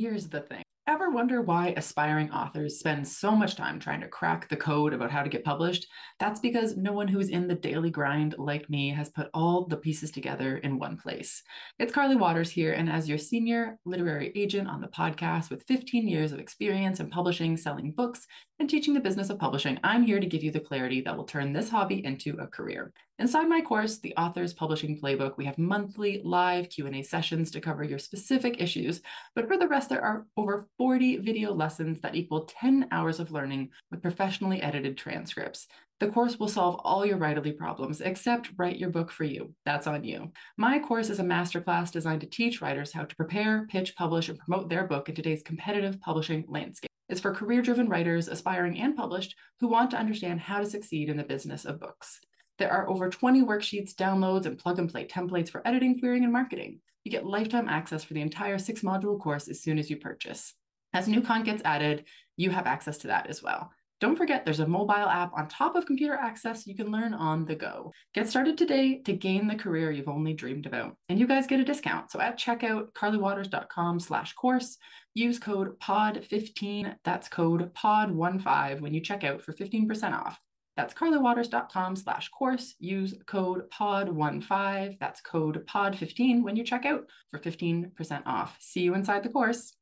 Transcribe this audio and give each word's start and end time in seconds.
Here's 0.00 0.30
the 0.30 0.40
thing 0.40 0.62
Ever 0.86 1.10
wonder 1.10 1.42
why 1.42 1.74
aspiring 1.76 2.32
authors 2.32 2.78
spend 2.78 3.06
so 3.06 3.32
much 3.32 3.54
time 3.54 3.78
trying 3.78 4.00
to 4.00 4.08
crack 4.08 4.48
the 4.48 4.56
code 4.56 4.94
about 4.94 5.10
how 5.10 5.22
to 5.22 5.28
get 5.28 5.44
published? 5.44 5.86
That's 6.18 6.40
because 6.40 6.76
no 6.76 6.92
one 6.92 7.06
who's 7.06 7.28
in 7.28 7.46
the 7.46 7.54
daily 7.54 7.90
grind 7.90 8.34
like 8.38 8.68
me 8.70 8.88
has 8.88 9.10
put 9.10 9.28
all 9.34 9.66
the 9.66 9.76
pieces 9.76 10.10
together 10.10 10.56
in 10.56 10.78
one 10.78 10.96
place. 10.96 11.42
It's 11.78 11.92
Carly 11.92 12.16
Watters 12.16 12.50
here, 12.50 12.72
and 12.72 12.90
as 12.90 13.08
your 13.08 13.18
senior 13.18 13.78
literary 13.84 14.32
agent 14.34 14.68
on 14.68 14.80
the 14.80 14.88
podcast 14.88 15.50
with 15.50 15.66
15 15.68 16.08
years 16.08 16.32
of 16.32 16.40
experience 16.40 16.98
in 16.98 17.10
publishing, 17.10 17.58
selling 17.58 17.92
books, 17.92 18.26
and 18.58 18.68
teaching 18.68 18.94
the 18.94 19.00
business 19.00 19.30
of 19.30 19.38
publishing, 19.38 19.78
I'm 19.84 20.02
here 20.02 20.18
to 20.18 20.26
give 20.26 20.42
you 20.42 20.50
the 20.50 20.60
clarity 20.60 21.02
that 21.02 21.16
will 21.16 21.24
turn 21.24 21.52
this 21.52 21.68
hobby 21.68 22.04
into 22.04 22.36
a 22.40 22.46
career. 22.46 22.92
Inside 23.20 23.50
my 23.50 23.60
course, 23.60 23.98
The 23.98 24.16
Author's 24.16 24.54
Publishing 24.54 24.98
Playbook, 24.98 25.36
we 25.36 25.44
have 25.44 25.58
monthly 25.58 26.22
live 26.24 26.70
Q&A 26.70 27.02
sessions 27.02 27.50
to 27.50 27.60
cover 27.60 27.84
your 27.84 27.98
specific 27.98 28.62
issues, 28.62 29.02
but 29.34 29.46
for 29.46 29.58
the 29.58 29.68
rest 29.68 29.90
there 29.90 30.00
are 30.00 30.24
over 30.38 30.66
40 30.78 31.18
video 31.18 31.52
lessons 31.52 32.00
that 32.00 32.14
equal 32.14 32.46
10 32.46 32.88
hours 32.90 33.20
of 33.20 33.30
learning 33.30 33.72
with 33.90 34.00
professionally 34.00 34.62
edited 34.62 34.96
transcripts. 34.96 35.68
The 35.98 36.08
course 36.08 36.38
will 36.38 36.48
solve 36.48 36.80
all 36.82 37.04
your 37.04 37.18
writerly 37.18 37.54
problems 37.54 38.00
except 38.00 38.52
write 38.56 38.78
your 38.78 38.88
book 38.88 39.10
for 39.10 39.24
you. 39.24 39.52
That's 39.66 39.86
on 39.86 40.02
you. 40.02 40.32
My 40.56 40.78
course 40.78 41.10
is 41.10 41.20
a 41.20 41.22
masterclass 41.22 41.92
designed 41.92 42.22
to 42.22 42.26
teach 42.26 42.62
writers 42.62 42.90
how 42.90 43.04
to 43.04 43.16
prepare, 43.16 43.66
pitch, 43.66 43.94
publish, 43.96 44.30
and 44.30 44.38
promote 44.38 44.70
their 44.70 44.86
book 44.86 45.10
in 45.10 45.14
today's 45.14 45.42
competitive 45.42 46.00
publishing 46.00 46.46
landscape 46.48 46.88
It's 47.10 47.20
for 47.20 47.34
career 47.34 47.60
driven 47.60 47.90
writers, 47.90 48.28
aspiring 48.28 48.80
and 48.80 48.96
published, 48.96 49.36
who 49.58 49.68
want 49.68 49.90
to 49.90 49.98
understand 49.98 50.40
how 50.40 50.60
to 50.60 50.64
succeed 50.64 51.10
in 51.10 51.18
the 51.18 51.22
business 51.22 51.66
of 51.66 51.78
books. 51.78 52.20
There 52.60 52.70
are 52.70 52.90
over 52.90 53.08
20 53.08 53.42
worksheets, 53.42 53.94
downloads, 53.94 54.44
and 54.44 54.58
plug 54.58 54.78
and 54.78 54.90
play 54.90 55.06
templates 55.06 55.48
for 55.48 55.66
editing, 55.66 55.98
querying, 55.98 56.24
and 56.24 56.32
marketing. 56.32 56.80
You 57.04 57.10
get 57.10 57.24
lifetime 57.24 57.70
access 57.70 58.04
for 58.04 58.12
the 58.12 58.20
entire 58.20 58.58
six 58.58 58.82
module 58.82 59.18
course 59.18 59.48
as 59.48 59.62
soon 59.62 59.78
as 59.78 59.88
you 59.88 59.96
purchase. 59.96 60.52
As 60.92 61.08
new 61.08 61.22
content 61.22 61.46
gets 61.46 61.62
added, 61.64 62.04
you 62.36 62.50
have 62.50 62.66
access 62.66 62.98
to 62.98 63.06
that 63.06 63.28
as 63.28 63.42
well. 63.42 63.72
Don't 63.98 64.14
forget, 64.14 64.44
there's 64.44 64.60
a 64.60 64.66
mobile 64.66 64.92
app 64.92 65.32
on 65.32 65.48
top 65.48 65.74
of 65.74 65.86
computer 65.86 66.12
access 66.12 66.66
you 66.66 66.76
can 66.76 66.92
learn 66.92 67.14
on 67.14 67.46
the 67.46 67.54
go. 67.54 67.92
Get 68.12 68.28
started 68.28 68.58
today 68.58 69.00
to 69.06 69.14
gain 69.14 69.46
the 69.46 69.54
career 69.54 69.90
you've 69.90 70.08
only 70.08 70.34
dreamed 70.34 70.66
about. 70.66 70.96
And 71.08 71.18
you 71.18 71.26
guys 71.26 71.46
get 71.46 71.60
a 71.60 71.64
discount. 71.64 72.10
So 72.10 72.20
at 72.20 72.38
checkout, 72.38 72.92
carlywatters.com 72.92 74.00
slash 74.00 74.34
course, 74.34 74.76
use 75.14 75.38
code 75.38 75.80
POD15, 75.80 76.94
that's 77.04 77.28
code 77.28 77.72
POD15 77.72 78.80
when 78.82 78.92
you 78.92 79.00
check 79.00 79.24
out 79.24 79.40
for 79.40 79.54
15% 79.54 80.12
off. 80.12 80.38
That's 80.76 80.94
carlywatters.com 80.94 81.96
slash 81.96 82.28
course. 82.28 82.74
Use 82.78 83.14
code 83.26 83.68
POD15, 83.70 84.98
that's 84.98 85.20
code 85.20 85.66
POD15 85.66 86.42
when 86.42 86.56
you 86.56 86.64
check 86.64 86.86
out 86.86 87.06
for 87.30 87.38
15% 87.38 88.22
off. 88.26 88.56
See 88.60 88.80
you 88.80 88.94
inside 88.94 89.22
the 89.22 89.28
course. 89.28 89.74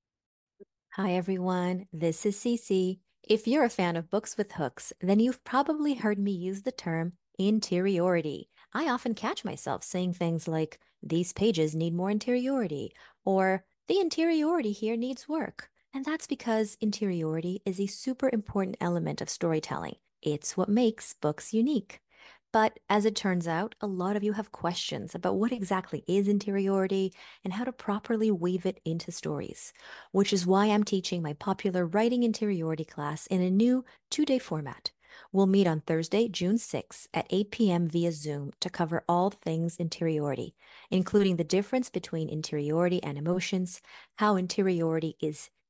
Hi, 0.95 1.13
everyone. 1.13 1.87
This 1.93 2.27
is 2.27 2.37
Cece. 2.37 2.99
If 3.23 3.47
you're 3.47 3.65
a 3.65 3.71
fan 3.71 3.97
of 3.97 4.11
books 4.11 4.37
with 4.37 4.53
hooks, 4.53 4.93
then 5.01 5.21
you've 5.21 5.45
probably 5.45 5.95
heard 5.95 6.19
me 6.19 6.33
use 6.33 6.63
the 6.63 6.73
term 6.73 7.13
interiority. 7.39 8.49
I 8.73 8.89
often 8.89 9.15
catch 9.15 9.45
myself 9.45 9.85
saying 9.85 10.15
things 10.15 10.49
like, 10.49 10.79
these 11.03 11.33
pages 11.33 11.77
need 11.77 11.95
more 11.95 12.11
interiority, 12.11 12.93
or 13.25 13.65
the 13.87 14.01
interiority 14.01 14.73
here 14.73 14.97
needs 14.97 15.29
work. 15.29 15.71
And 15.95 16.05
that's 16.05 16.27
because 16.27 16.77
interiority 16.81 17.63
is 17.65 17.79
a 17.79 17.87
super 17.87 18.29
important 18.33 18.77
element 18.81 19.21
of 19.21 19.31
storytelling. 19.31 19.95
It's 20.23 20.57
what 20.57 20.69
makes 20.69 21.13
books 21.15 21.53
unique. 21.53 22.01
But 22.53 22.79
as 22.89 23.05
it 23.05 23.15
turns 23.15 23.47
out, 23.47 23.75
a 23.81 23.87
lot 23.87 24.17
of 24.17 24.25
you 24.25 24.33
have 24.33 24.53
questions 24.53 25.15
about 25.15 25.37
what 25.37 25.53
exactly 25.53 26.03
is 26.09 26.29
interiority 26.29 27.13
and 27.45 27.53
how 27.53 27.65
to 27.65 27.73
properly 27.73 28.31
weave 28.31 28.65
it 28.65 28.81
into 28.87 29.13
stories, 29.13 29.73
which 30.13 30.33
is 30.33 30.47
why 30.47 30.67
I'm 30.67 30.83
teaching 30.85 31.21
my 31.23 31.35
popular 31.35 31.85
writing 31.87 32.23
interiority 32.23 32.85
class 32.87 33.27
in 33.27 33.43
a 33.43 33.51
new 33.51 33.85
two 34.11 34.25
day 34.25 34.39
format. 34.39 34.93
We'll 35.33 35.47
meet 35.47 35.67
on 35.67 35.81
Thursday, 35.81 36.29
June 36.29 36.59
6 36.59 37.09
at 37.13 37.27
8 37.29 37.51
p.m. 37.51 37.89
via 37.89 38.13
Zoom 38.13 38.53
to 38.61 38.71
cover 38.71 39.05
all 39.09 39.31
things 39.31 39.77
interiority, 39.77 40.55
including 40.91 41.37
the 41.37 41.45
difference 41.45 41.91
between 41.91 42.29
interiority 42.29 43.03
and 43.03 43.19
emotions, 43.19 43.83
how 44.17 44.37
interiority 44.37 45.17
is 45.21 45.51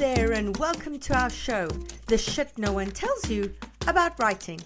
There, 0.00 0.32
and 0.32 0.56
welcome 0.56 0.98
to 0.98 1.14
our 1.14 1.28
show, 1.28 1.68
The 2.06 2.16
Shit 2.16 2.56
No 2.56 2.72
One 2.72 2.90
Tells 2.90 3.28
You 3.28 3.54
About 3.86 4.18
Writing. 4.18 4.58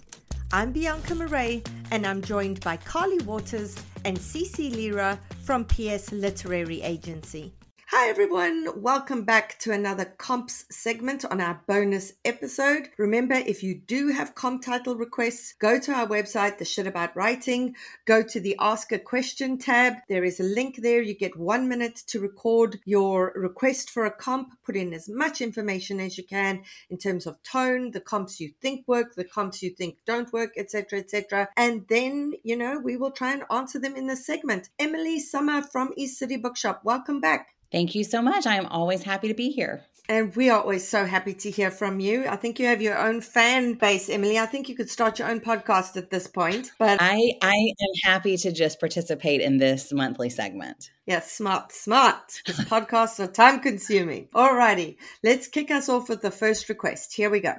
I'm 0.52 0.70
Bianca 0.70 1.12
Marais, 1.16 1.64
and 1.90 2.06
I'm 2.06 2.22
joined 2.22 2.60
by 2.60 2.76
Carly 2.76 3.18
Watters 3.24 3.74
and 4.04 4.16
Cece 4.16 4.70
Lyra 4.72 5.18
from 5.42 5.64
PS 5.64 6.12
Literary 6.12 6.82
Agency. 6.82 7.52
Hi, 7.96 8.08
everyone. 8.08 8.82
Welcome 8.82 9.22
back 9.22 9.56
to 9.60 9.70
another 9.70 10.04
comps 10.04 10.64
segment 10.68 11.24
on 11.24 11.40
our 11.40 11.62
bonus 11.68 12.12
episode. 12.24 12.88
Remember, 12.98 13.34
if 13.34 13.62
you 13.62 13.76
do 13.76 14.08
have 14.08 14.34
comp 14.34 14.64
title 14.64 14.96
requests, 14.96 15.54
go 15.60 15.78
to 15.78 15.92
our 15.92 16.08
website, 16.08 16.58
The 16.58 16.64
Shit 16.64 16.88
About 16.88 17.14
Writing, 17.14 17.76
go 18.04 18.20
to 18.20 18.40
the 18.40 18.56
Ask 18.58 18.90
a 18.90 18.98
Question 18.98 19.58
tab. 19.58 19.94
There 20.08 20.24
is 20.24 20.40
a 20.40 20.42
link 20.42 20.78
there. 20.82 21.02
You 21.02 21.14
get 21.14 21.38
one 21.38 21.68
minute 21.68 21.94
to 22.08 22.18
record 22.18 22.80
your 22.84 23.32
request 23.36 23.90
for 23.90 24.06
a 24.06 24.10
comp, 24.10 24.48
put 24.64 24.74
in 24.74 24.92
as 24.92 25.08
much 25.08 25.40
information 25.40 26.00
as 26.00 26.18
you 26.18 26.24
can 26.24 26.64
in 26.90 26.98
terms 26.98 27.28
of 27.28 27.40
tone, 27.44 27.92
the 27.92 28.00
comps 28.00 28.40
you 28.40 28.52
think 28.60 28.88
work, 28.88 29.14
the 29.14 29.22
comps 29.22 29.62
you 29.62 29.70
think 29.70 29.98
don't 30.04 30.32
work, 30.32 30.54
etc., 30.56 30.98
etc. 30.98 31.48
And 31.56 31.86
then, 31.88 32.32
you 32.42 32.56
know, 32.56 32.76
we 32.76 32.96
will 32.96 33.12
try 33.12 33.32
and 33.32 33.44
answer 33.52 33.78
them 33.78 33.94
in 33.94 34.08
the 34.08 34.16
segment. 34.16 34.68
Emilie 34.80 35.20
Sommer 35.20 35.62
from 35.62 35.92
East 35.96 36.18
City 36.18 36.36
Bookshop, 36.36 36.80
welcome 36.82 37.20
back. 37.20 37.54
Thank 37.74 37.96
you 37.96 38.04
so 38.04 38.22
much. 38.22 38.46
I 38.46 38.54
am 38.54 38.66
always 38.66 39.02
happy 39.02 39.26
to 39.26 39.34
be 39.34 39.50
here. 39.50 39.82
And 40.08 40.36
we 40.36 40.48
are 40.48 40.60
always 40.60 40.86
so 40.86 41.04
happy 41.04 41.34
to 41.34 41.50
hear 41.50 41.72
from 41.72 41.98
you. 41.98 42.24
I 42.28 42.36
think 42.36 42.60
you 42.60 42.66
have 42.66 42.80
your 42.80 42.96
own 42.96 43.20
fan 43.20 43.74
base, 43.74 44.08
Emilie. 44.08 44.38
I 44.38 44.46
think 44.46 44.68
you 44.68 44.76
could 44.76 44.88
start 44.88 45.18
your 45.18 45.28
own 45.28 45.40
podcast 45.40 45.96
at 45.96 46.08
this 46.08 46.28
point. 46.28 46.70
But 46.78 46.98
I, 47.00 47.32
I 47.42 47.74
am 47.80 48.12
happy 48.12 48.36
to 48.36 48.52
just 48.52 48.78
participate 48.78 49.40
in 49.40 49.58
this 49.58 49.92
monthly 49.92 50.30
segment. 50.30 50.90
Yes, 51.04 51.32
smart, 51.32 51.72
smart. 51.72 52.40
Because 52.46 52.64
podcasts 52.66 53.18
are 53.18 53.26
time 53.26 53.58
consuming. 53.58 54.28
Alrighty, 54.32 54.96
let's 55.24 55.48
kick 55.48 55.72
us 55.72 55.88
off 55.88 56.08
with 56.08 56.22
the 56.22 56.30
first 56.30 56.68
request. 56.68 57.12
Here 57.12 57.28
we 57.28 57.40
go. 57.40 57.54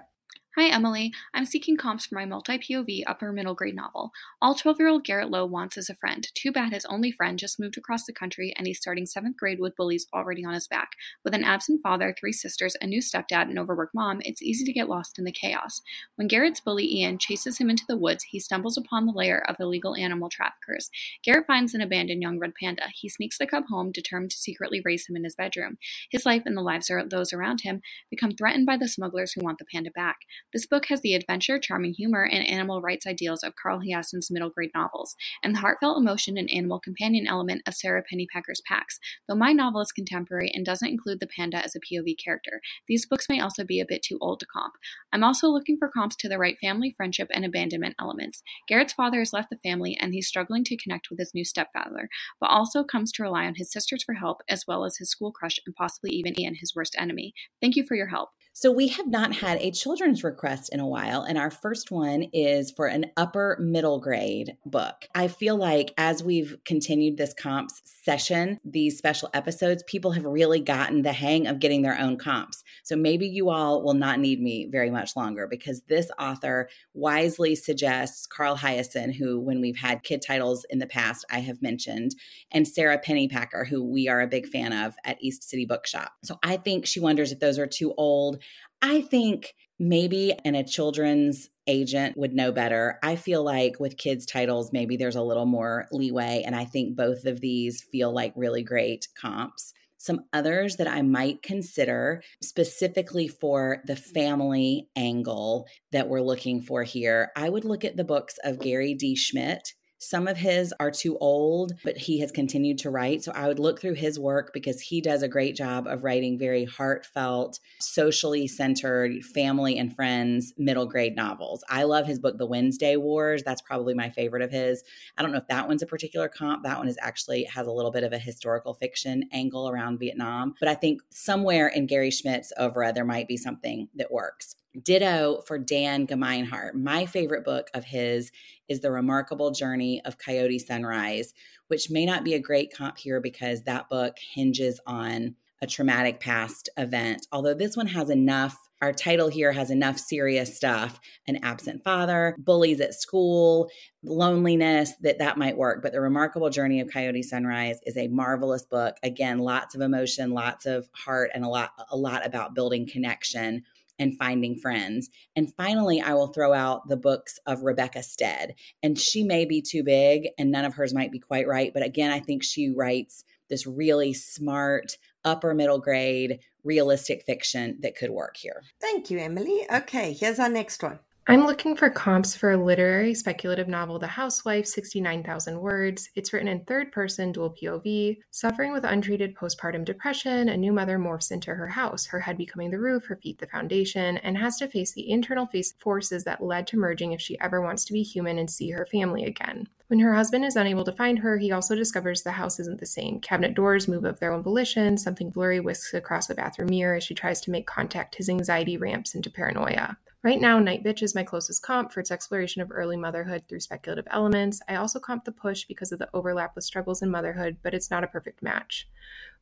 Hi, 0.57 0.69
Emilie. 0.69 1.11
I'm 1.33 1.43
seeking 1.43 1.75
comps 1.75 2.05
for 2.05 2.15
my 2.15 2.23
multi 2.23 2.57
POV 2.57 3.03
upper 3.07 3.33
middle 3.33 3.55
grade 3.55 3.75
novel. 3.75 4.13
All 4.41 4.55
12 4.55 4.79
year 4.79 4.87
old 4.87 5.03
Garrett 5.03 5.29
Lowe 5.29 5.45
wants 5.45 5.75
is 5.75 5.89
a 5.89 5.95
friend. 5.95 6.25
Too 6.33 6.49
bad 6.49 6.71
his 6.71 6.85
only 6.85 7.11
friend 7.11 7.37
just 7.37 7.59
moved 7.59 7.77
across 7.77 8.05
the 8.05 8.13
country 8.13 8.53
and 8.55 8.65
he's 8.65 8.79
starting 8.79 9.05
seventh 9.05 9.35
grade 9.35 9.59
with 9.59 9.75
bullies 9.75 10.07
already 10.13 10.45
on 10.45 10.53
his 10.53 10.65
back. 10.65 10.91
With 11.25 11.35
an 11.35 11.43
absent 11.43 11.81
father, 11.83 12.15
three 12.17 12.31
sisters, 12.31 12.77
a 12.79 12.87
new 12.87 13.01
stepdad, 13.01 13.49
and 13.49 13.59
overworked 13.59 13.93
mom, 13.93 14.21
it's 14.23 14.41
easy 14.41 14.63
to 14.63 14.71
get 14.71 14.87
lost 14.87 15.19
in 15.19 15.25
the 15.25 15.31
chaos. 15.33 15.81
When 16.15 16.29
Garrett's 16.29 16.61
bully 16.61 16.89
Ian 16.89 17.17
chases 17.17 17.57
him 17.57 17.69
into 17.69 17.83
the 17.85 17.97
woods, 17.97 18.23
he 18.23 18.39
stumbles 18.39 18.77
upon 18.77 19.05
the 19.05 19.11
lair 19.11 19.43
of 19.49 19.57
illegal 19.59 19.93
animal 19.93 20.29
traffickers. 20.29 20.89
Garrett 21.21 21.47
finds 21.47 21.73
an 21.73 21.81
abandoned 21.81 22.21
young 22.21 22.39
red 22.39 22.53
panda. 22.57 22.83
He 22.93 23.09
sneaks 23.09 23.37
the 23.37 23.45
cub 23.45 23.65
home, 23.67 23.91
determined 23.91 24.31
to 24.31 24.37
secretly 24.37 24.81
raise 24.85 25.05
him 25.05 25.17
in 25.17 25.25
his 25.25 25.35
bedroom. 25.35 25.79
His 26.09 26.25
life 26.25 26.43
and 26.45 26.55
the 26.55 26.61
lives 26.61 26.89
of 26.89 27.09
those 27.09 27.33
around 27.33 27.59
him 27.63 27.81
become 28.09 28.31
threatened 28.31 28.65
by 28.65 28.77
the 28.77 28.87
smugglers 28.87 29.33
who 29.33 29.43
want 29.43 29.57
the 29.57 29.65
panda 29.65 29.91
back. 29.91 30.19
This 30.55 30.65
book 30.65 30.85
has 30.85 31.01
the 31.01 31.15
adventure, 31.15 31.59
charming 31.59 31.95
humor, 31.95 32.23
and 32.23 32.47
animal 32.47 32.79
rights 32.81 33.05
ideals 33.05 33.43
of 33.43 33.57
Carl 33.57 33.81
Hiaasen's 33.81 34.31
middle 34.31 34.49
grade 34.49 34.71
novels, 34.73 35.17
and 35.43 35.53
the 35.53 35.59
heartfelt 35.59 35.97
emotion 35.97 36.37
and 36.37 36.49
animal 36.49 36.79
companion 36.79 37.27
element 37.27 37.63
of 37.67 37.73
Sara 37.73 38.01
Pennypacker's 38.01 38.61
Pax. 38.65 38.97
Though 39.27 39.35
my 39.35 39.51
novel 39.51 39.81
is 39.81 39.91
contemporary 39.91 40.49
and 40.53 40.65
doesn't 40.65 40.87
include 40.87 41.19
the 41.19 41.27
panda 41.27 41.57
as 41.57 41.75
a 41.75 41.81
POV 41.81 42.15
character, 42.23 42.61
these 42.87 43.05
books 43.05 43.27
may 43.27 43.41
also 43.41 43.65
be 43.65 43.81
a 43.81 43.85
bit 43.85 44.01
too 44.01 44.17
old 44.21 44.39
to 44.39 44.45
comp. 44.45 44.75
I'm 45.11 45.25
also 45.25 45.49
looking 45.49 45.75
for 45.77 45.89
comps 45.89 46.15
to 46.15 46.29
the 46.29 46.39
right 46.39 46.57
family, 46.61 46.93
friendship, 46.95 47.27
and 47.33 47.43
abandonment 47.43 47.95
elements. 47.99 48.41
Garrett's 48.69 48.93
father 48.93 49.19
has 49.19 49.33
left 49.33 49.49
the 49.49 49.57
family 49.57 49.97
and 49.99 50.13
he's 50.13 50.29
struggling 50.29 50.63
to 50.63 50.77
connect 50.77 51.09
with 51.09 51.19
his 51.19 51.33
new 51.33 51.43
stepfather, 51.43 52.07
but 52.39 52.49
also 52.49 52.81
comes 52.81 53.11
to 53.11 53.23
rely 53.23 53.45
on 53.45 53.55
his 53.55 53.69
sisters 53.69 54.03
for 54.05 54.13
help, 54.13 54.41
as 54.47 54.63
well 54.65 54.85
as 54.85 54.95
his 54.95 55.09
school 55.09 55.33
crush 55.33 55.59
and 55.65 55.75
possibly 55.75 56.11
even 56.11 56.39
Ian, 56.39 56.55
his 56.55 56.73
worst 56.73 56.95
enemy. 56.97 57.33
Thank 57.59 57.75
you 57.75 57.85
for 57.85 57.95
your 57.95 58.07
help. 58.07 58.29
So 58.57 58.71
we 58.71 58.87
have 58.87 59.07
not 59.07 59.35
had 59.35 59.57
a 59.57 59.69
children's 59.69 60.23
request 60.23 60.69
in 60.71 60.79
a 60.79 60.87
while, 60.87 61.23
and 61.23 61.37
our 61.37 61.51
first 61.51 61.91
one 61.91 62.23
is 62.31 62.71
for 62.71 62.85
an 62.85 63.07
upper 63.17 63.57
middle 63.59 63.99
grade 63.99 64.55
book. 64.65 65.09
I 65.13 65.27
feel 65.27 65.57
like 65.57 65.93
as 65.97 66.23
we've 66.23 66.55
continued 66.63 67.17
this 67.17 67.33
comps 67.33 67.81
session, 67.83 68.61
these 68.63 68.97
special 68.97 69.29
episodes, 69.33 69.83
people 69.87 70.11
have 70.11 70.23
really 70.23 70.61
gotten 70.61 71.01
the 71.01 71.11
hang 71.11 71.47
of 71.47 71.59
getting 71.59 71.81
their 71.81 71.99
own 71.99 72.15
comps. 72.17 72.63
So 72.83 72.95
maybe 72.95 73.27
you 73.27 73.49
all 73.49 73.83
will 73.83 73.93
not 73.93 74.19
need 74.21 74.39
me 74.39 74.69
very 74.71 74.89
much 74.89 75.17
longer 75.17 75.47
because 75.47 75.81
this 75.89 76.09
author 76.17 76.69
wisely 76.93 77.55
suggests 77.55 78.25
Carl 78.25 78.55
Hiaasen, 78.55 79.13
who, 79.13 79.37
when 79.37 79.59
we've 79.59 79.75
had 79.75 80.03
kid 80.03 80.21
titles 80.25 80.65
in 80.69 80.79
the 80.79 80.87
past, 80.87 81.25
I 81.29 81.39
have 81.39 81.61
mentioned, 81.61 82.15
and 82.53 82.65
Sara 82.65 83.01
Pennypacker, 83.01 83.67
who 83.67 83.83
we 83.83 84.07
are 84.07 84.21
a 84.21 84.27
big 84.27 84.47
fan 84.47 84.71
of 84.71 84.95
at 85.03 85.21
East 85.21 85.43
City 85.43 85.65
Bookshop. 85.65 86.13
So 86.23 86.39
I 86.41 86.55
think 86.55 86.85
she 86.85 87.01
wonders 87.01 87.33
if 87.33 87.39
those 87.41 87.59
are 87.59 87.67
too 87.67 87.93
old. 87.97 88.41
I 88.87 89.01
think 89.01 89.55
maybe 89.79 90.31
and 90.45 90.55
a 90.55 90.63
children's 90.63 91.49
agent 91.65 92.15
would 92.17 92.35
know 92.35 92.51
better. 92.51 92.99
I 93.01 93.15
feel 93.15 93.43
like 93.43 93.79
with 93.79 93.97
kids' 93.97 94.27
titles, 94.27 94.71
maybe 94.71 94.95
there's 94.95 95.15
a 95.15 95.23
little 95.23 95.47
more 95.47 95.87
leeway. 95.91 96.43
And 96.45 96.55
I 96.55 96.65
think 96.65 96.95
both 96.95 97.25
of 97.25 97.41
these 97.41 97.81
feel 97.91 98.13
like 98.13 98.31
really 98.35 98.61
great 98.61 99.07
comps. 99.19 99.73
Some 99.97 100.25
others 100.33 100.75
that 100.75 100.87
I 100.87 101.01
might 101.01 101.41
consider 101.41 102.21
specifically 102.43 103.27
for 103.27 103.81
the 103.87 103.95
family 103.95 104.87
angle 104.95 105.65
that 105.91 106.07
we're 106.07 106.21
looking 106.21 106.61
for 106.61 106.83
here, 106.83 107.31
I 107.35 107.49
would 107.49 107.65
look 107.65 107.83
at 107.83 107.97
the 107.97 108.03
books 108.03 108.35
of 108.43 108.59
Gary 108.59 108.93
D. 108.93 109.15
Schmidt 109.15 109.73
some 109.97 110.27
of 110.27 110.37
his 110.37 110.73
are 110.79 110.91
too 110.91 111.17
old, 111.19 111.73
but 111.83 111.97
he 111.97 112.19
has 112.19 112.31
continued 112.31 112.77
to 112.79 112.89
write. 112.89 113.23
So 113.23 113.31
I 113.31 113.47
would 113.47 113.59
look 113.59 113.79
through 113.79 113.93
his 113.93 114.19
work 114.19 114.51
because 114.53 114.81
he 114.81 115.01
does 115.01 115.23
a 115.23 115.27
great 115.27 115.55
job 115.55 115.87
of 115.87 116.03
writing 116.03 116.37
very 116.37 116.65
heartfelt, 116.65 117.59
socially 117.79 118.47
centered, 118.47 119.23
family 119.23 119.77
and 119.77 119.95
friends 119.95 120.53
middle 120.57 120.85
grade 120.85 121.15
novels. 121.15 121.63
I 121.69 121.83
love 121.83 122.05
his 122.05 122.19
book, 122.19 122.37
The 122.37 122.45
Wednesday 122.45 122.97
Wars. 122.97 123.43
That's 123.43 123.61
probably 123.61 123.93
my 123.93 124.09
favorite 124.09 124.43
of 124.43 124.51
his. 124.51 124.83
I 125.17 125.21
don't 125.21 125.31
know 125.31 125.37
if 125.37 125.47
that 125.47 125.67
one's 125.67 125.81
a 125.81 125.87
particular 125.87 126.27
comp. 126.27 126.63
That 126.63 126.77
one 126.77 126.87
is 126.87 126.97
actually 127.01 127.45
has 127.45 127.67
a 127.67 127.71
little 127.71 127.91
bit 127.91 128.03
of 128.03 128.13
a 128.13 128.19
historical 128.19 128.73
fiction 128.73 129.23
angle 129.31 129.69
around 129.69 129.99
Vietnam. 129.99 130.55
But 130.59 130.69
I 130.69 130.75
think 130.75 131.01
somewhere 131.09 131.67
in 131.67 131.87
Gary 131.87 132.11
Schmidt's 132.11 132.51
oeuvre, 132.59 132.93
there 132.93 133.05
might 133.05 133.27
be 133.27 133.37
something 133.37 133.87
that 133.95 134.11
works. 134.11 134.55
Ditto 134.83 135.41
for 135.45 135.57
Dan 135.57 136.07
Gemeinhart. 136.07 136.73
My 136.73 137.05
favorite 137.05 137.45
book 137.45 137.69
of 137.73 137.85
his 137.85 138.31
is 138.67 138.81
The 138.81 138.91
Remarkable 138.91 139.51
Journey 139.51 140.01
of 140.05 140.17
Coyote 140.17 140.59
Sunrise, 140.59 141.33
which 141.67 141.89
may 141.89 142.05
not 142.05 142.23
be 142.23 142.33
a 142.33 142.39
great 142.39 142.73
comp 142.73 142.97
here 142.97 143.21
because 143.21 143.63
that 143.63 143.89
book 143.89 144.17
hinges 144.33 144.79
on 144.85 145.35
a 145.61 145.67
traumatic 145.67 146.19
past 146.19 146.69
event. 146.77 147.27
Although 147.31 147.53
this 147.53 147.77
one 147.77 147.87
has 147.87 148.09
enough, 148.09 148.57
our 148.81 148.91
title 148.91 149.29
here 149.29 149.53
has 149.53 149.71
enough 149.71 149.97
serious 149.97 150.55
stuff 150.55 150.99
an 151.27 151.39
absent 151.43 151.83
father, 151.83 152.35
bullies 152.37 152.81
at 152.81 152.93
school, 152.93 153.69
loneliness 154.03 154.93
that 155.01 155.19
that 155.19 155.37
might 155.37 155.57
work. 155.57 155.81
But 155.81 155.93
The 155.93 156.01
Remarkable 156.01 156.49
Journey 156.49 156.81
of 156.81 156.91
Coyote 156.91 157.23
Sunrise 157.23 157.79
is 157.85 157.97
a 157.97 158.09
marvelous 158.09 158.65
book. 158.65 158.97
Again, 159.01 159.39
lots 159.39 159.73
of 159.73 159.81
emotion, 159.81 160.31
lots 160.31 160.65
of 160.65 160.89
heart, 160.93 161.31
and 161.33 161.45
a 161.45 161.49
lot, 161.49 161.71
a 161.89 161.95
lot 161.95 162.25
about 162.25 162.53
building 162.53 162.85
connection 162.85 163.63
and 163.99 164.17
Finding 164.17 164.57
Friends. 164.57 165.09
And 165.35 165.53
finally, 165.55 166.01
I 166.01 166.13
will 166.13 166.27
throw 166.27 166.53
out 166.53 166.87
the 166.87 166.97
books 166.97 167.39
of 167.45 167.63
Rebecca 167.63 168.03
Stead. 168.03 168.55
And 168.83 168.99
she 168.99 169.23
may 169.23 169.45
be 169.45 169.61
too 169.61 169.83
big, 169.83 170.29
and 170.37 170.51
none 170.51 170.65
of 170.65 170.73
hers 170.73 170.93
might 170.93 171.11
be 171.11 171.19
quite 171.19 171.47
right. 171.47 171.73
But 171.73 171.83
again, 171.83 172.11
I 172.11 172.19
think 172.19 172.43
she 172.43 172.69
writes 172.69 173.23
this 173.49 173.67
really 173.67 174.13
smart, 174.13 174.97
upper 175.23 175.53
middle 175.53 175.79
grade, 175.79 176.39
realistic 176.63 177.23
fiction 177.25 177.77
that 177.81 177.95
could 177.95 178.09
work 178.09 178.37
here. 178.37 178.63
Thank 178.81 179.11
you, 179.11 179.19
Emilie. 179.19 179.65
Okay, 179.71 180.13
here's 180.13 180.39
our 180.39 180.49
next 180.49 180.81
one. 180.81 180.99
I'm 181.27 181.47
looking 181.47 181.75
for 181.75 181.89
comps 181.89 182.35
for 182.35 182.51
a 182.51 182.63
literary 182.63 183.15
speculative 183.15 183.67
novel, 183.67 183.97
The 183.97 184.05
Housewife, 184.05 184.67
69,000 184.67 185.59
words. 185.59 186.11
It's 186.13 186.31
written 186.31 186.47
in 186.47 186.63
third 186.65 186.91
person, 186.91 187.31
dual 187.31 187.49
POV. 187.49 188.19
Suffering 188.29 188.71
with 188.71 188.83
untreated 188.83 189.33
postpartum 189.33 189.85
depression, 189.85 190.49
a 190.49 190.57
new 190.57 190.71
mother 190.71 190.99
morphs 190.99 191.31
into 191.31 191.55
her 191.55 191.65
house, 191.65 192.05
her 192.05 192.19
head 192.19 192.37
becoming 192.37 192.69
the 192.69 192.79
roof, 192.79 193.07
her 193.07 193.15
feet 193.15 193.39
the 193.39 193.47
foundation, 193.47 194.17
and 194.17 194.37
has 194.37 194.57
to 194.57 194.67
face 194.67 194.93
the 194.93 195.09
internal 195.09 195.49
forces 195.79 196.23
that 196.25 196.43
led 196.43 196.67
to 196.67 196.77
merging 196.77 197.11
if 197.11 197.21
she 197.21 197.39
ever 197.39 197.59
wants 197.59 197.85
to 197.85 197.93
be 197.93 198.03
human 198.03 198.37
and 198.37 198.51
see 198.51 198.69
her 198.69 198.85
family 198.85 199.25
again. 199.25 199.67
When 199.87 200.01
her 200.01 200.13
husband 200.13 200.45
is 200.45 200.55
unable 200.55 200.83
to 200.83 200.91
find 200.91 201.17
her, 201.17 201.39
he 201.39 201.51
also 201.51 201.73
discovers 201.73 202.21
the 202.21 202.33
house 202.33 202.59
isn't 202.59 202.79
the 202.79 202.85
same. 202.85 203.19
Cabinet 203.19 203.55
doors 203.55 203.87
move 203.87 204.05
of 204.05 204.19
their 204.19 204.31
own 204.31 204.43
volition, 204.43 204.95
something 204.95 205.31
blurry 205.31 205.59
whisks 205.59 205.95
across 205.95 206.27
the 206.27 206.35
bathroom 206.35 206.69
mirror 206.69 206.97
as 206.97 207.03
she 207.03 207.15
tries 207.15 207.41
to 207.41 207.51
make 207.51 207.65
contact. 207.65 208.13
His 208.13 208.29
anxiety 208.29 208.77
ramps 208.77 209.15
into 209.15 209.31
paranoia. 209.31 209.97
Right 210.25 210.41
now, 210.41 210.57
Night 210.57 210.83
Bitch 210.83 211.03
is 211.03 211.13
my 211.13 211.21
closest 211.21 211.61
comp 211.61 211.91
for 211.91 211.99
its 211.99 212.09
exploration 212.09 212.59
of 212.59 212.71
early 212.71 212.97
motherhood 212.97 213.43
through 213.47 213.59
speculative 213.59 214.07
elements. 214.09 214.59
I 214.67 214.73
also 214.73 214.99
comp 214.99 215.23
The 215.23 215.31
Push 215.31 215.65
because 215.65 215.91
of 215.91 215.99
the 215.99 216.09
overlap 216.15 216.55
with 216.55 216.63
struggles 216.63 217.03
in 217.03 217.11
motherhood, 217.11 217.57
but 217.61 217.75
it's 217.75 217.91
not 217.91 218.03
a 218.03 218.07
perfect 218.07 218.41
match. 218.41 218.89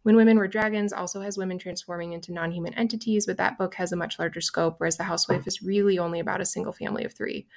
When 0.01 0.17
Women 0.17 0.37
Were 0.37 0.49
Dragons 0.49 0.91
also 0.91 1.21
has 1.21 1.37
women 1.37 1.57
transforming 1.57 2.11
into 2.11 2.33
non 2.33 2.51
human 2.51 2.73
entities, 2.73 3.25
but 3.25 3.37
that 3.37 3.57
book 3.57 3.75
has 3.75 3.93
a 3.93 3.95
much 3.95 4.19
larger 4.19 4.41
scope, 4.41 4.75
whereas 4.77 4.97
The 4.97 5.05
Housewife 5.05 5.47
is 5.47 5.61
really 5.61 5.97
only 5.97 6.19
about 6.19 6.41
a 6.41 6.45
single 6.45 6.73
family 6.73 7.05
of 7.05 7.13
three. 7.13 7.47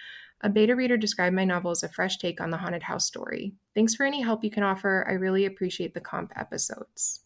A 0.42 0.48
beta 0.48 0.76
reader 0.76 0.96
described 0.96 1.34
my 1.34 1.44
novel 1.44 1.72
as 1.72 1.82
a 1.82 1.88
fresh 1.88 2.18
take 2.18 2.40
on 2.40 2.50
the 2.50 2.58
haunted 2.58 2.84
house 2.84 3.06
story. 3.06 3.54
Thanks 3.74 3.96
for 3.96 4.06
any 4.06 4.22
help 4.22 4.44
you 4.44 4.52
can 4.52 4.62
offer. 4.62 5.04
I 5.08 5.14
really 5.14 5.46
appreciate 5.46 5.94
the 5.94 6.00
comp 6.00 6.32
episodes. 6.36 7.25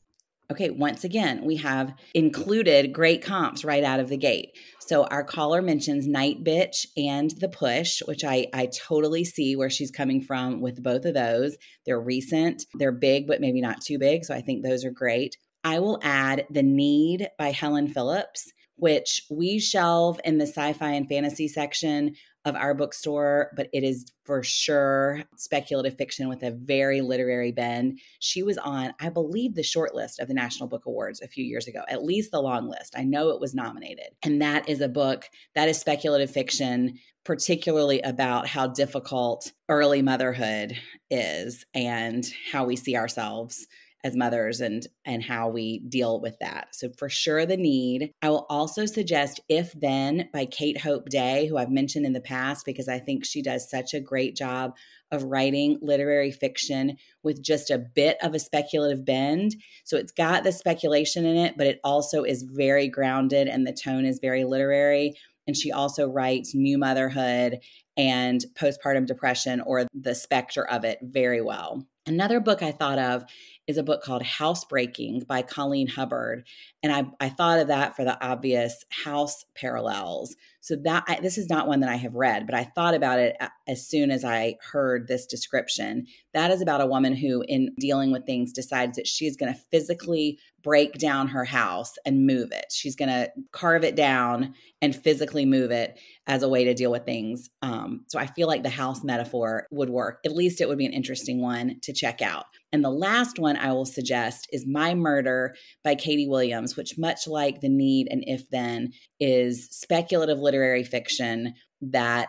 Okay, 0.51 0.71
once 0.71 1.05
again, 1.05 1.45
we 1.45 1.57
have 1.57 1.95
included 2.13 2.93
great 2.93 3.23
comps 3.23 3.65
right 3.65 3.85
out 3.85 4.01
of 4.01 4.09
the 4.09 4.17
gate. 4.17 4.59
So 4.81 5.05
our 5.05 5.23
caller 5.23 5.63
mentions 5.63 6.09
Night 6.09 6.43
Bitch 6.43 6.87
and 6.97 7.31
The 7.31 7.49
Push, 7.49 8.01
which 8.07 8.25
I, 8.25 8.49
I 8.53 8.67
totally 8.67 9.25
see 9.25 9.55
where 9.55 9.71
she's 9.71 9.93
coming 9.93 10.21
from 10.21 10.61
with 10.61 10.83
both 10.83 11.05
of 11.05 11.15
those. 11.15 11.57
They're 11.87 12.01
recent, 12.01 12.65
they're 12.75 12.91
big, 12.91 13.29
but 13.29 13.41
maybe 13.41 13.61
not 13.61 13.81
too 13.81 13.99
big. 13.99 14.25
So 14.25 14.35
I 14.35 14.41
think 14.41 14.65
those 14.65 14.85
are 14.85 14.91
great. 14.91 15.37
I 15.63 15.79
will 15.79 16.01
add 16.03 16.47
The 16.51 16.65
Need 16.65 17.29
by 17.39 17.53
Helen 17.53 17.87
Phillips 17.87 18.51
which 18.81 19.23
we 19.31 19.59
shelve 19.59 20.19
in 20.25 20.39
the 20.39 20.47
sci 20.47 20.73
fi 20.73 20.93
and 20.93 21.09
fantasy 21.09 21.47
section 21.47 22.15
of 22.45 22.57
our 22.57 22.75
bookstore, 22.75 23.51
but 23.57 23.69
it 23.73 23.85
is 23.85 24.07
for 24.25 24.43
sure 24.43 25.23
speculative 25.37 25.97
fiction 25.97 26.29
with 26.29 26.43
a 26.43 26.51
very 26.51 27.01
literary 27.01 27.53
bend. 27.53 28.01
She 28.21 28.43
was 28.43 28.57
on, 28.59 28.95
I 29.01 29.11
believe, 29.11 29.55
the 29.55 29.63
short 29.63 29.95
list 29.95 30.21
of 30.21 30.29
the 30.29 30.35
National 30.35 30.69
Book 30.69 30.87
Awards 30.87 31.21
a 31.21 31.29
few 31.29 31.45
years 31.45 31.67
ago, 31.67 31.83
at 31.89 32.05
least 32.05 32.31
the 32.31 32.41
long 32.41 32.69
list. 32.69 32.95
I 32.97 33.05
know 33.05 33.31
it 33.31 33.41
was 33.41 33.55
nominated. 33.55 34.09
And 34.23 34.41
that 34.41 34.69
is 34.69 34.81
a 34.81 34.89
book 34.89 35.29
that 35.55 35.69
is 35.69 35.79
speculative 35.79 36.31
fiction, 36.31 36.99
particularly 37.25 38.01
about 38.01 38.47
how 38.47 38.69
difficult 38.69 39.53
early 39.69 40.01
motherhood 40.01 40.77
is 41.11 41.67
and 41.75 42.27
how 42.51 42.65
we 42.65 42.77
see 42.77 42.97
ourselves 42.97 43.67
as 44.05 44.17
mothers 44.17 44.61
and 44.61 44.87
and 45.05 45.23
how 45.23 45.49
we 45.49 45.81
deal 45.81 46.21
with 46.21 46.39
that. 46.41 46.75
So 46.75 46.91
for 46.97 47.09
sure 47.09 47.47
the 47.47 47.57
need. 47.57 48.13
I 48.23 48.31
will 48.31 48.47
also 48.49 48.87
suggest 48.87 49.41
If 49.49 49.73
Then 49.73 50.29
by 50.33 50.47
Kate 50.47 50.81
Hope 50.81 51.09
Day, 51.09 51.47
who 51.47 51.59
I've 51.59 51.71
mentioned 51.71 52.07
in 52.07 52.13
the 52.13 52.21
past 52.21 52.65
because 52.65 52.89
I 52.89 52.99
think 52.99 53.25
she 53.25 53.43
does 53.43 53.71
such 53.71 53.95
a 53.95 54.01
great 54.01 54.37
job 54.37 54.75
of 55.13 55.25
writing 55.25 55.79
literary 55.83 56.31
fiction 56.31 56.97
with 57.23 57.43
just 57.43 57.71
a 57.71 57.79
bit 57.79 58.17
of 58.23 58.35
a 58.35 58.39
speculative 58.39 59.05
bend. 59.05 59.57
So 59.85 59.97
it's 59.97 60.13
got 60.13 60.45
the 60.45 60.53
speculation 60.53 61.27
in 61.27 61.37
it, 61.37 61.55
but 61.57 61.67
it 61.67 61.81
also 61.83 62.23
is 62.23 62.43
very 62.43 62.89
grounded 62.89 63.49
and 63.49 63.67
the 63.67 63.73
tone 63.73 64.05
is 64.05 64.21
very 64.21 64.45
literary. 64.45 65.15
And 65.47 65.57
she 65.57 65.73
also 65.73 66.07
writes 66.09 66.55
new 66.55 66.79
motherhood 66.79 67.59
and 67.97 68.45
postpartum 68.55 69.07
depression 69.07 69.61
or 69.61 69.87
the 69.93 70.15
specter 70.15 70.69
of 70.69 70.85
it 70.85 70.99
very 71.03 71.41
well. 71.41 71.85
Another 72.07 72.41
book 72.41 72.63
I 72.63 72.73
thought 72.73 72.99
of 72.99 73.25
is 73.71 73.79
a 73.79 73.83
book 73.83 74.03
called 74.03 74.23
Housebreaking 74.23 75.21
by 75.29 75.43
Colleen 75.43 75.87
Hubbard. 75.87 76.45
And 76.83 76.93
I, 76.93 77.05
I 77.21 77.29
thought 77.29 77.61
of 77.61 77.69
that 77.69 77.95
for 77.95 78.05
the 78.05 78.23
obvious 78.23 78.85
house 78.91 79.45
parallels. 79.55 80.37
So 80.63 80.77
that 80.85 81.05
I, 81.09 81.21
this 81.21 81.39
is 81.39 81.49
not 81.49 81.69
one 81.69 81.81
that 81.81 81.89
I 81.89 81.97
have 81.97 82.15
read, 82.15 82.47
but 82.47 82.55
I 82.55 82.65
thought 82.65 82.95
about 82.95 83.19
it 83.19 83.37
as 83.67 83.87
soon 83.87 84.11
as 84.11 84.25
I 84.25 84.57
heard 84.73 85.09
this 85.09 85.25
description. 85.25 86.07
That 86.35 86.51
is 86.51 86.61
about 86.61 86.83
a 86.83 86.87
woman 86.87 87.15
who, 87.15 87.43
in 87.49 87.75
dealing 87.79 88.13
with 88.13 88.27
things, 88.27 88.53
decides 88.53 88.97
that 88.97 89.07
she's 89.07 89.37
going 89.37 89.55
to 89.55 89.61
physically 89.71 90.39
break 90.63 90.99
down 90.99 91.29
her 91.29 91.45
house 91.45 91.95
and 92.05 92.27
move 92.27 92.53
it. 92.53 92.67
She's 92.71 92.97
going 92.97 93.09
to 93.09 93.31
carve 93.53 93.85
it 93.85 93.97
down 93.97 94.55
and 94.83 94.95
physically 94.95 95.47
move 95.47 95.71
it 95.71 95.99
as 96.27 96.43
a 96.43 96.49
way 96.49 96.65
to 96.65 96.75
deal 96.75 96.91
with 96.91 97.07
things. 97.07 97.49
Um, 97.63 98.05
so 98.09 98.19
I 98.19 98.27
feel 98.27 98.47
like 98.47 98.63
the 98.63 98.69
house 98.69 99.03
metaphor 99.03 99.67
would 99.71 99.89
work. 99.89 100.21
At 100.27 100.37
least 100.37 100.61
it 100.61 100.69
would 100.69 100.79
be 100.79 100.87
an 100.87 100.93
interesting 100.93 101.41
one 101.41 101.79
to 101.83 101.95
check 101.95 102.21
out. 102.21 102.45
And 102.73 102.85
the 102.85 102.91
last 102.91 103.39
one 103.39 103.57
I 103.57 103.73
will 103.73 103.87
suggest 103.87 104.49
is 104.53 104.67
My 104.67 104.95
Murder 104.95 105.55
by 105.83 105.95
Katie 105.95 106.29
Williams, 106.29 106.77
which, 106.77 106.97
much 106.99 107.27
like 107.27 107.61
The 107.61 107.69
Need 107.69 108.09
and 108.11 108.23
If 108.27 108.49
Then, 108.51 108.93
is 109.19 109.69
speculative 109.71 110.39
literary 110.39 110.85
fiction 110.85 111.55
that 111.83 112.29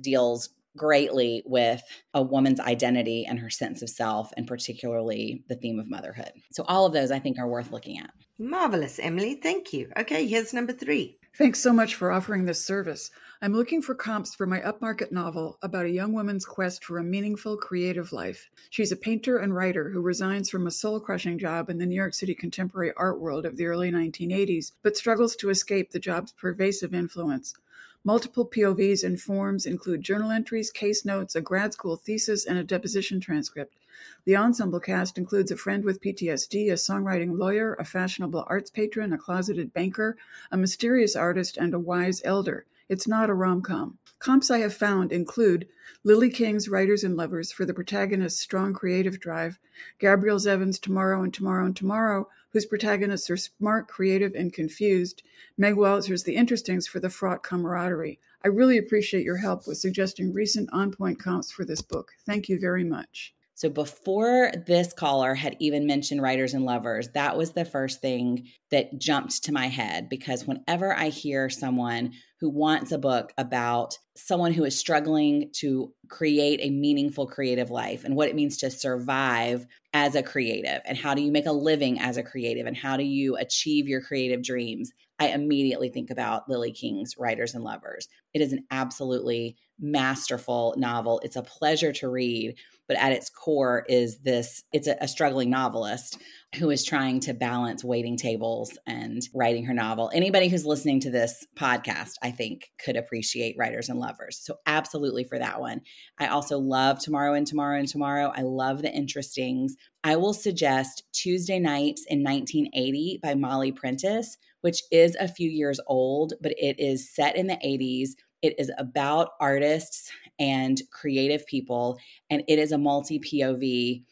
deals 0.00 0.50
greatly 0.76 1.42
with 1.44 1.82
a 2.14 2.22
woman's 2.22 2.60
identity 2.60 3.26
and 3.28 3.38
her 3.38 3.50
sense 3.50 3.82
of 3.82 3.90
self, 3.90 4.30
and 4.36 4.46
particularly 4.46 5.44
the 5.48 5.56
theme 5.56 5.80
of 5.80 5.90
motherhood. 5.90 6.30
So, 6.52 6.64
all 6.68 6.86
of 6.86 6.92
those 6.92 7.10
I 7.10 7.18
think 7.18 7.38
are 7.38 7.48
worth 7.48 7.72
looking 7.72 7.98
at. 7.98 8.10
Marvelous, 8.38 8.98
Emilie. 8.98 9.40
Thank 9.42 9.72
you. 9.72 9.90
Okay, 9.98 10.26
here's 10.26 10.54
number 10.54 10.72
three. 10.72 11.18
Thanks 11.38 11.60
so 11.60 11.72
much 11.72 11.94
for 11.94 12.10
offering 12.10 12.44
this 12.44 12.64
service. 12.64 13.12
I'm 13.40 13.52
looking 13.52 13.82
for 13.82 13.94
comps 13.94 14.34
for 14.34 14.46
my 14.46 14.60
upmarket 14.60 15.12
novel 15.12 15.58
about 15.62 15.86
a 15.86 15.90
young 15.90 16.12
woman's 16.12 16.44
quest 16.44 16.84
for 16.84 16.98
a 16.98 17.04
meaningful 17.04 17.56
creative 17.56 18.12
life. 18.12 18.50
She's 18.70 18.90
a 18.90 18.96
painter 18.96 19.38
and 19.38 19.54
writer 19.54 19.90
who 19.90 20.00
resigns 20.00 20.50
from 20.50 20.66
a 20.66 20.72
soul 20.72 20.98
crushing 20.98 21.38
job 21.38 21.70
in 21.70 21.78
the 21.78 21.86
New 21.86 21.94
York 21.94 22.14
City 22.14 22.34
contemporary 22.34 22.92
art 22.96 23.20
world 23.20 23.46
of 23.46 23.56
the 23.56 23.66
early 23.66 23.92
1980s, 23.92 24.72
but 24.82 24.96
struggles 24.96 25.36
to 25.36 25.50
escape 25.50 25.92
the 25.92 26.00
job's 26.00 26.32
pervasive 26.32 26.94
influence. 26.94 27.54
Multiple 28.02 28.48
POVs 28.48 29.04
and 29.04 29.20
forms 29.20 29.66
include 29.66 30.00
journal 30.02 30.30
entries, 30.30 30.70
case 30.70 31.04
notes, 31.04 31.34
a 31.34 31.42
grad 31.42 31.74
school 31.74 31.96
thesis, 31.96 32.46
and 32.46 32.56
a 32.56 32.64
deposition 32.64 33.20
transcript. 33.20 33.76
The 34.24 34.36
ensemble 34.36 34.80
cast 34.80 35.18
includes 35.18 35.50
a 35.50 35.56
friend 35.56 35.84
with 35.84 36.00
PTSD, 36.00 36.70
a 36.70 36.76
songwriting 36.76 37.38
lawyer, 37.38 37.74
a 37.74 37.84
fashionable 37.84 38.46
arts 38.46 38.70
patron, 38.70 39.12
a 39.12 39.18
closeted 39.18 39.74
banker, 39.74 40.16
a 40.50 40.56
mysterious 40.56 41.14
artist, 41.14 41.58
and 41.58 41.74
a 41.74 41.78
wise 41.78 42.22
elder. 42.24 42.64
It's 42.90 43.06
not 43.06 43.30
a 43.30 43.34
rom 43.34 43.62
com. 43.62 43.98
Comps 44.18 44.50
I 44.50 44.58
have 44.58 44.74
found 44.74 45.12
include 45.12 45.68
Lily 46.02 46.28
King's 46.28 46.68
Writers 46.68 47.04
and 47.04 47.16
Lovers 47.16 47.52
for 47.52 47.64
the 47.64 47.72
protagonist's 47.72 48.40
strong 48.40 48.74
creative 48.74 49.20
drive, 49.20 49.60
Gabrielle 50.00 50.40
Zevin's 50.40 50.80
Tomorrow 50.80 51.22
and 51.22 51.32
Tomorrow 51.32 51.66
and 51.66 51.76
Tomorrow, 51.76 52.28
whose 52.52 52.66
protagonists 52.66 53.30
are 53.30 53.36
smart, 53.36 53.86
creative, 53.86 54.34
and 54.34 54.52
confused, 54.52 55.22
Meg 55.56 55.76
Wolitzer's 55.76 56.24
The 56.24 56.34
Interestings 56.34 56.88
for 56.88 56.98
the 56.98 57.08
fraught 57.08 57.44
camaraderie. 57.44 58.18
I 58.44 58.48
really 58.48 58.76
appreciate 58.76 59.24
your 59.24 59.36
help 59.36 59.68
with 59.68 59.78
suggesting 59.78 60.32
recent 60.32 60.68
on 60.72 60.90
point 60.90 61.20
comps 61.20 61.52
for 61.52 61.64
this 61.64 61.82
book. 61.82 62.10
Thank 62.26 62.48
you 62.48 62.58
very 62.58 62.82
much. 62.82 63.32
So 63.60 63.68
before 63.68 64.52
this 64.66 64.94
caller 64.94 65.34
had 65.34 65.54
even 65.60 65.86
mentioned 65.86 66.22
writers 66.22 66.54
and 66.54 66.64
lovers, 66.64 67.10
that 67.10 67.36
was 67.36 67.52
the 67.52 67.66
first 67.66 68.00
thing 68.00 68.48
that 68.70 68.98
jumped 68.98 69.44
to 69.44 69.52
my 69.52 69.66
head 69.66 70.08
because 70.08 70.46
whenever 70.46 70.96
I 70.96 71.10
hear 71.10 71.50
someone 71.50 72.12
who 72.40 72.48
wants 72.48 72.90
a 72.90 72.96
book 72.96 73.34
about 73.36 73.98
someone 74.16 74.54
who 74.54 74.64
is 74.64 74.78
struggling 74.78 75.50
to 75.56 75.92
create 76.08 76.60
a 76.62 76.70
meaningful 76.70 77.26
creative 77.26 77.70
life 77.70 78.04
and 78.04 78.16
what 78.16 78.30
it 78.30 78.34
means 78.34 78.56
to 78.56 78.70
survive 78.70 79.66
as 79.92 80.14
a 80.14 80.22
creative 80.22 80.80
and 80.86 80.96
how 80.96 81.12
do 81.12 81.20
you 81.20 81.30
make 81.30 81.44
a 81.44 81.52
living 81.52 82.00
as 82.00 82.16
a 82.16 82.22
creative 82.22 82.66
and 82.66 82.78
how 82.78 82.96
do 82.96 83.04
you 83.04 83.36
achieve 83.36 83.86
your 83.86 84.00
creative 84.00 84.42
dreams, 84.42 84.90
I 85.18 85.28
immediately 85.28 85.90
think 85.90 86.08
about 86.08 86.48
Lily 86.48 86.72
King's 86.72 87.16
Writers 87.18 87.54
and 87.54 87.62
Lovers. 87.62 88.08
It 88.32 88.40
is 88.40 88.54
an 88.54 88.64
absolutely 88.70 89.58
masterful 89.78 90.74
novel. 90.78 91.20
It's 91.22 91.36
a 91.36 91.42
pleasure 91.42 91.92
to 91.92 92.08
read, 92.08 92.56
but 92.90 92.98
at 92.98 93.12
its 93.12 93.30
core 93.30 93.84
is 93.88 94.18
this 94.24 94.64
it's 94.72 94.88
a, 94.88 94.96
a, 95.00 95.06
struggling 95.06 95.48
novelist 95.48 96.18
who 96.56 96.70
is 96.70 96.84
trying 96.84 97.20
to 97.20 97.32
balance 97.32 97.84
waiting 97.84 98.16
tables 98.16 98.76
and 98.84 99.22
writing 99.32 99.64
her 99.64 99.72
novel. 99.72 100.10
Anybody 100.12 100.48
who's 100.48 100.66
listening 100.66 100.98
to 101.02 101.10
this 101.10 101.46
podcast, 101.56 102.14
I 102.20 102.32
think, 102.32 102.72
could 102.84 102.96
appreciate 102.96 103.54
Writers 103.56 103.88
and 103.88 104.00
Lovers. 104.00 104.40
So, 104.42 104.56
absolutely 104.66 105.22
for 105.22 105.38
that 105.38 105.60
one. 105.60 105.82
I 106.18 106.26
also 106.26 106.58
love 106.58 106.98
Tomorrow 106.98 107.34
and 107.34 107.46
Tomorrow 107.46 107.78
and 107.78 107.86
Tomorrow. 107.86 108.32
I 108.34 108.42
love 108.42 108.82
The 108.82 108.88
Interestings. 108.88 109.74
I 110.02 110.16
will 110.16 110.34
suggest 110.34 111.04
Tuesday 111.12 111.60
Nights 111.60 112.04
in 112.08 112.24
1980 112.24 113.20
by 113.22 113.36
Molly 113.36 113.70
Prentiss 113.70 114.36
which 114.62 114.82
is 114.90 115.16
a 115.18 115.26
few 115.26 115.48
years 115.48 115.80
old, 115.86 116.34
but 116.40 116.52
it 116.58 116.78
is 116.78 117.14
set 117.14 117.36
in 117.36 117.46
the 117.46 117.58
80s. 117.64 118.10
It 118.42 118.54
is 118.58 118.70
about 118.78 119.30
artists 119.40 120.10
and 120.38 120.80
creative 120.90 121.46
people, 121.46 121.98
and 122.30 122.42
it 122.48 122.58
is 122.58 122.72
a 122.72 122.78
multi 122.78 123.18
POV 123.18 124.04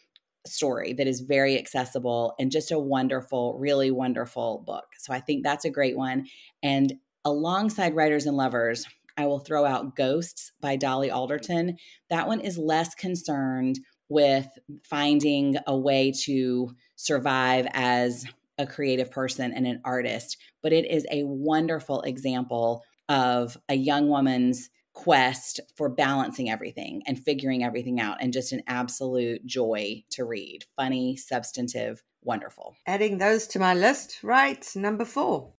story 0.47 0.93
that 0.95 1.07
is 1.07 1.21
very 1.21 1.59
accessible 1.59 2.35
and 2.39 2.51
just 2.51 2.71
a 2.71 2.79
wonderful, 2.79 3.59
really 3.59 3.91
wonderful 3.91 4.63
book. 4.67 4.87
So 4.99 5.13
I 5.13 5.21
think 5.21 5.43
that's 5.43 5.65
a 5.65 5.71
great 5.71 5.97
one. 5.97 6.27
And 6.63 6.95
alongside 7.25 7.95
Writers 7.95 8.27
and 8.27 8.37
Lovers, 8.37 8.87
I 9.17 9.27
will 9.27 9.41
throw 9.41 9.65
out 9.65 9.97
Ghosts 9.97 10.53
by 10.61 10.77
Dolly 10.77 11.11
Alderton. 11.11 11.77
That 12.09 12.29
one 12.29 12.41
is 12.41 12.57
less 12.57 12.95
concerned 12.95 13.81
with 14.09 14.47
finding 14.85 15.57
a 15.67 15.77
way 15.77 16.13
to 16.25 16.71
survive 16.97 17.67
as 17.73 18.25
a 18.59 18.67
creative 18.67 19.11
person 19.11 19.53
and 19.53 19.67
an 19.67 19.81
artist, 19.85 20.37
but 20.63 20.73
it 20.73 20.91
is 20.91 21.07
a 21.11 21.25
wonderful 21.25 22.03
example 22.03 22.83
of 23.09 23.57
a 23.69 23.75
young 23.75 24.09
woman's 24.09 24.71
quest 24.93 25.61
for 25.77 25.88
balancing 25.88 26.50
everything 26.50 27.03
and 27.07 27.23
figuring 27.23 27.62
everything 27.62 28.00
out 28.00 28.17
and 28.21 28.33
just 28.33 28.53
an 28.53 28.62
absolute 28.67 29.47
joy 29.47 30.03
to 30.11 30.25
read. 30.25 30.65
Funny, 30.77 31.17
substantive, 31.17 32.03
wonderful. 32.23 32.75
Adding 32.87 33.19
those 33.19 33.47
to 33.49 33.59
my 33.59 33.75
list, 33.75 34.19
right? 34.23 34.69
Number 34.75 35.05
four. 35.05 35.53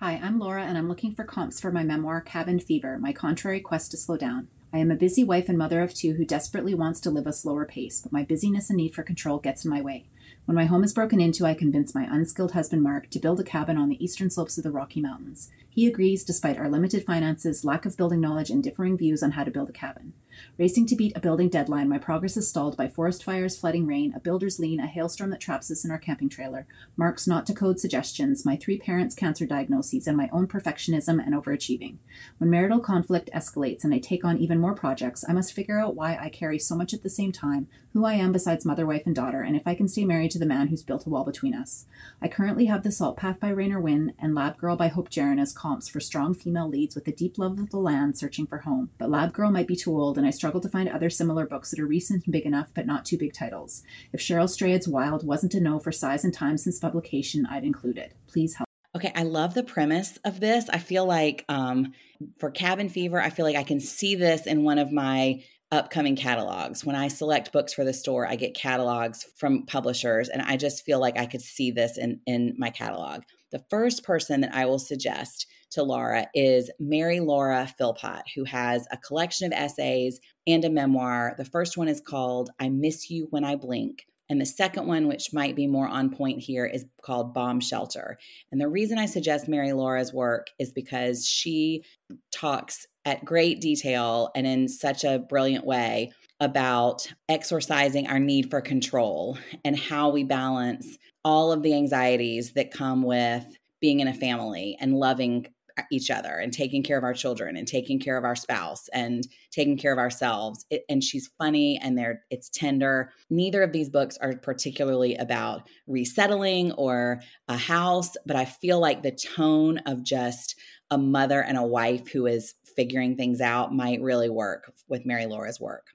Hi, 0.00 0.20
I'm 0.22 0.38
Laura, 0.38 0.64
and 0.64 0.76
I'm 0.76 0.88
looking 0.88 1.14
for 1.14 1.24
comps 1.24 1.60
for 1.60 1.70
my 1.70 1.84
memoir, 1.84 2.20
Cabin 2.20 2.58
Fever 2.58 2.98
My 2.98 3.12
Contrary 3.12 3.60
Quest 3.60 3.92
to 3.92 3.96
Slow 3.96 4.16
Down. 4.16 4.48
I 4.74 4.78
am 4.78 4.90
a 4.90 4.96
busy 4.96 5.22
wife 5.22 5.48
and 5.48 5.56
mother 5.56 5.80
of 5.80 5.94
two 5.94 6.14
who 6.14 6.24
desperately 6.24 6.74
wants 6.74 6.98
to 7.00 7.10
live 7.10 7.26
a 7.26 7.32
slower 7.32 7.64
pace, 7.64 8.00
but 8.00 8.12
my 8.12 8.24
busyness 8.24 8.68
and 8.68 8.78
need 8.78 8.94
for 8.94 9.02
control 9.02 9.38
gets 9.38 9.64
in 9.64 9.70
my 9.70 9.80
way. 9.80 10.06
When 10.44 10.56
my 10.56 10.64
home 10.64 10.82
is 10.82 10.92
broken 10.92 11.20
into, 11.20 11.46
I 11.46 11.54
convince 11.54 11.94
my 11.94 12.06
unskilled 12.10 12.52
husband 12.52 12.82
Mark 12.82 13.08
to 13.10 13.20
build 13.20 13.38
a 13.38 13.44
cabin 13.44 13.76
on 13.76 13.88
the 13.88 14.04
eastern 14.04 14.28
slopes 14.28 14.58
of 14.58 14.64
the 14.64 14.72
Rocky 14.72 15.00
Mountains. 15.00 15.50
He 15.70 15.86
agrees 15.86 16.24
despite 16.24 16.58
our 16.58 16.68
limited 16.68 17.04
finances, 17.06 17.64
lack 17.64 17.86
of 17.86 17.96
building 17.96 18.20
knowledge, 18.20 18.50
and 18.50 18.62
differing 18.62 18.98
views 18.98 19.22
on 19.22 19.32
how 19.32 19.44
to 19.44 19.52
build 19.52 19.70
a 19.70 19.72
cabin. 19.72 20.14
Racing 20.58 20.86
to 20.86 20.96
beat 20.96 21.16
a 21.16 21.20
building 21.20 21.48
deadline, 21.48 21.88
my 21.88 21.98
progress 21.98 22.36
is 22.36 22.48
stalled 22.48 22.76
by 22.76 22.88
forest 22.88 23.24
fires, 23.24 23.58
flooding 23.58 23.86
rain, 23.86 24.12
a 24.14 24.20
builder's 24.20 24.58
lien, 24.58 24.80
a 24.80 24.86
hailstorm 24.86 25.30
that 25.30 25.40
traps 25.40 25.70
us 25.70 25.84
in 25.84 25.90
our 25.90 25.98
camping 25.98 26.28
trailer, 26.28 26.66
Mark's 26.96 27.26
not 27.26 27.46
to 27.46 27.54
code 27.54 27.80
suggestions, 27.80 28.44
my 28.44 28.56
three 28.56 28.78
parents' 28.78 29.14
cancer 29.14 29.46
diagnoses, 29.46 30.06
and 30.06 30.16
my 30.16 30.28
own 30.32 30.46
perfectionism 30.46 31.24
and 31.24 31.34
overachieving. 31.34 31.96
When 32.38 32.50
marital 32.50 32.80
conflict 32.80 33.30
escalates 33.34 33.84
and 33.84 33.94
I 33.94 33.98
take 33.98 34.24
on 34.24 34.38
even 34.38 34.58
more 34.58 34.74
projects, 34.74 35.24
I 35.28 35.32
must 35.32 35.52
figure 35.52 35.78
out 35.78 35.96
why 35.96 36.16
I 36.16 36.28
carry 36.28 36.58
so 36.58 36.74
much 36.74 36.92
at 36.92 37.02
the 37.02 37.10
same 37.10 37.32
time, 37.32 37.68
who 37.92 38.04
I 38.04 38.14
am 38.14 38.32
besides 38.32 38.64
mother, 38.64 38.86
wife, 38.86 39.02
and 39.06 39.14
daughter, 39.14 39.42
and 39.42 39.56
if 39.56 39.66
I 39.66 39.74
can 39.74 39.88
stay 39.88 40.04
married 40.04 40.30
to 40.32 40.38
the 40.38 40.46
man 40.46 40.68
who's 40.68 40.82
built 40.82 41.06
a 41.06 41.10
wall 41.10 41.24
between 41.24 41.54
us. 41.54 41.86
I 42.20 42.28
currently 42.28 42.66
have 42.66 42.82
The 42.82 42.92
Salt 42.92 43.16
Path 43.16 43.38
by 43.38 43.48
Raynor 43.48 43.80
Winn 43.80 44.14
and 44.18 44.34
Lab 44.34 44.56
Girl 44.56 44.76
by 44.76 44.88
Hope 44.88 45.10
Jahren 45.10 45.40
as 45.40 45.52
comps 45.52 45.88
for 45.88 46.00
strong 46.00 46.34
female 46.34 46.68
leads 46.68 46.94
with 46.94 47.06
a 47.06 47.12
deep 47.12 47.38
love 47.38 47.58
of 47.58 47.70
the 47.70 47.78
land 47.78 48.16
searching 48.16 48.46
for 48.46 48.58
home. 48.58 48.90
But 48.98 49.10
Lab 49.10 49.32
Girl 49.32 49.50
might 49.50 49.66
be 49.66 49.76
too 49.76 49.92
old, 49.92 50.18
and 50.22 50.28
I 50.28 50.30
struggle 50.30 50.60
to 50.60 50.68
find 50.68 50.88
other 50.88 51.10
similar 51.10 51.46
books 51.46 51.70
that 51.70 51.80
are 51.80 51.86
recent 51.86 52.24
and 52.24 52.32
big 52.32 52.46
enough, 52.46 52.70
but 52.72 52.86
not 52.86 53.04
too 53.04 53.18
big 53.18 53.32
titles. 53.32 53.82
If 54.12 54.20
Cheryl 54.20 54.48
Strayed's 54.48 54.86
Wild 54.86 55.26
wasn't 55.26 55.54
a 55.54 55.60
no 55.60 55.80
for 55.80 55.90
size 55.90 56.24
and 56.24 56.32
time 56.32 56.56
since 56.56 56.78
publication, 56.78 57.44
I'd 57.46 57.64
include 57.64 57.98
it. 57.98 58.14
Please 58.28 58.54
help. 58.54 58.68
Okay, 58.94 59.12
I 59.16 59.24
love 59.24 59.54
the 59.54 59.62
premise 59.64 60.18
of 60.24 60.38
this. 60.38 60.68
I 60.68 60.78
feel 60.78 61.04
like 61.04 61.44
um, 61.48 61.92
for 62.38 62.50
Cabin 62.50 62.88
Fever, 62.88 63.20
I 63.20 63.30
feel 63.30 63.44
like 63.44 63.56
I 63.56 63.64
can 63.64 63.80
see 63.80 64.14
this 64.14 64.46
in 64.46 64.62
one 64.62 64.78
of 64.78 64.92
my 64.92 65.42
upcoming 65.72 66.14
catalogs. 66.14 66.84
When 66.84 66.94
I 66.94 67.08
select 67.08 67.50
books 67.50 67.72
for 67.72 67.84
the 67.84 67.94
store, 67.94 68.28
I 68.28 68.36
get 68.36 68.54
catalogs 68.54 69.26
from 69.36 69.66
publishers, 69.66 70.28
and 70.28 70.42
I 70.42 70.56
just 70.56 70.84
feel 70.84 71.00
like 71.00 71.18
I 71.18 71.26
could 71.26 71.42
see 71.42 71.70
this 71.70 71.98
in, 71.98 72.20
in 72.26 72.54
my 72.58 72.70
catalog. 72.70 73.22
The 73.50 73.64
first 73.70 74.04
person 74.04 74.42
that 74.42 74.54
I 74.54 74.66
will 74.66 74.78
suggest 74.78 75.46
to 75.72 75.82
Laura 75.82 76.26
is 76.34 76.70
Mary 76.78 77.20
Laura 77.20 77.66
Philpott, 77.78 78.24
who 78.34 78.44
has 78.44 78.86
a 78.90 78.96
collection 78.96 79.46
of 79.46 79.58
essays 79.58 80.20
and 80.46 80.64
a 80.64 80.70
memoir. 80.70 81.34
The 81.38 81.44
first 81.44 81.76
one 81.76 81.88
is 81.88 82.00
called 82.00 82.50
I 82.60 82.68
Miss 82.68 83.10
You 83.10 83.26
When 83.30 83.44
I 83.44 83.56
Blink. 83.56 84.06
And 84.28 84.40
the 84.40 84.46
second 84.46 84.86
one, 84.86 85.08
which 85.08 85.34
might 85.34 85.56
be 85.56 85.66
more 85.66 85.88
on 85.88 86.08
point 86.08 86.40
here, 86.40 86.64
is 86.64 86.86
called 87.02 87.34
Bomb 87.34 87.60
Shelter. 87.60 88.18
And 88.50 88.60
the 88.60 88.68
reason 88.68 88.98
I 88.98 89.04
suggest 89.04 89.48
Mary 89.48 89.72
Laura's 89.72 90.12
work 90.12 90.46
is 90.58 90.72
because 90.72 91.26
she 91.28 91.84
talks 92.30 92.86
at 93.04 93.24
great 93.24 93.60
detail 93.60 94.30
and 94.34 94.46
in 94.46 94.68
such 94.68 95.04
a 95.04 95.18
brilliant 95.18 95.66
way 95.66 96.12
about 96.40 97.06
exorcising 97.28 98.06
our 98.06 98.18
need 98.18 98.48
for 98.50 98.60
control 98.60 99.36
and 99.64 99.78
how 99.78 100.08
we 100.08 100.24
balance 100.24 100.96
all 101.24 101.52
of 101.52 101.62
the 101.62 101.74
anxieties 101.74 102.52
that 102.52 102.72
come 102.72 103.02
with 103.02 103.44
being 103.82 104.00
in 104.00 104.08
a 104.08 104.14
family 104.14 104.76
and 104.80 104.94
loving 104.94 105.46
each 105.90 106.10
other 106.10 106.38
and 106.38 106.52
taking 106.52 106.82
care 106.82 106.98
of 106.98 107.04
our 107.04 107.14
children 107.14 107.56
and 107.56 107.66
taking 107.66 107.98
care 107.98 108.16
of 108.16 108.24
our 108.24 108.36
spouse 108.36 108.88
and 108.92 109.26
taking 109.50 109.76
care 109.76 109.92
of 109.92 109.98
ourselves 109.98 110.64
it, 110.70 110.84
and 110.88 111.02
she's 111.02 111.30
funny 111.38 111.78
and 111.82 111.96
they're 111.96 112.22
it's 112.30 112.48
tender. 112.48 113.12
Neither 113.30 113.62
of 113.62 113.72
these 113.72 113.90
books 113.90 114.18
are 114.20 114.34
particularly 114.36 115.16
about 115.16 115.68
resettling 115.86 116.72
or 116.72 117.20
a 117.48 117.56
house 117.56 118.16
but 118.26 118.36
i 118.36 118.44
feel 118.44 118.80
like 118.80 119.02
the 119.02 119.10
tone 119.10 119.78
of 119.86 120.02
just 120.02 120.58
a 120.90 120.98
mother 120.98 121.42
and 121.42 121.56
a 121.56 121.62
wife 121.62 122.08
who 122.08 122.26
is 122.26 122.54
figuring 122.76 123.16
things 123.16 123.40
out 123.40 123.74
might 123.74 124.00
really 124.00 124.28
work 124.28 124.72
with 124.88 125.06
mary 125.06 125.26
laura's 125.26 125.60
work. 125.60 125.86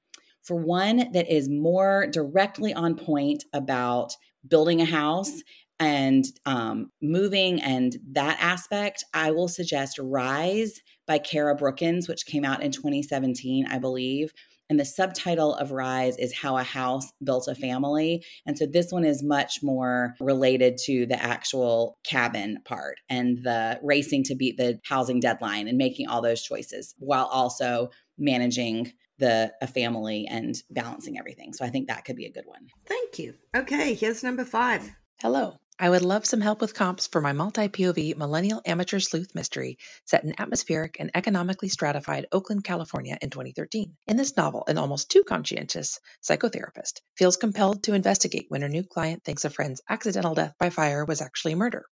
For 0.44 0.56
one 0.56 1.12
that 1.12 1.30
is 1.30 1.50
more 1.50 2.08
directly 2.08 2.74
on 2.74 2.96
point 2.96 3.44
about 3.54 4.16
building 4.48 4.82
a 4.82 4.86
house 4.86 5.42
and 5.80 6.26
um, 6.46 6.92
moving 7.02 7.62
and 7.62 7.96
that 8.12 8.38
aspect, 8.40 9.04
I 9.14 9.32
will 9.32 9.48
suggest 9.48 10.00
Rise 10.00 10.82
by 11.06 11.20
Cara 11.20 11.56
Brookins, 11.56 12.08
which 12.08 12.26
came 12.26 12.44
out 12.44 12.64
in 12.64 12.72
2017, 12.72 13.68
I 13.68 13.78
believe. 13.80 14.34
And 14.70 14.80
the 14.80 14.86
subtitle 14.86 15.56
of 15.56 15.72
Rise 15.72 16.18
is 16.18 16.34
How 16.34 16.58
a 16.58 16.64
House 16.64 17.14
Built 17.24 17.48
a 17.48 17.56
Family. 17.56 18.26
And 18.46 18.58
so 18.58 18.66
this 18.66 18.92
one 18.92 19.06
is 19.06 19.24
much 19.24 19.64
more 19.64 20.16
related 20.20 20.78
to 20.86 21.06
the 21.06 21.22
actual 21.22 21.98
cabin 22.04 22.60
part 22.66 23.00
and 23.10 23.38
the 23.44 23.80
racing 23.82 24.24
to 24.26 24.36
beat 24.36 24.58
the 24.58 24.80
housing 24.84 25.22
deadline 25.22 25.68
and 25.70 25.78
making 25.78 26.08
all 26.08 26.22
those 26.22 26.42
choices 26.42 26.94
while 26.98 27.28
also 27.28 27.92
managing 28.18 28.92
the 29.20 29.54
a 29.62 29.68
family 29.68 30.28
and 30.30 30.62
balancing 30.70 31.18
everything. 31.18 31.54
So 31.54 31.66
I 31.66 31.70
think 31.70 31.88
that 31.88 32.06
could 32.06 32.16
be 32.16 32.26
a 32.26 32.32
good 32.32 32.46
one. 32.46 32.68
Thank 32.86 33.20
you. 33.20 33.36
Okay, 33.56 33.94
here's 33.94 34.24
number 34.24 34.46
5. 34.46 34.92
Hello. 35.22 35.56
I 35.80 35.92
would 35.92 36.02
love 36.02 36.26
some 36.26 36.42
help 36.42 36.60
with 36.60 36.74
comps 36.74 37.06
for 37.06 37.22
my 37.22 37.34
multi 37.34 37.70
POV 37.70 38.18
millennial 38.18 38.64
amateur 38.66 39.00
sleuth 39.00 39.36
mystery 39.36 39.78
set 40.06 40.24
in 40.24 40.34
atmospheric 40.42 40.98
and 41.00 41.12
economically 41.14 41.70
stratified 41.70 42.26
Oakland, 42.32 42.64
California 42.64 43.16
in 43.22 43.30
2013. 43.30 43.96
In 44.08 44.18
this 44.18 44.36
novel, 44.36 44.64
an 44.68 44.80
almost 44.80 45.12
too 45.12 45.24
conscientious 45.24 46.00
psychotherapist 46.24 47.02
feels 47.16 47.38
compelled 47.38 47.84
to 47.84 47.94
investigate 47.94 48.48
when 48.50 48.64
her 48.64 48.70
new 48.70 48.84
client 48.84 49.24
thinks 49.24 49.46
a 49.46 49.52
friend's 49.52 49.80
accidental 49.88 50.34
death 50.34 50.56
by 50.58 50.72
fire 50.72 51.06
was 51.06 51.22
actually 51.22 51.54
murder. 51.54 51.86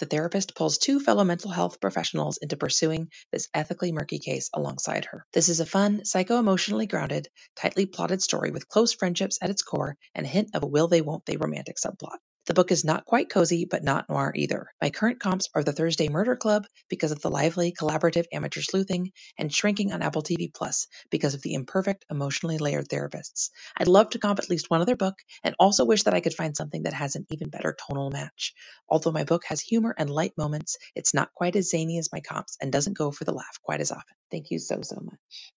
The 0.00 0.06
therapist 0.06 0.56
pulls 0.56 0.78
two 0.78 0.98
fellow 0.98 1.22
mental 1.22 1.52
health 1.52 1.80
professionals 1.80 2.38
into 2.38 2.56
pursuing 2.56 3.12
this 3.30 3.48
ethically 3.54 3.92
murky 3.92 4.18
case 4.18 4.50
alongside 4.52 5.04
her. 5.04 5.24
This 5.32 5.48
is 5.48 5.60
a 5.60 5.66
fun, 5.66 6.04
psycho 6.04 6.40
emotionally 6.40 6.88
grounded, 6.88 7.28
tightly 7.54 7.86
plotted 7.86 8.22
story 8.22 8.50
with 8.50 8.68
close 8.68 8.92
friendships 8.92 9.38
at 9.40 9.50
its 9.50 9.62
core 9.62 9.96
and 10.16 10.26
a 10.26 10.28
hint 10.28 10.50
of 10.54 10.64
a 10.64 10.66
will 10.66 10.88
they 10.88 11.00
won't 11.00 11.24
they 11.26 11.36
romantic 11.36 11.76
subplot. 11.76 12.18
The 12.46 12.54
book 12.54 12.72
is 12.72 12.84
not 12.84 13.04
quite 13.04 13.28
cozy, 13.28 13.66
but 13.66 13.84
not 13.84 14.08
noir 14.08 14.32
either. 14.34 14.68
My 14.80 14.90
current 14.90 15.20
comps 15.20 15.48
are 15.54 15.62
The 15.62 15.72
Thursday 15.72 16.08
Murder 16.08 16.36
Club 16.36 16.66
because 16.88 17.12
of 17.12 17.20
the 17.20 17.30
lively, 17.30 17.72
collaborative 17.72 18.24
amateur 18.32 18.62
sleuthing, 18.62 19.12
and 19.38 19.54
Shrinking 19.54 19.92
on 19.92 20.02
Apple 20.02 20.22
TV 20.22 20.52
Plus 20.52 20.86
because 21.10 21.34
of 21.34 21.42
the 21.42 21.52
imperfect, 21.54 22.06
emotionally 22.10 22.58
layered 22.58 22.88
therapists. 22.88 23.50
I'd 23.76 23.88
love 23.88 24.10
to 24.10 24.18
comp 24.18 24.38
at 24.38 24.48
least 24.48 24.70
one 24.70 24.80
other 24.80 24.96
book, 24.96 25.16
and 25.44 25.54
also 25.58 25.84
wish 25.84 26.04
that 26.04 26.14
I 26.14 26.20
could 26.20 26.34
find 26.34 26.56
something 26.56 26.84
that 26.84 26.94
has 26.94 27.14
an 27.14 27.26
even 27.30 27.50
better 27.50 27.76
tonal 27.86 28.10
match. 28.10 28.54
Although 28.88 29.12
my 29.12 29.24
book 29.24 29.44
has 29.46 29.60
humor 29.60 29.94
and 29.96 30.08
light 30.08 30.32
moments, 30.38 30.78
it's 30.94 31.14
not 31.14 31.34
quite 31.34 31.56
as 31.56 31.68
zany 31.68 31.98
as 31.98 32.08
my 32.10 32.20
comps 32.20 32.56
and 32.60 32.72
doesn't 32.72 32.96
go 32.96 33.10
for 33.10 33.24
the 33.24 33.34
laugh 33.34 33.60
quite 33.62 33.80
as 33.80 33.92
often. 33.92 34.16
Thank 34.30 34.50
you 34.50 34.58
so, 34.58 34.80
so 34.82 34.98
much. 35.00 35.52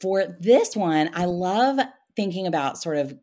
For 0.00 0.36
this 0.40 0.74
one, 0.74 1.10
I 1.14 1.26
love 1.26 1.78
thinking 2.16 2.46
about 2.46 2.78
sort 2.78 2.98
of 2.98 3.14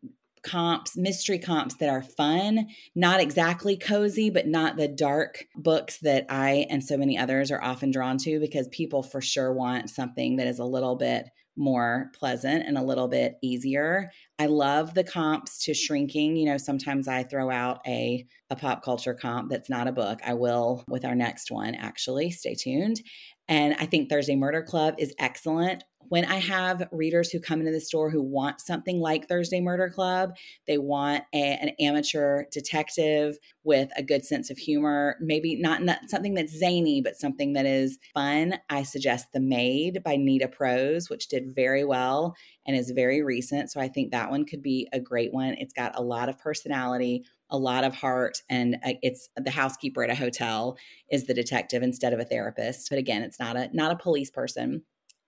comps, 0.42 0.96
mystery 0.96 1.38
comps 1.38 1.76
that 1.76 1.88
are 1.88 2.02
fun, 2.02 2.68
not 2.94 3.20
exactly 3.20 3.76
cozy, 3.76 4.30
but 4.30 4.46
not 4.46 4.76
the 4.76 4.88
dark 4.88 5.44
books 5.56 5.98
that 5.98 6.26
I 6.28 6.66
and 6.70 6.82
so 6.82 6.96
many 6.96 7.16
others 7.16 7.50
are 7.50 7.62
often 7.62 7.90
drawn 7.90 8.18
to 8.18 8.40
because 8.40 8.68
people 8.68 9.02
for 9.02 9.20
sure 9.20 9.52
want 9.52 9.90
something 9.90 10.36
that 10.36 10.46
is 10.46 10.58
a 10.58 10.64
little 10.64 10.96
bit 10.96 11.28
more 11.56 12.10
pleasant 12.18 12.66
and 12.66 12.78
a 12.78 12.82
little 12.82 13.08
bit 13.08 13.34
easier. 13.42 14.10
I 14.38 14.46
love 14.46 14.94
the 14.94 15.04
comps 15.04 15.62
to 15.64 15.74
shrinking. 15.74 16.36
You 16.36 16.46
know, 16.46 16.56
sometimes 16.56 17.08
I 17.08 17.24
throw 17.24 17.50
out 17.50 17.80
a 17.86 18.26
a 18.50 18.56
pop 18.56 18.82
culture 18.82 19.14
comp 19.14 19.50
that's 19.50 19.70
not 19.70 19.86
a 19.86 19.92
book. 19.92 20.20
I 20.24 20.34
will 20.34 20.84
with 20.88 21.04
our 21.04 21.14
next 21.14 21.50
one 21.50 21.74
actually. 21.74 22.30
Stay 22.30 22.54
tuned. 22.54 23.02
And 23.48 23.74
I 23.78 23.86
think 23.86 24.08
Thursday 24.08 24.36
Murder 24.36 24.62
Club 24.62 24.94
is 24.98 25.14
excellent 25.18 25.84
when 26.12 26.26
I 26.26 26.40
have 26.40 26.86
readers 26.92 27.30
who 27.30 27.40
come 27.40 27.60
into 27.60 27.72
the 27.72 27.80
store 27.80 28.10
who 28.10 28.20
want 28.20 28.60
something 28.60 29.00
like 29.00 29.26
Thursday 29.26 29.62
Murder 29.62 29.88
Club, 29.88 30.34
they 30.66 30.76
want 30.76 31.24
a, 31.32 31.38
an 31.38 31.70
amateur 31.80 32.44
detective 32.52 33.38
with 33.64 33.88
a 33.96 34.02
good 34.02 34.22
sense 34.26 34.50
of 34.50 34.58
humor, 34.58 35.16
maybe 35.22 35.56
not, 35.56 35.82
not 35.82 36.00
something 36.08 36.34
that's 36.34 36.54
zany, 36.54 37.00
but 37.00 37.16
something 37.16 37.54
that 37.54 37.64
is 37.64 37.98
fun. 38.12 38.58
I 38.68 38.82
suggest 38.82 39.32
The 39.32 39.40
Maid 39.40 40.02
by 40.04 40.16
Nita 40.16 40.48
Prose, 40.48 41.08
which 41.08 41.28
did 41.28 41.54
very 41.54 41.82
well 41.82 42.36
and 42.66 42.76
is 42.76 42.90
very 42.90 43.22
recent. 43.22 43.70
So 43.70 43.80
I 43.80 43.88
think 43.88 44.10
that 44.10 44.30
one 44.30 44.44
could 44.44 44.62
be 44.62 44.88
a 44.92 45.00
great 45.00 45.32
one. 45.32 45.54
It's 45.54 45.72
got 45.72 45.98
a 45.98 46.02
lot 46.02 46.28
of 46.28 46.38
personality, 46.38 47.24
a 47.48 47.56
lot 47.56 47.84
of 47.84 47.94
heart 47.94 48.42
and 48.50 48.76
uh, 48.84 48.92
it's 49.02 49.30
the 49.36 49.50
housekeeper 49.50 50.02
at 50.02 50.10
a 50.10 50.14
hotel 50.14 50.76
is 51.10 51.26
the 51.26 51.34
detective 51.34 51.82
instead 51.82 52.14
of 52.14 52.18
a 52.18 52.24
therapist 52.24 52.88
but 52.88 52.98
again 52.98 53.20
it's 53.20 53.38
not 53.38 53.58
a 53.58 53.68
not 53.74 53.92
a 53.92 53.96
police 53.96 54.30
person 54.30 54.82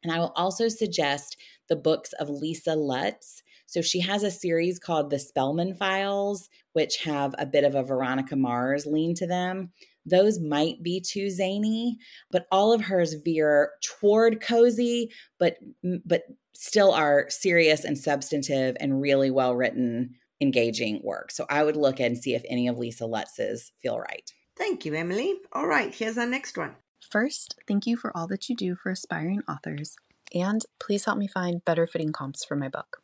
and 0.04 0.12
I 0.12 0.18
will 0.18 0.32
also 0.36 0.68
suggest 0.68 1.36
the 1.68 1.76
books 1.76 2.12
of 2.20 2.28
Lisa 2.28 2.76
Lutz. 2.76 3.42
So 3.66 3.80
she 3.80 4.00
has 4.00 4.22
a 4.22 4.30
series 4.30 4.78
called 4.78 5.10
The 5.10 5.18
Spellman 5.18 5.74
Files, 5.74 6.48
which 6.74 6.98
have 7.04 7.34
a 7.38 7.46
bit 7.46 7.64
of 7.64 7.74
a 7.74 7.82
Veronica 7.82 8.36
Mars 8.36 8.86
lean 8.86 9.14
to 9.16 9.26
them. 9.26 9.72
Those 10.06 10.38
might 10.38 10.82
be 10.82 11.00
too 11.00 11.30
zany, 11.30 11.96
but 12.30 12.46
all 12.52 12.72
of 12.72 12.82
hers 12.82 13.14
veer 13.24 13.70
toward 13.82 14.42
cozy, 14.42 15.10
but 15.38 15.56
but 16.04 16.24
still 16.52 16.92
are 16.92 17.26
serious 17.30 17.84
and 17.84 17.98
substantive 17.98 18.76
and 18.80 19.00
really 19.00 19.30
well 19.30 19.56
written, 19.56 20.14
engaging 20.40 21.00
work. 21.02 21.30
So 21.30 21.46
I 21.48 21.64
would 21.64 21.76
look 21.76 22.00
and 22.00 22.18
see 22.18 22.34
if 22.34 22.44
any 22.48 22.68
of 22.68 22.78
Lisa 22.78 23.06
Lutz's 23.06 23.72
feel 23.82 23.98
right. 23.98 24.30
Thank 24.56 24.84
you, 24.84 24.94
Emilie. 24.94 25.36
All 25.52 25.66
right, 25.66 25.92
here's 25.92 26.18
our 26.18 26.26
next 26.26 26.56
one. 26.56 26.76
First, 27.14 27.54
thank 27.68 27.86
you 27.86 27.96
for 27.96 28.10
all 28.16 28.26
that 28.26 28.48
you 28.48 28.56
do 28.56 28.74
for 28.74 28.90
aspiring 28.90 29.44
authors, 29.48 29.94
and 30.34 30.66
please 30.80 31.04
help 31.04 31.16
me 31.16 31.28
find 31.28 31.64
better 31.64 31.86
fitting 31.86 32.10
comps 32.10 32.44
for 32.44 32.56
my 32.56 32.68
book. 32.68 33.00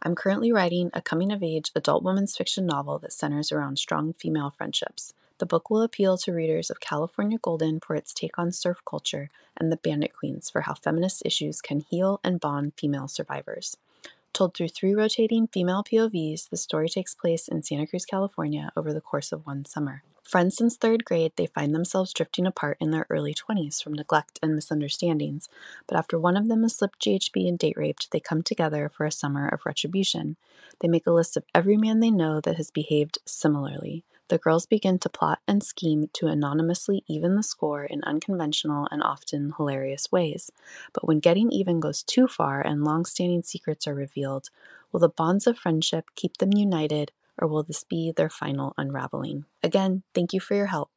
I'm 0.00 0.14
currently 0.14 0.50
writing 0.50 0.90
a 0.94 1.02
coming 1.02 1.30
of 1.30 1.42
age 1.42 1.70
adult 1.74 2.02
women's 2.02 2.34
fiction 2.34 2.64
novel 2.64 2.98
that 3.00 3.12
centers 3.12 3.52
around 3.52 3.78
strong 3.78 4.14
female 4.14 4.48
friendships. 4.56 5.12
The 5.36 5.44
book 5.44 5.68
will 5.68 5.82
appeal 5.82 6.16
to 6.16 6.32
readers 6.32 6.70
of 6.70 6.80
California 6.80 7.36
Golden 7.36 7.80
for 7.80 7.94
its 7.94 8.14
take 8.14 8.38
on 8.38 8.50
surf 8.50 8.78
culture 8.86 9.28
and 9.58 9.70
the 9.70 9.76
Bandit 9.76 10.16
Queens 10.16 10.48
for 10.48 10.62
how 10.62 10.72
feminist 10.72 11.20
issues 11.26 11.60
can 11.60 11.80
heal 11.80 12.18
and 12.24 12.40
bond 12.40 12.72
female 12.78 13.08
survivors. 13.08 13.76
Told 14.32 14.54
through 14.54 14.68
three 14.68 14.94
rotating 14.94 15.48
female 15.48 15.84
POVs, 15.84 16.48
the 16.48 16.56
story 16.56 16.88
takes 16.88 17.14
place 17.14 17.46
in 17.46 17.62
Santa 17.62 17.86
Cruz, 17.86 18.06
California 18.06 18.72
over 18.74 18.94
the 18.94 19.02
course 19.02 19.32
of 19.32 19.44
one 19.44 19.66
summer. 19.66 20.02
Friends 20.22 20.56
since 20.56 20.76
third 20.76 21.04
grade, 21.04 21.32
they 21.36 21.46
find 21.46 21.74
themselves 21.74 22.12
drifting 22.12 22.46
apart 22.46 22.76
in 22.80 22.90
their 22.90 23.06
early 23.10 23.34
20s 23.34 23.82
from 23.82 23.94
neglect 23.94 24.38
and 24.42 24.54
misunderstandings. 24.54 25.48
But 25.86 25.98
after 25.98 26.18
one 26.18 26.36
of 26.36 26.48
them 26.48 26.62
is 26.64 26.76
slipped 26.76 27.00
GHB 27.00 27.48
and 27.48 27.58
date 27.58 27.76
raped, 27.76 28.10
they 28.10 28.20
come 28.20 28.42
together 28.42 28.88
for 28.88 29.04
a 29.06 29.12
summer 29.12 29.48
of 29.48 29.66
retribution. 29.66 30.36
They 30.80 30.88
make 30.88 31.06
a 31.06 31.12
list 31.12 31.36
of 31.36 31.44
every 31.54 31.76
man 31.76 32.00
they 32.00 32.10
know 32.10 32.40
that 32.40 32.56
has 32.56 32.70
behaved 32.70 33.18
similarly. 33.26 34.04
The 34.28 34.38
girls 34.38 34.64
begin 34.64 35.00
to 35.00 35.08
plot 35.08 35.40
and 35.48 35.60
scheme 35.60 36.08
to 36.12 36.28
anonymously 36.28 37.02
even 37.08 37.34
the 37.34 37.42
score 37.42 37.84
in 37.84 38.04
unconventional 38.04 38.86
and 38.92 39.02
often 39.02 39.54
hilarious 39.56 40.12
ways. 40.12 40.52
But 40.92 41.08
when 41.08 41.18
getting 41.18 41.50
even 41.50 41.80
goes 41.80 42.04
too 42.04 42.28
far 42.28 42.60
and 42.60 42.84
long 42.84 43.04
standing 43.04 43.42
secrets 43.42 43.88
are 43.88 43.94
revealed, 43.94 44.50
will 44.92 45.00
the 45.00 45.08
bonds 45.08 45.48
of 45.48 45.58
friendship 45.58 46.04
keep 46.14 46.36
them 46.36 46.52
united 46.52 47.10
or 47.40 47.48
will 47.48 47.62
this 47.62 47.84
be 47.84 48.12
their 48.14 48.30
final 48.30 48.74
unraveling? 48.76 49.44
Again, 49.62 50.02
thank 50.14 50.32
you 50.32 50.40
for 50.40 50.54
your 50.54 50.66
help. 50.66 50.90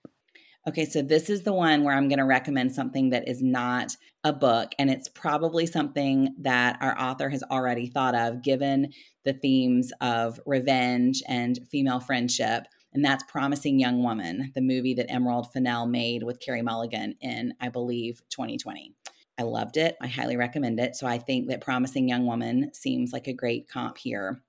Okay, 0.66 0.86
so 0.86 1.02
this 1.02 1.30
is 1.30 1.44
the 1.44 1.52
one 1.52 1.84
where 1.84 1.94
I'm 1.94 2.08
going 2.08 2.20
to 2.20 2.26
recommend 2.26 2.74
something 2.74 3.10
that 3.10 3.28
is 3.28 3.44
not 3.44 3.98
a 4.24 4.32
book, 4.32 4.72
and 4.80 4.90
it's 4.90 5.10
probably 5.10 5.66
something 5.66 6.34
that 6.40 6.78
our 6.80 6.98
author 6.98 7.30
has 7.30 7.44
already 7.44 7.88
thought 7.88 8.16
of 8.16 8.42
given 8.42 8.94
the 9.26 9.34
themes 9.34 9.92
of 10.00 10.40
revenge 10.46 11.22
and 11.28 11.60
female 11.70 12.00
friendship. 12.00 12.64
And 12.94 13.04
that's 13.04 13.24
Promising 13.24 13.78
Young 13.78 14.04
Woman, 14.04 14.54
the 14.56 14.62
movie 14.62 14.94
that 14.94 15.12
Emerald 15.12 15.52
Fennell 15.52 15.86
made 15.86 16.24
with 16.24 16.40
Carey 16.40 16.62
Mulligan 16.62 17.16
in, 17.20 17.56
I 17.60 17.68
believe, 17.68 18.22
2020. 18.30 18.94
I 19.38 19.44
loved 19.44 19.78
it. 19.78 19.98
I 20.00 20.08
highly 20.08 20.38
recommend 20.38 20.80
it. 20.80 20.96
So 20.96 21.08
I 21.08 21.18
think 21.18 21.50
that 21.50 21.60
Promising 21.60 22.08
Young 22.08 22.26
Woman 22.26 22.72
seems 22.74 23.12
like 23.12 23.28
a 23.28 23.34
great 23.34 23.68
comp 23.68 23.98
here. 23.98 24.42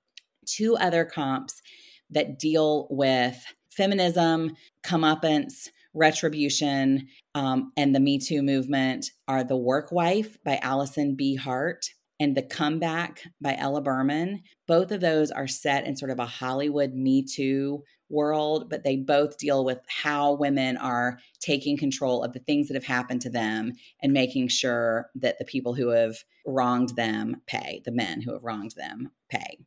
Two 0.45 0.75
other 0.77 1.05
comps 1.05 1.61
that 2.09 2.39
deal 2.39 2.87
with 2.89 3.43
feminism, 3.69 4.55
comeuppance, 4.83 5.69
retribution, 5.93 7.07
um, 7.33 7.71
and 7.77 7.95
the 7.95 7.99
Me 7.99 8.19
Too 8.19 8.41
movement 8.41 9.11
are 9.27 9.43
The 9.43 9.57
Work 9.57 9.91
Wife 9.91 10.37
by 10.43 10.59
Alison 10.61 11.15
B. 11.15 11.35
Hart 11.35 11.89
and 12.19 12.35
The 12.35 12.43
Comeback 12.43 13.23
by 13.41 13.55
Ella 13.57 13.81
Berman. 13.81 14.43
Both 14.67 14.91
of 14.91 15.01
those 15.01 15.31
are 15.31 15.47
set 15.47 15.85
in 15.85 15.95
sort 15.95 16.11
of 16.11 16.19
a 16.19 16.25
Hollywood 16.25 16.93
Me 16.93 17.23
Too 17.23 17.83
world, 18.09 18.69
but 18.69 18.83
they 18.83 18.97
both 18.97 19.37
deal 19.37 19.65
with 19.65 19.79
how 19.87 20.33
women 20.33 20.77
are 20.77 21.19
taking 21.39 21.77
control 21.77 22.23
of 22.23 22.33
the 22.33 22.39
things 22.39 22.67
that 22.67 22.75
have 22.75 22.85
happened 22.85 23.21
to 23.21 23.29
them 23.29 23.73
and 24.01 24.13
making 24.13 24.47
sure 24.47 25.09
that 25.15 25.39
the 25.39 25.45
people 25.45 25.73
who 25.73 25.89
have 25.89 26.17
wronged 26.45 26.95
them 26.95 27.41
pay, 27.47 27.81
the 27.85 27.91
men 27.91 28.21
who 28.21 28.31
have 28.33 28.43
wronged 28.43 28.73
them 28.77 29.09
pay. 29.29 29.57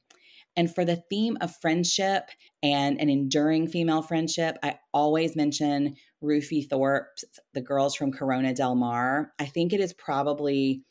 And 0.58 0.74
for 0.74 0.84
the 0.84 0.96
theme 1.08 1.38
of 1.40 1.54
friendship 1.54 2.30
and 2.64 3.00
an 3.00 3.08
enduring 3.08 3.68
female 3.68 4.02
friendship, 4.02 4.58
I 4.64 4.80
always 4.92 5.36
mention 5.36 5.94
Rufi 6.20 6.68
Thorpe's 6.68 7.24
The 7.54 7.60
Girls 7.60 7.94
from 7.94 8.10
Corona 8.10 8.52
Del 8.52 8.74
Mar. 8.74 9.30
I 9.38 9.46
think 9.46 9.72
it 9.72 9.78
is 9.78 9.92
probably 9.92 10.82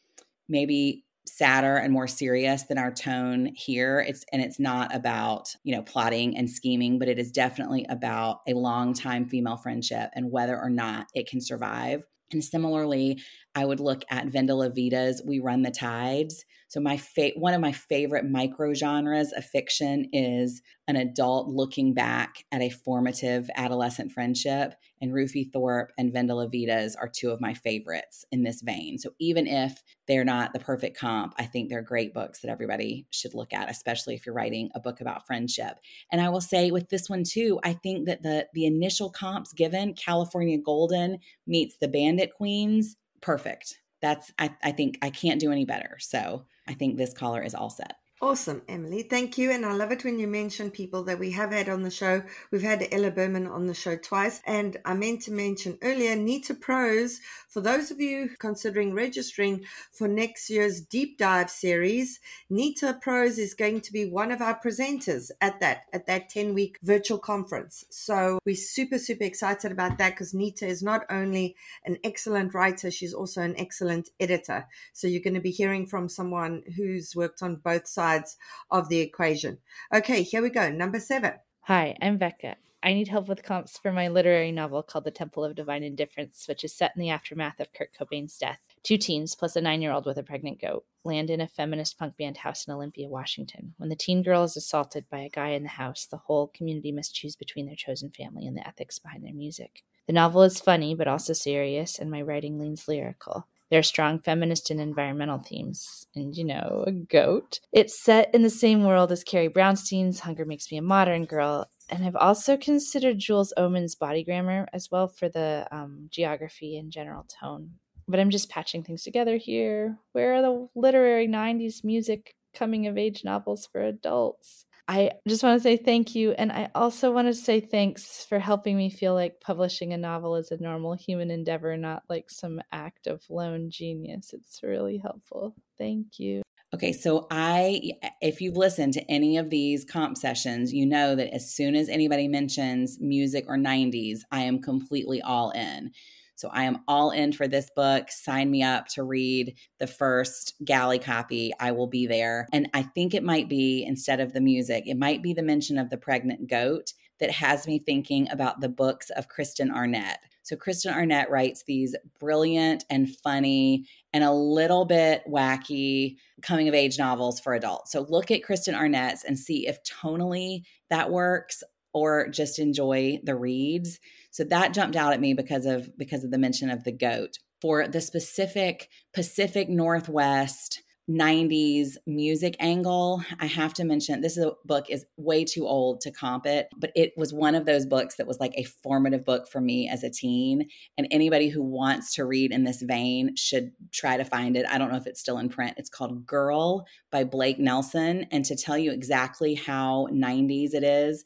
maybe 0.47 1.03
sadder 1.25 1.75
and 1.75 1.91
more 1.91 2.07
serious 2.07 2.63
than 2.63 2.77
our 2.77 2.93
tone 2.93 3.51
here 3.53 3.99
it's 4.07 4.23
and 4.31 4.41
it's 4.41 4.61
not 4.61 4.95
about 4.95 5.53
you 5.65 5.75
know 5.75 5.81
plotting 5.81 6.37
and 6.37 6.49
scheming 6.49 6.97
but 6.97 7.09
it 7.09 7.19
is 7.19 7.33
definitely 7.33 7.85
about 7.89 8.39
a 8.47 8.53
long 8.53 8.93
time 8.93 9.25
female 9.25 9.57
friendship 9.57 10.09
and 10.15 10.31
whether 10.31 10.57
or 10.57 10.69
not 10.69 11.07
it 11.13 11.27
can 11.27 11.41
survive 11.41 12.01
and 12.31 12.41
similarly 12.41 13.21
I 13.57 13.65
would 13.65 13.79
look 13.79 14.03
at 14.11 14.27
Vendela 14.27 14.69
Vida's 14.69 15.19
We 15.25 15.39
Run 15.39 15.63
the 15.63 15.71
Tides. 15.71 16.45
So 16.67 16.79
my 16.79 16.95
fa- 16.95 17.31
one 17.37 17.55
of 17.55 17.61
my 17.61 17.71
favorite 17.71 18.29
micro 18.29 18.75
genres 18.75 19.33
of 19.33 19.43
fiction 19.45 20.09
is 20.13 20.61
an 20.87 20.95
adult 20.95 21.47
looking 21.47 21.95
back 21.95 22.45
at 22.51 22.61
a 22.61 22.69
formative 22.69 23.49
adolescent 23.55 24.11
friendship. 24.11 24.75
And 25.01 25.11
Rufi 25.11 25.49
Thorpe 25.51 25.91
and 25.97 26.13
Vendela 26.13 26.51
Vida's 26.51 26.95
are 26.95 27.09
two 27.09 27.31
of 27.31 27.41
my 27.41 27.55
favorites 27.55 28.25
in 28.31 28.43
this 28.43 28.61
vein. 28.61 28.99
So 28.99 29.09
even 29.19 29.47
if 29.47 29.81
they're 30.07 30.23
not 30.23 30.53
the 30.53 30.59
perfect 30.59 30.95
comp, 30.95 31.33
I 31.39 31.45
think 31.45 31.69
they're 31.69 31.81
great 31.81 32.13
books 32.13 32.41
that 32.41 32.51
everybody 32.51 33.07
should 33.09 33.33
look 33.33 33.53
at, 33.53 33.71
especially 33.71 34.13
if 34.13 34.27
you're 34.27 34.35
writing 34.35 34.69
a 34.75 34.79
book 34.79 35.01
about 35.01 35.25
friendship. 35.25 35.79
And 36.11 36.21
I 36.21 36.29
will 36.29 36.41
say 36.41 36.69
with 36.69 36.89
this 36.89 37.09
one 37.09 37.23
too, 37.23 37.59
I 37.63 37.73
think 37.73 38.05
that 38.05 38.21
the 38.21 38.45
the 38.53 38.67
initial 38.67 39.09
comps 39.09 39.51
given, 39.51 39.95
California 39.95 40.59
Golden 40.59 41.17
meets 41.47 41.77
the 41.77 41.87
Bandit 41.87 42.35
Queens, 42.35 42.95
perfect. 43.21 43.79
That's 44.01 44.31
I, 44.37 44.51
I 44.63 44.71
think 44.71 44.97
I 45.01 45.09
can't 45.09 45.39
do 45.39 45.51
any 45.51 45.65
better. 45.65 45.97
So 45.99 46.45
I 46.67 46.73
think 46.73 46.97
this 46.97 47.13
caller 47.13 47.41
is 47.41 47.55
all 47.55 47.69
set. 47.69 47.95
Awesome, 48.19 48.63
Emilie. 48.67 49.03
Thank 49.03 49.37
you. 49.37 49.51
And 49.51 49.63
I 49.63 49.73
love 49.73 49.91
it 49.91 50.03
when 50.03 50.17
you 50.17 50.25
mention 50.25 50.71
people 50.71 51.03
that 51.03 51.19
we 51.19 51.29
have 51.33 51.51
had 51.51 51.69
on 51.69 51.83
the 51.83 51.91
show. 51.91 52.23
We've 52.49 52.63
had 52.63 52.87
Ella 52.91 53.11
Berman 53.11 53.45
on 53.45 53.67
the 53.67 53.75
show 53.75 53.95
twice. 53.95 54.41
And 54.47 54.75
I 54.85 54.95
meant 54.95 55.21
to 55.23 55.31
mention 55.31 55.77
earlier, 55.83 56.15
Nita 56.15 56.55
Prose, 56.55 57.19
for 57.47 57.61
those 57.61 57.91
of 57.91 58.01
you 58.01 58.31
considering 58.39 58.95
registering 58.95 59.65
for 59.91 60.07
next 60.07 60.49
year's 60.49 60.81
deep 60.81 61.19
dive 61.19 61.51
series, 61.51 62.19
Nita 62.49 62.97
Prose 63.03 63.37
is 63.37 63.53
going 63.53 63.81
to 63.81 63.93
be 63.93 64.09
one 64.09 64.31
of 64.31 64.41
our 64.41 64.59
presenters 64.59 65.29
at 65.39 65.59
that, 65.59 65.83
at 65.93 66.07
that 66.07 66.27
10 66.27 66.55
week 66.55 66.79
virtual 66.81 67.19
conference. 67.19 67.85
So 67.91 68.39
we're 68.47 68.55
super, 68.55 68.97
super 68.97 69.25
excited 69.25 69.71
about 69.71 69.99
that 69.99 70.13
because 70.13 70.33
Nita 70.33 70.65
is 70.65 70.81
not 70.81 71.05
only 71.11 71.55
an 71.85 71.99
excellent 72.03 72.55
writer, 72.55 72.89
she's 72.89 73.13
also 73.13 73.43
an 73.43 73.53
excellent 73.59 74.09
editor. 74.19 74.65
So 74.93 75.07
you're 75.07 75.21
going 75.21 75.35
to 75.35 75.39
be 75.39 75.51
hearing 75.51 75.85
from 75.85 76.09
someone 76.09 76.63
who's 76.75 77.15
worked 77.15 77.43
on 77.43 77.57
both 77.57 77.87
sides 77.87 78.06
sides 78.07 78.37
of 78.71 78.87
the 78.89 78.99
equation. 78.99 79.57
Okay, 79.93 80.23
here 80.23 80.41
we 80.41 80.49
go. 80.49 80.69
Number 80.69 80.99
seven. 80.99 81.33
Hi, 81.61 81.97
I'm 82.01 82.17
Becca. 82.17 82.55
I 82.83 82.93
need 82.93 83.07
help 83.09 83.27
with 83.27 83.43
comps 83.43 83.77
for 83.77 83.91
my 83.91 84.07
literary 84.07 84.51
novel 84.51 84.81
called 84.83 85.03
The 85.03 85.11
Temple 85.11 85.43
of 85.43 85.55
Divine 85.55 85.83
Indifference, 85.83 86.45
which 86.47 86.63
is 86.63 86.73
set 86.73 86.93
in 86.95 87.01
the 87.01 87.09
aftermath 87.09 87.59
of 87.59 87.73
Kurt 87.73 87.89
Cobain's 87.93 88.37
death. 88.37 88.59
Two 88.83 88.97
teens 88.97 89.35
plus 89.35 89.55
a 89.55 89.61
nine 89.61 89.81
year 89.81 89.91
old 89.91 90.05
with 90.05 90.17
a 90.17 90.23
pregnant 90.23 90.61
goat 90.61 90.85
land 91.03 91.29
in 91.29 91.41
a 91.41 91.47
feminist 91.47 91.97
punk 91.97 92.15
band 92.17 92.37
house 92.37 92.65
in 92.65 92.73
Olympia, 92.73 93.09
Washington. 93.09 93.73
When 93.77 93.89
the 93.89 93.95
teen 93.95 94.23
girl 94.23 94.43
is 94.43 94.55
assaulted 94.55 95.09
by 95.09 95.19
a 95.19 95.29
guy 95.29 95.49
in 95.49 95.63
the 95.63 95.69
house, 95.69 96.05
the 96.05 96.17
whole 96.17 96.47
community 96.47 96.91
must 96.91 97.15
choose 97.15 97.35
between 97.35 97.65
their 97.65 97.75
chosen 97.75 98.11
family 98.11 98.45
and 98.45 98.55
the 98.55 98.67
ethics 98.67 98.99
behind 98.99 99.25
their 99.25 99.33
music. 99.33 99.83
The 100.05 100.13
novel 100.13 100.43
is 100.43 100.61
funny 100.61 100.95
but 100.95 101.07
also 101.07 101.33
serious, 101.33 101.99
and 101.99 102.11
my 102.11 102.21
writing 102.21 102.59
leans 102.59 102.87
lyrical. 102.87 103.47
There 103.69 103.79
are 103.79 103.83
strong 103.83 104.19
feminist 104.19 104.69
and 104.69 104.79
environmental 104.79 105.39
themes, 105.39 106.07
and 106.15 106.35
you 106.35 106.45
know, 106.45 106.85
a 106.87 106.91
goat. 106.91 107.59
It's 107.73 108.01
set 108.01 108.33
in 108.33 108.43
the 108.43 108.49
same 108.49 108.83
world 108.83 109.11
as 109.11 109.23
Carrie 109.23 109.49
Brownstein's 109.49 110.21
Hunger 110.21 110.45
Makes 110.45 110.71
Me 110.71 110.77
a 110.77 110.81
Modern 110.81 111.25
Girl, 111.25 111.69
and 111.89 112.05
I've 112.05 112.15
also 112.15 112.55
considered 112.57 113.19
Jules 113.19 113.53
Ohman's 113.57 113.95
body 113.95 114.23
grammar 114.23 114.67
as 114.73 114.89
well 114.91 115.07
for 115.07 115.27
the 115.27 115.67
um, 115.71 116.07
geography 116.11 116.77
and 116.77 116.91
general 116.91 117.25
tone. 117.41 117.71
But 118.07 118.21
I'm 118.21 118.29
just 118.29 118.49
patching 118.49 118.83
things 118.83 119.03
together 119.03 119.35
here. 119.35 119.97
Where 120.13 120.35
are 120.35 120.41
the 120.41 120.69
literary 120.75 121.27
90s 121.27 121.83
music 121.83 122.35
coming 122.53 122.87
of 122.87 122.97
age 122.97 123.23
novels 123.25 123.67
for 123.69 123.81
adults? 123.81 124.65
I 124.89 125.11
just 125.27 125.43
want 125.43 125.59
to 125.59 125.63
say 125.63 125.75
thank 125.75 126.15
you. 126.15 126.31
And 126.31 126.51
I 126.51 126.69
also 126.73 127.11
want 127.11 127.27
to 127.27 127.33
say 127.33 127.59
thanks 127.59 128.25
for 128.27 128.39
helping 128.39 128.77
me 128.77 128.89
feel 128.89 129.13
like 129.13 129.41
publishing 129.41 129.91
a 129.91 129.97
novel 129.97 130.37
is 130.37 130.51
a 130.51 130.61
normal 130.61 130.93
human 130.93 131.29
endeavor, 131.29 131.75
not 131.75 132.03
like 132.07 132.29
some 132.29 132.61
act 132.71 133.07
of 133.07 133.21
lone 133.29 133.69
genius. 133.69 134.33
It's 134.33 134.61
really 134.63 134.97
helpful. 134.97 135.55
Thank 135.77 136.19
you. 136.19 136.41
Okay, 136.73 136.91
so 136.91 137.27
I, 137.31 137.91
if 138.21 138.41
you've 138.41 138.57
listened 138.57 138.93
to 138.93 139.11
any 139.11 139.37
of 139.37 139.49
these 139.49 139.85
comp 139.85 140.17
sessions, 140.17 140.73
you 140.73 140.85
know 140.85 141.15
that 141.15 141.33
as 141.33 141.53
soon 141.53 141.75
as 141.75 141.87
anybody 141.87 142.27
mentions 142.27 142.97
music 142.99 143.45
or 143.47 143.57
90s, 143.57 144.19
I 144.31 144.41
am 144.41 144.61
completely 144.61 145.21
all 145.21 145.51
in. 145.51 145.91
So 146.37 146.49
I 146.53 146.63
am 146.63 146.83
all 146.87 147.09
in 147.09 147.33
for 147.33 147.47
this 147.47 147.71
book. 147.75 148.11
Sign 148.11 148.51
me 148.51 148.61
up 148.61 148.87
to 148.89 149.03
read 149.03 149.55
the 149.79 149.87
first 149.87 150.53
galley 150.63 150.99
copy. 150.99 151.51
I 151.59 151.71
will 151.71 151.87
be 151.87 152.05
there. 152.05 152.47
And 152.53 152.69
I 152.75 152.83
think 152.83 153.13
it 153.15 153.23
might 153.23 153.49
be, 153.49 153.83
instead 153.83 154.19
of 154.19 154.33
the 154.33 154.41
music, 154.41 154.83
it 154.85 154.97
might 154.97 155.23
be 155.23 155.33
the 155.33 155.41
mention 155.41 155.79
of 155.79 155.89
the 155.89 155.97
pregnant 155.97 156.47
goat 156.47 156.93
that 157.19 157.31
has 157.31 157.65
me 157.65 157.79
thinking 157.79 158.29
about 158.29 158.61
the 158.61 158.69
books 158.69 159.09
of 159.09 159.27
Kristen 159.27 159.71
Arnett. 159.71 160.19
So, 160.43 160.55
Kristen 160.55 160.93
Arnett 160.93 161.31
writes 161.31 161.63
these 161.63 161.95
brilliant 162.19 162.85
and 162.89 163.09
funny 163.17 163.85
and 164.13 164.23
a 164.23 164.31
little 164.31 164.85
bit 164.85 165.23
wacky 165.27 166.17
coming 166.43 166.69
of 166.69 166.75
age 166.75 166.99
novels 166.99 167.39
for 167.39 167.55
adults. 167.55 167.91
So, 167.91 168.05
look 168.07 168.29
at 168.29 168.43
Kristen 168.43 168.75
Arnett's 168.75 169.23
and 169.23 169.37
see 169.37 169.67
if 169.67 169.83
tonally 169.83 170.61
that 170.91 171.11
works 171.11 171.63
or 171.93 172.27
just 172.29 172.59
enjoy 172.59 173.19
the 173.23 173.35
reads. 173.35 173.99
So 174.37 174.43
that 174.43 174.71
jumped 174.71 174.95
out 174.95 175.13
at 175.13 175.19
me 175.19 175.33
because 175.33 175.65
of 175.65 175.89
because 175.97 176.23
of 176.23 176.29
the 176.29 176.37
mention 176.37 176.69
of 176.69 176.83
the 176.83 176.91
goat. 176.91 177.39
For 177.59 177.87
the 177.87 177.99
specific 177.99 178.87
Pacific 179.11 179.67
Northwest 179.67 180.83
90s 181.09 181.95
music 182.05 182.55
angle, 182.59 183.23
I 183.39 183.47
have 183.47 183.73
to 183.75 183.83
mention 183.83 184.21
this 184.21 184.37
is 184.37 184.45
a 184.45 184.51
book 184.63 184.91
is 184.91 185.07
way 185.17 185.43
too 185.43 185.65
old 185.65 186.01
to 186.01 186.11
comp 186.11 186.45
it, 186.45 186.67
but 186.77 186.91
it 186.95 187.13
was 187.17 187.33
one 187.33 187.55
of 187.55 187.65
those 187.65 187.87
books 187.87 188.17
that 188.17 188.27
was 188.27 188.39
like 188.39 188.53
a 188.55 188.63
formative 188.83 189.25
book 189.25 189.47
for 189.47 189.59
me 189.59 189.89
as 189.89 190.03
a 190.03 190.11
teen. 190.11 190.69
And 190.99 191.07
anybody 191.09 191.49
who 191.49 191.63
wants 191.63 192.13
to 192.13 192.25
read 192.25 192.51
in 192.51 192.63
this 192.63 192.83
vein 192.83 193.35
should 193.35 193.71
try 193.91 194.17
to 194.17 194.23
find 194.23 194.55
it. 194.55 194.67
I 194.69 194.77
don't 194.77 194.91
know 194.91 194.97
if 194.97 195.07
it's 195.07 195.19
still 195.19 195.39
in 195.39 195.49
print. 195.49 195.73
It's 195.77 195.89
called 195.89 196.27
Girl 196.27 196.85
by 197.11 197.23
Blake 197.23 197.57
Nelson. 197.57 198.27
And 198.29 198.45
to 198.45 198.55
tell 198.55 198.77
you 198.77 198.91
exactly 198.91 199.55
how 199.55 200.09
90s 200.11 200.75
it 200.75 200.83
is, 200.83 201.25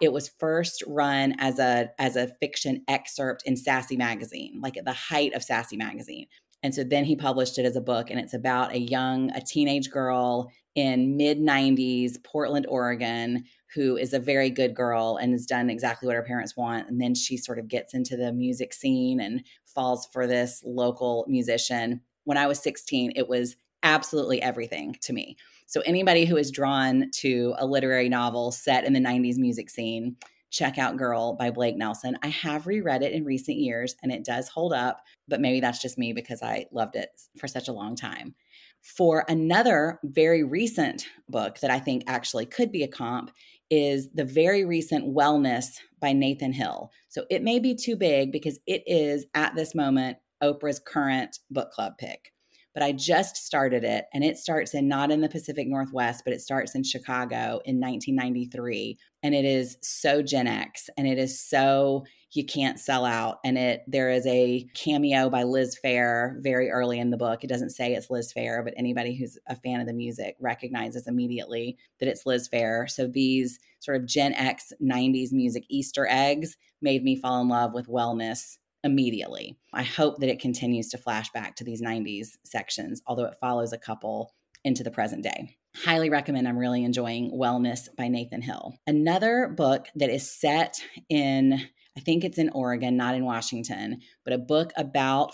it 0.00 0.12
was 0.12 0.30
first 0.38 0.82
run 0.86 1.34
as 1.38 1.58
a 1.58 1.90
as 1.98 2.16
a 2.16 2.28
fiction 2.40 2.84
excerpt 2.88 3.42
in 3.46 3.56
Sassy 3.56 3.96
magazine, 3.96 4.60
like 4.62 4.76
at 4.76 4.84
the 4.84 4.92
height 4.92 5.34
of 5.34 5.42
Sassy 5.42 5.76
magazine. 5.76 6.26
And 6.62 6.74
so 6.74 6.84
then 6.84 7.04
he 7.04 7.16
published 7.16 7.58
it 7.58 7.64
as 7.64 7.74
a 7.74 7.80
book, 7.80 8.10
and 8.10 8.20
it's 8.20 8.34
about 8.34 8.72
a 8.72 8.78
young, 8.78 9.30
a 9.32 9.40
teenage 9.40 9.90
girl 9.90 10.50
in 10.74 11.16
mid 11.16 11.38
90s, 11.38 12.22
Portland, 12.22 12.66
Oregon, 12.68 13.44
who 13.74 13.96
is 13.96 14.12
a 14.12 14.18
very 14.18 14.50
good 14.50 14.74
girl 14.74 15.18
and 15.20 15.32
has 15.32 15.46
done 15.46 15.68
exactly 15.68 16.06
what 16.06 16.16
her 16.16 16.22
parents 16.22 16.56
want. 16.56 16.88
And 16.88 17.00
then 17.00 17.14
she 17.14 17.36
sort 17.36 17.58
of 17.58 17.68
gets 17.68 17.94
into 17.94 18.16
the 18.16 18.32
music 18.32 18.72
scene 18.72 19.20
and 19.20 19.44
falls 19.66 20.06
for 20.12 20.26
this 20.26 20.62
local 20.64 21.24
musician. 21.28 22.00
When 22.24 22.38
I 22.38 22.46
was 22.46 22.60
16, 22.60 23.12
it 23.16 23.28
was 23.28 23.56
absolutely 23.82 24.40
everything 24.40 24.96
to 25.02 25.12
me. 25.12 25.36
So, 25.72 25.80
anybody 25.86 26.26
who 26.26 26.36
is 26.36 26.50
drawn 26.50 27.10
to 27.20 27.54
a 27.56 27.64
literary 27.64 28.10
novel 28.10 28.52
set 28.52 28.84
in 28.84 28.92
the 28.92 29.00
90s 29.00 29.38
music 29.38 29.70
scene, 29.70 30.16
check 30.50 30.76
out 30.76 30.98
Girl 30.98 31.32
by 31.32 31.50
Blake 31.50 31.78
Nelson. 31.78 32.14
I 32.22 32.26
have 32.26 32.66
reread 32.66 33.02
it 33.02 33.14
in 33.14 33.24
recent 33.24 33.56
years 33.56 33.96
and 34.02 34.12
it 34.12 34.22
does 34.22 34.50
hold 34.50 34.74
up, 34.74 35.00
but 35.28 35.40
maybe 35.40 35.60
that's 35.60 35.80
just 35.80 35.96
me 35.96 36.12
because 36.12 36.42
I 36.42 36.66
loved 36.72 36.94
it 36.94 37.08
for 37.38 37.48
such 37.48 37.68
a 37.68 37.72
long 37.72 37.96
time. 37.96 38.34
For 38.82 39.24
another 39.28 39.98
very 40.04 40.42
recent 40.42 41.06
book 41.30 41.58
that 41.60 41.70
I 41.70 41.78
think 41.78 42.04
actually 42.06 42.44
could 42.44 42.70
be 42.70 42.82
a 42.82 42.88
comp 42.88 43.30
is 43.70 44.10
the 44.12 44.26
very 44.26 44.66
recent 44.66 45.16
Wellness 45.16 45.78
by 46.00 46.12
Nathan 46.12 46.52
Hill. 46.52 46.90
So 47.08 47.24
it 47.30 47.42
may 47.42 47.58
be 47.58 47.74
too 47.74 47.96
big 47.96 48.30
because 48.30 48.58
it 48.66 48.82
is 48.86 49.24
at 49.32 49.54
this 49.54 49.74
moment 49.74 50.18
Oprah's 50.42 50.82
current 50.86 51.38
book 51.50 51.70
club 51.70 51.94
pick 51.96 52.30
but 52.74 52.82
I 52.82 52.92
just 52.92 53.36
started 53.36 53.84
it 53.84 54.06
and 54.14 54.24
it 54.24 54.38
starts 54.38 54.74
in 54.74 54.88
not 54.88 55.10
in 55.10 55.20
the 55.20 55.28
Pacific 55.28 55.68
Northwest, 55.68 56.22
but 56.24 56.32
it 56.32 56.40
starts 56.40 56.74
in 56.74 56.82
Chicago 56.82 57.60
in 57.64 57.80
1993. 57.80 58.98
And 59.22 59.34
it 59.34 59.44
is 59.44 59.76
so 59.82 60.22
Gen 60.22 60.46
X 60.46 60.88
and 60.96 61.06
it 61.06 61.18
is 61.18 61.38
so 61.38 62.04
you 62.32 62.46
can't 62.46 62.80
sell 62.80 63.04
out. 63.04 63.38
And 63.44 63.58
it 63.58 63.82
there 63.86 64.10
is 64.10 64.26
a 64.26 64.66
cameo 64.74 65.28
by 65.28 65.42
Liz 65.42 65.78
Phair 65.84 66.42
very 66.42 66.70
early 66.70 66.98
in 66.98 67.10
the 67.10 67.18
book. 67.18 67.44
It 67.44 67.48
doesn't 67.48 67.70
say 67.70 67.92
it's 67.92 68.10
Liz 68.10 68.32
Phair, 68.32 68.64
but 68.64 68.74
anybody 68.76 69.14
who's 69.14 69.38
a 69.48 69.56
fan 69.56 69.80
of 69.80 69.86
the 69.86 69.92
music 69.92 70.36
recognizes 70.40 71.06
immediately 71.06 71.76
that 72.00 72.08
it's 72.08 72.24
Liz 72.24 72.48
Phair. 72.48 72.88
So 72.88 73.06
these 73.06 73.58
sort 73.80 73.98
of 73.98 74.06
Gen 74.06 74.32
X 74.32 74.72
90s 74.82 75.32
music 75.32 75.64
Easter 75.68 76.06
eggs 76.08 76.56
made 76.80 77.04
me 77.04 77.16
fall 77.16 77.40
in 77.42 77.48
love 77.48 77.74
with 77.74 77.86
wellness 77.86 78.56
immediately. 78.84 79.56
I 79.72 79.82
hope 79.82 80.18
that 80.18 80.30
it 80.30 80.40
continues 80.40 80.88
to 80.88 80.98
flash 80.98 81.30
back 81.30 81.56
to 81.56 81.64
these 81.64 81.82
90s 81.82 82.36
sections, 82.44 83.02
although 83.06 83.24
it 83.24 83.38
follows 83.40 83.72
a 83.72 83.78
couple 83.78 84.34
into 84.64 84.82
the 84.82 84.90
present 84.90 85.22
day. 85.22 85.56
Highly 85.74 86.10
recommend. 86.10 86.46
I'm 86.46 86.58
really 86.58 86.84
enjoying 86.84 87.32
Wellness 87.32 87.88
by 87.96 88.08
Nathan 88.08 88.42
Hill. 88.42 88.74
Another 88.86 89.48
book 89.48 89.88
that 89.94 90.10
is 90.10 90.30
set 90.30 90.82
in, 91.08 91.54
I 91.96 92.00
think 92.00 92.24
it's 92.24 92.38
in 92.38 92.50
Oregon, 92.50 92.96
not 92.96 93.14
in 93.14 93.24
Washington, 93.24 94.00
but 94.24 94.34
a 94.34 94.38
book 94.38 94.72
about 94.76 95.32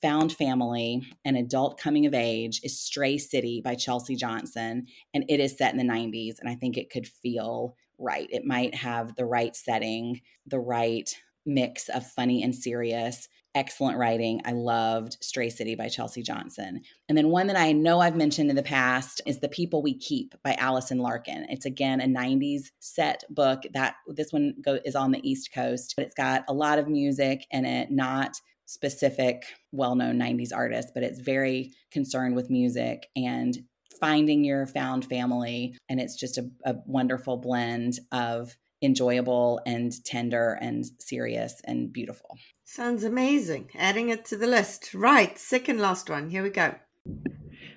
found 0.00 0.32
family 0.32 1.02
and 1.24 1.36
adult 1.36 1.78
coming 1.78 2.06
of 2.06 2.14
age 2.14 2.60
is 2.64 2.80
Stray 2.80 3.18
City 3.18 3.60
by 3.62 3.74
Chelsea 3.74 4.16
Johnson. 4.16 4.86
And 5.12 5.24
it 5.28 5.38
is 5.38 5.58
set 5.58 5.72
in 5.72 5.78
the 5.78 5.92
90s. 5.92 6.36
And 6.40 6.48
I 6.48 6.54
think 6.54 6.76
it 6.76 6.90
could 6.90 7.06
feel 7.06 7.76
right. 7.98 8.28
It 8.30 8.44
might 8.44 8.74
have 8.74 9.16
the 9.16 9.26
right 9.26 9.54
setting, 9.54 10.22
the 10.46 10.60
right 10.60 11.14
mix 11.48 11.88
of 11.88 12.06
funny 12.06 12.42
and 12.42 12.54
serious 12.54 13.28
excellent 13.54 13.98
writing. 13.98 14.40
I 14.44 14.52
loved 14.52 15.16
Stray 15.20 15.50
City 15.50 15.74
by 15.74 15.88
Chelsea 15.88 16.22
Johnson. 16.22 16.80
And 17.08 17.18
then 17.18 17.28
one 17.30 17.48
that 17.48 17.56
I 17.56 17.72
know 17.72 18.00
I've 18.00 18.14
mentioned 18.14 18.50
in 18.50 18.56
the 18.56 18.62
past 18.62 19.20
is 19.26 19.40
The 19.40 19.48
People 19.48 19.82
We 19.82 19.98
Keep 19.98 20.36
by 20.44 20.54
Allison 20.54 20.98
Larkin. 20.98 21.46
It's 21.48 21.66
again 21.66 22.00
a 22.00 22.06
90s 22.06 22.70
set 22.78 23.24
book 23.30 23.62
that 23.72 23.96
this 24.06 24.32
one 24.32 24.54
go, 24.62 24.78
is 24.84 24.94
on 24.94 25.10
the 25.10 25.28
East 25.28 25.52
Coast, 25.52 25.94
but 25.96 26.04
it's 26.04 26.14
got 26.14 26.44
a 26.48 26.52
lot 26.52 26.78
of 26.78 26.88
music 26.88 27.46
in 27.50 27.64
it, 27.64 27.90
not 27.90 28.40
specific 28.66 29.44
well-known 29.72 30.18
90s 30.18 30.50
artists, 30.54 30.92
but 30.94 31.02
it's 31.02 31.20
very 31.20 31.72
concerned 31.90 32.36
with 32.36 32.50
music 32.50 33.08
and 33.16 33.58
finding 33.98 34.44
your 34.44 34.66
found 34.66 35.04
family 35.06 35.74
and 35.88 36.00
it's 36.00 36.14
just 36.14 36.38
a, 36.38 36.48
a 36.64 36.76
wonderful 36.86 37.36
blend 37.38 37.98
of 38.12 38.56
enjoyable 38.82 39.60
and 39.66 39.92
tender 40.04 40.58
and 40.60 40.84
serious 40.98 41.60
and 41.64 41.92
beautiful. 41.92 42.36
Sounds 42.64 43.04
amazing. 43.04 43.70
Adding 43.76 44.10
it 44.10 44.24
to 44.26 44.36
the 44.36 44.46
list. 44.46 44.94
Right, 44.94 45.38
second 45.38 45.80
last 45.80 46.10
one. 46.10 46.30
Here 46.30 46.42
we 46.42 46.50
go. 46.50 46.74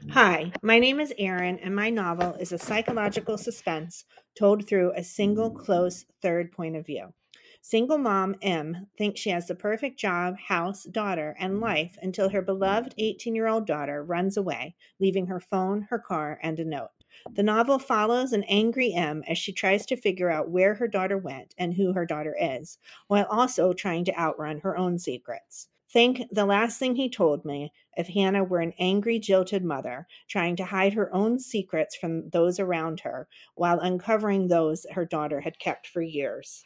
Hi, 0.10 0.52
my 0.62 0.80
name 0.80 1.00
is 1.00 1.14
Erin, 1.18 1.60
and 1.60 1.76
my 1.76 1.90
novel 1.90 2.34
is 2.36 2.52
a 2.52 2.58
psychological 2.58 3.38
suspense 3.38 4.04
told 4.38 4.68
through 4.68 4.92
a 4.96 5.04
single, 5.04 5.52
close, 5.52 6.06
third 6.22 6.52
point 6.52 6.76
of 6.76 6.86
view. 6.86 7.14
Single 7.62 8.00
mom 8.00 8.36
M 8.42 8.88
thinks 8.98 9.22
she 9.22 9.30
has 9.30 9.48
the 9.48 9.56
perfect 9.56 10.00
job, 10.00 10.36
house, 10.38 10.84
daughter, 10.84 11.36
and 11.40 11.62
life 11.62 11.96
until 12.02 12.30
her 12.30 12.42
beloved 12.42 12.96
18 12.98 13.36
year 13.36 13.48
old 13.48 13.68
daughter 13.68 14.04
runs 14.04 14.36
away, 14.36 14.76
leaving 15.00 15.28
her 15.28 15.40
phone, 15.40 15.84
her 15.92 16.00
car, 16.00 16.40
and 16.42 16.60
a 16.60 16.66
note. 16.66 16.90
The 17.34 17.44
novel 17.44 17.78
follows 17.78 18.32
an 18.32 18.44
angry 18.46 18.94
M 18.94 19.24
as 19.28 19.38
she 19.38 19.52
tries 19.52 19.86
to 19.88 19.98
figure 19.98 20.30
out 20.30 20.50
where 20.50 20.76
her 20.76 20.88
daughter 20.88 21.18
went 21.18 21.54
and 21.58 21.74
who 21.74 21.94
her 21.94 22.06
daughter 22.06 22.36
is, 22.40 22.78
while 23.08 23.26
also 23.26 23.74
trying 23.74 24.06
to 24.06 24.18
outrun 24.18 24.60
her 24.60 24.78
own 24.78 24.98
secrets. 24.98 25.68
Think 25.90 26.24
the 26.32 26.46
last 26.46 26.80
thing 26.80 26.96
he 26.96 27.10
told 27.10 27.44
me 27.44 27.74
if 27.98 28.08
Hannah 28.08 28.46
were 28.46 28.62
an 28.62 28.74
angry, 28.80 29.20
jilted 29.20 29.64
mother 29.64 30.08
trying 30.30 30.56
to 30.56 30.64
hide 30.64 30.94
her 30.94 31.14
own 31.14 31.38
secrets 31.38 31.98
from 31.98 32.30
those 32.30 32.60
around 32.60 33.02
her 33.02 33.28
while 33.56 33.80
uncovering 33.80 34.48
those 34.48 34.86
her 34.94 35.06
daughter 35.06 35.42
had 35.42 35.60
kept 35.60 35.88
for 35.88 36.02
years. 36.02 36.64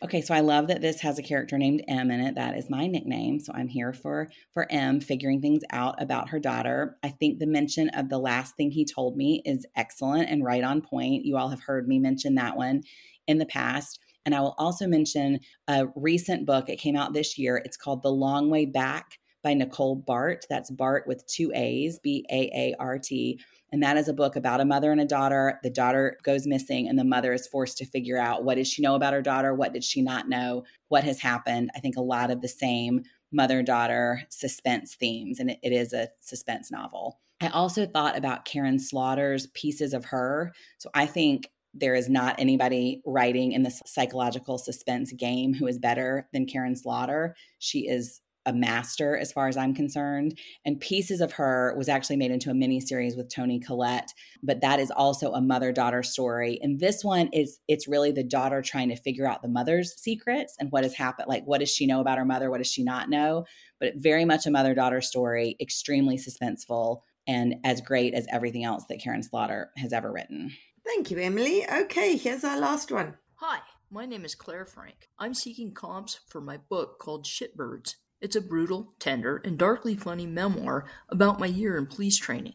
Okay, 0.00 0.22
so 0.22 0.32
I 0.32 0.40
love 0.40 0.68
that 0.68 0.80
this 0.80 1.00
has 1.00 1.18
a 1.18 1.24
character 1.24 1.58
named 1.58 1.82
M 1.88 2.12
in 2.12 2.20
it. 2.20 2.36
That 2.36 2.56
is 2.56 2.70
my 2.70 2.86
nickname. 2.86 3.40
So 3.40 3.52
I'm 3.52 3.66
here 3.66 3.92
for 3.92 4.28
for 4.54 4.70
M 4.70 5.00
figuring 5.00 5.40
things 5.40 5.62
out 5.72 6.00
about 6.00 6.28
her 6.28 6.38
daughter. 6.38 6.96
I 7.02 7.08
think 7.08 7.40
the 7.40 7.48
mention 7.48 7.88
of 7.88 8.08
the 8.08 8.18
last 8.18 8.56
thing 8.56 8.70
he 8.70 8.84
told 8.84 9.16
me 9.16 9.42
is 9.44 9.66
excellent 9.74 10.30
and 10.30 10.44
right 10.44 10.62
on 10.62 10.82
point. 10.82 11.24
You 11.24 11.36
all 11.36 11.48
have 11.48 11.62
heard 11.62 11.88
me 11.88 11.98
mention 11.98 12.36
that 12.36 12.56
one 12.56 12.82
in 13.26 13.38
the 13.38 13.46
past. 13.46 13.98
And 14.24 14.36
I 14.36 14.40
will 14.40 14.54
also 14.56 14.86
mention 14.86 15.40
a 15.66 15.86
recent 15.96 16.46
book. 16.46 16.68
It 16.68 16.76
came 16.76 16.94
out 16.94 17.12
this 17.12 17.36
year. 17.36 17.60
It's 17.64 17.76
called 17.76 18.04
The 18.04 18.12
Long 18.12 18.50
Way 18.50 18.66
Back 18.66 19.18
by 19.42 19.54
Nicole 19.54 20.00
Baart. 20.00 20.42
That's 20.48 20.70
Baart 20.70 21.08
with 21.08 21.26
two 21.26 21.50
A's, 21.54 21.98
B 21.98 22.24
A 22.30 22.50
A 22.54 22.74
R 22.78 22.98
T. 22.98 23.40
And 23.70 23.82
that 23.82 23.96
is 23.96 24.08
a 24.08 24.14
book 24.14 24.36
about 24.36 24.60
a 24.60 24.64
mother 24.64 24.90
and 24.92 25.00
a 25.00 25.04
daughter. 25.04 25.58
The 25.62 25.70
daughter 25.70 26.18
goes 26.22 26.46
missing, 26.46 26.88
and 26.88 26.98
the 26.98 27.04
mother 27.04 27.32
is 27.32 27.46
forced 27.46 27.76
to 27.78 27.86
figure 27.86 28.18
out 28.18 28.44
what 28.44 28.56
does 28.56 28.68
she 28.68 28.82
know 28.82 28.94
about 28.94 29.12
her 29.12 29.22
daughter? 29.22 29.54
What 29.54 29.72
did 29.72 29.84
she 29.84 30.00
not 30.02 30.28
know? 30.28 30.64
What 30.88 31.04
has 31.04 31.20
happened? 31.20 31.70
I 31.76 31.80
think 31.80 31.96
a 31.96 32.02
lot 32.02 32.30
of 32.30 32.40
the 32.40 32.48
same 32.48 33.02
mother 33.30 33.62
daughter 33.62 34.22
suspense 34.30 34.94
themes, 34.94 35.38
and 35.38 35.50
it, 35.50 35.58
it 35.62 35.72
is 35.72 35.92
a 35.92 36.08
suspense 36.20 36.70
novel. 36.70 37.20
I 37.40 37.48
also 37.48 37.86
thought 37.86 38.16
about 38.16 38.44
Karin 38.44 38.78
Slaughter's 38.78 39.46
Pieces 39.48 39.92
of 39.92 40.06
Her. 40.06 40.52
So 40.78 40.90
I 40.94 41.06
think 41.06 41.50
there 41.74 41.94
is 41.94 42.08
not 42.08 42.34
anybody 42.38 43.02
writing 43.04 43.52
in 43.52 43.62
the 43.62 43.70
psychological 43.86 44.58
suspense 44.58 45.12
game 45.12 45.54
who 45.54 45.66
is 45.66 45.78
better 45.78 46.26
than 46.32 46.46
Karen 46.46 46.74
Slaughter. 46.74 47.36
She 47.58 47.80
is 47.80 48.20
a 48.46 48.52
master 48.52 49.16
as 49.16 49.32
far 49.32 49.48
as 49.48 49.56
I'm 49.56 49.74
concerned. 49.74 50.38
And 50.64 50.80
Pieces 50.80 51.20
of 51.20 51.32
Her 51.32 51.74
was 51.76 51.88
actually 51.88 52.16
made 52.16 52.30
into 52.30 52.50
a 52.50 52.54
mini 52.54 52.80
series 52.80 53.16
with 53.16 53.32
Toni 53.32 53.60
Collette, 53.60 54.12
but 54.42 54.60
that 54.62 54.80
is 54.80 54.90
also 54.90 55.32
a 55.32 55.40
mother 55.40 55.72
daughter 55.72 56.02
story. 56.02 56.58
And 56.62 56.80
this 56.80 57.04
one 57.04 57.28
is 57.32 57.60
it's 57.68 57.88
really 57.88 58.10
the 58.10 58.24
daughter 58.24 58.62
trying 58.62 58.88
to 58.88 58.96
figure 58.96 59.28
out 59.28 59.42
the 59.42 59.48
mother's 59.48 59.94
secrets 60.00 60.56
and 60.58 60.72
what 60.72 60.84
has 60.84 60.94
happened. 60.94 61.28
Like, 61.28 61.44
what 61.44 61.60
does 61.60 61.70
she 61.70 61.86
know 61.86 62.00
about 62.00 62.18
her 62.18 62.24
mother? 62.24 62.50
What 62.50 62.58
does 62.58 62.70
she 62.70 62.82
not 62.82 63.10
know? 63.10 63.44
But 63.80 63.94
very 63.96 64.24
much 64.24 64.46
a 64.46 64.50
mother 64.50 64.74
daughter 64.74 65.00
story, 65.00 65.56
extremely 65.60 66.16
suspenseful, 66.16 67.02
and 67.26 67.56
as 67.64 67.80
great 67.80 68.14
as 68.14 68.26
everything 68.32 68.64
else 68.64 68.84
that 68.88 69.00
Karin 69.00 69.22
Slaughter 69.22 69.70
has 69.76 69.92
ever 69.92 70.10
written. 70.10 70.52
Thank 70.84 71.10
you, 71.10 71.18
Emilie. 71.18 71.68
Okay, 71.70 72.16
here's 72.16 72.44
our 72.44 72.58
last 72.58 72.90
one. 72.90 73.18
Hi, 73.34 73.58
my 73.90 74.06
name 74.06 74.24
is 74.24 74.34
Claire 74.34 74.64
Frank. 74.64 75.10
I'm 75.18 75.34
seeking 75.34 75.74
comps 75.74 76.20
for 76.28 76.40
my 76.40 76.56
book 76.56 76.98
called 76.98 77.26
Shitbirds 77.26 77.96
it's 78.20 78.36
a 78.36 78.40
brutal, 78.40 78.94
tender, 78.98 79.40
and 79.44 79.58
darkly 79.58 79.96
funny 79.96 80.26
memoir 80.26 80.84
about 81.08 81.40
my 81.40 81.46
year 81.46 81.76
in 81.76 81.86
police 81.86 82.18
training. 82.18 82.54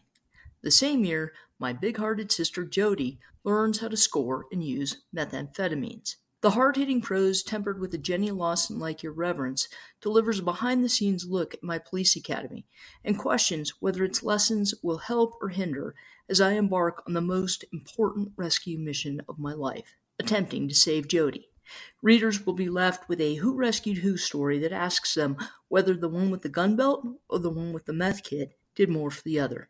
The 0.62 0.70
same 0.70 1.04
year, 1.04 1.32
my 1.58 1.72
big 1.72 1.96
hearted 1.96 2.32
sister 2.32 2.64
Jody 2.64 3.18
learns 3.44 3.80
how 3.80 3.88
to 3.88 3.96
score 3.96 4.46
and 4.50 4.62
use 4.62 5.02
methamphetamines. 5.14 6.16
The 6.40 6.50
hard 6.50 6.76
hitting 6.76 7.00
prose, 7.00 7.42
tempered 7.42 7.80
with 7.80 7.94
a 7.94 7.98
Jenny 7.98 8.30
Lawson 8.30 8.78
like 8.78 9.02
irreverence, 9.02 9.66
delivers 10.02 10.40
a 10.40 10.42
behind 10.42 10.84
the 10.84 10.90
scenes 10.90 11.26
look 11.26 11.54
at 11.54 11.62
my 11.62 11.78
police 11.78 12.16
academy 12.16 12.66
and 13.02 13.18
questions 13.18 13.72
whether 13.80 14.04
its 14.04 14.22
lessons 14.22 14.74
will 14.82 14.98
help 14.98 15.32
or 15.40 15.48
hinder 15.48 15.94
as 16.28 16.42
I 16.42 16.52
embark 16.52 17.02
on 17.06 17.14
the 17.14 17.22
most 17.22 17.64
important 17.72 18.32
rescue 18.36 18.78
mission 18.78 19.22
of 19.26 19.38
my 19.38 19.54
life 19.54 19.94
attempting 20.18 20.68
to 20.68 20.74
save 20.74 21.08
Jody. 21.08 21.48
Readers 22.02 22.44
will 22.44 22.52
be 22.52 22.68
left 22.68 23.08
with 23.08 23.20
a 23.20 23.36
Who 23.36 23.54
Rescued 23.54 23.98
Who 23.98 24.16
story 24.16 24.58
that 24.58 24.72
asks 24.72 25.14
them 25.14 25.36
whether 25.68 25.94
the 25.94 26.08
one 26.08 26.30
with 26.30 26.42
the 26.42 26.48
gun 26.48 26.76
belt 26.76 27.06
or 27.28 27.38
the 27.38 27.50
one 27.50 27.72
with 27.72 27.86
the 27.86 27.92
meth 27.92 28.22
kit 28.22 28.56
did 28.74 28.88
more 28.88 29.10
for 29.10 29.22
the 29.22 29.40
other. 29.40 29.68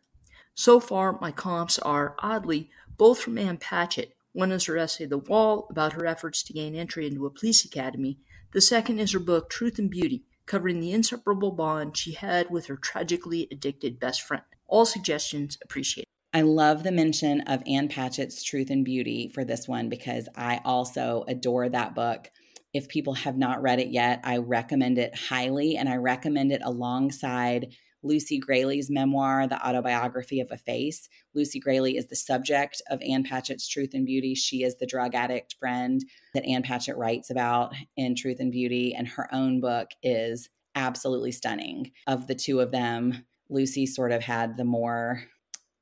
So 0.53 0.79
far, 0.79 1.19
my 1.19 1.31
comps 1.31 1.77
are, 1.79 2.15
oddly, 2.19 2.69
both 2.97 3.19
from 3.19 3.37
Ann 3.37 3.57
Patchett. 3.57 4.15
One 4.31 4.51
is 4.51 4.65
her 4.65 4.77
essay 4.77 5.05
The 5.05 5.17
Wall 5.17 5.67
about 5.69 5.93
her 5.93 6.05
efforts 6.05 6.43
to 6.43 6.53
gain 6.53 6.75
entry 6.75 7.07
into 7.07 7.25
a 7.25 7.29
police 7.29 7.63
academy. 7.65 8.19
The 8.51 8.61
second 8.61 8.99
is 8.99 9.11
her 9.13 9.19
book 9.19 9.49
Truth 9.49 9.79
and 9.79 9.89
Beauty, 9.89 10.23
covering 10.45 10.79
the 10.79 10.91
inseparable 10.91 11.51
bond 11.51 11.97
she 11.97 12.13
had 12.13 12.49
with 12.49 12.67
her 12.67 12.77
tragically 12.77 13.47
addicted 13.51 13.99
best 13.99 14.21
friend. 14.21 14.43
All 14.67 14.85
suggestions 14.85 15.57
appreciated. 15.63 16.09
I 16.35 16.41
love 16.41 16.83
the 16.83 16.91
mention 16.91 17.39
of 17.47 17.63
Ann 17.65 17.87
Patchett's 17.87 18.43
Truth 18.43 18.69
and 18.69 18.83
Beauty 18.83 19.31
for 19.33 19.45
this 19.45 19.69
one 19.69 19.87
because 19.87 20.27
I 20.35 20.59
also 20.65 21.23
adore 21.29 21.69
that 21.69 21.95
book. 21.95 22.29
If 22.73 22.89
people 22.89 23.13
have 23.13 23.37
not 23.37 23.61
read 23.61 23.79
it 23.79 23.87
yet, 23.87 24.19
I 24.21 24.39
recommend 24.39 24.97
it 24.97 25.15
highly 25.15 25.77
and 25.77 25.87
I 25.87 25.95
recommend 25.95 26.51
it 26.51 26.61
alongside 26.61 27.73
Lucy 28.03 28.37
Grealy's 28.37 28.89
memoir, 28.89 29.47
The 29.47 29.65
Autobiography 29.65 30.41
of 30.41 30.49
a 30.51 30.57
Face. 30.57 31.07
Lucy 31.33 31.61
Graley 31.61 31.97
is 31.97 32.07
the 32.07 32.17
subject 32.17 32.81
of 32.89 33.01
Ann 33.01 33.23
Patchett's 33.23 33.69
Truth 33.69 33.91
and 33.93 34.05
Beauty. 34.05 34.35
She 34.35 34.63
is 34.63 34.75
the 34.75 34.85
drug 34.85 35.15
addict 35.15 35.55
friend 35.57 36.03
that 36.33 36.43
Ann 36.43 36.63
Patchett 36.63 36.97
writes 36.97 37.29
about 37.29 37.73
in 37.95 38.13
Truth 38.13 38.41
and 38.41 38.51
Beauty, 38.51 38.93
and 38.93 39.07
her 39.07 39.33
own 39.33 39.61
book 39.61 39.91
is 40.03 40.49
absolutely 40.75 41.31
stunning. 41.31 41.93
Of 42.07 42.27
the 42.27 42.35
two 42.35 42.59
of 42.59 42.71
them, 42.71 43.25
Lucy 43.49 43.85
sort 43.85 44.11
of 44.11 44.21
had 44.21 44.57
the 44.57 44.65
more 44.65 45.23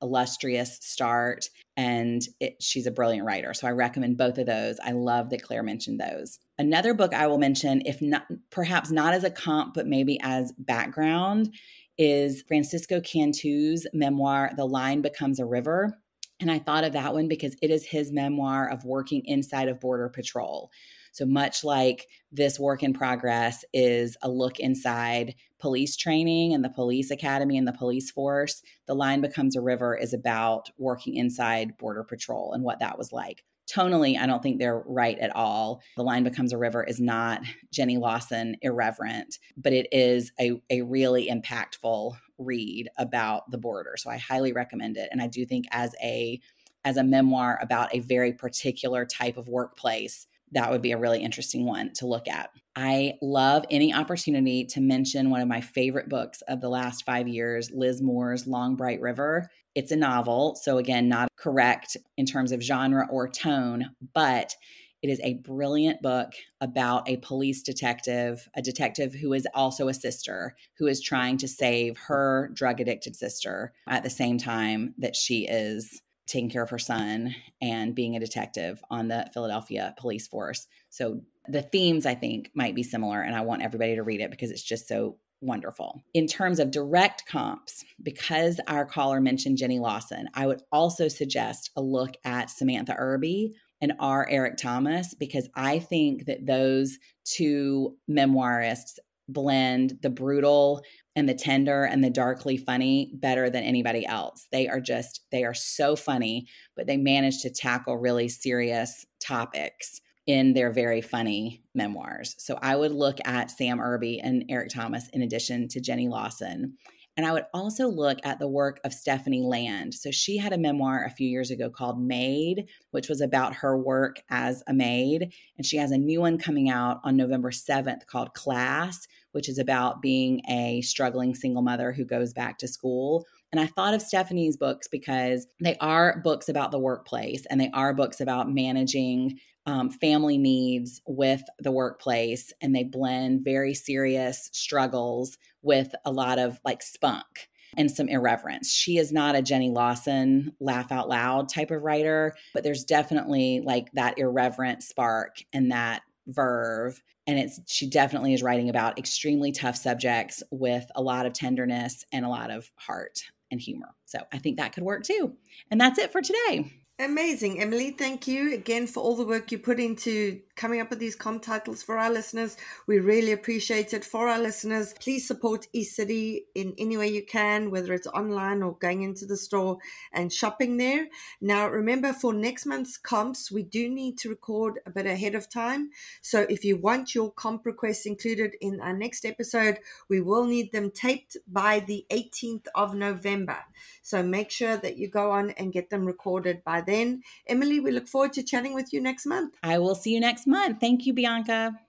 illustrious 0.04 0.78
start 0.82 1.50
and 1.76 2.22
it, 2.40 2.62
she's 2.62 2.86
a 2.86 2.92
brilliant 2.92 3.26
writer 3.26 3.54
so 3.54 3.68
i 3.68 3.72
recommend 3.72 4.18
both 4.18 4.38
of 4.38 4.46
those. 4.46 4.78
I 4.84 4.92
love 4.92 5.30
that 5.30 5.42
claire 5.42 5.64
mentioned 5.64 6.00
those. 6.00 6.40
Another 6.60 6.94
book 6.94 7.14
i 7.14 7.26
will 7.26 7.40
mention 7.40 7.82
if 7.86 8.02
not 8.02 8.26
perhaps 8.52 8.92
not 8.92 9.14
as 9.14 9.24
a 9.24 9.32
comp 9.32 9.74
but 9.74 9.88
maybe 9.88 10.20
as 10.22 10.54
background 10.58 11.54
is 11.98 12.44
francisco 12.48 13.00
cantu's 13.02 13.88
memoir 13.94 14.52
the 14.58 14.66
line 14.66 15.02
becomes 15.02 15.40
a 15.40 15.46
river 15.46 15.98
and 16.40 16.52
i 16.52 16.60
thought 16.60 16.84
of 16.84 16.94
that 16.94 17.14
one 17.14 17.28
because 17.28 17.56
it 17.62 17.72
is 17.72 17.86
his 17.86 18.12
memoir 18.12 18.70
of 18.70 18.84
working 18.84 19.22
inside 19.26 19.68
of 19.68 19.80
border 19.80 20.10
patrol 20.10 20.72
so 21.14 21.26
much 21.26 21.64
like 21.64 22.08
this 22.32 22.60
work 22.60 22.84
in 22.84 22.92
progress 22.92 23.64
is 23.72 24.18
a 24.24 24.30
look 24.30 24.60
inside 24.60 25.36
police 25.60 25.96
training 25.96 26.54
and 26.54 26.66
the 26.66 26.70
police 26.70 27.12
academy 27.12 27.58
and 27.58 27.68
the 27.68 27.72
police 27.72 28.12
force, 28.12 28.62
The 28.88 28.96
Line 28.96 29.22
Becomes 29.22 29.56
a 29.56 29.62
River 29.62 29.96
is 29.96 30.12
about 30.12 30.70
working 30.78 31.16
inside 31.16 31.78
Border 31.78 32.04
Patrol 32.04 32.52
and 32.54 32.64
what 32.64 32.80
that 32.80 32.98
was 32.98 33.12
like. 33.12 33.44
Tonally, 33.72 34.18
I 34.20 34.26
don't 34.26 34.44
think 34.44 34.60
they're 34.60 34.84
right 34.88 35.18
at 35.20 35.34
all. 35.36 35.82
The 35.96 36.04
Line 36.04 36.24
Becomes 36.24 36.52
a 36.52 36.58
River 36.58 36.84
is 36.84 37.00
not 37.00 37.42
Jenny 37.72 37.98
Lawson 37.98 38.58
irreverent, 38.62 39.38
but 39.56 39.72
it 39.72 39.88
is 39.92 40.32
a, 40.40 40.60
a 40.70 40.82
really 40.82 41.30
impactful 41.30 42.18
read 42.40 42.90
about 42.98 43.50
the 43.52 43.58
border. 43.60 43.94
So 43.98 44.10
I 44.10 44.18
highly 44.18 44.52
recommend 44.52 44.98
it. 44.98 45.10
And 45.12 45.22
I 45.22 45.28
do 45.28 45.46
think 45.46 45.66
as 45.72 45.96
a 46.04 46.42
as 46.86 46.98
a 46.98 47.04
memoir 47.04 47.58
about 47.62 47.96
a 47.96 48.00
very 48.00 48.34
particular 48.34 49.06
type 49.06 49.38
of 49.38 49.48
workplace, 49.48 50.28
that 50.54 50.72
would 50.72 50.82
be 50.82 50.92
a 50.92 50.98
really 50.98 51.22
interesting 51.22 51.66
one 51.66 51.92
to 51.94 52.08
look 52.08 52.28
at. 52.28 52.50
I 52.76 53.14
love 53.22 53.66
any 53.70 53.94
opportunity 53.94 54.66
to 54.66 54.82
mention 54.82 55.30
one 55.30 55.42
of 55.42 55.48
my 55.48 55.62
favorite 55.62 56.10
books 56.10 56.42
of 56.48 56.62
the 56.62 56.70
last 56.70 57.06
five 57.06 57.28
years, 57.28 57.70
Liz 57.72 58.02
Moore's 58.02 58.48
Long 58.48 58.76
Bright 58.76 59.02
River. 59.02 59.50
It's 59.76 59.92
a 59.92 59.96
novel, 59.96 60.56
so 60.56 60.78
again, 60.78 61.08
not 61.08 61.28
correct 61.38 61.98
in 62.18 62.26
terms 62.26 62.52
of 62.52 62.62
genre 62.62 63.08
or 63.12 63.28
tone, 63.28 63.92
but 64.14 64.56
It 65.04 65.10
is 65.10 65.20
a 65.22 65.34
brilliant 65.34 66.02
book 66.02 66.32
about 66.62 67.10
a 67.10 67.18
police 67.18 67.62
detective, 67.62 68.48
a 68.56 68.62
detective 68.62 69.14
who 69.14 69.34
is 69.34 69.46
also 69.54 69.90
a 69.90 69.94
sister, 69.94 70.56
who 70.78 70.88
is 70.88 71.02
trying 71.02 71.36
to 71.40 71.48
save 71.48 71.98
her 72.08 72.50
drug 72.54 72.80
addicted 72.80 73.18
sister 73.18 73.74
at 73.86 74.04
the 74.04 74.10
same 74.10 74.38
time 74.38 74.96
that 75.00 75.18
she 75.18 75.46
is 75.46 76.02
taking 76.28 76.50
care 76.50 76.64
of 76.64 76.70
her 76.70 76.80
son 76.80 77.36
and 77.62 77.96
being 77.96 78.16
a 78.16 78.20
detective 78.20 78.82
on 78.90 79.08
the 79.08 79.30
Philadelphia 79.34 79.94
police 79.98 80.28
force. 80.28 80.68
So 80.90 81.22
the 81.48 81.62
themes 81.62 82.06
I 82.06 82.16
think 82.16 82.50
might 82.56 82.76
be 82.76 82.84
similar 82.84 83.22
and 83.22 83.36
I 83.36 83.42
want 83.42 83.62
everybody 83.62 83.96
to 83.96 84.04
read 84.04 84.22
it 84.22 84.32
because 84.32 84.52
it's 84.52 84.64
just 84.64 84.88
so 84.88 85.18
wonderful. 85.42 86.02
In 86.14 86.26
terms 86.26 86.60
of 86.60 86.72
direct 86.72 87.26
comps, 87.28 87.84
because 88.02 88.60
our 88.68 88.86
caller 88.86 89.20
mentioned 89.20 89.58
Jenny 89.58 89.80
Lawson, 89.80 90.30
I 90.34 90.48
would 90.48 90.62
also 90.72 91.08
suggest 91.08 91.70
a 91.76 91.82
look 91.82 92.12
at 92.24 92.50
Samantha 92.50 92.96
Irby 92.98 93.54
and 93.82 93.94
R. 94.00 94.26
Eric 94.30 94.56
Thomas 94.58 95.14
because 95.14 95.50
I 95.56 95.80
think 95.80 96.26
that 96.26 96.46
those 96.46 96.98
two 97.26 97.98
memoirists 98.10 98.98
blend 99.28 100.00
the 100.02 100.10
brutal 100.10 100.82
and 101.16 101.30
the 101.30 101.34
tender 101.34 101.84
and 101.84 102.04
the 102.04 102.10
darkly 102.10 102.58
funny 102.58 103.12
better 103.16 103.50
than 103.50 103.64
anybody 103.64 104.06
else. 104.06 104.48
They 104.52 104.68
are 104.68 104.80
just, 104.80 105.22
they 105.32 105.44
are 105.44 105.54
so 105.54 105.96
funny, 105.96 106.48
but 106.76 106.88
they 106.88 106.98
manage 106.98 107.42
to 107.42 107.50
tackle 107.50 107.98
really 107.98 108.28
serious 108.28 109.06
topics 109.20 110.02
in 110.26 110.54
their 110.54 110.72
very 110.72 111.02
funny 111.02 111.64
memoirs. 111.76 112.36
So 112.38 112.58
I 112.62 112.76
would 112.76 112.94
look 112.94 113.18
at 113.26 113.52
Sam 113.52 113.80
Irby 113.80 114.22
and 114.22 114.46
Eric 114.50 114.70
Thomas 114.70 115.10
in 115.10 115.22
addition 115.22 115.68
to 115.70 115.82
Jenny 115.82 116.08
Lawson. 116.08 116.78
And 117.16 117.26
I 117.26 117.32
would 117.32 117.46
also 117.54 117.88
look 117.88 118.20
at 118.24 118.40
the 118.40 118.48
work 118.48 118.80
of 118.84 118.94
Stephanie 118.94 119.44
Land. 119.44 119.94
So 119.94 120.10
she 120.10 120.38
had 120.38 120.52
a 120.52 120.58
memoir 120.58 121.06
a 121.06 121.12
few 121.12 121.28
years 121.28 121.52
ago 121.52 121.70
called 121.70 122.02
Maid, 122.02 122.68
which 122.92 123.08
was 123.08 123.22
about 123.22 123.56
her 123.56 123.78
work 123.78 124.22
as 124.30 124.64
a 124.68 124.74
maid. 124.74 125.32
And 125.58 125.66
she 125.66 125.78
has 125.78 125.92
a 125.92 125.98
new 125.98 126.22
one 126.22 126.40
coming 126.40 126.70
out 126.70 127.00
on 127.04 127.16
November 127.16 127.52
7th 127.52 128.08
called 128.08 128.34
Class, 128.34 129.08
which 129.32 129.48
is 129.48 129.60
about 129.60 130.02
being 130.02 130.42
a 130.50 130.82
struggling 130.82 131.36
single 131.36 131.62
mother 131.62 131.92
who 131.92 132.06
goes 132.06 132.34
back 132.34 132.58
to 132.60 132.68
school. 132.68 133.26
And 133.52 133.60
I 133.60 133.68
thought 133.68 133.94
of 133.94 134.02
Stephanie's 134.02 134.58
books 134.58 134.88
because 134.88 135.46
they 135.60 135.78
are 135.78 136.20
books 136.24 136.50
about 136.50 136.72
the 136.72 136.80
workplace 136.80 137.46
and 137.52 137.62
they 137.62 137.70
are 137.76 137.94
books 137.94 138.20
about 138.20 138.52
managing 138.52 139.40
um, 139.66 139.90
family 139.90 140.38
needs 140.38 141.02
with 141.08 141.44
the 141.60 141.72
workplace 141.72 142.52
and 142.62 142.76
they 142.76 142.84
blend 142.84 143.44
very 143.44 143.74
serious 143.74 144.50
struggles 144.52 145.38
with 145.62 145.94
a 146.06 146.12
lot 146.12 146.40
of 146.40 146.60
like 146.66 146.82
spunk 146.82 147.50
and 147.76 147.90
some 147.90 148.08
irreverence. 148.08 148.72
She 148.72 148.98
is 148.98 149.12
not 149.12 149.36
a 149.36 149.42
Jenny 149.42 149.70
Lawson 149.70 150.54
laugh 150.60 150.92
out 150.92 151.10
loud 151.10 151.50
type 151.50 151.72
of 151.72 151.82
writer, 151.82 152.36
but 152.54 152.64
there's 152.64 152.84
definitely 152.84 153.62
like 153.64 153.92
that 153.94 154.20
irreverent 154.20 154.84
spark 154.84 155.38
and 155.54 155.72
that 155.72 156.04
verve 156.28 157.02
and 157.28 157.40
it's 157.40 157.60
she 157.68 157.90
definitely 157.90 158.34
is 158.34 158.44
writing 158.44 158.70
about 158.70 158.98
extremely 158.98 159.52
tough 159.52 159.76
subjects 159.76 160.44
with 160.52 160.86
a 160.96 161.02
lot 161.02 161.26
of 161.26 161.34
tenderness 161.34 162.06
and 162.12 162.26
a 162.26 162.30
lot 162.30 162.52
of 162.52 162.70
heart 162.76 163.24
and 163.52 163.62
humor. 163.62 163.96
So 164.06 164.20
I 164.32 164.40
think 164.40 164.58
that 164.58 164.74
could 164.74 164.84
work 164.84 165.04
too. 165.04 165.34
And 165.72 165.80
that's 165.80 166.00
it 166.00 166.12
for 166.12 166.22
today. 166.22 166.72
Amazing. 167.04 167.60
Emilie, 167.62 167.92
thank 167.92 168.30
you 168.30 168.54
again 168.54 168.88
for 168.88 169.04
all 169.04 169.18
the 169.18 169.26
work 169.26 169.52
you 169.52 169.60
put 169.60 169.78
into 169.78 170.40
coming 170.56 170.82
up 170.82 170.90
with 170.90 171.00
these 171.00 171.16
comp 171.16 171.42
titles 171.44 171.84
for 171.84 171.98
our 171.98 172.10
listeners. 172.10 172.58
We 172.88 173.00
really 173.00 173.32
appreciate 173.32 173.94
it. 173.94 174.06
For 174.06 174.28
our 174.28 174.40
listeners, 174.40 174.94
please 175.00 175.28
support 175.28 175.68
eCity 175.76 176.42
in 176.56 176.74
any 176.78 176.98
way 176.98 177.08
you 177.10 177.26
can, 177.26 177.72
whether 177.72 177.94
it's 177.94 178.08
online 178.08 178.62
or 178.62 178.76
going 178.78 179.02
into 179.02 179.26
the 179.26 179.38
store 179.38 179.78
and 180.12 180.32
shopping 180.32 180.78
there. 180.78 181.08
Now, 181.42 181.68
remember 181.68 182.14
for 182.14 182.34
next 182.34 182.66
month's 182.66 182.98
comps, 182.98 183.52
we 183.52 183.64
do 183.64 183.90
need 183.90 184.18
to 184.20 184.30
record 184.30 184.80
a 184.86 184.92
bit 184.92 185.06
ahead 185.06 185.36
of 185.36 185.50
time. 185.50 185.90
So 186.22 186.46
if 186.50 186.64
you 186.64 186.78
want 186.78 187.16
your 187.16 187.32
comp 187.32 187.66
requests 187.66 188.06
included 188.06 188.56
in 188.62 188.80
our 188.80 188.94
next 188.94 189.26
episode, 189.26 189.80
we 190.10 190.22
will 190.22 190.46
need 190.46 190.72
them 190.72 190.92
taped 190.92 191.38
by 191.48 191.80
the 191.80 192.06
18th 192.12 192.68
of 192.76 192.96
November. 192.96 193.58
So 194.02 194.22
make 194.22 194.52
sure 194.52 194.78
that 194.78 194.98
you 194.98 195.10
go 195.10 195.32
on 195.32 195.52
and 195.52 195.74
get 195.74 195.90
them 195.90 196.06
recorded 196.06 196.64
by 196.64 196.82
then. 196.82 197.24
Emilie, 197.48 197.80
we 197.80 197.92
look 197.92 198.08
forward 198.08 198.34
to 198.34 198.44
chatting 198.44 198.74
with 198.74 198.94
you 198.94 199.02
next 199.02 199.26
month. 199.26 199.56
I 199.64 199.80
will 199.80 199.96
see 199.96 200.14
you 200.14 200.20
next 200.20 200.43
month. 200.48 200.80
Thank 200.80 201.06
you, 201.06 201.14
Bianca. 201.14 201.80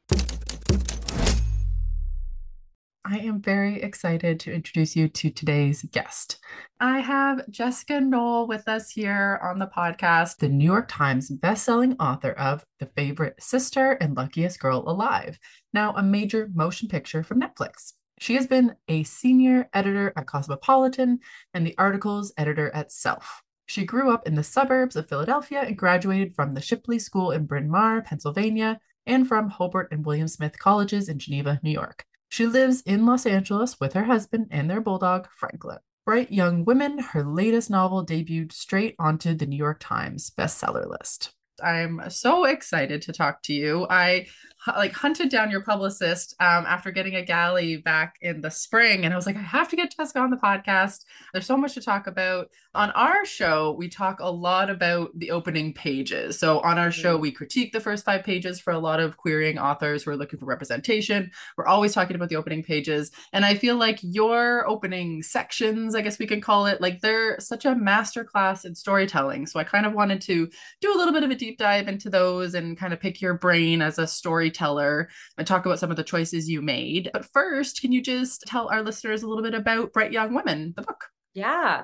I 3.06 3.18
am 3.18 3.42
very 3.42 3.82
excited 3.82 4.40
to 4.40 4.52
introduce 4.52 4.96
you 4.96 5.08
to 5.08 5.28
today's 5.28 5.82
guest. 5.92 6.38
I 6.80 7.00
have 7.00 7.46
Jessica 7.50 8.00
Knoll 8.00 8.48
with 8.48 8.66
us 8.66 8.90
here 8.90 9.38
on 9.42 9.58
the 9.58 9.66
podcast, 9.66 10.38
the 10.38 10.48
New 10.48 10.64
York 10.64 10.88
Times 10.88 11.30
bestselling 11.30 11.96
author 12.00 12.32
of 12.32 12.64
The 12.80 12.86
Favorite 12.86 13.42
Sister 13.42 13.92
and 14.00 14.16
Luckiest 14.16 14.58
Girl 14.58 14.82
Alive, 14.86 15.38
now 15.74 15.94
a 15.94 16.02
major 16.02 16.48
motion 16.54 16.88
picture 16.88 17.22
from 17.22 17.42
Netflix. 17.42 17.92
She 18.20 18.36
has 18.36 18.46
been 18.46 18.74
a 18.88 19.02
senior 19.04 19.68
editor 19.74 20.14
at 20.16 20.26
Cosmopolitan 20.26 21.18
and 21.52 21.66
the 21.66 21.76
articles 21.76 22.32
editor 22.38 22.74
at 22.74 22.90
Self. 22.90 23.43
She 23.66 23.85
grew 23.85 24.12
up 24.12 24.27
in 24.27 24.35
the 24.35 24.42
suburbs 24.42 24.96
of 24.96 25.09
Philadelphia 25.09 25.61
and 25.61 25.77
graduated 25.77 26.35
from 26.35 26.55
the 26.55 26.61
Shipley 26.61 26.98
School 26.98 27.31
in 27.31 27.46
Bryn 27.46 27.70
Mawr, 27.70 28.03
Pennsylvania, 28.03 28.81
and 29.07 29.27
from 29.27 29.48
Hobart 29.48 29.88
and 29.90 30.05
William 30.05 30.29
Smith 30.29 30.59
Colleges 30.59 31.09
in 31.09 31.18
Geneva, 31.18 31.61
New 31.62 31.70
York. 31.70 32.05
She 32.29 32.46
lives 32.46 32.81
in 32.83 33.07
Los 33.07 33.27
Angeles 33.27 33.79
with 33.81 33.92
her 33.92 34.05
husband 34.05 34.48
and 34.50 34.68
their 34.68 34.81
bulldog, 34.81 35.29
Franklin. 35.37 35.79
Bright 36.05 36.31
Young 36.31 36.64
Women, 36.64 36.98
her 36.98 37.24
latest 37.24 37.70
novel, 37.70 38.05
debuted 38.05 38.53
straight 38.53 38.94
onto 38.98 39.35
the 39.35 39.46
New 39.46 39.57
York 39.57 39.79
Times 39.81 40.31
bestseller 40.37 40.87
list. 40.87 41.33
I'm 41.62 42.03
so 42.09 42.44
excited 42.44 43.03
to 43.03 43.12
talk 43.12 43.42
to 43.44 43.55
you. 43.55 43.87
I 43.88 44.27
like 44.68 44.92
hunted 44.92 45.29
down 45.29 45.50
your 45.50 45.62
publicist 45.62 46.35
um, 46.40 46.64
after 46.66 46.90
getting 46.90 47.16
a 47.16 47.24
galley 47.24 47.77
back 47.77 48.16
in 48.22 48.40
the 48.40 48.50
spring 48.50 49.05
and 49.05 49.12
i 49.12 49.16
was 49.16 49.27
like 49.27 49.37
i 49.37 49.40
have 49.40 49.68
to 49.68 49.77
get 49.77 49.94
jessica 49.96 50.20
on 50.20 50.31
the 50.31 50.37
podcast. 50.37 51.05
There's 51.33 51.46
so 51.46 51.57
much 51.57 51.74
to 51.74 51.81
talk 51.81 52.07
about. 52.07 52.50
On 52.74 52.90
our 52.90 53.24
show 53.24 53.72
we 53.79 53.88
talk 53.88 54.18
a 54.20 54.31
lot 54.31 54.68
about 54.68 55.11
the 55.18 55.31
opening 55.31 55.72
pages. 55.72 56.38
So 56.38 56.61
on 56.61 56.79
our 56.79 56.90
show 56.90 57.14
mm-hmm. 57.14 57.22
we 57.22 57.33
critique 57.33 57.72
the 57.72 57.81
first 57.81 58.05
five 58.05 58.24
pages 58.24 58.61
for 58.61 58.72
a 58.72 58.79
lot 58.79 59.00
of 59.00 59.16
querying 59.16 59.59
authors 59.59 60.03
who 60.03 60.11
are 60.11 60.16
looking 60.16 60.38
for 60.38 60.46
representation. 60.46 61.31
We're 61.57 61.66
always 61.66 61.94
talking 61.94 62.16
about 62.16 62.29
the 62.29 62.37
opening 62.37 62.62
pages 62.62 63.12
and 63.33 63.44
i 63.44 63.55
feel 63.55 63.77
like 63.77 63.98
your 64.03 64.68
opening 64.68 65.22
sections 65.22 65.94
i 65.94 66.00
guess 66.00 66.18
we 66.18 66.27
can 66.27 66.40
call 66.40 66.66
it 66.66 66.81
like 66.81 67.00
they're 67.00 67.38
such 67.38 67.64
a 67.64 67.74
masterclass 67.74 68.64
in 68.64 68.74
storytelling. 68.74 69.46
So 69.46 69.61
i 69.61 69.64
kind 69.64 69.87
of 69.87 69.92
wanted 69.92 70.20
to 70.22 70.48
do 70.81 70.94
a 70.94 70.98
little 70.98 71.12
bit 71.12 71.22
of 71.22 71.31
a 71.31 71.37
deep 71.37 71.59
dive 71.59 71.88
into 71.88 72.11
those 72.11 72.55
and 72.55 72.77
kind 72.77 72.92
of 72.92 73.00
pick 73.00 73.20
your 73.20 73.35
brain 73.35 73.83
as 73.83 73.98
a 73.98 74.07
story 74.07 74.50
storyteller 74.54 75.08
and 75.36 75.46
talk 75.46 75.66
about 75.66 75.78
some 75.78 75.90
of 75.90 75.96
the 75.96 76.04
choices 76.04 76.48
you 76.48 76.62
made. 76.62 77.10
But 77.12 77.26
first, 77.26 77.80
can 77.80 77.92
you 77.92 78.00
just 78.00 78.44
tell 78.46 78.68
our 78.68 78.82
listeners 78.82 79.22
a 79.22 79.28
little 79.28 79.42
bit 79.42 79.54
about 79.54 79.92
Bright 79.92 80.12
Young 80.12 80.34
Women, 80.34 80.72
the 80.76 80.82
book? 80.82 81.04
Yeah. 81.34 81.82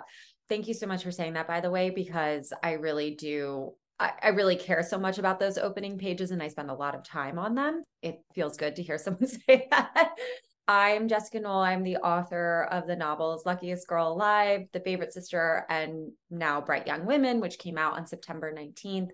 Thank 0.49 0.69
you 0.69 0.75
so 0.75 0.87
much 0.87 1.05
for 1.05 1.11
saying 1.11 1.35
that, 1.35 1.49
by 1.49 1.61
the 1.61 1.71
way, 1.71 1.91
because 1.91 2.53
I 2.63 2.73
really 2.73 3.15
do 3.15 3.73
I, 3.99 4.29
really 4.29 4.57
care 4.57 4.83
so 4.83 4.99
much 4.99 5.19
about 5.19 5.39
those 5.39 5.59
opening 5.59 5.99
pages 5.99 6.31
and 6.31 6.43
I 6.43 6.49
spend 6.49 6.71
a 6.71 6.75
lot 6.75 6.95
of 6.95 7.05
time 7.05 7.39
on 7.39 7.55
them. 7.55 7.85
It 8.01 8.23
feels 8.35 8.57
good 8.57 8.77
to 8.77 8.83
hear 8.83 8.97
someone 8.99 9.27
say 9.27 9.69
that. 9.71 10.15
I'm 10.67 11.07
Jessica 11.07 11.41
Knoll. 11.41 11.61
I'm 11.61 11.83
the 11.83 11.99
author 11.99 12.67
of 12.71 12.87
the 12.87 12.97
novels 12.97 13.45
Luckiest 13.45 13.87
Girl 13.87 14.13
Alive, 14.13 14.69
The 14.73 14.81
Favorite 14.81 15.13
Sister, 15.13 15.67
and 15.69 16.13
now 16.31 16.63
Bright 16.63 16.87
Young 16.87 17.05
Women, 17.05 17.41
which 17.41 17.59
came 17.59 17.77
out 17.77 17.99
on 17.99 18.07
September 18.07 18.55
19th. 18.55 19.11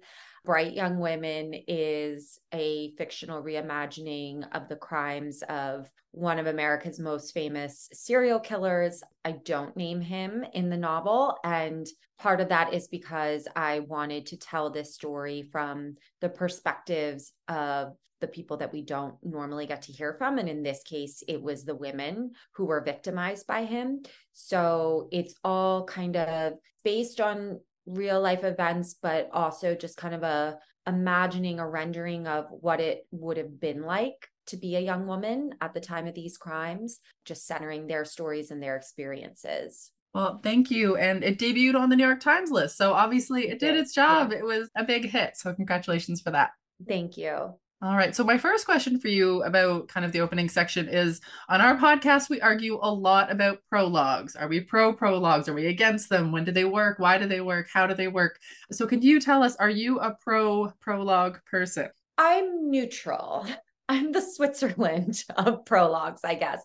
Bright 0.46 0.74
Young 0.74 1.00
Women 1.00 1.54
is 1.66 2.38
a 2.54 2.92
fictional 2.96 3.42
reimagining 3.42 4.44
of 4.52 4.68
the 4.68 4.76
crimes 4.76 5.42
of 5.48 5.90
one 6.12 6.38
of 6.38 6.46
America's 6.46 7.00
most 7.00 7.34
famous 7.34 7.88
serial 7.92 8.38
killers. 8.38 9.02
I 9.24 9.32
don't 9.32 9.76
name 9.76 10.00
him 10.00 10.44
in 10.54 10.70
the 10.70 10.76
novel. 10.76 11.36
And 11.42 11.84
part 12.20 12.40
of 12.40 12.48
that 12.50 12.72
is 12.72 12.86
because 12.86 13.48
I 13.56 13.80
wanted 13.80 14.26
to 14.26 14.36
tell 14.36 14.70
this 14.70 14.94
story 14.94 15.42
from 15.42 15.96
the 16.20 16.28
perspectives 16.28 17.32
of 17.48 17.96
the 18.20 18.28
people 18.28 18.56
that 18.58 18.72
we 18.72 18.82
don't 18.82 19.16
normally 19.24 19.66
get 19.66 19.82
to 19.82 19.92
hear 19.92 20.14
from. 20.14 20.38
And 20.38 20.48
in 20.48 20.62
this 20.62 20.82
case, 20.84 21.24
it 21.26 21.42
was 21.42 21.64
the 21.64 21.74
women 21.74 22.30
who 22.52 22.66
were 22.66 22.84
victimized 22.84 23.48
by 23.48 23.64
him. 23.64 24.04
So 24.32 25.08
it's 25.10 25.34
all 25.42 25.84
kind 25.84 26.16
of 26.16 26.54
based 26.84 27.20
on 27.20 27.58
real 27.86 28.20
life 28.20 28.44
events, 28.44 28.94
but 29.00 29.30
also 29.32 29.74
just 29.74 29.96
kind 29.96 30.14
of 30.14 30.22
a 30.22 30.58
imagining 30.86 31.58
a 31.58 31.68
rendering 31.68 32.26
of 32.26 32.46
what 32.50 32.80
it 32.80 33.06
would 33.10 33.36
have 33.36 33.60
been 33.60 33.82
like 33.82 34.28
to 34.46 34.56
be 34.56 34.76
a 34.76 34.80
young 34.80 35.06
woman 35.06 35.54
at 35.60 35.74
the 35.74 35.80
time 35.80 36.06
of 36.06 36.14
these 36.14 36.36
crimes, 36.36 37.00
just 37.24 37.46
centering 37.46 37.86
their 37.86 38.04
stories 38.04 38.50
and 38.50 38.62
their 38.62 38.76
experiences. 38.76 39.90
Well, 40.14 40.40
thank 40.42 40.70
you. 40.70 40.96
And 40.96 41.22
it 41.24 41.38
debuted 41.38 41.74
on 41.74 41.90
the 41.90 41.96
New 41.96 42.06
York 42.06 42.20
Times 42.20 42.50
list. 42.50 42.78
So 42.78 42.92
obviously 42.92 43.48
it 43.48 43.58
did 43.58 43.76
its 43.76 43.92
job. 43.92 44.32
It 44.32 44.44
was 44.44 44.70
a 44.76 44.84
big 44.84 45.10
hit. 45.10 45.36
So 45.36 45.52
congratulations 45.52 46.22
for 46.22 46.30
that. 46.30 46.52
Thank 46.86 47.18
you. 47.18 47.54
All 47.82 47.94
right. 47.94 48.16
So, 48.16 48.24
my 48.24 48.38
first 48.38 48.64
question 48.64 48.98
for 48.98 49.08
you 49.08 49.42
about 49.42 49.88
kind 49.88 50.06
of 50.06 50.12
the 50.12 50.20
opening 50.20 50.48
section 50.48 50.88
is 50.88 51.20
on 51.50 51.60
our 51.60 51.76
podcast, 51.76 52.30
we 52.30 52.40
argue 52.40 52.78
a 52.80 52.90
lot 52.90 53.30
about 53.30 53.58
prologues. 53.68 54.34
Are 54.34 54.48
we 54.48 54.60
pro 54.60 54.94
prologues? 54.94 55.46
Are 55.46 55.52
we 55.52 55.66
against 55.66 56.08
them? 56.08 56.32
When 56.32 56.44
do 56.44 56.52
they 56.52 56.64
work? 56.64 56.98
Why 56.98 57.18
do 57.18 57.26
they 57.26 57.42
work? 57.42 57.68
How 57.70 57.86
do 57.86 57.92
they 57.92 58.08
work? 58.08 58.38
So, 58.72 58.86
can 58.86 59.02
you 59.02 59.20
tell 59.20 59.42
us, 59.42 59.56
are 59.56 59.68
you 59.68 59.98
a 60.00 60.14
pro 60.14 60.72
prologue 60.80 61.38
person? 61.44 61.90
I'm 62.16 62.70
neutral. 62.70 63.46
I'm 63.90 64.10
the 64.10 64.22
Switzerland 64.22 65.22
of 65.36 65.66
prologues, 65.66 66.22
I 66.24 66.34
guess. 66.34 66.62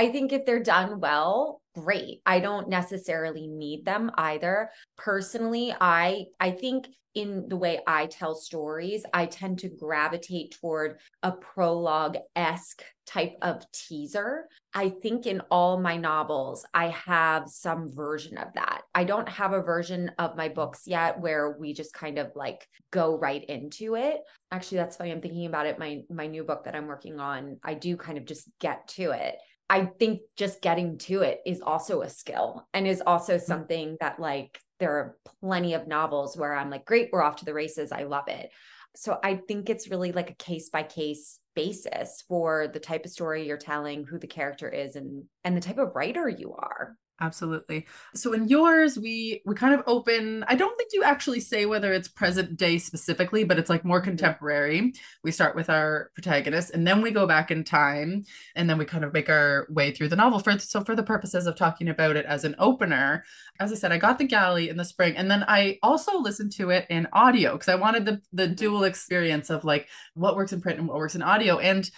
I 0.00 0.08
think 0.08 0.32
if 0.32 0.46
they're 0.46 0.62
done 0.62 0.98
well, 0.98 1.60
great. 1.74 2.22
I 2.24 2.40
don't 2.40 2.70
necessarily 2.70 3.46
need 3.46 3.84
them 3.84 4.10
either. 4.14 4.70
Personally, 4.96 5.74
I 5.78 6.24
I 6.40 6.52
think 6.52 6.88
in 7.14 7.50
the 7.50 7.56
way 7.58 7.80
I 7.86 8.06
tell 8.06 8.34
stories, 8.34 9.04
I 9.12 9.26
tend 9.26 9.58
to 9.58 9.68
gravitate 9.68 10.56
toward 10.58 11.00
a 11.22 11.32
prologue 11.32 12.16
esque 12.34 12.82
type 13.04 13.34
of 13.42 13.70
teaser. 13.72 14.48
I 14.72 14.88
think 14.88 15.26
in 15.26 15.42
all 15.50 15.78
my 15.78 15.98
novels, 15.98 16.64
I 16.72 16.88
have 16.88 17.50
some 17.50 17.92
version 17.92 18.38
of 18.38 18.54
that. 18.54 18.82
I 18.94 19.04
don't 19.04 19.28
have 19.28 19.52
a 19.52 19.60
version 19.60 20.12
of 20.18 20.34
my 20.34 20.48
books 20.48 20.84
yet 20.86 21.20
where 21.20 21.58
we 21.58 21.74
just 21.74 21.92
kind 21.92 22.18
of 22.18 22.30
like 22.34 22.66
go 22.90 23.18
right 23.18 23.44
into 23.44 23.96
it. 23.96 24.20
Actually, 24.50 24.78
that's 24.78 24.96
funny. 24.96 25.12
I'm 25.12 25.20
thinking 25.20 25.44
about 25.44 25.66
it. 25.66 25.78
My 25.78 26.04
my 26.08 26.26
new 26.26 26.44
book 26.44 26.64
that 26.64 26.74
I'm 26.74 26.86
working 26.86 27.20
on, 27.20 27.58
I 27.62 27.74
do 27.74 27.98
kind 27.98 28.16
of 28.16 28.24
just 28.24 28.48
get 28.60 28.88
to 28.96 29.10
it. 29.10 29.36
I 29.70 29.84
think 29.84 30.22
just 30.36 30.60
getting 30.60 30.98
to 30.98 31.22
it 31.22 31.40
is 31.46 31.62
also 31.62 32.02
a 32.02 32.10
skill 32.10 32.66
and 32.74 32.88
is 32.88 33.00
also 33.06 33.36
mm-hmm. 33.36 33.46
something 33.46 33.96
that 34.00 34.18
like 34.18 34.60
there 34.80 34.90
are 34.90 35.16
plenty 35.40 35.74
of 35.74 35.86
novels 35.86 36.36
where 36.36 36.54
I'm 36.54 36.70
like, 36.70 36.84
great, 36.84 37.10
we're 37.12 37.22
off 37.22 37.36
to 37.36 37.44
the 37.44 37.54
races. 37.54 37.92
I 37.92 38.02
love 38.02 38.26
it. 38.26 38.50
So 38.96 39.18
I 39.22 39.36
think 39.36 39.70
it's 39.70 39.88
really 39.88 40.10
like 40.10 40.30
a 40.30 40.34
case 40.34 40.70
by 40.70 40.82
case 40.82 41.38
basis 41.54 42.24
for 42.26 42.66
the 42.66 42.80
type 42.80 43.04
of 43.04 43.12
story 43.12 43.46
you're 43.46 43.56
telling, 43.56 44.04
who 44.04 44.18
the 44.18 44.26
character 44.26 44.68
is, 44.68 44.96
and 44.96 45.24
and 45.44 45.56
the 45.56 45.60
type 45.60 45.78
of 45.78 45.94
writer 45.94 46.28
you 46.28 46.54
are 46.54 46.96
absolutely 47.20 47.86
so 48.14 48.32
in 48.32 48.48
yours 48.48 48.98
we 48.98 49.42
we 49.44 49.54
kind 49.54 49.74
of 49.74 49.82
open 49.86 50.44
i 50.48 50.54
don't 50.54 50.76
think 50.78 50.90
you 50.92 51.02
actually 51.02 51.40
say 51.40 51.66
whether 51.66 51.92
it's 51.92 52.08
present 52.08 52.56
day 52.56 52.78
specifically 52.78 53.44
but 53.44 53.58
it's 53.58 53.68
like 53.68 53.84
more 53.84 53.98
mm-hmm. 53.98 54.10
contemporary 54.10 54.92
we 55.22 55.30
start 55.30 55.54
with 55.54 55.68
our 55.68 56.10
protagonist 56.14 56.70
and 56.70 56.86
then 56.86 57.02
we 57.02 57.10
go 57.10 57.26
back 57.26 57.50
in 57.50 57.62
time 57.62 58.24
and 58.56 58.70
then 58.70 58.78
we 58.78 58.84
kind 58.84 59.04
of 59.04 59.12
make 59.12 59.28
our 59.28 59.66
way 59.70 59.92
through 59.92 60.08
the 60.08 60.16
novel 60.16 60.38
for 60.38 60.58
so 60.58 60.82
for 60.82 60.96
the 60.96 61.02
purposes 61.02 61.46
of 61.46 61.56
talking 61.56 61.88
about 61.88 62.16
it 62.16 62.24
as 62.26 62.44
an 62.44 62.54
opener 62.58 63.24
as 63.58 63.70
i 63.70 63.74
said 63.74 63.92
i 63.92 63.98
got 63.98 64.18
the 64.18 64.24
galley 64.24 64.68
in 64.68 64.76
the 64.76 64.84
spring 64.84 65.14
and 65.16 65.30
then 65.30 65.44
i 65.46 65.78
also 65.82 66.18
listened 66.18 66.52
to 66.52 66.70
it 66.70 66.86
in 66.88 67.06
audio 67.12 67.52
because 67.52 67.68
i 67.68 67.74
wanted 67.74 68.04
the 68.06 68.20
the 68.32 68.44
mm-hmm. 68.44 68.54
dual 68.54 68.84
experience 68.84 69.50
of 69.50 69.64
like 69.64 69.88
what 70.14 70.36
works 70.36 70.52
in 70.52 70.60
print 70.60 70.78
and 70.78 70.88
what 70.88 70.96
works 70.96 71.14
in 71.14 71.22
audio 71.22 71.58
and 71.58 71.90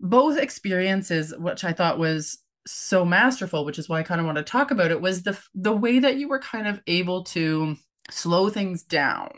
both 0.00 0.38
experiences 0.38 1.32
which 1.38 1.64
i 1.64 1.72
thought 1.72 1.98
was 1.98 2.38
so 2.66 3.04
masterful 3.04 3.64
which 3.64 3.78
is 3.78 3.88
why 3.88 4.00
i 4.00 4.02
kind 4.02 4.20
of 4.20 4.26
want 4.26 4.36
to 4.36 4.44
talk 4.44 4.70
about 4.70 4.90
it 4.90 5.00
was 5.00 5.22
the 5.22 5.38
the 5.54 5.72
way 5.72 5.98
that 5.98 6.16
you 6.16 6.28
were 6.28 6.38
kind 6.38 6.66
of 6.66 6.80
able 6.86 7.24
to 7.24 7.76
slow 8.10 8.48
things 8.48 8.82
down 8.82 9.30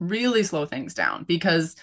really 0.00 0.42
slow 0.42 0.66
things 0.66 0.94
down 0.94 1.24
because 1.24 1.76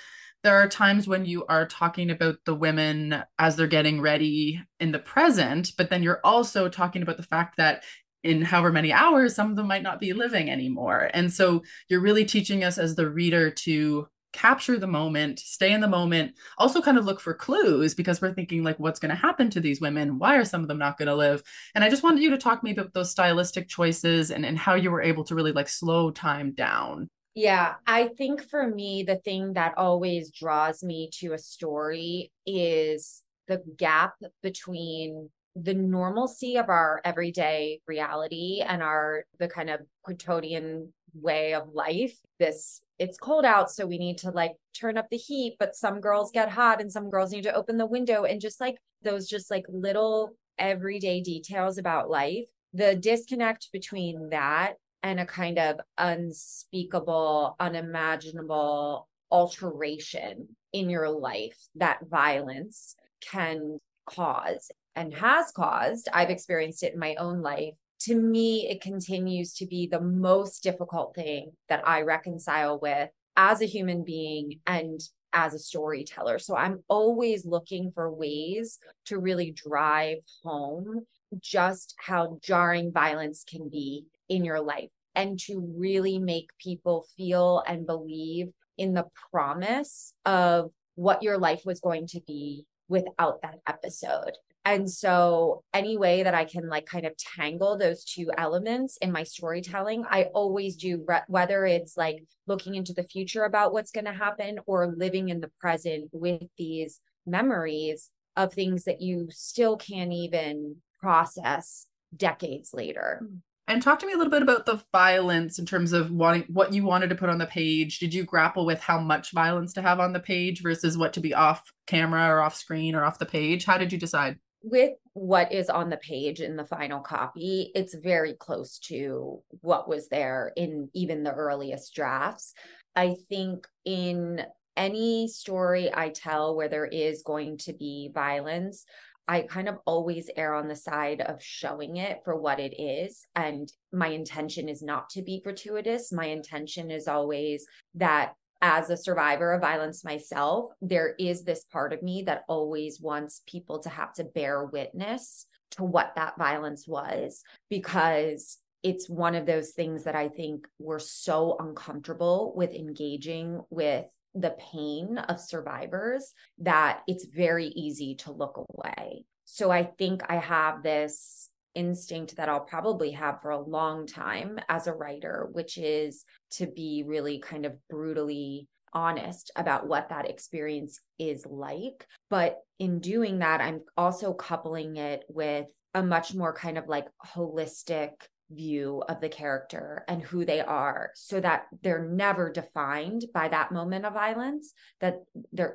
there 0.43 0.55
are 0.55 0.67
times 0.67 1.07
when 1.07 1.23
you 1.23 1.45
are 1.45 1.67
talking 1.67 2.09
about 2.09 2.35
the 2.45 2.55
women 2.55 3.23
as 3.37 3.55
they're 3.55 3.67
getting 3.67 4.01
ready 4.01 4.61
in 4.79 4.91
the 4.91 4.99
present 4.99 5.71
but 5.77 5.89
then 5.89 6.03
you're 6.03 6.21
also 6.23 6.67
talking 6.67 7.01
about 7.01 7.17
the 7.17 7.23
fact 7.23 7.57
that 7.57 7.83
in 8.23 8.41
however 8.41 8.71
many 8.71 8.93
hours 8.93 9.35
some 9.35 9.49
of 9.49 9.55
them 9.55 9.67
might 9.67 9.83
not 9.83 9.99
be 9.99 10.13
living 10.13 10.49
anymore. 10.49 11.09
And 11.13 11.31
so 11.31 11.63
you're 11.87 12.01
really 12.01 12.25
teaching 12.25 12.63
us 12.63 12.77
as 12.77 12.95
the 12.95 13.09
reader 13.09 13.49
to 13.51 14.07
capture 14.33 14.77
the 14.77 14.87
moment, 14.87 15.39
stay 15.39 15.71
in 15.73 15.81
the 15.81 15.87
moment, 15.87 16.35
also 16.57 16.81
kind 16.81 16.97
of 16.97 17.05
look 17.05 17.19
for 17.19 17.33
clues 17.33 17.93
because 17.93 18.21
we're 18.21 18.33
thinking 18.33 18.63
like 18.63 18.79
what's 18.79 18.99
going 18.99 19.09
to 19.09 19.15
happen 19.15 19.49
to 19.51 19.59
these 19.59 19.81
women? 19.81 20.19
Why 20.19 20.37
are 20.37 20.45
some 20.45 20.61
of 20.61 20.67
them 20.67 20.77
not 20.77 20.97
going 20.97 21.07
to 21.07 21.15
live? 21.15 21.43
And 21.75 21.83
I 21.83 21.89
just 21.89 22.03
wanted 22.03 22.21
you 22.21 22.29
to 22.31 22.37
talk 22.37 22.63
maybe 22.63 22.81
about 22.81 22.93
those 22.93 23.11
stylistic 23.11 23.67
choices 23.67 24.31
and, 24.31 24.45
and 24.45 24.57
how 24.57 24.75
you 24.75 24.91
were 24.91 25.01
able 25.01 25.23
to 25.25 25.35
really 25.35 25.51
like 25.51 25.69
slow 25.69 26.11
time 26.11 26.51
down. 26.51 27.09
Yeah, 27.33 27.75
I 27.87 28.09
think 28.09 28.49
for 28.49 28.67
me, 28.67 29.03
the 29.03 29.15
thing 29.15 29.53
that 29.53 29.77
always 29.77 30.31
draws 30.31 30.83
me 30.83 31.09
to 31.19 31.33
a 31.33 31.37
story 31.37 32.31
is 32.45 33.23
the 33.47 33.63
gap 33.77 34.13
between 34.43 35.29
the 35.55 35.73
normalcy 35.73 36.57
of 36.57 36.69
our 36.69 37.01
everyday 37.03 37.79
reality 37.85 38.61
and 38.65 38.81
our 38.81 39.25
the 39.39 39.47
kind 39.47 39.69
of 39.69 39.81
quotidian 40.03 40.93
way 41.13 41.53
of 41.53 41.73
life 41.73 42.17
this 42.39 42.81
it's 42.99 43.17
cold 43.17 43.45
out 43.45 43.71
so 43.71 43.85
we 43.85 43.97
need 43.97 44.17
to 44.17 44.31
like 44.31 44.53
turn 44.73 44.97
up 44.97 45.09
the 45.09 45.17
heat 45.17 45.55
but 45.59 45.75
some 45.75 45.99
girls 45.99 46.31
get 46.31 46.49
hot 46.49 46.81
and 46.81 46.91
some 46.91 47.09
girls 47.09 47.31
need 47.31 47.43
to 47.43 47.53
open 47.53 47.77
the 47.77 47.85
window 47.85 48.23
and 48.23 48.41
just 48.41 48.59
like 48.59 48.77
those 49.01 49.27
just 49.27 49.49
like 49.51 49.65
little 49.69 50.31
everyday 50.57 51.21
details 51.21 51.77
about 51.77 52.09
life 52.09 52.45
the 52.73 52.95
disconnect 52.95 53.69
between 53.71 54.29
that 54.29 54.73
and 55.03 55.19
a 55.19 55.25
kind 55.25 55.57
of 55.57 55.79
unspeakable 55.97 57.55
unimaginable 57.59 59.07
alteration 59.31 60.47
in 60.73 60.89
your 60.89 61.09
life 61.09 61.57
that 61.75 61.99
violence 62.09 62.95
can 63.21 63.79
cause 64.05 64.71
and 64.95 65.13
has 65.13 65.51
caused. 65.51 66.09
I've 66.13 66.29
experienced 66.29 66.83
it 66.83 66.93
in 66.93 66.99
my 66.99 67.15
own 67.15 67.41
life 67.41 67.75
to 68.05 68.15
me, 68.15 68.67
it 68.67 68.81
continues 68.81 69.53
to 69.55 69.65
be 69.65 69.87
the 69.87 70.01
most 70.01 70.63
difficult 70.63 71.15
thing 71.15 71.51
that 71.69 71.87
I 71.87 72.01
reconcile 72.01 72.79
with 72.79 73.09
as 73.37 73.61
a 73.61 73.65
human 73.65 74.03
being 74.03 74.59
and 74.65 74.99
as 75.33 75.53
a 75.53 75.59
storyteller. 75.59 76.39
So 76.39 76.55
I'm 76.55 76.83
always 76.87 77.45
looking 77.45 77.91
for 77.93 78.11
ways 78.11 78.79
to 79.05 79.19
really 79.19 79.51
drive 79.51 80.17
home 80.43 81.05
just 81.39 81.95
how 81.97 82.37
jarring 82.41 82.91
violence 82.91 83.45
can 83.47 83.69
be 83.69 84.05
in 84.27 84.43
your 84.43 84.61
life 84.61 84.89
and 85.15 85.39
to 85.39 85.73
really 85.77 86.19
make 86.19 86.49
people 86.57 87.05
feel 87.15 87.63
and 87.67 87.85
believe 87.85 88.49
in 88.77 88.93
the 88.93 89.07
promise 89.31 90.13
of 90.25 90.71
what 90.95 91.23
your 91.23 91.37
life 91.37 91.61
was 91.65 91.79
going 91.79 92.07
to 92.07 92.21
be 92.21 92.65
without 92.89 93.41
that 93.41 93.59
episode. 93.67 94.33
And 94.63 94.89
so, 94.89 95.63
any 95.73 95.97
way 95.97 96.21
that 96.21 96.35
I 96.35 96.45
can 96.45 96.69
like 96.69 96.85
kind 96.85 97.05
of 97.05 97.17
tangle 97.17 97.77
those 97.77 98.03
two 98.03 98.29
elements 98.37 98.97
in 98.97 99.11
my 99.11 99.23
storytelling, 99.23 100.05
I 100.07 100.25
always 100.35 100.75
do, 100.75 101.05
whether 101.27 101.65
it's 101.65 101.97
like 101.97 102.23
looking 102.45 102.75
into 102.75 102.93
the 102.93 103.03
future 103.03 103.43
about 103.43 103.73
what's 103.73 103.91
going 103.91 104.05
to 104.05 104.13
happen 104.13 104.59
or 104.67 104.93
living 104.95 105.29
in 105.29 105.39
the 105.39 105.51
present 105.59 106.09
with 106.11 106.43
these 106.57 106.99
memories 107.25 108.09
of 108.35 108.53
things 108.53 108.83
that 108.83 109.01
you 109.01 109.27
still 109.31 109.77
can't 109.77 110.13
even 110.13 110.77
process 110.99 111.87
decades 112.15 112.71
later. 112.73 113.21
Hmm. 113.21 113.37
And 113.67 113.81
talk 113.81 113.99
to 113.99 114.05
me 114.05 114.11
a 114.11 114.17
little 114.17 114.31
bit 114.31 114.41
about 114.41 114.65
the 114.65 114.81
violence 114.91 115.57
in 115.57 115.65
terms 115.65 115.93
of 115.93 116.11
wanting 116.11 116.43
what 116.49 116.73
you 116.73 116.83
wanted 116.83 117.09
to 117.09 117.15
put 117.15 117.29
on 117.29 117.37
the 117.37 117.45
page. 117.45 117.99
Did 117.99 118.13
you 118.13 118.25
grapple 118.25 118.65
with 118.65 118.81
how 118.81 118.99
much 118.99 119.31
violence 119.31 119.71
to 119.73 119.81
have 119.81 119.99
on 119.99 120.11
the 120.11 120.19
page 120.19 120.61
versus 120.61 120.97
what 120.97 121.13
to 121.13 121.21
be 121.21 121.33
off 121.33 121.63
camera 121.87 122.27
or 122.27 122.41
off 122.41 122.55
screen 122.55 122.95
or 122.95 123.05
off 123.05 123.17
the 123.17 123.25
page? 123.25 123.63
How 123.63 123.77
did 123.77 123.93
you 123.93 123.97
decide? 123.97 124.39
With 124.63 124.93
what 125.13 125.51
is 125.51 125.69
on 125.69 125.89
the 125.89 125.97
page 125.97 126.41
in 126.41 126.55
the 126.55 126.65
final 126.65 126.99
copy, 126.99 127.71
it's 127.75 127.93
very 127.95 128.33
close 128.33 128.79
to 128.79 129.41
what 129.61 129.89
was 129.89 130.09
there 130.09 130.51
in 130.55 130.89
even 130.93 131.23
the 131.23 131.33
earliest 131.33 131.93
drafts. 131.95 132.53
I 132.95 133.15
think 133.29 133.67
in 133.85 134.43
any 134.77 135.27
story 135.27 135.89
I 135.93 136.09
tell 136.09 136.55
where 136.55 136.69
there 136.69 136.85
is 136.85 137.23
going 137.23 137.57
to 137.59 137.73
be 137.73 138.11
violence, 138.13 138.85
I 139.27 139.41
kind 139.41 139.69
of 139.69 139.77
always 139.85 140.29
err 140.35 140.55
on 140.55 140.67
the 140.67 140.75
side 140.75 141.21
of 141.21 141.41
showing 141.41 141.97
it 141.97 142.19
for 142.25 142.35
what 142.35 142.59
it 142.59 142.73
is. 142.81 143.25
And 143.35 143.71
my 143.93 144.07
intention 144.07 144.67
is 144.67 144.81
not 144.81 145.09
to 145.11 145.21
be 145.21 145.41
gratuitous. 145.41 146.11
My 146.11 146.25
intention 146.25 146.91
is 146.91 147.07
always 147.07 147.65
that 147.95 148.33
as 148.61 148.89
a 148.89 148.97
survivor 148.97 149.53
of 149.53 149.61
violence 149.61 150.03
myself, 150.03 150.71
there 150.81 151.15
is 151.17 151.43
this 151.43 151.63
part 151.65 151.93
of 151.93 152.03
me 152.03 152.23
that 152.23 152.43
always 152.47 153.01
wants 153.01 153.41
people 153.47 153.79
to 153.79 153.89
have 153.89 154.13
to 154.13 154.23
bear 154.23 154.65
witness 154.65 155.47
to 155.71 155.83
what 155.83 156.13
that 156.15 156.37
violence 156.37 156.87
was 156.87 157.43
because 157.69 158.57
it's 158.83 159.09
one 159.09 159.35
of 159.35 159.45
those 159.45 159.71
things 159.71 160.03
that 160.03 160.15
I 160.15 160.27
think 160.27 160.67
we're 160.79 160.99
so 160.99 161.55
uncomfortable 161.59 162.53
with 162.55 162.71
engaging 162.71 163.61
with 163.69 164.05
the 164.33 164.55
pain 164.71 165.17
of 165.17 165.39
survivors 165.39 166.33
that 166.59 167.01
it's 167.07 167.25
very 167.25 167.67
easy 167.67 168.15
to 168.15 168.31
look 168.31 168.57
away. 168.57 169.25
So 169.45 169.69
I 169.69 169.83
think 169.83 170.23
I 170.29 170.37
have 170.37 170.81
this 170.81 171.49
instinct 171.75 172.35
that 172.35 172.49
I'll 172.49 172.59
probably 172.59 173.11
have 173.11 173.41
for 173.41 173.51
a 173.51 173.61
long 173.61 174.07
time 174.07 174.59
as 174.69 174.87
a 174.87 174.93
writer, 174.93 175.49
which 175.51 175.77
is 175.77 176.25
to 176.51 176.67
be 176.67 177.03
really 177.05 177.39
kind 177.39 177.65
of 177.65 177.75
brutally 177.89 178.67
honest 178.93 179.51
about 179.55 179.87
what 179.87 180.09
that 180.09 180.29
experience 180.29 180.99
is 181.17 181.45
like. 181.45 182.05
But 182.29 182.57
in 182.79 182.99
doing 182.99 183.39
that, 183.39 183.61
I'm 183.61 183.81
also 183.95 184.33
coupling 184.33 184.97
it 184.97 185.23
with 185.29 185.67
a 185.93 186.03
much 186.03 186.33
more 186.33 186.53
kind 186.53 186.77
of 186.77 186.87
like 186.87 187.07
holistic 187.25 188.11
view 188.51 189.01
of 189.07 189.21
the 189.21 189.29
character 189.29 190.03
and 190.07 190.21
who 190.21 190.45
they 190.45 190.59
are 190.59 191.11
so 191.15 191.39
that 191.39 191.67
they're 191.81 192.05
never 192.05 192.51
defined 192.51 193.25
by 193.33 193.47
that 193.47 193.71
moment 193.71 194.05
of 194.05 194.13
violence 194.13 194.73
that 194.99 195.19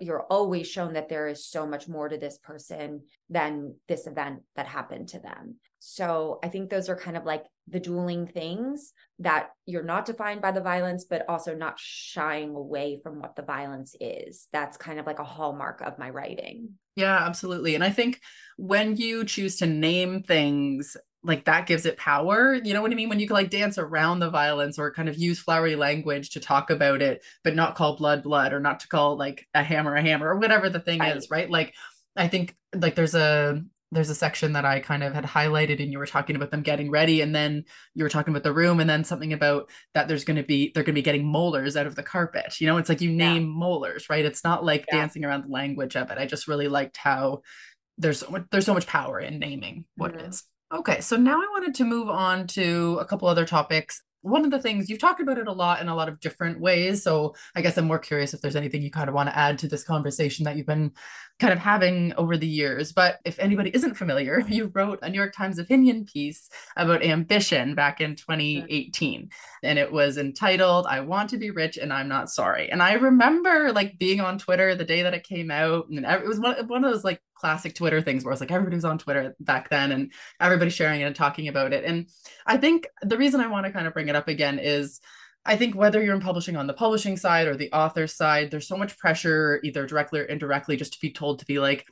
you're 0.01 0.27
always 0.31 0.67
shown 0.67 0.93
that 0.93 1.09
there 1.09 1.27
is 1.27 1.47
so 1.47 1.67
much 1.67 1.89
more 1.89 2.09
to 2.09 2.19
this 2.19 2.39
person 2.39 3.03
than 3.31 3.75
this 3.89 4.07
event 4.07 4.41
that 4.57 4.67
happened 4.67 5.09
to 5.09 5.19
them 5.19 5.57
so 5.89 6.41
i 6.43 6.49
think 6.49 6.69
those 6.69 6.89
are 6.89 6.97
kind 6.97 7.17
of 7.17 7.25
like 7.25 7.45
the 7.69 7.79
dueling 7.79 8.27
things 8.27 8.93
that 9.21 9.51
you're 9.67 9.85
not 9.85 10.05
defined 10.05 10.43
by 10.43 10.51
the 10.51 10.61
violence 10.61 11.05
but 11.09 11.25
also 11.29 11.55
not 11.55 11.79
shying 11.79 12.55
away 12.57 12.99
from 13.03 13.21
what 13.21 13.37
the 13.37 13.43
violence 13.43 13.95
is 14.01 14.49
that's 14.53 14.77
kind 14.77 14.99
of 14.99 15.07
like 15.07 15.21
a 15.21 15.25
hallmark 15.25 15.81
of 15.83 15.97
my 15.97 16.11
writing 16.11 16.71
yeah 16.97 17.25
absolutely 17.25 17.77
and 17.77 17.85
i 17.85 17.91
think 17.91 18.21
when 18.57 18.97
you 18.97 19.25
choose 19.25 19.57
to 19.57 19.67
name 19.67 20.23
things 20.23 20.97
like 21.23 21.45
that 21.47 21.67
gives 21.67 21.87
it 21.87 21.97
power. 21.97 22.55
You 22.55 22.73
know 22.73 22.81
what 22.81 22.93
I 22.93 22.95
mean? 22.95 23.09
When 23.09 23.19
you 23.19 23.27
can 23.27 23.35
like 23.35 23.51
dance 23.51 23.79
around 23.79 24.21
the 24.21 24.31
violence 24.31 24.79
or 24.79 24.93
kind 24.93 25.09
of 25.09 25.19
use 25.19 25.41
flowery 25.41 25.75
language 25.75 26.31
to 26.31 26.41
talk 26.41 26.71
about 26.71 27.03
it, 27.03 27.25
but 27.43 27.57
not 27.57 27.75
call 27.75 27.97
blood 27.97 28.23
blood 28.23 28.53
or 28.53 28.61
not 28.61 28.79
to 28.81 28.89
call 28.89 29.17
like 29.17 29.45
a 29.53 29.61
hammer 29.61 29.97
a 29.97 30.03
hammer 30.03 30.29
or 30.29 30.39
whatever 30.39 30.71
the 30.71 30.79
thing 30.79 31.01
right. 31.01 31.17
is, 31.17 31.29
right? 31.29 31.51
Like 31.51 31.75
I 32.15 32.29
think 32.29 32.55
like 32.73 32.95
there's 32.95 33.17
a 33.17 33.65
there's 33.97 34.11
a 34.11 34.15
section 34.15 34.53
that 34.53 34.67
I 34.67 34.81
kind 34.81 35.03
of 35.03 35.15
had 35.15 35.25
highlighted 35.25 35.83
and 35.83 35.91
you 35.91 35.99
were 35.99 36.07
talking 36.07 36.37
about 36.37 36.51
them 36.51 36.63
getting 36.63 36.91
ready 36.91 37.23
and 37.23 37.35
then 37.35 37.65
you 37.95 38.05
were 38.05 38.11
talking 38.11 38.33
about 38.33 38.43
the 38.43 38.53
room 38.53 38.79
and 38.79 38.89
then 38.89 39.05
something 39.05 39.33
about 39.33 39.71
that 39.95 40.07
there's 40.07 40.25
going 40.25 40.37
to 40.37 40.43
be 40.43 40.71
they're 40.75 40.83
going 40.83 40.95
to 40.95 40.99
be 40.99 41.03
getting 41.03 41.27
molars 41.27 41.77
out 41.77 41.87
of 41.87 41.97
the 41.97 42.03
carpet. 42.03 42.61
You 42.61 42.67
know, 42.67 42.77
it's 42.77 42.91
like 42.91 43.01
you 43.01 43.11
name 43.11 43.43
yeah. 43.43 43.53
molars, 43.55 44.11
right? 44.11 44.25
It's 44.25 44.45
not 44.45 44.65
like 44.65 44.85
yeah. 44.89 44.99
dancing 44.99 45.25
around 45.25 45.45
the 45.45 45.53
language 45.53 45.97
of 45.97 46.11
it. 46.11 46.19
I 46.19 46.27
just 46.27 46.47
really 46.47 46.69
liked 46.69 46.99
how 46.99 47.41
there's 47.97 48.21
so 48.21 48.29
much, 48.31 48.45
there's 48.51 48.67
so 48.67 48.75
much 48.75 48.87
power 48.87 49.19
in 49.19 49.39
naming 49.39 49.87
what 49.97 50.13
mm-hmm. 50.13 50.27
it 50.27 50.29
is. 50.29 50.45
Okay, 50.73 51.01
so 51.01 51.17
now 51.17 51.37
I 51.37 51.47
wanted 51.53 51.77
to 51.77 51.85
move 51.85 52.09
on 52.09 52.49
to 52.49 52.99
a 53.01 53.05
couple 53.05 53.29
other 53.29 53.45
topics. 53.47 54.03
One 54.23 54.45
of 54.45 54.51
the 54.51 54.61
things 54.61 54.91
you've 54.91 54.99
talked 54.99 55.21
about 55.21 55.39
it 55.39 55.47
a 55.47 55.53
lot 55.53 55.81
in 55.81 55.87
a 55.87 55.95
lot 55.95 56.09
of 56.09 56.19
different 56.19 56.59
ways. 56.59 57.05
So 57.05 57.37
I 57.55 57.63
guess 57.63 57.79
I'm 57.79 57.87
more 57.87 58.01
curious 58.01 58.35
if 58.35 58.41
there's 58.41 58.57
anything 58.57 58.83
you 58.83 58.91
kind 58.91 59.09
of 59.09 59.15
want 59.15 59.29
to 59.29 59.39
add 59.39 59.61
to 59.61 59.69
this 59.69 59.85
conversation 59.85 60.45
that 60.45 60.57
you've 60.57 60.67
been 60.67 60.91
kind 61.39 61.53
of 61.53 61.61
having 61.61 62.13
over 62.15 62.37
the 62.37 62.49
years. 62.49 62.93
But 62.93 63.21
if 63.25 63.39
anybody 63.39 63.71
isn't 63.73 63.95
familiar, 63.95 64.41
you 64.49 64.73
wrote 64.75 64.99
a 65.03 65.09
New 65.09 65.19
York 65.19 65.35
Times 65.37 65.61
opinion 65.61 66.05
piece 66.05 66.51
about 66.77 67.05
ambition 67.05 67.77
back 67.77 68.01
in 68.01 68.17
2018. 68.17 69.31
And 69.63 69.79
it 69.79 69.93
was 69.93 70.19
entitled, 70.19 70.87
I 70.89 70.99
Want 70.99 71.31
to 71.31 71.39
Be 71.39 71.53
Rich 71.53 71.77
and 71.77 71.93
I'm 71.93 72.09
Not 72.09 72.29
Sorry. 72.29 72.73
And 72.73 72.83
I 72.83 72.95
remember 72.95 73.73
like 73.73 74.01
being 74.01 74.21
on 74.21 74.41
Twitter 74.41 74.75
the 74.75 74.85
day 74.85 75.03
that 75.03 75.15
it 75.15 75.23
came 75.23 75.53
out. 75.53 75.89
And 75.89 76.05
it 76.05 76.27
was 76.27 76.41
one, 76.41 76.67
one 76.67 76.85
of 76.85 76.93
those 76.93 77.05
like 77.05 77.21
classic 77.37 77.75
Twitter 77.75 78.01
things 78.01 78.25
where 78.25 78.33
it's 78.33 78.41
like 78.41 78.51
everybody 78.51 78.77
was 78.77 78.85
on 78.85 78.99
Twitter 78.99 79.37
back 79.41 79.69
then 79.69 79.93
and 79.93 80.13
everybody 80.41 80.71
sharing 80.71 81.01
it 81.01 81.05
and 81.05 81.17
talking 81.17 81.49
about 81.49 81.73
it. 81.73 81.85
And 81.85 82.07
I 82.47 82.57
think 82.57 82.87
the 83.03 83.19
reason 83.19 83.41
I 83.41 83.47
want 83.47 83.67
to 83.67 83.73
kind 83.73 83.87
of 83.87 83.93
bring 83.93 84.09
it 84.09 84.17
up 84.17 84.29
again 84.29 84.59
is 84.59 85.01
I 85.45 85.57
think 85.57 85.77
whether 85.77 86.03
you're 86.03 86.15
in 86.15 86.21
publishing 86.21 86.57
on 86.57 86.67
the 86.67 86.75
publishing 86.75 87.17
side 87.17 87.47
or 87.47 87.57
the 87.57 87.73
author 87.73 88.07
side, 88.07 88.51
there's 88.51 88.67
so 88.67 88.77
much 88.77 88.99
pressure, 88.99 89.61
either 89.63 89.87
directly 89.87 90.21
or 90.21 90.25
indirectly, 90.25 90.77
just 90.77 90.95
to 90.95 91.01
be 91.01 91.13
told 91.13 91.39
to 91.39 91.47
be 91.47 91.61
like, 91.61 91.87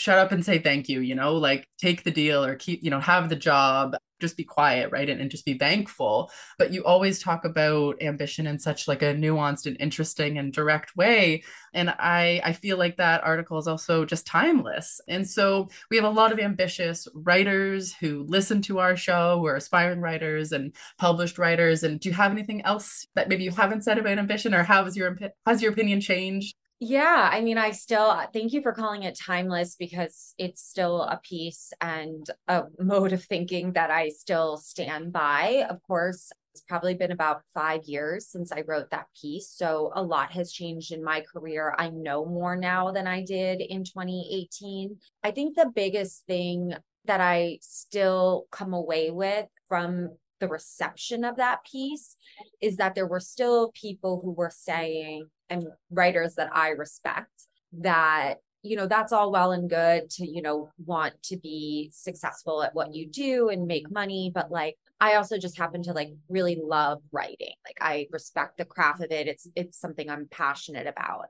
shut 0.00 0.18
up 0.18 0.32
and 0.32 0.44
say 0.44 0.58
thank 0.58 0.88
you, 0.88 1.00
you 1.00 1.14
know, 1.14 1.34
like 1.36 1.68
take 1.78 2.04
the 2.04 2.10
deal 2.10 2.44
or 2.44 2.56
keep, 2.56 2.82
you 2.82 2.90
know, 2.90 3.00
have 3.00 3.28
the 3.28 3.36
job 3.36 3.96
just 4.20 4.36
be 4.36 4.44
quiet 4.44 4.90
right 4.92 5.08
and, 5.08 5.20
and 5.20 5.30
just 5.30 5.44
be 5.44 5.54
thankful. 5.54 6.30
But 6.58 6.72
you 6.72 6.84
always 6.84 7.20
talk 7.20 7.44
about 7.44 8.00
ambition 8.02 8.46
in 8.46 8.58
such 8.58 8.86
like 8.86 9.02
a 9.02 9.14
nuanced 9.14 9.66
and 9.66 9.76
interesting 9.80 10.38
and 10.38 10.52
direct 10.52 10.94
way. 10.96 11.42
And 11.72 11.90
i 11.90 12.40
i 12.44 12.52
feel 12.52 12.76
like 12.76 12.96
that 12.98 13.24
article 13.24 13.58
is 13.58 13.66
also 13.66 14.04
just 14.04 14.26
timeless. 14.26 15.00
And 15.08 15.28
so 15.28 15.68
we 15.90 15.96
have 15.96 16.04
a 16.04 16.10
lot 16.10 16.32
of 16.32 16.38
ambitious 16.38 17.08
writers 17.14 17.94
who 17.94 18.24
listen 18.28 18.62
to 18.62 18.78
our 18.78 18.96
show 18.96 19.38
who 19.38 19.46
are 19.46 19.56
aspiring 19.56 20.00
writers 20.00 20.52
and 20.52 20.74
published 20.98 21.38
writers. 21.38 21.82
And 21.82 21.98
do 21.98 22.10
you 22.10 22.14
have 22.14 22.32
anything 22.32 22.62
else 22.62 23.06
that 23.14 23.28
maybe 23.28 23.44
you 23.44 23.50
haven't 23.50 23.84
said 23.84 23.98
about 23.98 24.18
ambition 24.18 24.54
or 24.54 24.62
how 24.62 24.84
has 24.84 24.96
your 24.96 25.18
has 25.46 25.62
your 25.62 25.72
opinion 25.72 26.00
changed 26.00 26.54
yeah, 26.82 27.28
I 27.30 27.42
mean, 27.42 27.58
I 27.58 27.72
still 27.72 28.06
uh, 28.06 28.26
thank 28.32 28.54
you 28.54 28.62
for 28.62 28.72
calling 28.72 29.02
it 29.02 29.18
timeless 29.18 29.76
because 29.76 30.34
it's 30.38 30.62
still 30.62 31.02
a 31.02 31.20
piece 31.22 31.74
and 31.82 32.26
a 32.48 32.64
mode 32.78 33.12
of 33.12 33.22
thinking 33.22 33.74
that 33.74 33.90
I 33.90 34.08
still 34.08 34.56
stand 34.56 35.12
by. 35.12 35.66
Of 35.68 35.82
course, 35.82 36.32
it's 36.54 36.62
probably 36.62 36.94
been 36.94 37.12
about 37.12 37.42
five 37.52 37.84
years 37.84 38.28
since 38.28 38.50
I 38.50 38.64
wrote 38.66 38.90
that 38.90 39.08
piece. 39.20 39.50
So 39.50 39.92
a 39.94 40.02
lot 40.02 40.32
has 40.32 40.52
changed 40.52 40.90
in 40.90 41.04
my 41.04 41.20
career. 41.20 41.74
I 41.78 41.90
know 41.90 42.24
more 42.24 42.56
now 42.56 42.92
than 42.92 43.06
I 43.06 43.24
did 43.24 43.60
in 43.60 43.84
2018. 43.84 44.96
I 45.22 45.32
think 45.32 45.56
the 45.56 45.70
biggest 45.74 46.24
thing 46.26 46.72
that 47.04 47.20
I 47.20 47.58
still 47.60 48.46
come 48.50 48.72
away 48.72 49.10
with 49.10 49.46
from 49.68 50.16
the 50.40 50.48
reception 50.48 51.24
of 51.24 51.36
that 51.36 51.62
piece 51.70 52.16
is 52.62 52.76
that 52.76 52.94
there 52.94 53.06
were 53.06 53.20
still 53.20 53.70
people 53.72 54.22
who 54.24 54.32
were 54.32 54.52
saying, 54.52 55.28
and 55.50 55.66
writers 55.90 56.36
that 56.36 56.50
I 56.54 56.70
respect, 56.70 57.46
that 57.80 58.36
you 58.62 58.76
know 58.76 58.86
that's 58.86 59.12
all 59.12 59.32
well 59.32 59.52
and 59.52 59.70
good 59.70 60.10
to 60.10 60.26
you 60.26 60.42
know 60.42 60.70
want 60.84 61.14
to 61.22 61.36
be 61.36 61.90
successful 61.94 62.62
at 62.62 62.74
what 62.74 62.94
you 62.94 63.06
do 63.06 63.48
and 63.48 63.66
make 63.66 63.90
money 63.90 64.30
but 64.34 64.50
like 64.50 64.76
i 65.00 65.14
also 65.14 65.38
just 65.38 65.56
happen 65.56 65.82
to 65.82 65.92
like 65.94 66.10
really 66.28 66.60
love 66.62 67.00
writing. 67.10 67.54
Like 67.64 67.78
i 67.80 68.06
respect 68.10 68.58
the 68.58 68.64
craft 68.64 69.02
of 69.02 69.10
it. 69.10 69.28
It's 69.28 69.48
it's 69.56 69.78
something 69.78 70.10
i'm 70.10 70.28
passionate 70.30 70.86
about. 70.86 71.26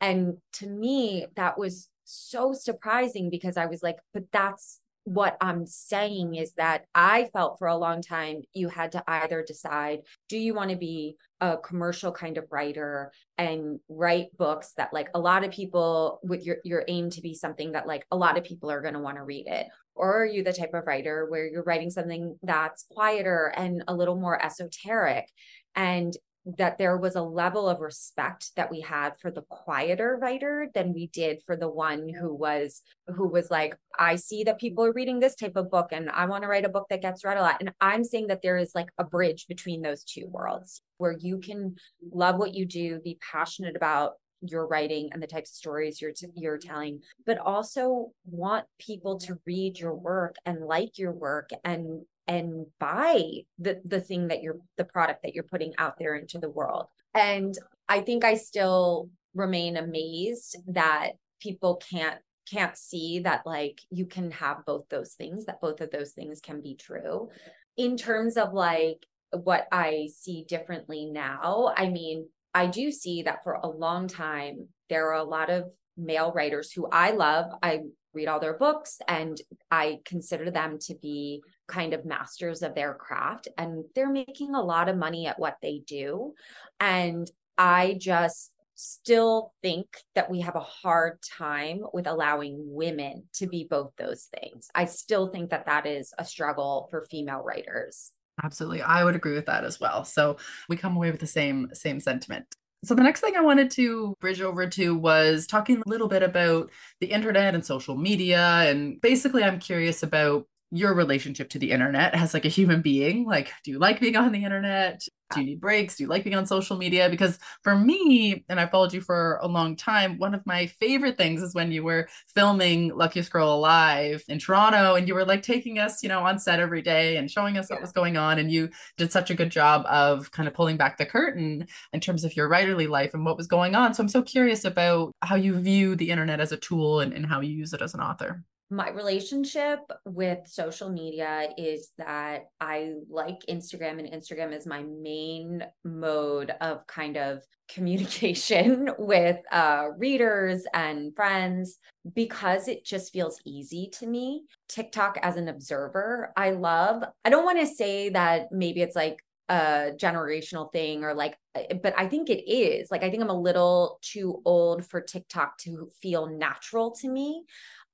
And 0.00 0.38
to 0.54 0.66
me 0.66 1.26
that 1.36 1.58
was 1.58 1.88
so 2.04 2.52
surprising 2.52 3.30
because 3.30 3.56
i 3.56 3.66
was 3.66 3.82
like 3.82 3.98
but 4.14 4.24
that's 4.32 4.80
what 5.04 5.36
I'm 5.40 5.66
saying 5.66 6.34
is 6.34 6.52
that 6.54 6.84
I 6.94 7.28
felt 7.32 7.58
for 7.58 7.68
a 7.68 7.76
long 7.76 8.02
time 8.02 8.42
you 8.52 8.68
had 8.68 8.92
to 8.92 9.02
either 9.06 9.42
decide 9.42 10.00
do 10.28 10.36
you 10.38 10.54
want 10.54 10.70
to 10.70 10.76
be 10.76 11.16
a 11.40 11.56
commercial 11.56 12.12
kind 12.12 12.36
of 12.36 12.44
writer 12.50 13.10
and 13.38 13.80
write 13.88 14.36
books 14.36 14.72
that 14.76 14.92
like 14.92 15.08
a 15.14 15.18
lot 15.18 15.42
of 15.42 15.50
people 15.50 16.20
with 16.22 16.44
your 16.44 16.58
your 16.64 16.84
aim 16.86 17.08
to 17.10 17.22
be 17.22 17.34
something 17.34 17.72
that 17.72 17.86
like 17.86 18.04
a 18.10 18.16
lot 18.16 18.36
of 18.36 18.44
people 18.44 18.70
are 18.70 18.82
going 18.82 18.94
to 18.94 19.00
want 19.00 19.16
to 19.16 19.22
read 19.22 19.46
it? 19.46 19.66
Or 19.94 20.22
are 20.22 20.26
you 20.26 20.44
the 20.44 20.52
type 20.52 20.74
of 20.74 20.86
writer 20.86 21.26
where 21.28 21.46
you're 21.46 21.62
writing 21.62 21.90
something 21.90 22.38
that's 22.42 22.86
quieter 22.90 23.52
and 23.56 23.82
a 23.88 23.94
little 23.94 24.16
more 24.16 24.42
esoteric? 24.42 25.28
And 25.74 26.14
that 26.44 26.78
there 26.78 26.96
was 26.96 27.16
a 27.16 27.22
level 27.22 27.68
of 27.68 27.80
respect 27.80 28.52
that 28.56 28.70
we 28.70 28.80
had 28.80 29.12
for 29.20 29.30
the 29.30 29.42
quieter 29.42 30.18
writer 30.20 30.68
than 30.74 30.94
we 30.94 31.08
did 31.08 31.42
for 31.44 31.54
the 31.54 31.68
one 31.68 32.08
who 32.08 32.34
was 32.34 32.82
who 33.08 33.28
was 33.28 33.50
like 33.50 33.76
i 33.98 34.16
see 34.16 34.42
that 34.42 34.58
people 34.58 34.84
are 34.84 34.92
reading 34.92 35.20
this 35.20 35.34
type 35.34 35.56
of 35.56 35.70
book 35.70 35.88
and 35.92 36.08
i 36.10 36.24
want 36.24 36.42
to 36.42 36.48
write 36.48 36.64
a 36.64 36.70
book 36.70 36.86
that 36.88 37.02
gets 37.02 37.24
read 37.24 37.36
a 37.36 37.42
lot. 37.42 37.56
And 37.60 37.72
i'm 37.80 38.04
saying 38.04 38.28
that 38.28 38.40
there 38.42 38.56
is 38.56 38.74
like 38.74 38.88
a 38.96 39.04
bridge 39.04 39.46
between 39.48 39.82
those 39.82 40.02
two 40.02 40.26
worlds 40.28 40.80
where 40.96 41.16
you 41.18 41.38
can 41.38 41.76
love 42.10 42.36
what 42.36 42.54
you 42.54 42.64
do 42.64 43.00
be 43.00 43.18
passionate 43.30 43.76
about 43.76 44.12
your 44.42 44.66
writing 44.66 45.10
and 45.12 45.22
the 45.22 45.26
types 45.26 45.50
of 45.50 45.56
stories 45.56 46.00
you're 46.00 46.12
t- 46.12 46.26
you're 46.34 46.58
mm-hmm. 46.58 46.68
telling 46.68 47.00
but 47.26 47.38
also 47.38 48.12
want 48.24 48.64
people 48.78 49.18
to 49.18 49.38
read 49.46 49.78
your 49.78 49.94
work 49.94 50.36
and 50.46 50.64
like 50.64 50.96
your 50.96 51.12
work 51.12 51.50
and 51.64 52.02
and 52.30 52.64
buy 52.78 53.20
the 53.58 53.80
the 53.84 54.00
thing 54.00 54.28
that 54.28 54.40
you're 54.40 54.58
the 54.78 54.84
product 54.84 55.22
that 55.24 55.34
you're 55.34 55.42
putting 55.42 55.74
out 55.78 55.98
there 55.98 56.14
into 56.14 56.38
the 56.38 56.48
world. 56.48 56.86
And 57.14 57.54
i 57.88 58.00
think 58.00 58.24
i 58.24 58.34
still 58.34 59.10
remain 59.34 59.76
amazed 59.76 60.56
that 60.68 61.10
people 61.40 61.82
can't 61.90 62.20
can't 62.48 62.76
see 62.76 63.20
that 63.20 63.44
like 63.44 63.80
you 63.90 64.06
can 64.06 64.30
have 64.30 64.64
both 64.64 64.88
those 64.88 65.14
things 65.14 65.44
that 65.44 65.60
both 65.60 65.80
of 65.80 65.90
those 65.90 66.12
things 66.12 66.40
can 66.40 66.60
be 66.60 66.74
true. 66.76 67.28
In 67.76 67.96
terms 67.96 68.36
of 68.36 68.52
like 68.52 69.04
what 69.32 69.66
i 69.70 70.08
see 70.12 70.44
differently 70.48 71.06
now 71.06 71.72
i 71.76 71.88
mean 71.88 72.26
i 72.52 72.66
do 72.66 72.90
see 72.90 73.22
that 73.22 73.44
for 73.44 73.52
a 73.52 73.68
long 73.68 74.08
time 74.08 74.66
there 74.88 75.08
are 75.10 75.20
a 75.20 75.22
lot 75.36 75.50
of 75.50 75.72
male 75.96 76.32
writers 76.32 76.72
who 76.72 76.88
i 76.90 77.10
love. 77.10 77.46
I 77.62 77.80
read 78.12 78.28
all 78.28 78.40
their 78.40 78.58
books 78.58 79.00
and 79.08 79.40
I 79.70 80.00
consider 80.04 80.50
them 80.50 80.78
to 80.82 80.94
be 80.94 81.42
kind 81.70 81.94
of 81.94 82.04
masters 82.04 82.62
of 82.62 82.74
their 82.74 82.94
craft 82.94 83.48
and 83.56 83.84
they're 83.94 84.10
making 84.10 84.54
a 84.54 84.62
lot 84.62 84.88
of 84.88 84.96
money 84.96 85.26
at 85.26 85.38
what 85.38 85.56
they 85.62 85.82
do. 85.86 86.34
And 86.78 87.30
I 87.56 87.96
just 87.98 88.52
still 88.74 89.52
think 89.62 89.86
that 90.14 90.30
we 90.30 90.40
have 90.40 90.56
a 90.56 90.60
hard 90.60 91.18
time 91.22 91.82
with 91.92 92.06
allowing 92.06 92.56
women 92.58 93.24
to 93.34 93.46
be 93.46 93.66
both 93.68 93.92
those 93.98 94.28
things. 94.40 94.68
I 94.74 94.86
still 94.86 95.28
think 95.28 95.50
that 95.50 95.66
that 95.66 95.86
is 95.86 96.14
a 96.18 96.24
struggle 96.24 96.88
for 96.90 97.06
female 97.10 97.42
writers. 97.42 98.12
Absolutely. 98.42 98.80
I 98.80 99.04
would 99.04 99.14
agree 99.14 99.34
with 99.34 99.46
that 99.46 99.64
as 99.64 99.78
well. 99.78 100.04
So 100.04 100.38
we 100.68 100.76
come 100.76 100.96
away 100.96 101.10
with 101.10 101.20
the 101.20 101.26
same 101.26 101.68
same 101.74 102.00
sentiment. 102.00 102.46
So, 102.82 102.94
the 102.94 103.02
next 103.02 103.20
thing 103.20 103.36
I 103.36 103.42
wanted 103.42 103.70
to 103.72 104.14
bridge 104.20 104.40
over 104.40 104.66
to 104.66 104.94
was 104.94 105.46
talking 105.46 105.82
a 105.84 105.88
little 105.88 106.08
bit 106.08 106.22
about 106.22 106.70
the 107.00 107.08
internet 107.08 107.54
and 107.54 107.64
social 107.64 107.94
media. 107.94 108.40
And 108.40 108.98
basically, 109.02 109.44
I'm 109.44 109.58
curious 109.58 110.02
about 110.02 110.46
your 110.70 110.94
relationship 110.94 111.50
to 111.50 111.58
the 111.58 111.72
internet 111.72 112.14
as 112.14 112.32
like 112.32 112.44
a 112.44 112.48
human 112.48 112.80
being. 112.80 113.24
Like, 113.24 113.52
do 113.64 113.72
you 113.72 113.78
like 113.78 114.00
being 114.00 114.16
on 114.16 114.32
the 114.32 114.44
internet? 114.44 115.02
Do 115.32 115.40
you 115.40 115.46
need 115.46 115.60
breaks? 115.60 115.96
Do 115.96 116.04
you 116.04 116.08
like 116.08 116.24
being 116.24 116.36
on 116.36 116.46
social 116.46 116.76
media? 116.76 117.08
Because 117.08 117.38
for 117.62 117.76
me, 117.76 118.44
and 118.48 118.58
I 118.58 118.66
followed 118.66 118.92
you 118.92 119.00
for 119.00 119.38
a 119.42 119.48
long 119.48 119.76
time, 119.76 120.18
one 120.18 120.34
of 120.34 120.44
my 120.44 120.66
favorite 120.66 121.16
things 121.16 121.42
is 121.42 121.54
when 121.54 121.70
you 121.70 121.84
were 121.84 122.08
filming 122.34 122.96
Luckiest 122.96 123.30
Girl 123.30 123.52
Alive 123.52 124.24
in 124.28 124.38
Toronto 124.38 124.96
and 124.96 125.06
you 125.06 125.14
were 125.14 125.24
like 125.24 125.42
taking 125.42 125.78
us, 125.78 126.02
you 126.02 126.08
know, 126.08 126.20
on 126.20 126.38
set 126.38 126.58
every 126.58 126.82
day 126.82 127.16
and 127.16 127.30
showing 127.30 127.58
us 127.58 127.68
yeah. 127.68 127.76
what 127.76 127.82
was 127.82 127.92
going 127.92 128.16
on. 128.16 128.38
And 128.38 128.50
you 128.50 128.70
did 128.96 129.12
such 129.12 129.30
a 129.30 129.34
good 129.34 129.50
job 129.50 129.86
of 129.86 130.32
kind 130.32 130.48
of 130.48 130.54
pulling 130.54 130.76
back 130.76 130.98
the 130.98 131.06
curtain 131.06 131.66
in 131.92 132.00
terms 132.00 132.24
of 132.24 132.36
your 132.36 132.48
writerly 132.48 132.88
life 132.88 133.14
and 133.14 133.24
what 133.24 133.36
was 133.36 133.46
going 133.46 133.76
on. 133.76 133.94
So 133.94 134.02
I'm 134.02 134.08
so 134.08 134.22
curious 134.22 134.64
about 134.64 135.12
how 135.22 135.36
you 135.36 135.58
view 135.60 135.94
the 135.94 136.10
internet 136.10 136.40
as 136.40 136.50
a 136.50 136.56
tool 136.56 137.00
and, 137.00 137.12
and 137.12 137.26
how 137.26 137.40
you 137.40 137.52
use 137.52 137.72
it 137.72 137.82
as 137.82 137.94
an 137.94 138.00
author 138.00 138.44
my 138.70 138.88
relationship 138.90 139.80
with 140.04 140.38
social 140.46 140.90
media 140.90 141.48
is 141.58 141.90
that 141.98 142.44
I 142.60 142.92
like 143.08 143.40
Instagram, 143.48 143.98
and 143.98 144.08
Instagram 144.08 144.56
is 144.56 144.64
my 144.64 144.84
main 144.84 145.64
mode 145.84 146.52
of 146.60 146.86
kind 146.86 147.16
of 147.16 147.42
communication 147.68 148.90
with 148.98 149.38
uh, 149.52 149.88
readers 149.96 150.64
and 150.74 151.14
friends 151.14 151.78
because 152.14 152.68
it 152.68 152.84
just 152.84 153.12
feels 153.12 153.40
easy 153.44 153.90
to 153.98 154.06
me. 154.06 154.44
TikTok 154.68 155.18
as 155.22 155.36
an 155.36 155.48
observer, 155.48 156.32
I 156.36 156.50
love. 156.50 157.04
I 157.24 157.30
don't 157.30 157.44
want 157.44 157.60
to 157.60 157.66
say 157.66 158.08
that 158.10 158.52
maybe 158.52 158.82
it's 158.82 158.96
like 158.96 159.22
a 159.48 159.90
generational 159.96 160.70
thing 160.72 161.02
or 161.02 161.12
like 161.12 161.36
but 161.82 161.92
I 161.98 162.06
think 162.06 162.30
it 162.30 162.48
is. 162.48 162.90
Like 162.90 163.02
I 163.02 163.10
think 163.10 163.22
I'm 163.22 163.30
a 163.30 163.40
little 163.40 163.98
too 164.02 164.40
old 164.44 164.86
for 164.86 165.00
TikTok 165.00 165.58
to 165.58 165.90
feel 166.00 166.28
natural 166.28 166.92
to 167.00 167.08
me. 167.08 167.44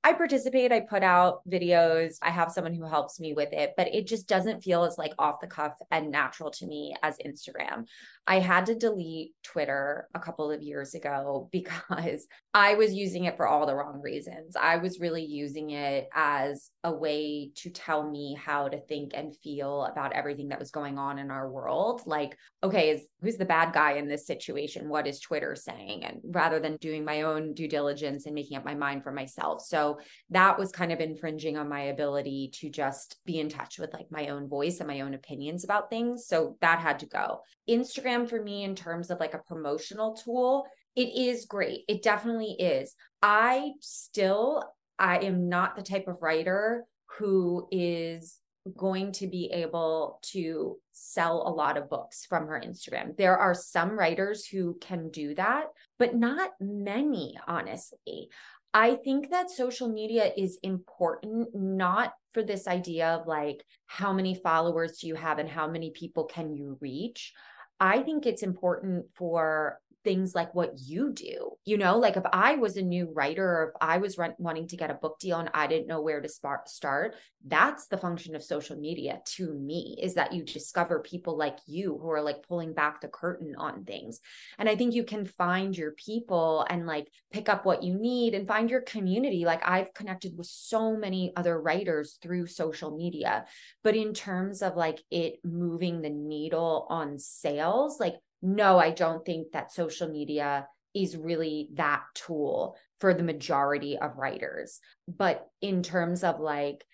I 0.07 0.13
participate, 0.13 0.71
I 0.71 0.79
put 0.79 1.03
out 1.03 1.41
videos, 1.51 2.19
I 2.23 2.31
have 2.31 2.53
someone 2.53 2.75
who 2.75 2.85
helps 2.85 3.19
me 3.19 3.33
with 3.33 3.53
it, 3.53 3.75
but 3.77 3.93
it 3.93 4.07
just 4.07 4.29
doesn't 4.29 4.63
feel 4.63 4.85
as 4.85 4.99
like 4.99 5.13
off 5.19 5.41
the 5.41 5.49
cuff 5.49 5.73
and 5.91 6.13
natural 6.13 6.53
to 6.53 6.67
me 6.69 6.95
as 7.03 7.19
Instagram. 7.27 7.87
I 8.29 8.41
had 8.41 8.67
to 8.67 8.75
delete 8.75 9.33
Twitter 9.45 10.09
a 10.15 10.19
couple 10.19 10.51
of 10.51 10.63
years 10.63 10.95
ago 10.95 11.49
because 11.53 12.27
I 12.53 12.75
was 12.75 12.93
using 12.93 13.25
it 13.25 13.37
for 13.37 13.47
all 13.47 13.67
the 13.67 13.75
wrong 13.75 14.01
reasons. 14.03 14.57
I 14.57 14.77
was 14.79 15.01
really 15.01 15.25
using 15.25 15.71
it 15.71 16.09
as 16.15 16.71
a 16.83 16.93
way 16.93 17.51
to 17.57 17.71
tell 17.71 18.09
me 18.09 18.37
how 18.39 18.69
to 18.69 18.81
think 18.81 19.13
and 19.15 19.37
feel 19.45 19.85
about 19.85 20.13
everything 20.13 20.49
that 20.49 20.59
was 20.59 20.71
going 20.71 20.99
on 20.99 21.19
in 21.19 21.31
our 21.31 21.51
world. 21.51 22.03
Like, 22.07 22.37
okay, 22.63 22.91
is 22.91 23.03
who's 23.21 23.37
the 23.37 23.45
bad 23.45 23.73
guy 23.73 23.93
in 23.93 24.09
this 24.09 24.27
situation? 24.27 24.89
What 24.89 25.07
is 25.07 25.21
Twitter 25.21 25.55
saying? 25.55 26.05
And 26.05 26.21
rather 26.25 26.59
than 26.59 26.77
doing 26.77 27.05
my 27.05 27.23
own 27.23 27.55
due 27.55 27.69
diligence 27.69 28.27
and 28.27 28.35
making 28.35 28.57
up 28.57 28.65
my 28.65 28.75
mind 28.75 29.03
for 29.03 29.13
myself. 29.13 29.63
So 29.63 30.01
that 30.31 30.59
was 30.59 30.73
kind 30.73 30.93
of 30.93 31.01
infringing 31.01 31.57
on 31.57 31.69
my 31.69 31.83
ability 31.83 32.51
to 32.55 32.71
just 32.71 33.19
be 33.25 33.39
in 33.39 33.49
touch 33.49 33.79
with 33.79 33.93
like 33.93 34.11
my 34.11 34.29
own 34.29 34.49
voice 34.49 34.79
and 34.81 34.89
my 34.89 35.03
own 35.03 35.15
opinions 35.15 35.65
about 35.65 35.91
things. 35.91 36.27
So 36.27 36.57
that 36.61 36.81
had 36.81 36.99
to 37.01 37.07
go. 37.07 37.43
Instagram 37.69 38.16
for 38.25 38.41
me, 38.41 38.63
in 38.63 38.77
terms 38.77 39.11
of 39.11 39.21
like 39.21 39.35
a 39.35 39.39
promotional 39.39 40.15
tool, 40.15 40.65
it 40.95 41.09
is 41.15 41.45
great. 41.45 41.81
It 41.89 42.03
definitely 42.03 42.53
is. 42.53 42.95
I 43.21 43.73
still, 43.81 44.65
I 44.99 45.19
am 45.19 45.51
not 45.51 45.77
the 45.77 45.83
type 45.83 46.09
of 46.09 46.23
writer 46.23 46.85
who 47.19 47.69
is 47.71 48.39
going 48.77 49.13
to 49.13 49.27
be 49.27 49.51
able 49.53 50.19
to 50.23 50.77
sell 50.93 51.47
a 51.47 51.51
lot 51.51 51.77
of 51.77 51.91
books 51.91 52.27
from 52.27 52.47
her 52.47 52.61
Instagram. 52.65 53.17
There 53.17 53.37
are 53.37 53.55
some 53.55 53.99
writers 53.99 54.47
who 54.47 54.77
can 54.81 55.11
do 55.11 55.35
that, 55.35 55.67
but 55.99 56.15
not 56.15 56.51
many, 56.61 57.39
honestly. 57.47 58.29
I 58.75 58.97
think 58.97 59.31
that 59.31 59.51
social 59.51 59.89
media 59.89 60.33
is 60.37 60.59
important, 60.63 61.55
not 61.55 62.13
for 62.35 62.43
this 62.43 62.67
idea 62.67 63.09
of 63.09 63.27
like, 63.27 63.65
how 63.87 64.13
many 64.13 64.35
followers 64.35 64.99
do 64.99 65.07
you 65.07 65.15
have 65.15 65.39
and 65.39 65.49
how 65.49 65.69
many 65.69 65.93
people 65.93 66.25
can 66.25 66.53
you 66.53 66.77
reach? 66.81 67.33
I 67.81 68.03
think 68.03 68.27
it's 68.27 68.43
important 68.43 69.07
for 69.15 69.81
things 70.07 70.37
like 70.37 70.55
what 70.55 70.79
you 70.79 71.13
do. 71.13 71.51
You 71.65 71.79
know, 71.79 71.99
like 71.99 72.17
if 72.17 72.23
I 72.33 72.55
was 72.55 72.77
a 72.77 72.83
new 72.83 73.11
writer 73.13 73.45
or 73.45 73.69
if 73.71 73.75
I 73.81 73.99
was 73.99 74.17
wanting 74.39 74.69
to 74.69 74.77
get 74.77 74.91
a 74.91 74.95
book 74.95 75.19
deal 75.19 75.41
and 75.41 75.51
I 75.53 75.67
didn't 75.67 75.89
know 75.89 76.01
where 76.01 76.21
to 76.21 76.29
start, 76.29 76.69
start, 76.69 77.17
that's 77.45 77.89
the 77.89 77.99
function 77.99 78.37
of 78.37 78.45
social 78.45 78.77
media 78.77 79.21
to 79.25 79.53
me 79.53 79.99
is 80.01 80.15
that 80.15 80.33
you 80.33 80.45
discover 80.45 81.01
people 81.01 81.37
like 81.37 81.59
you 81.67 81.99
who 82.01 82.09
are 82.11 82.23
like 82.23 82.47
pulling 82.47 82.73
back 82.73 83.01
the 83.01 83.09
curtain 83.09 83.57
on 83.59 83.85
things. 83.85 84.21
And 84.59 84.69
I 84.69 84.77
think 84.77 84.95
you 84.95 85.03
can 85.03 85.25
find 85.27 85.77
your 85.77 85.91
people 85.93 86.65
and 86.71 86.87
like 86.87 87.09
pick 87.33 87.49
up 87.49 87.67
what 87.67 87.83
you 87.83 87.99
need 87.99 88.35
and 88.35 88.47
find 88.47 88.71
your 88.71 88.83
community. 88.83 89.45
Like 89.45 89.69
I've 89.69 89.93
connected 89.93 90.39
with 90.39 90.47
so 90.47 90.97
many 90.97 91.33
other 91.35 91.61
writers 91.61 92.19
through 92.23 92.47
social 92.47 92.97
media. 92.97 93.47
But 93.83 93.97
in 93.97 94.15
terms 94.15 94.63
of 94.63 94.77
like 94.77 95.03
it 95.11 95.41
moving 95.45 96.01
the 96.01 96.11
needle 96.11 96.87
on 96.91 97.19
sales, 97.19 97.99
like 97.99 98.15
no, 98.47 98.79
I 98.79 98.91
don't 98.91 99.25
think 99.25 99.51
that 99.53 99.73
social 99.73 100.09
media 100.09 100.69
is 100.95 101.17
really 101.17 101.69
that 101.75 102.05
tool 102.15 102.77
for 103.01 103.13
the 103.13 103.25
majority 103.25 103.99
of 103.99 104.17
writers. 104.19 104.79
But 105.09 105.49
in 105.61 105.83
terms 105.83 106.23
of 106.23 106.39
like 106.39 106.85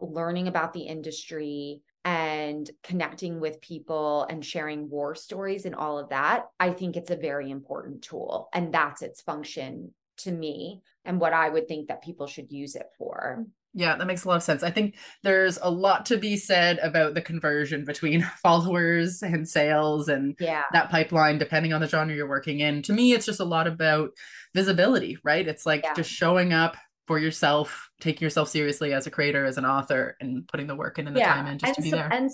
learning 0.00 0.46
about 0.46 0.72
the 0.72 0.82
industry 0.82 1.82
and 2.04 2.70
connecting 2.84 3.40
with 3.40 3.60
people 3.60 4.24
and 4.30 4.46
sharing 4.46 4.88
war 4.88 5.16
stories 5.16 5.66
and 5.66 5.74
all 5.74 5.98
of 5.98 6.10
that, 6.10 6.44
I 6.60 6.70
think 6.70 6.96
it's 6.96 7.10
a 7.10 7.16
very 7.16 7.50
important 7.50 8.02
tool. 8.02 8.48
And 8.54 8.72
that's 8.72 9.02
its 9.02 9.20
function 9.20 9.92
to 10.18 10.30
me 10.30 10.80
and 11.04 11.20
what 11.20 11.32
I 11.32 11.48
would 11.48 11.66
think 11.66 11.88
that 11.88 12.04
people 12.04 12.28
should 12.28 12.52
use 12.52 12.76
it 12.76 12.86
for. 12.96 13.44
Yeah, 13.72 13.96
that 13.96 14.06
makes 14.06 14.24
a 14.24 14.28
lot 14.28 14.36
of 14.36 14.42
sense. 14.42 14.62
I 14.62 14.70
think 14.70 14.96
there's 15.22 15.58
a 15.62 15.70
lot 15.70 16.06
to 16.06 16.16
be 16.16 16.36
said 16.36 16.78
about 16.78 17.14
the 17.14 17.22
conversion 17.22 17.84
between 17.84 18.22
followers 18.42 19.22
and 19.22 19.48
sales 19.48 20.08
and 20.08 20.34
yeah. 20.40 20.64
that 20.72 20.90
pipeline, 20.90 21.38
depending 21.38 21.72
on 21.72 21.80
the 21.80 21.88
genre 21.88 22.14
you're 22.14 22.28
working 22.28 22.60
in. 22.60 22.82
To 22.82 22.92
me, 22.92 23.12
it's 23.12 23.26
just 23.26 23.40
a 23.40 23.44
lot 23.44 23.66
about 23.66 24.10
visibility, 24.54 25.18
right? 25.22 25.46
It's 25.46 25.66
like 25.66 25.82
yeah. 25.84 25.94
just 25.94 26.10
showing 26.10 26.52
up 26.52 26.76
for 27.06 27.18
yourself, 27.18 27.90
taking 28.00 28.24
yourself 28.24 28.48
seriously 28.48 28.92
as 28.92 29.06
a 29.06 29.10
creator, 29.10 29.44
as 29.44 29.56
an 29.56 29.64
author, 29.64 30.16
and 30.20 30.46
putting 30.48 30.66
the 30.66 30.76
work 30.76 30.98
in 30.98 31.06
and 31.06 31.14
the 31.14 31.20
yeah. 31.20 31.34
time 31.34 31.46
in 31.46 31.58
just 31.58 31.68
and 31.68 31.76
to 31.76 31.82
be 31.82 31.90
there. 31.90 32.08
And 32.12 32.30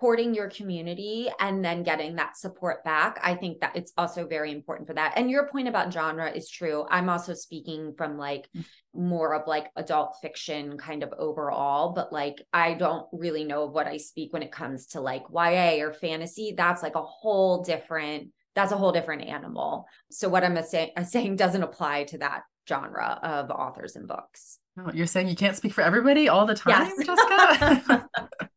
supporting 0.00 0.34
your 0.34 0.48
community 0.48 1.28
and 1.40 1.62
then 1.62 1.82
getting 1.82 2.16
that 2.16 2.34
support 2.34 2.82
back 2.84 3.20
i 3.22 3.34
think 3.34 3.60
that 3.60 3.76
it's 3.76 3.92
also 3.98 4.26
very 4.26 4.50
important 4.50 4.88
for 4.88 4.94
that. 4.94 5.12
And 5.16 5.30
your 5.30 5.46
point 5.48 5.68
about 5.68 5.92
genre 5.92 6.30
is 6.30 6.48
true. 6.48 6.86
I'm 6.88 7.10
also 7.10 7.34
speaking 7.34 7.94
from 7.98 8.16
like 8.16 8.48
mm. 8.56 8.64
more 8.94 9.34
of 9.34 9.46
like 9.46 9.66
adult 9.76 10.16
fiction 10.22 10.78
kind 10.78 11.02
of 11.02 11.12
overall 11.18 11.92
but 11.92 12.12
like 12.12 12.42
i 12.52 12.74
don't 12.74 13.06
really 13.12 13.44
know 13.44 13.66
what 13.66 13.86
i 13.86 13.98
speak 13.98 14.32
when 14.32 14.42
it 14.42 14.52
comes 14.52 14.86
to 14.88 15.00
like 15.00 15.24
ya 15.32 15.84
or 15.84 15.92
fantasy. 15.92 16.54
That's 16.56 16.82
like 16.82 16.94
a 16.94 17.02
whole 17.02 17.62
different 17.62 18.30
that's 18.54 18.72
a 18.72 18.76
whole 18.76 18.92
different 18.92 19.22
animal. 19.22 19.86
So 20.10 20.28
what 20.30 20.44
i'm 20.44 20.60
say- 20.62 20.94
saying 21.06 21.36
doesn't 21.36 21.62
apply 21.62 22.04
to 22.04 22.18
that 22.18 22.42
genre 22.68 23.18
of 23.22 23.50
authors 23.50 23.96
and 23.96 24.08
books. 24.08 24.58
Oh, 24.78 24.90
you're 24.94 25.06
saying 25.06 25.28
you 25.28 25.36
can't 25.36 25.56
speak 25.56 25.74
for 25.74 25.82
everybody 25.82 26.28
all 26.28 26.46
the 26.46 26.54
time 26.54 26.90
yes. 26.98 27.06
jessica 27.06 28.08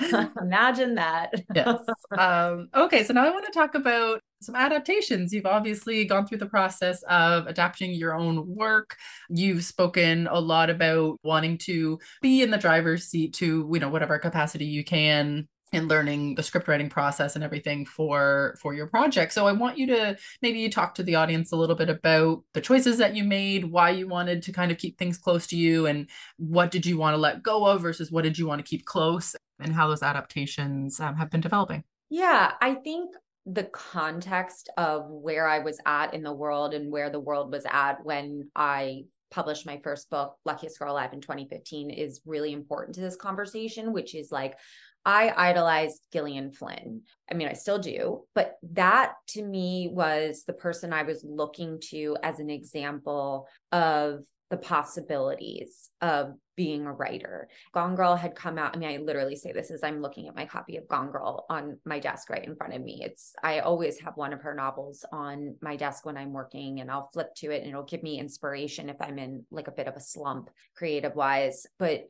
Imagine 0.40 0.94
that. 0.96 1.32
yes. 1.54 1.80
Um, 2.18 2.68
okay, 2.74 3.02
so 3.02 3.12
now 3.12 3.26
I 3.26 3.30
want 3.30 3.44
to 3.46 3.50
talk 3.50 3.74
about 3.74 4.20
some 4.40 4.54
adaptations. 4.54 5.32
You've 5.32 5.46
obviously 5.46 6.04
gone 6.04 6.26
through 6.26 6.38
the 6.38 6.46
process 6.46 7.02
of 7.08 7.46
adapting 7.46 7.92
your 7.92 8.14
own 8.14 8.46
work. 8.54 8.96
You've 9.30 9.64
spoken 9.64 10.28
a 10.28 10.38
lot 10.38 10.70
about 10.70 11.18
wanting 11.24 11.58
to 11.58 11.98
be 12.22 12.42
in 12.42 12.50
the 12.50 12.58
driver's 12.58 13.06
seat 13.06 13.34
to, 13.34 13.68
you 13.72 13.80
know, 13.80 13.88
whatever 13.88 14.18
capacity 14.18 14.66
you 14.66 14.84
can 14.84 15.48
and 15.74 15.88
learning 15.88 16.34
the 16.36 16.42
script 16.42 16.68
writing 16.68 16.88
process 16.88 17.34
and 17.34 17.44
everything 17.44 17.84
for 17.84 18.56
for 18.60 18.74
your 18.74 18.86
project 18.86 19.32
so 19.32 19.46
i 19.46 19.52
want 19.52 19.76
you 19.76 19.86
to 19.86 20.16
maybe 20.40 20.60
you 20.60 20.70
talk 20.70 20.94
to 20.94 21.02
the 21.02 21.14
audience 21.14 21.52
a 21.52 21.56
little 21.56 21.74
bit 21.74 21.90
about 21.90 22.42
the 22.52 22.60
choices 22.60 22.98
that 22.98 23.14
you 23.14 23.24
made 23.24 23.64
why 23.64 23.90
you 23.90 24.06
wanted 24.06 24.42
to 24.42 24.52
kind 24.52 24.70
of 24.70 24.78
keep 24.78 24.96
things 24.98 25.18
close 25.18 25.46
to 25.46 25.56
you 25.56 25.86
and 25.86 26.08
what 26.36 26.70
did 26.70 26.86
you 26.86 26.96
want 26.96 27.14
to 27.14 27.18
let 27.18 27.42
go 27.42 27.66
of 27.66 27.82
versus 27.82 28.10
what 28.10 28.22
did 28.22 28.38
you 28.38 28.46
want 28.46 28.64
to 28.64 28.68
keep 28.68 28.84
close 28.84 29.34
and 29.60 29.72
how 29.72 29.88
those 29.88 30.02
adaptations 30.02 31.00
um, 31.00 31.16
have 31.16 31.30
been 31.30 31.40
developing 31.40 31.84
yeah 32.10 32.52
i 32.60 32.74
think 32.74 33.14
the 33.46 33.64
context 33.64 34.70
of 34.76 35.06
where 35.08 35.46
i 35.46 35.58
was 35.58 35.78
at 35.86 36.14
in 36.14 36.22
the 36.22 36.32
world 36.32 36.74
and 36.74 36.90
where 36.90 37.10
the 37.10 37.20
world 37.20 37.52
was 37.52 37.66
at 37.70 38.04
when 38.04 38.48
i 38.56 39.04
published 39.34 39.66
my 39.66 39.80
first 39.82 40.08
book, 40.10 40.36
Luckiest 40.44 40.78
Girl 40.78 40.92
Alive 40.92 41.12
in 41.12 41.20
2015, 41.20 41.90
is 41.90 42.20
really 42.24 42.52
important 42.52 42.94
to 42.94 43.00
this 43.00 43.16
conversation, 43.16 43.92
which 43.92 44.14
is 44.14 44.30
like 44.30 44.56
I 45.04 45.34
idolized 45.36 46.00
Gillian 46.12 46.50
Flynn. 46.50 47.02
I 47.30 47.34
mean, 47.34 47.48
I 47.48 47.52
still 47.52 47.78
do, 47.78 48.22
but 48.34 48.54
that 48.72 49.14
to 49.28 49.42
me 49.42 49.90
was 49.92 50.44
the 50.46 50.54
person 50.54 50.92
I 50.92 51.02
was 51.02 51.22
looking 51.28 51.78
to 51.90 52.16
as 52.22 52.38
an 52.38 52.48
example 52.48 53.46
of 53.70 54.24
the 54.50 54.56
possibilities 54.56 55.90
of 56.00 56.34
being 56.56 56.86
a 56.86 56.92
writer. 56.92 57.48
Gone 57.72 57.96
Girl 57.96 58.14
had 58.14 58.34
come 58.34 58.58
out. 58.58 58.76
I 58.76 58.78
mean, 58.78 58.88
I 58.88 59.02
literally 59.02 59.36
say 59.36 59.52
this 59.52 59.70
as 59.70 59.82
I'm 59.82 60.00
looking 60.00 60.28
at 60.28 60.36
my 60.36 60.44
copy 60.44 60.76
of 60.76 60.86
Gone 60.86 61.10
Girl 61.10 61.46
on 61.48 61.78
my 61.84 61.98
desk 61.98 62.30
right 62.30 62.44
in 62.44 62.54
front 62.54 62.74
of 62.74 62.82
me. 62.82 63.00
It's, 63.02 63.32
I 63.42 63.60
always 63.60 63.98
have 64.00 64.16
one 64.16 64.32
of 64.32 64.42
her 64.42 64.54
novels 64.54 65.04
on 65.10 65.56
my 65.60 65.76
desk 65.76 66.06
when 66.06 66.16
I'm 66.16 66.32
working 66.32 66.80
and 66.80 66.90
I'll 66.90 67.10
flip 67.12 67.34
to 67.36 67.50
it 67.50 67.62
and 67.62 67.70
it'll 67.70 67.82
give 67.82 68.02
me 68.02 68.20
inspiration 68.20 68.88
if 68.88 68.96
I'm 69.00 69.18
in 69.18 69.44
like 69.50 69.68
a 69.68 69.72
bit 69.72 69.88
of 69.88 69.96
a 69.96 70.00
slump 70.00 70.50
creative 70.76 71.16
wise. 71.16 71.66
But 71.78 72.04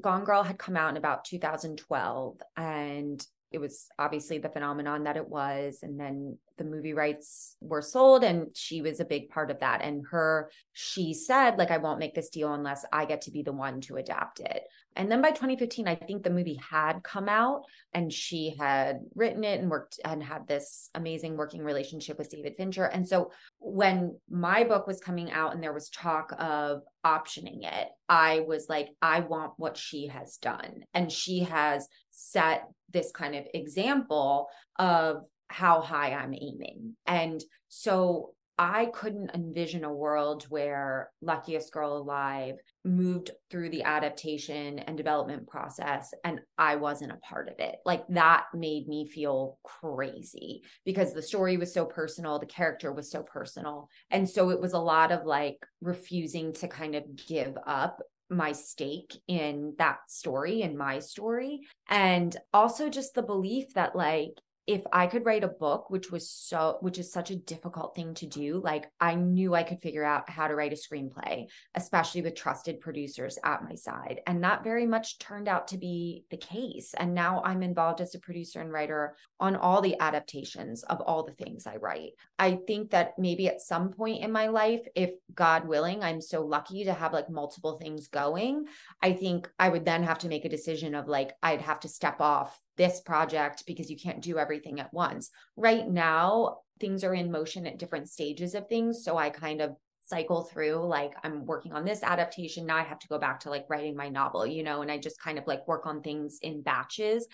Gone 0.00 0.24
Girl 0.24 0.42
had 0.42 0.58
come 0.58 0.76
out 0.76 0.90
in 0.90 0.96
about 0.96 1.24
2012 1.24 2.36
and 2.56 3.26
it 3.50 3.58
was 3.58 3.86
obviously 3.98 4.38
the 4.38 4.48
phenomenon 4.48 5.04
that 5.04 5.16
it 5.16 5.28
was 5.28 5.78
and 5.82 5.98
then 5.98 6.36
the 6.58 6.64
movie 6.64 6.92
rights 6.92 7.56
were 7.60 7.80
sold 7.80 8.24
and 8.24 8.48
she 8.54 8.82
was 8.82 9.00
a 9.00 9.04
big 9.04 9.30
part 9.30 9.50
of 9.50 9.60
that 9.60 9.80
and 9.82 10.04
her 10.10 10.50
she 10.72 11.14
said 11.14 11.56
like 11.56 11.70
I 11.70 11.78
won't 11.78 12.00
make 12.00 12.14
this 12.14 12.28
deal 12.28 12.52
unless 12.52 12.84
I 12.92 13.04
get 13.04 13.22
to 13.22 13.30
be 13.30 13.42
the 13.42 13.52
one 13.52 13.80
to 13.82 13.96
adapt 13.96 14.40
it. 14.40 14.64
And 14.96 15.10
then 15.10 15.22
by 15.22 15.30
2015 15.30 15.88
I 15.88 15.94
think 15.94 16.22
the 16.22 16.30
movie 16.30 16.60
had 16.70 17.02
come 17.02 17.28
out 17.28 17.62
and 17.94 18.12
she 18.12 18.54
had 18.58 19.00
written 19.14 19.44
it 19.44 19.60
and 19.60 19.70
worked 19.70 20.00
and 20.04 20.22
had 20.22 20.46
this 20.46 20.90
amazing 20.94 21.36
working 21.36 21.62
relationship 21.62 22.18
with 22.18 22.30
David 22.30 22.54
Fincher. 22.56 22.84
And 22.84 23.08
so 23.08 23.30
when 23.60 24.18
my 24.28 24.64
book 24.64 24.86
was 24.86 25.00
coming 25.00 25.30
out 25.30 25.54
and 25.54 25.62
there 25.62 25.72
was 25.72 25.88
talk 25.88 26.32
of 26.38 26.82
optioning 27.04 27.60
it, 27.62 27.88
I 28.08 28.40
was 28.40 28.66
like 28.68 28.88
I 29.00 29.20
want 29.20 29.52
what 29.56 29.76
she 29.76 30.08
has 30.08 30.36
done. 30.36 30.84
And 30.94 31.10
she 31.12 31.40
has 31.40 31.88
set 32.18 32.68
this 32.92 33.12
kind 33.12 33.36
of 33.36 33.46
example 33.54 34.48
of 34.78 35.22
how 35.46 35.80
high 35.80 36.12
I'm 36.12 36.34
aiming. 36.34 36.96
And 37.06 37.42
so 37.68 38.32
I 38.60 38.86
couldn't 38.86 39.30
envision 39.34 39.84
a 39.84 39.92
world 39.92 40.44
where 40.48 41.10
Luckiest 41.22 41.72
Girl 41.72 41.96
Alive 41.96 42.56
moved 42.84 43.30
through 43.50 43.70
the 43.70 43.84
adaptation 43.84 44.80
and 44.80 44.96
development 44.96 45.46
process 45.46 46.12
and 46.24 46.40
I 46.58 46.74
wasn't 46.74 47.12
a 47.12 47.18
part 47.18 47.48
of 47.48 47.60
it. 47.60 47.76
Like 47.84 48.04
that 48.08 48.46
made 48.52 48.88
me 48.88 49.06
feel 49.06 49.58
crazy 49.62 50.62
because 50.84 51.14
the 51.14 51.22
story 51.22 51.56
was 51.56 51.72
so 51.72 51.84
personal, 51.84 52.40
the 52.40 52.46
character 52.46 52.92
was 52.92 53.12
so 53.12 53.22
personal. 53.22 53.88
And 54.10 54.28
so 54.28 54.50
it 54.50 54.60
was 54.60 54.72
a 54.72 54.78
lot 54.80 55.12
of 55.12 55.24
like 55.24 55.64
refusing 55.80 56.52
to 56.54 56.66
kind 56.66 56.96
of 56.96 57.04
give 57.28 57.56
up 57.64 58.00
my 58.30 58.52
stake 58.52 59.16
in 59.26 59.74
that 59.78 59.98
story 60.08 60.62
and 60.62 60.76
my 60.76 60.98
story. 60.98 61.60
And 61.88 62.36
also 62.52 62.88
just 62.88 63.14
the 63.14 63.22
belief 63.22 63.74
that 63.74 63.96
like 63.96 64.32
if 64.68 64.82
I 64.92 65.06
could 65.06 65.24
write 65.24 65.44
a 65.44 65.48
book, 65.48 65.88
which 65.88 66.12
was 66.12 66.28
so, 66.28 66.76
which 66.82 66.98
is 66.98 67.10
such 67.10 67.30
a 67.30 67.36
difficult 67.36 67.94
thing 67.94 68.12
to 68.14 68.26
do, 68.26 68.60
like 68.62 68.90
I 69.00 69.14
knew 69.14 69.54
I 69.54 69.62
could 69.62 69.80
figure 69.80 70.04
out 70.04 70.28
how 70.28 70.46
to 70.46 70.54
write 70.54 70.74
a 70.74 70.76
screenplay, 70.76 71.46
especially 71.74 72.20
with 72.20 72.34
trusted 72.34 72.78
producers 72.78 73.38
at 73.42 73.64
my 73.64 73.74
side. 73.74 74.20
And 74.26 74.44
that 74.44 74.64
very 74.64 74.84
much 74.84 75.18
turned 75.18 75.48
out 75.48 75.68
to 75.68 75.78
be 75.78 76.24
the 76.30 76.36
case. 76.36 76.92
And 76.98 77.14
now 77.14 77.40
I'm 77.46 77.62
involved 77.62 78.02
as 78.02 78.14
a 78.14 78.18
producer 78.18 78.60
and 78.60 78.70
writer 78.70 79.16
on 79.40 79.56
all 79.56 79.80
the 79.80 79.98
adaptations 80.00 80.82
of 80.82 81.00
all 81.00 81.22
the 81.22 81.32
things 81.32 81.66
I 81.66 81.76
write. 81.76 82.10
I 82.38 82.58
think 82.66 82.90
that 82.90 83.18
maybe 83.18 83.48
at 83.48 83.62
some 83.62 83.88
point 83.88 84.22
in 84.22 84.30
my 84.30 84.48
life, 84.48 84.86
if 84.94 85.12
God 85.34 85.66
willing, 85.66 86.02
I'm 86.02 86.20
so 86.20 86.44
lucky 86.44 86.84
to 86.84 86.92
have 86.92 87.14
like 87.14 87.30
multiple 87.30 87.78
things 87.78 88.08
going, 88.08 88.66
I 89.00 89.14
think 89.14 89.48
I 89.58 89.70
would 89.70 89.86
then 89.86 90.02
have 90.02 90.18
to 90.18 90.28
make 90.28 90.44
a 90.44 90.50
decision 90.50 90.94
of 90.94 91.08
like, 91.08 91.32
I'd 91.42 91.62
have 91.62 91.80
to 91.80 91.88
step 91.88 92.20
off 92.20 92.60
this 92.78 93.00
project 93.00 93.64
because 93.66 93.90
you 93.90 93.98
can't 93.98 94.22
do 94.22 94.38
everything 94.38 94.80
at 94.80 94.94
once. 94.94 95.30
Right 95.56 95.86
now, 95.86 96.60
things 96.80 97.04
are 97.04 97.14
in 97.14 97.30
motion 97.30 97.66
at 97.66 97.78
different 97.78 98.08
stages 98.08 98.54
of 98.54 98.68
things. 98.68 99.04
So 99.04 99.18
I 99.18 99.30
kind 99.30 99.60
of 99.60 99.76
cycle 100.00 100.44
through 100.44 100.86
like 100.86 101.12
I'm 101.22 101.44
working 101.44 101.72
on 101.72 101.84
this 101.84 102.02
adaptation. 102.02 102.64
Now 102.64 102.76
I 102.76 102.82
have 102.82 102.98
to 103.00 103.08
go 103.08 103.18
back 103.18 103.40
to 103.40 103.50
like 103.50 103.66
writing 103.68 103.94
my 103.94 104.08
novel, 104.08 104.46
you 104.46 104.62
know, 104.62 104.80
and 104.80 104.90
I 104.90 104.96
just 104.96 105.20
kind 105.20 105.38
of 105.38 105.46
like 105.46 105.68
work 105.68 105.86
on 105.86 106.00
things 106.00 106.38
in 106.40 106.62
batches 106.62 107.26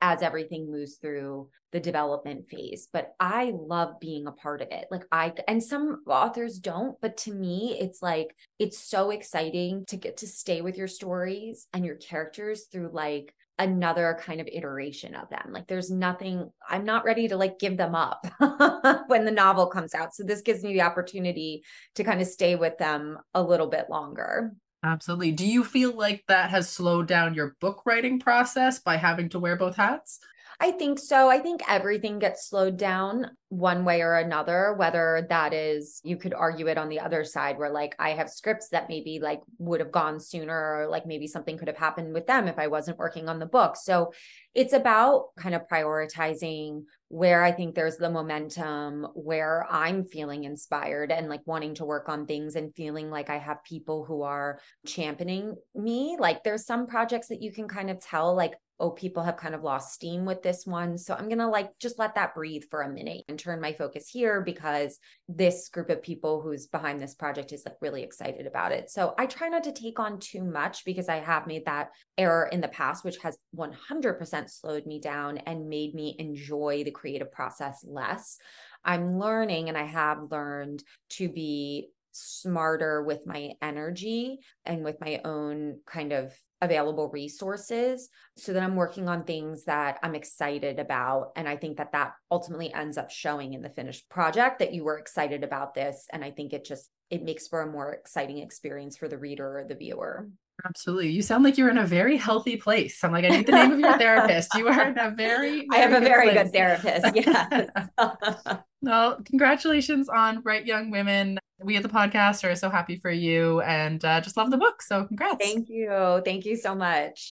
as 0.00 0.22
everything 0.22 0.70
moves 0.70 0.96
through 0.96 1.48
the 1.70 1.78
development 1.78 2.48
phase. 2.48 2.88
But 2.92 3.14
I 3.20 3.52
love 3.54 4.00
being 4.00 4.26
a 4.26 4.32
part 4.32 4.62
of 4.62 4.68
it. 4.70 4.86
Like 4.90 5.04
I 5.12 5.32
and 5.46 5.62
some 5.62 6.02
authors 6.06 6.58
don't, 6.58 6.98
but 7.00 7.16
to 7.18 7.34
me 7.34 7.76
it's 7.78 8.02
like 8.02 8.34
it's 8.58 8.78
so 8.78 9.10
exciting 9.10 9.84
to 9.86 9.96
get 9.96 10.18
to 10.18 10.26
stay 10.26 10.62
with 10.62 10.76
your 10.76 10.88
stories 10.88 11.66
and 11.74 11.84
your 11.84 11.96
characters 11.96 12.64
through 12.64 12.90
like 12.92 13.34
another 13.62 14.18
kind 14.20 14.40
of 14.40 14.48
iteration 14.52 15.14
of 15.14 15.28
them. 15.30 15.50
Like 15.50 15.68
there's 15.68 15.90
nothing, 15.90 16.50
I'm 16.68 16.84
not 16.84 17.04
ready 17.04 17.28
to 17.28 17.36
like 17.36 17.58
give 17.58 17.76
them 17.76 17.94
up 17.94 18.26
when 19.06 19.24
the 19.24 19.30
novel 19.30 19.66
comes 19.66 19.94
out. 19.94 20.14
So 20.14 20.24
this 20.24 20.42
gives 20.42 20.62
me 20.62 20.72
the 20.72 20.82
opportunity 20.82 21.62
to 21.94 22.04
kind 22.04 22.20
of 22.20 22.26
stay 22.26 22.56
with 22.56 22.76
them 22.78 23.18
a 23.34 23.42
little 23.42 23.68
bit 23.68 23.88
longer. 23.88 24.52
Absolutely. 24.84 25.30
Do 25.30 25.46
you 25.46 25.62
feel 25.62 25.96
like 25.96 26.24
that 26.26 26.50
has 26.50 26.68
slowed 26.68 27.06
down 27.06 27.34
your 27.34 27.56
book 27.60 27.82
writing 27.86 28.18
process 28.18 28.80
by 28.80 28.96
having 28.96 29.28
to 29.30 29.38
wear 29.38 29.56
both 29.56 29.76
hats? 29.76 30.18
I 30.62 30.70
think 30.70 31.00
so. 31.00 31.28
I 31.28 31.40
think 31.40 31.60
everything 31.68 32.20
gets 32.20 32.48
slowed 32.48 32.76
down 32.76 33.32
one 33.48 33.84
way 33.84 34.00
or 34.00 34.14
another, 34.14 34.74
whether 34.74 35.26
that 35.28 35.52
is, 35.52 36.00
you 36.04 36.16
could 36.16 36.32
argue 36.32 36.68
it 36.68 36.78
on 36.78 36.88
the 36.88 37.00
other 37.00 37.24
side 37.24 37.58
where 37.58 37.68
like 37.68 37.96
I 37.98 38.10
have 38.10 38.30
scripts 38.30 38.68
that 38.68 38.88
maybe 38.88 39.18
like 39.20 39.40
would 39.58 39.80
have 39.80 39.90
gone 39.90 40.20
sooner, 40.20 40.54
or 40.54 40.86
like 40.86 41.04
maybe 41.04 41.26
something 41.26 41.58
could 41.58 41.66
have 41.66 41.76
happened 41.76 42.14
with 42.14 42.28
them 42.28 42.46
if 42.46 42.60
I 42.60 42.68
wasn't 42.68 42.98
working 42.98 43.28
on 43.28 43.40
the 43.40 43.46
book. 43.46 43.74
So 43.76 44.12
it's 44.54 44.72
about 44.72 45.34
kind 45.36 45.56
of 45.56 45.66
prioritizing 45.66 46.84
where 47.12 47.42
I 47.42 47.52
think 47.52 47.74
there's 47.74 47.98
the 47.98 48.08
momentum, 48.08 49.06
where 49.12 49.66
I'm 49.70 50.06
feeling 50.06 50.44
inspired 50.44 51.12
and 51.12 51.28
like 51.28 51.42
wanting 51.44 51.74
to 51.74 51.84
work 51.84 52.08
on 52.08 52.24
things 52.24 52.56
and 52.56 52.74
feeling 52.74 53.10
like 53.10 53.28
I 53.28 53.36
have 53.36 53.62
people 53.64 54.06
who 54.06 54.22
are 54.22 54.60
championing 54.86 55.56
me. 55.74 56.16
Like 56.18 56.42
there's 56.42 56.64
some 56.64 56.86
projects 56.86 57.28
that 57.28 57.42
you 57.42 57.52
can 57.52 57.68
kind 57.68 57.90
of 57.90 58.00
tell, 58.00 58.34
like, 58.34 58.54
oh, 58.82 58.90
people 58.90 59.22
have 59.22 59.36
kind 59.36 59.54
of 59.54 59.62
lost 59.62 59.94
steam 59.94 60.24
with 60.24 60.42
this 60.42 60.66
one. 60.66 60.98
So 60.98 61.14
I'm 61.14 61.28
going 61.28 61.38
to 61.38 61.46
like 61.46 61.70
just 61.78 62.00
let 62.00 62.16
that 62.16 62.34
breathe 62.34 62.64
for 62.68 62.82
a 62.82 62.92
minute 62.92 63.22
and 63.28 63.38
turn 63.38 63.60
my 63.60 63.72
focus 63.72 64.08
here 64.08 64.40
because 64.40 64.98
this 65.28 65.68
group 65.68 65.88
of 65.88 66.02
people 66.02 66.40
who's 66.42 66.66
behind 66.66 67.00
this 67.00 67.14
project 67.14 67.52
is 67.52 67.64
like 67.64 67.76
really 67.80 68.02
excited 68.02 68.44
about 68.44 68.72
it. 68.72 68.90
So 68.90 69.14
I 69.16 69.26
try 69.26 69.48
not 69.48 69.62
to 69.64 69.72
take 69.72 70.00
on 70.00 70.18
too 70.18 70.42
much 70.42 70.84
because 70.84 71.08
I 71.08 71.20
have 71.20 71.46
made 71.46 71.66
that 71.66 71.90
error 72.18 72.48
in 72.50 72.60
the 72.60 72.68
past, 72.68 73.04
which 73.04 73.18
has 73.18 73.38
100% 73.56 74.50
slowed 74.50 74.84
me 74.84 75.00
down 75.00 75.38
and 75.38 75.68
made 75.68 75.94
me 75.94 76.16
enjoy 76.18 76.82
the 76.82 76.90
creative 77.02 77.32
process 77.32 77.84
less. 77.86 78.38
I'm 78.84 79.18
learning 79.18 79.68
and 79.68 79.76
I 79.76 79.84
have 79.84 80.30
learned 80.30 80.84
to 81.10 81.28
be 81.28 81.88
smarter 82.12 83.02
with 83.02 83.26
my 83.26 83.52
energy 83.60 84.38
and 84.64 84.84
with 84.84 85.00
my 85.00 85.20
own 85.24 85.80
kind 85.84 86.12
of 86.12 86.32
available 86.60 87.08
resources 87.08 88.08
so 88.36 88.52
that 88.52 88.62
I'm 88.62 88.76
working 88.76 89.08
on 89.08 89.24
things 89.24 89.64
that 89.64 89.98
I'm 90.00 90.14
excited 90.14 90.78
about. 90.78 91.32
And 91.34 91.48
I 91.48 91.56
think 91.56 91.78
that 91.78 91.90
that 91.90 92.12
ultimately 92.30 92.72
ends 92.72 92.96
up 92.96 93.10
showing 93.10 93.54
in 93.54 93.62
the 93.62 93.68
finished 93.68 94.08
project 94.08 94.60
that 94.60 94.72
you 94.72 94.84
were 94.84 94.98
excited 94.98 95.42
about 95.42 95.74
this. 95.74 96.06
And 96.12 96.22
I 96.22 96.30
think 96.30 96.52
it 96.52 96.64
just, 96.64 96.88
it 97.10 97.24
makes 97.24 97.48
for 97.48 97.62
a 97.62 97.70
more 97.70 97.92
exciting 97.92 98.38
experience 98.38 98.96
for 98.96 99.08
the 99.08 99.18
reader 99.18 99.58
or 99.58 99.64
the 99.64 99.74
viewer. 99.74 100.28
Absolutely. 100.64 101.08
You 101.10 101.22
sound 101.22 101.42
like 101.42 101.58
you're 101.58 101.70
in 101.70 101.78
a 101.78 101.86
very 101.86 102.16
healthy 102.16 102.56
place. 102.56 103.02
I'm 103.02 103.10
like, 103.12 103.24
I 103.24 103.28
need 103.28 103.46
the 103.46 103.52
name 103.52 103.72
of 103.72 103.80
your 103.80 103.98
therapist. 103.98 104.54
You 104.54 104.68
are 104.68 104.88
in 104.88 104.98
a 104.98 105.10
very, 105.10 105.66
very 105.66 105.68
I 105.72 105.76
have 105.78 105.92
a 105.92 106.00
very 106.00 106.30
place. 106.30 106.44
good 106.44 106.52
therapist. 106.52 107.16
Yeah. 107.98 108.58
well, 108.82 109.20
congratulations 109.24 110.08
on 110.08 110.40
Bright 110.40 110.66
Young 110.66 110.90
Women. 110.90 111.38
We 111.62 111.76
at 111.76 111.82
the 111.82 111.88
podcast 111.88 112.48
are 112.48 112.54
so 112.54 112.70
happy 112.70 112.96
for 112.96 113.10
you 113.10 113.60
and 113.62 114.04
uh, 114.04 114.20
just 114.20 114.36
love 114.36 114.50
the 114.50 114.56
book. 114.56 114.82
So 114.82 115.04
congrats. 115.04 115.44
Thank 115.44 115.68
you. 115.68 116.22
Thank 116.24 116.44
you 116.44 116.56
so 116.56 116.74
much. 116.74 117.32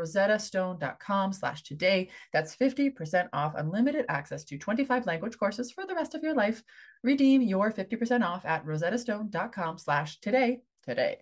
rosettastone.com 0.01 1.33
slash 1.33 1.63
today. 1.63 2.09
That's 2.33 2.55
50% 2.55 3.29
off 3.33 3.53
unlimited 3.55 4.05
access 4.09 4.43
to 4.45 4.57
25 4.57 5.05
language 5.05 5.37
courses 5.37 5.71
for 5.71 5.85
the 5.85 5.95
rest 5.95 6.15
of 6.15 6.23
your 6.23 6.35
life. 6.35 6.63
Redeem 7.03 7.41
your 7.41 7.71
50% 7.71 8.23
off 8.25 8.45
at 8.45 8.65
rosettastone.com 8.65 9.77
slash 9.77 10.19
today 10.19 10.61
today. 10.83 11.17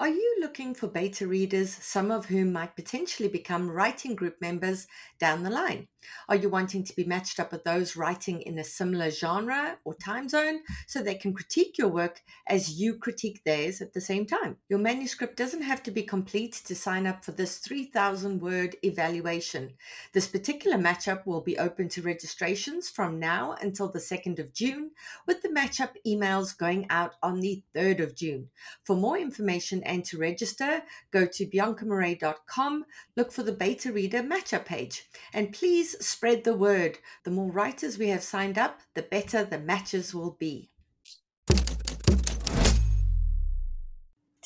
Are 0.00 0.08
you 0.08 0.36
looking 0.40 0.74
for 0.74 0.86
beta 0.86 1.26
readers, 1.26 1.70
some 1.70 2.12
of 2.12 2.26
whom 2.26 2.52
might 2.52 2.76
potentially 2.76 3.28
become 3.28 3.68
writing 3.68 4.14
group 4.14 4.36
members 4.40 4.86
down 5.18 5.42
the 5.42 5.50
line? 5.50 5.88
Are 6.28 6.36
you 6.36 6.48
wanting 6.48 6.84
to 6.84 6.96
be 6.96 7.04
matched 7.04 7.40
up 7.40 7.52
with 7.52 7.64
those 7.64 7.96
writing 7.96 8.42
in 8.42 8.58
a 8.58 8.64
similar 8.64 9.10
genre 9.10 9.78
or 9.84 9.94
time 9.94 10.28
zone 10.28 10.60
so 10.86 11.02
they 11.02 11.14
can 11.14 11.32
critique 11.32 11.78
your 11.78 11.88
work 11.88 12.22
as 12.46 12.78
you 12.80 12.96
critique 12.96 13.42
theirs 13.44 13.80
at 13.80 13.92
the 13.94 14.00
same 14.00 14.26
time? 14.26 14.56
Your 14.68 14.78
manuscript 14.78 15.36
doesn't 15.36 15.62
have 15.62 15.82
to 15.84 15.90
be 15.90 16.02
complete 16.02 16.52
to 16.66 16.74
sign 16.74 17.06
up 17.06 17.24
for 17.24 17.32
this 17.32 17.58
3,000 17.58 18.40
word 18.40 18.76
evaluation. 18.82 19.72
This 20.12 20.26
particular 20.26 20.76
matchup 20.76 21.26
will 21.26 21.40
be 21.40 21.58
open 21.58 21.88
to 21.90 22.02
registrations 22.02 22.88
from 22.88 23.18
now 23.18 23.56
until 23.60 23.88
the 23.88 23.98
2nd 23.98 24.38
of 24.38 24.52
June, 24.52 24.90
with 25.26 25.42
the 25.42 25.48
matchup 25.48 25.90
emails 26.06 26.56
going 26.56 26.86
out 26.90 27.14
on 27.22 27.40
the 27.40 27.62
3rd 27.74 28.02
of 28.02 28.14
June. 28.14 28.48
For 28.84 28.96
more 28.96 29.18
information 29.18 29.82
and 29.84 30.04
to 30.06 30.18
register, 30.18 30.82
go 31.10 31.26
to 31.26 31.46
biancamarais.com, 31.46 32.84
look 33.16 33.32
for 33.32 33.42
the 33.42 33.52
beta 33.52 33.92
reader 33.92 34.22
matchup 34.22 34.64
page, 34.64 35.08
and 35.32 35.52
please 35.52 35.87
spread 36.00 36.44
the 36.44 36.54
word. 36.54 36.98
The 37.24 37.30
more 37.30 37.50
writers 37.50 37.98
we 37.98 38.08
have 38.08 38.22
signed 38.22 38.58
up, 38.58 38.80
the 38.94 39.02
better 39.02 39.44
the 39.44 39.58
matches 39.58 40.14
will 40.14 40.36
be. 40.38 40.70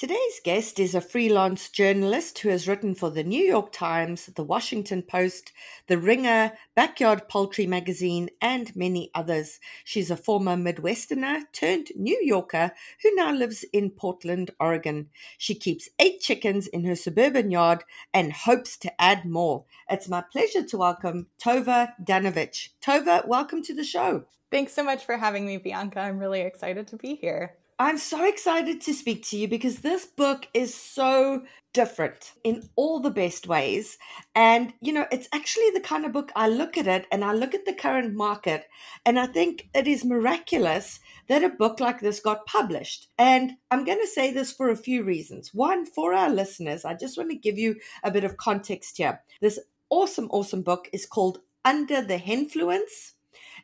Today's 0.02 0.40
guest 0.42 0.80
is 0.80 0.96
a 0.96 1.00
freelance 1.00 1.68
journalist 1.68 2.40
who 2.40 2.48
has 2.48 2.66
written 2.66 2.92
for 2.92 3.08
the 3.08 3.22
New 3.22 3.44
York 3.44 3.70
Times, 3.70 4.26
the 4.26 4.42
Washington 4.42 5.00
Post, 5.00 5.52
The 5.86 5.96
Ringer, 5.96 6.54
Backyard 6.74 7.28
Poultry 7.28 7.68
Magazine, 7.68 8.28
and 8.40 8.74
many 8.74 9.12
others. 9.14 9.60
She's 9.84 10.10
a 10.10 10.16
former 10.16 10.56
Midwesterner 10.56 11.42
turned 11.52 11.92
New 11.94 12.20
Yorker 12.20 12.72
who 13.00 13.14
now 13.14 13.32
lives 13.32 13.64
in 13.72 13.90
Portland, 13.90 14.50
Oregon. 14.58 15.08
She 15.38 15.54
keeps 15.54 15.88
eight 16.00 16.18
chickens 16.20 16.66
in 16.66 16.84
her 16.84 16.96
suburban 16.96 17.52
yard 17.52 17.84
and 18.12 18.32
hopes 18.32 18.76
to 18.78 19.00
add 19.00 19.24
more. 19.24 19.66
It's 19.88 20.08
my 20.08 20.24
pleasure 20.32 20.64
to 20.64 20.78
welcome 20.78 21.28
Tove 21.40 21.92
Danovich. 22.02 22.70
Tove, 22.84 23.28
welcome 23.28 23.62
to 23.62 23.72
the 23.72 23.84
show. 23.84 24.24
Thanks 24.50 24.72
so 24.72 24.82
much 24.82 25.04
for 25.04 25.16
having 25.16 25.46
me, 25.46 25.58
Bianca. 25.58 26.00
I'm 26.00 26.18
really 26.18 26.40
excited 26.40 26.88
to 26.88 26.96
be 26.96 27.14
here. 27.14 27.54
I'm 27.82 27.98
so 27.98 28.24
excited 28.24 28.80
to 28.82 28.94
speak 28.94 29.24
to 29.24 29.36
you 29.36 29.48
because 29.48 29.80
this 29.80 30.06
book 30.06 30.46
is 30.54 30.72
so 30.72 31.42
different 31.72 32.32
in 32.44 32.68
all 32.76 33.00
the 33.00 33.10
best 33.10 33.48
ways. 33.48 33.98
And, 34.36 34.72
you 34.80 34.92
know, 34.92 35.06
it's 35.10 35.26
actually 35.34 35.70
the 35.74 35.80
kind 35.80 36.06
of 36.06 36.12
book 36.12 36.30
I 36.36 36.48
look 36.48 36.78
at 36.78 36.86
it 36.86 37.08
and 37.10 37.24
I 37.24 37.32
look 37.32 37.54
at 37.54 37.64
the 37.64 37.74
current 37.74 38.14
market 38.14 38.66
and 39.04 39.18
I 39.18 39.26
think 39.26 39.68
it 39.74 39.88
is 39.88 40.04
miraculous 40.04 41.00
that 41.26 41.42
a 41.42 41.48
book 41.48 41.80
like 41.80 41.98
this 41.98 42.20
got 42.20 42.46
published. 42.46 43.08
And 43.18 43.54
I'm 43.68 43.84
going 43.84 44.00
to 44.00 44.06
say 44.06 44.32
this 44.32 44.52
for 44.52 44.70
a 44.70 44.76
few 44.76 45.02
reasons. 45.02 45.52
One, 45.52 45.84
for 45.84 46.14
our 46.14 46.30
listeners, 46.30 46.84
I 46.84 46.94
just 46.94 47.18
want 47.18 47.30
to 47.30 47.36
give 47.36 47.58
you 47.58 47.80
a 48.04 48.12
bit 48.12 48.22
of 48.22 48.36
context 48.36 48.98
here. 48.98 49.22
This 49.40 49.58
awesome, 49.90 50.28
awesome 50.30 50.62
book 50.62 50.88
is 50.92 51.04
called 51.04 51.40
Under 51.64 52.00
the 52.00 52.18
Henfluence 52.18 53.14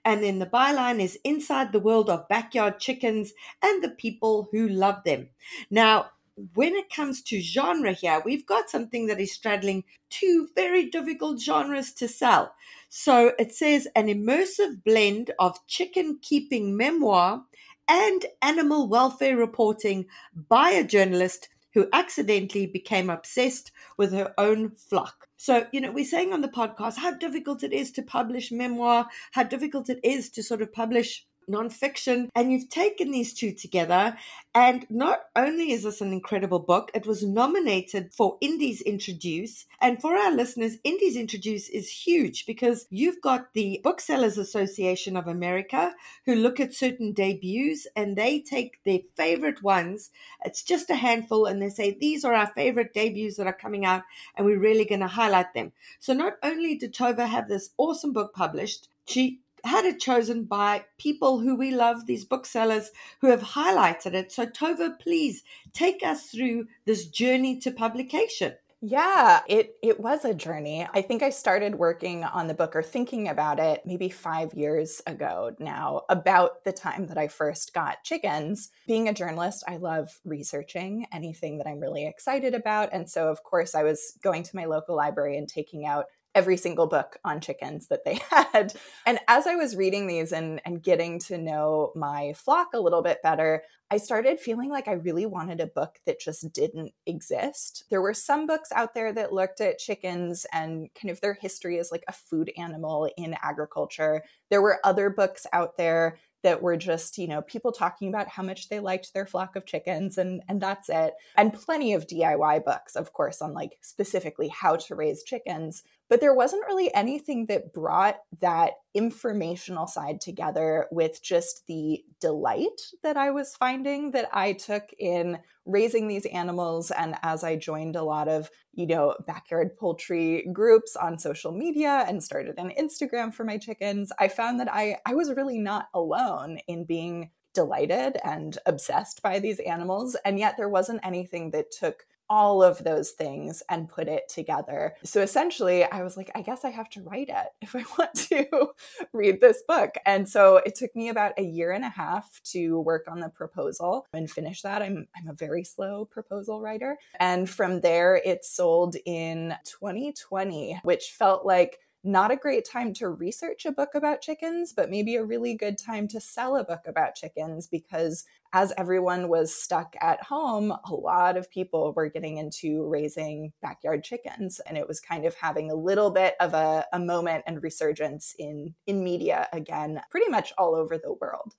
and 0.05 0.23
then 0.23 0.39
the 0.39 0.47
byline 0.47 1.01
is 1.01 1.19
Inside 1.25 1.73
the 1.73 1.81
World 1.81 2.11
of 2.11 2.29
Backyard 2.29 2.79
Chickens 2.79 3.33
and 3.63 3.83
the 3.83 3.91
People 3.91 4.49
Who 4.53 4.69
Love 4.69 5.05
Them. 5.05 5.29
Now, 5.71 6.11
when 6.55 6.75
it 6.75 6.91
comes 6.91 7.23
to 7.23 7.41
genre 7.41 7.93
here, 7.93 8.23
we've 8.25 8.47
got 8.47 8.71
something 8.71 9.07
that 9.07 9.21
is 9.21 9.33
straddling 9.33 9.85
two 10.11 10.49
very 10.55 10.87
difficult 10.87 11.41
genres 11.41 11.93
to 11.95 12.07
sell. 12.07 12.55
So 12.89 13.33
it 13.39 13.53
says 13.53 13.89
an 13.97 14.07
immersive 14.07 14.85
blend 14.85 15.33
of 15.39 15.67
chicken 15.67 16.19
keeping 16.23 16.77
memoir 16.77 17.45
and 17.89 18.25
animal 18.43 18.89
welfare 18.89 19.37
reporting 19.37 20.07
by 20.49 20.71
a 20.71 20.85
journalist 20.85 21.49
who 21.75 21.89
accidentally 21.93 22.67
became 22.67 23.11
obsessed 23.11 23.73
with 23.97 24.13
her 24.13 24.33
own 24.39 24.71
flock. 24.71 25.28
So, 25.41 25.67
you 25.73 25.81
know, 25.81 25.93
we're 25.93 26.05
saying 26.05 26.33
on 26.33 26.41
the 26.41 26.49
podcast 26.49 26.97
how 26.97 27.13
difficult 27.13 27.63
it 27.63 27.73
is 27.73 27.93
to 27.93 28.03
publish 28.03 28.51
memoir, 28.51 29.07
how 29.31 29.45
difficult 29.45 29.89
it 29.89 30.01
is 30.03 30.31
to 30.31 30.43
sort 30.43 30.63
of 30.63 30.73
publish 30.73 31.25
nonfiction, 31.49 32.29
and 32.35 32.53
you've 32.53 32.69
taken 32.69 33.11
these 33.11 33.33
two 33.33 33.53
together. 33.53 34.17
And 34.55 34.87
not 34.91 35.21
only 35.37 35.73
is 35.73 35.85
this 35.85 36.01
an 36.01 36.13
incredible 36.13 36.59
book, 36.59 36.91
it 36.95 37.07
was 37.07 37.25
nominated 37.25 38.13
for 38.13 38.39
Indies 38.41 38.81
Introduce. 38.81 39.67
And 39.81 40.01
for 40.01 40.17
our 40.17 40.33
listeners, 40.33 40.79
Indies 40.85 41.17
Introduce 41.17 41.69
is 41.69 41.91
huge 41.91 42.47
because 42.47 42.87
you've 42.91 43.21
got 43.21 43.53
the 43.55 43.81
Booksellers 43.85 44.39
Association 44.39 45.17
of 45.17 45.27
America 45.27 45.95
who 46.27 46.35
look 46.35 46.61
at 46.61 46.75
certain 46.75 47.13
debuts 47.13 47.87
and 47.95 48.17
they 48.17 48.41
take 48.41 48.79
their 48.85 49.01
favorite 49.17 49.63
ones. 49.63 50.11
It's 50.45 50.63
just 50.63 50.91
a 50.91 50.97
handful, 50.97 51.47
and 51.47 51.61
they 51.63 51.69
say, 51.69 51.97
These 51.99 52.25
are 52.25 52.35
our 52.35 52.49
favorite 52.49 52.95
debuts 52.95 53.37
that 53.37 53.47
are 53.47 53.53
coming 53.53 53.85
out, 53.85 54.03
and 54.37 54.47
we're 54.47 54.59
really 54.59 54.85
going 54.85 55.01
to 55.01 55.07
highlight 55.07 55.55
them. 55.55 55.73
So 56.01 56.13
not 56.13 56.35
only 56.43 56.77
did 56.77 56.95
Tove 56.95 57.19
have 57.19 57.49
this 57.49 57.71
awesome 57.77 58.13
book 58.13 58.35
published, 58.35 58.89
she 59.07 59.41
had 59.69 59.85
it 59.85 60.01
chosen 60.01 60.45
by 60.45 60.85
people 60.99 61.39
who 61.41 61.55
we 61.55 61.71
love, 61.71 62.07
these 62.07 62.25
booksellers 62.25 62.91
who 63.21 63.29
have 63.29 63.43
highlighted 63.43 64.15
it. 64.15 64.33
So, 64.33 64.47
Tove, 64.47 64.99
please 64.99 65.45
take 65.73 66.03
us 66.03 66.31
through 66.31 66.67
this 66.87 67.07
journey 67.07 67.59
to 67.61 67.71
publication. 67.71 68.55
Yeah, 68.81 69.41
it 69.49 69.75
it 69.83 69.99
was 69.99 70.25
a 70.25 70.33
journey. 70.33 70.87
I 70.95 71.03
think 71.03 71.21
I 71.25 71.31
started 71.31 71.75
working 71.75 72.23
on 72.23 72.47
the 72.47 72.55
book 72.55 72.77
or 72.77 72.83
thinking 72.83 73.27
about 73.29 73.59
it 73.59 73.83
maybe 73.85 74.09
5 74.09 74.55
years 74.55 75.03
ago 75.05 75.57
now, 75.59 76.03
about 76.09 76.63
the 76.63 76.71
time 76.71 77.09
that 77.09 77.19
I 77.19 77.27
first 77.27 77.75
got 77.75 78.05
chickens. 78.05 78.71
Being 78.87 79.09
a 79.09 79.13
journalist, 79.13 79.65
I 79.67 79.79
love 79.79 80.21
researching 80.25 81.07
anything 81.13 81.59
that 81.59 81.67
I'm 81.67 81.81
really 81.81 82.07
excited 82.07 82.55
about, 82.55 82.91
and 82.93 83.11
so 83.11 83.29
of 83.29 83.43
course 83.43 83.75
I 83.75 83.83
was 83.83 84.17
going 84.23 84.45
to 84.45 84.55
my 84.55 84.67
local 84.67 84.95
library 84.95 85.37
and 85.37 85.49
taking 85.49 85.85
out 85.85 86.05
every 86.35 86.57
single 86.57 86.87
book 86.87 87.17
on 87.25 87.41
chickens 87.41 87.89
that 87.89 88.05
they 88.05 88.21
had. 88.31 88.73
And 89.07 89.19
as 89.29 89.47
I 89.47 89.57
was 89.57 89.77
reading 89.77 90.07
these 90.07 90.33
and, 90.33 90.61
and 90.65 90.83
getting 90.83 91.19
to 91.21 91.39
know 91.39 91.93
my 91.95 92.33
flock 92.35 92.69
a 92.75 92.81
little 92.81 93.03
bit 93.03 93.23
better, 93.23 93.63
I 93.91 93.97
started 93.97 94.39
feeling 94.39 94.69
like 94.69 94.87
I 94.87 94.93
really 94.93 95.25
wanted 95.25 95.61
a 95.61 95.67
book 95.67 95.99
that 96.05 96.21
just 96.21 96.53
didn't 96.53 96.93
exist. 97.07 97.85
There 97.91 98.03
were 98.03 98.13
some 98.13 98.47
books 98.47 98.71
out 98.73 98.95
there 98.95 99.13
that 99.15 99.33
looked 99.33 99.63
at 99.63 99.79
chickens 99.79 100.45
and 100.53 100.91
kind 100.95 101.11
of 101.11 101.21
their 101.23 101.35
history 101.35 101.79
as 101.79 101.91
like 101.91 102.05
a 102.07 102.13
food 102.13 102.53
animal 102.59 103.11
in 103.17 103.35
agriculture. 103.43 104.23
There 104.51 104.61
were 104.61 104.81
other 104.85 105.09
books 105.09 105.47
out 105.55 105.79
there 105.79 106.19
that 106.43 106.63
were 106.63 106.77
just, 106.77 107.19
you 107.19 107.27
know, 107.27 107.43
people 107.43 107.73
talking 107.73 108.09
about 108.09 108.29
how 108.29 108.43
much 108.43 108.69
they 108.69 108.79
liked 108.79 109.13
their 109.13 109.27
flock 109.27 109.57
of 109.57 109.67
chickens 109.67 110.19
and 110.19 110.43
and 110.49 110.61
that's 110.61 110.89
it. 110.89 111.15
And 111.37 111.53
plenty 111.53 111.95
of 111.95 112.07
DIY 112.07 112.65
books, 112.65 112.95
of 112.95 113.13
course, 113.13 113.43
on 113.43 113.55
like 113.55 113.77
specifically 113.81 114.49
how 114.49 114.77
to 114.77 114.95
raise 114.95 115.25
chickens. 115.25 115.83
But 116.09 116.21
there 116.21 116.35
wasn't 116.35 116.67
really 116.67 116.93
anything 116.95 117.47
that 117.47 117.73
brought 117.73 118.17
that 118.41 118.73
informational 118.95 119.87
side 119.87 120.21
together 120.21 120.87
with 120.91 121.23
just 121.23 121.67
the 121.67 122.03
delight 122.21 122.81
that 123.03 123.17
I 123.17 123.31
was 123.31 123.57
finding 123.57 124.13
that 124.13 124.29
I 124.33 124.55
took 124.55 124.85
in 124.99 125.39
raising 125.67 126.09
these 126.09 126.27
animals. 126.27 126.91
And 126.91 127.17
as 127.23 127.45
I 127.45 127.57
joined 127.57 127.95
a 127.95 128.03
lot 128.03 128.29
of, 128.29 128.51
you 128.73 128.87
know, 128.87 129.15
backyard 129.27 129.77
poultry 129.77 130.49
groups 130.53 130.97
on 130.97 131.19
social 131.19 131.53
media 131.53 132.05
and 132.09 132.23
started 132.23 132.59
an 132.59 132.73
Instagram 132.79 133.33
for 133.33 133.45
my 133.45 133.59
chickens, 133.59 134.11
I 134.19 134.29
found 134.29 134.61
that 134.61 134.73
I, 134.73 134.99
I 135.05 135.15
was 135.15 135.31
really 135.31 135.59
not 135.59 135.89
alone 135.93 136.59
in 136.67 136.85
being 136.85 137.31
delighted 137.55 138.17
and 138.25 138.57
obsessed 138.67 139.21
by 139.23 139.39
these 139.39 139.59
animals. 139.61 140.17
And 140.25 140.39
yet 140.39 140.57
there 140.57 140.69
wasn't 140.69 141.01
anything 141.03 141.51
that 141.51 141.71
took 141.71 142.07
all 142.31 142.63
of 142.63 142.83
those 142.85 143.11
things 143.11 143.63
and 143.69 143.89
put 143.89 144.09
it 144.09 144.29
together. 144.29 144.95
So 145.05 145.21
essentially, 145.21 145.85
I 145.85 146.03
was 146.03 146.17
like, 146.17 146.31
I 146.35 146.43
guess 146.43 146.65
I 146.65 146.71
have 146.71 146.89
to 146.91 147.03
write 147.03 147.29
it 147.29 147.47
if 147.61 147.75
I 147.75 147.85
want 147.99 148.15
to 148.29 148.69
read 149.13 149.41
this 149.41 149.63
book. 149.67 149.95
And 150.07 150.29
so 150.29 150.57
it 150.59 150.75
took 150.75 150.95
me 150.95 151.09
about 151.09 151.33
a 151.39 151.43
year 151.43 151.73
and 151.73 151.85
a 151.85 151.89
half 151.89 152.41
to 152.53 152.81
work 152.81 153.07
on 153.09 153.21
the 153.21 153.29
proposal 153.29 154.07
and 154.13 154.31
finish 154.31 154.63
that. 154.63 154.83
I'm, 154.83 155.07
I'm 155.17 155.29
a 155.29 155.35
very 155.35 155.65
slow 155.65 156.05
proposal 156.05 156.61
writer. 156.61 156.99
And 157.19 157.49
from 157.49 157.81
there, 157.81 158.21
it 158.25 158.45
sold 158.45 158.97
in 159.05 159.55
2020, 159.65 160.81
which 160.83 161.15
felt 161.19 161.45
like 161.45 161.79
not 162.09 162.31
a 162.31 162.37
great 162.37 162.65
time 162.65 162.93
to 162.95 163.09
research 163.09 163.67
a 163.67 163.73
book 163.73 163.91
about 163.95 164.21
chickens, 164.21 164.73
but 164.73 164.91
maybe 164.91 165.17
a 165.17 165.25
really 165.25 165.55
good 165.55 165.79
time 165.79 166.09
to 166.09 166.21
sell 166.21 166.57
a 166.57 166.65
book 166.65 166.83
about 166.87 167.15
chickens 167.15 167.67
because 167.67 168.25
as 168.53 168.73
everyone 168.79 169.29
was 169.29 169.55
stuck 169.55 169.95
at 170.01 170.23
home, 170.23 170.73
a 170.73 170.95
lot 170.95 171.37
of 171.37 171.51
people 171.51 171.93
were 171.95 172.09
getting 172.09 172.39
into 172.39 172.89
raising 172.89 173.53
backyard 173.61 174.03
chickens. 174.03 174.59
And 174.61 174.79
it 174.79 174.89
was 174.89 175.01
kind 175.01 175.27
of 175.27 175.35
having 175.35 175.71
a 175.71 175.75
little 175.77 176.11
bit 176.11 176.35
of 176.41 176.55
a, 176.55 176.87
a 176.93 176.99
moment 176.99 177.45
and 177.47 177.63
resurgence 177.63 178.35
in, 178.39 178.75
in 178.87 179.05
media 179.05 179.49
again, 179.53 180.01
pretty 180.11 180.31
much 180.31 180.53
all 180.57 180.75
over 180.75 180.97
the 180.97 181.13
world. 181.13 181.55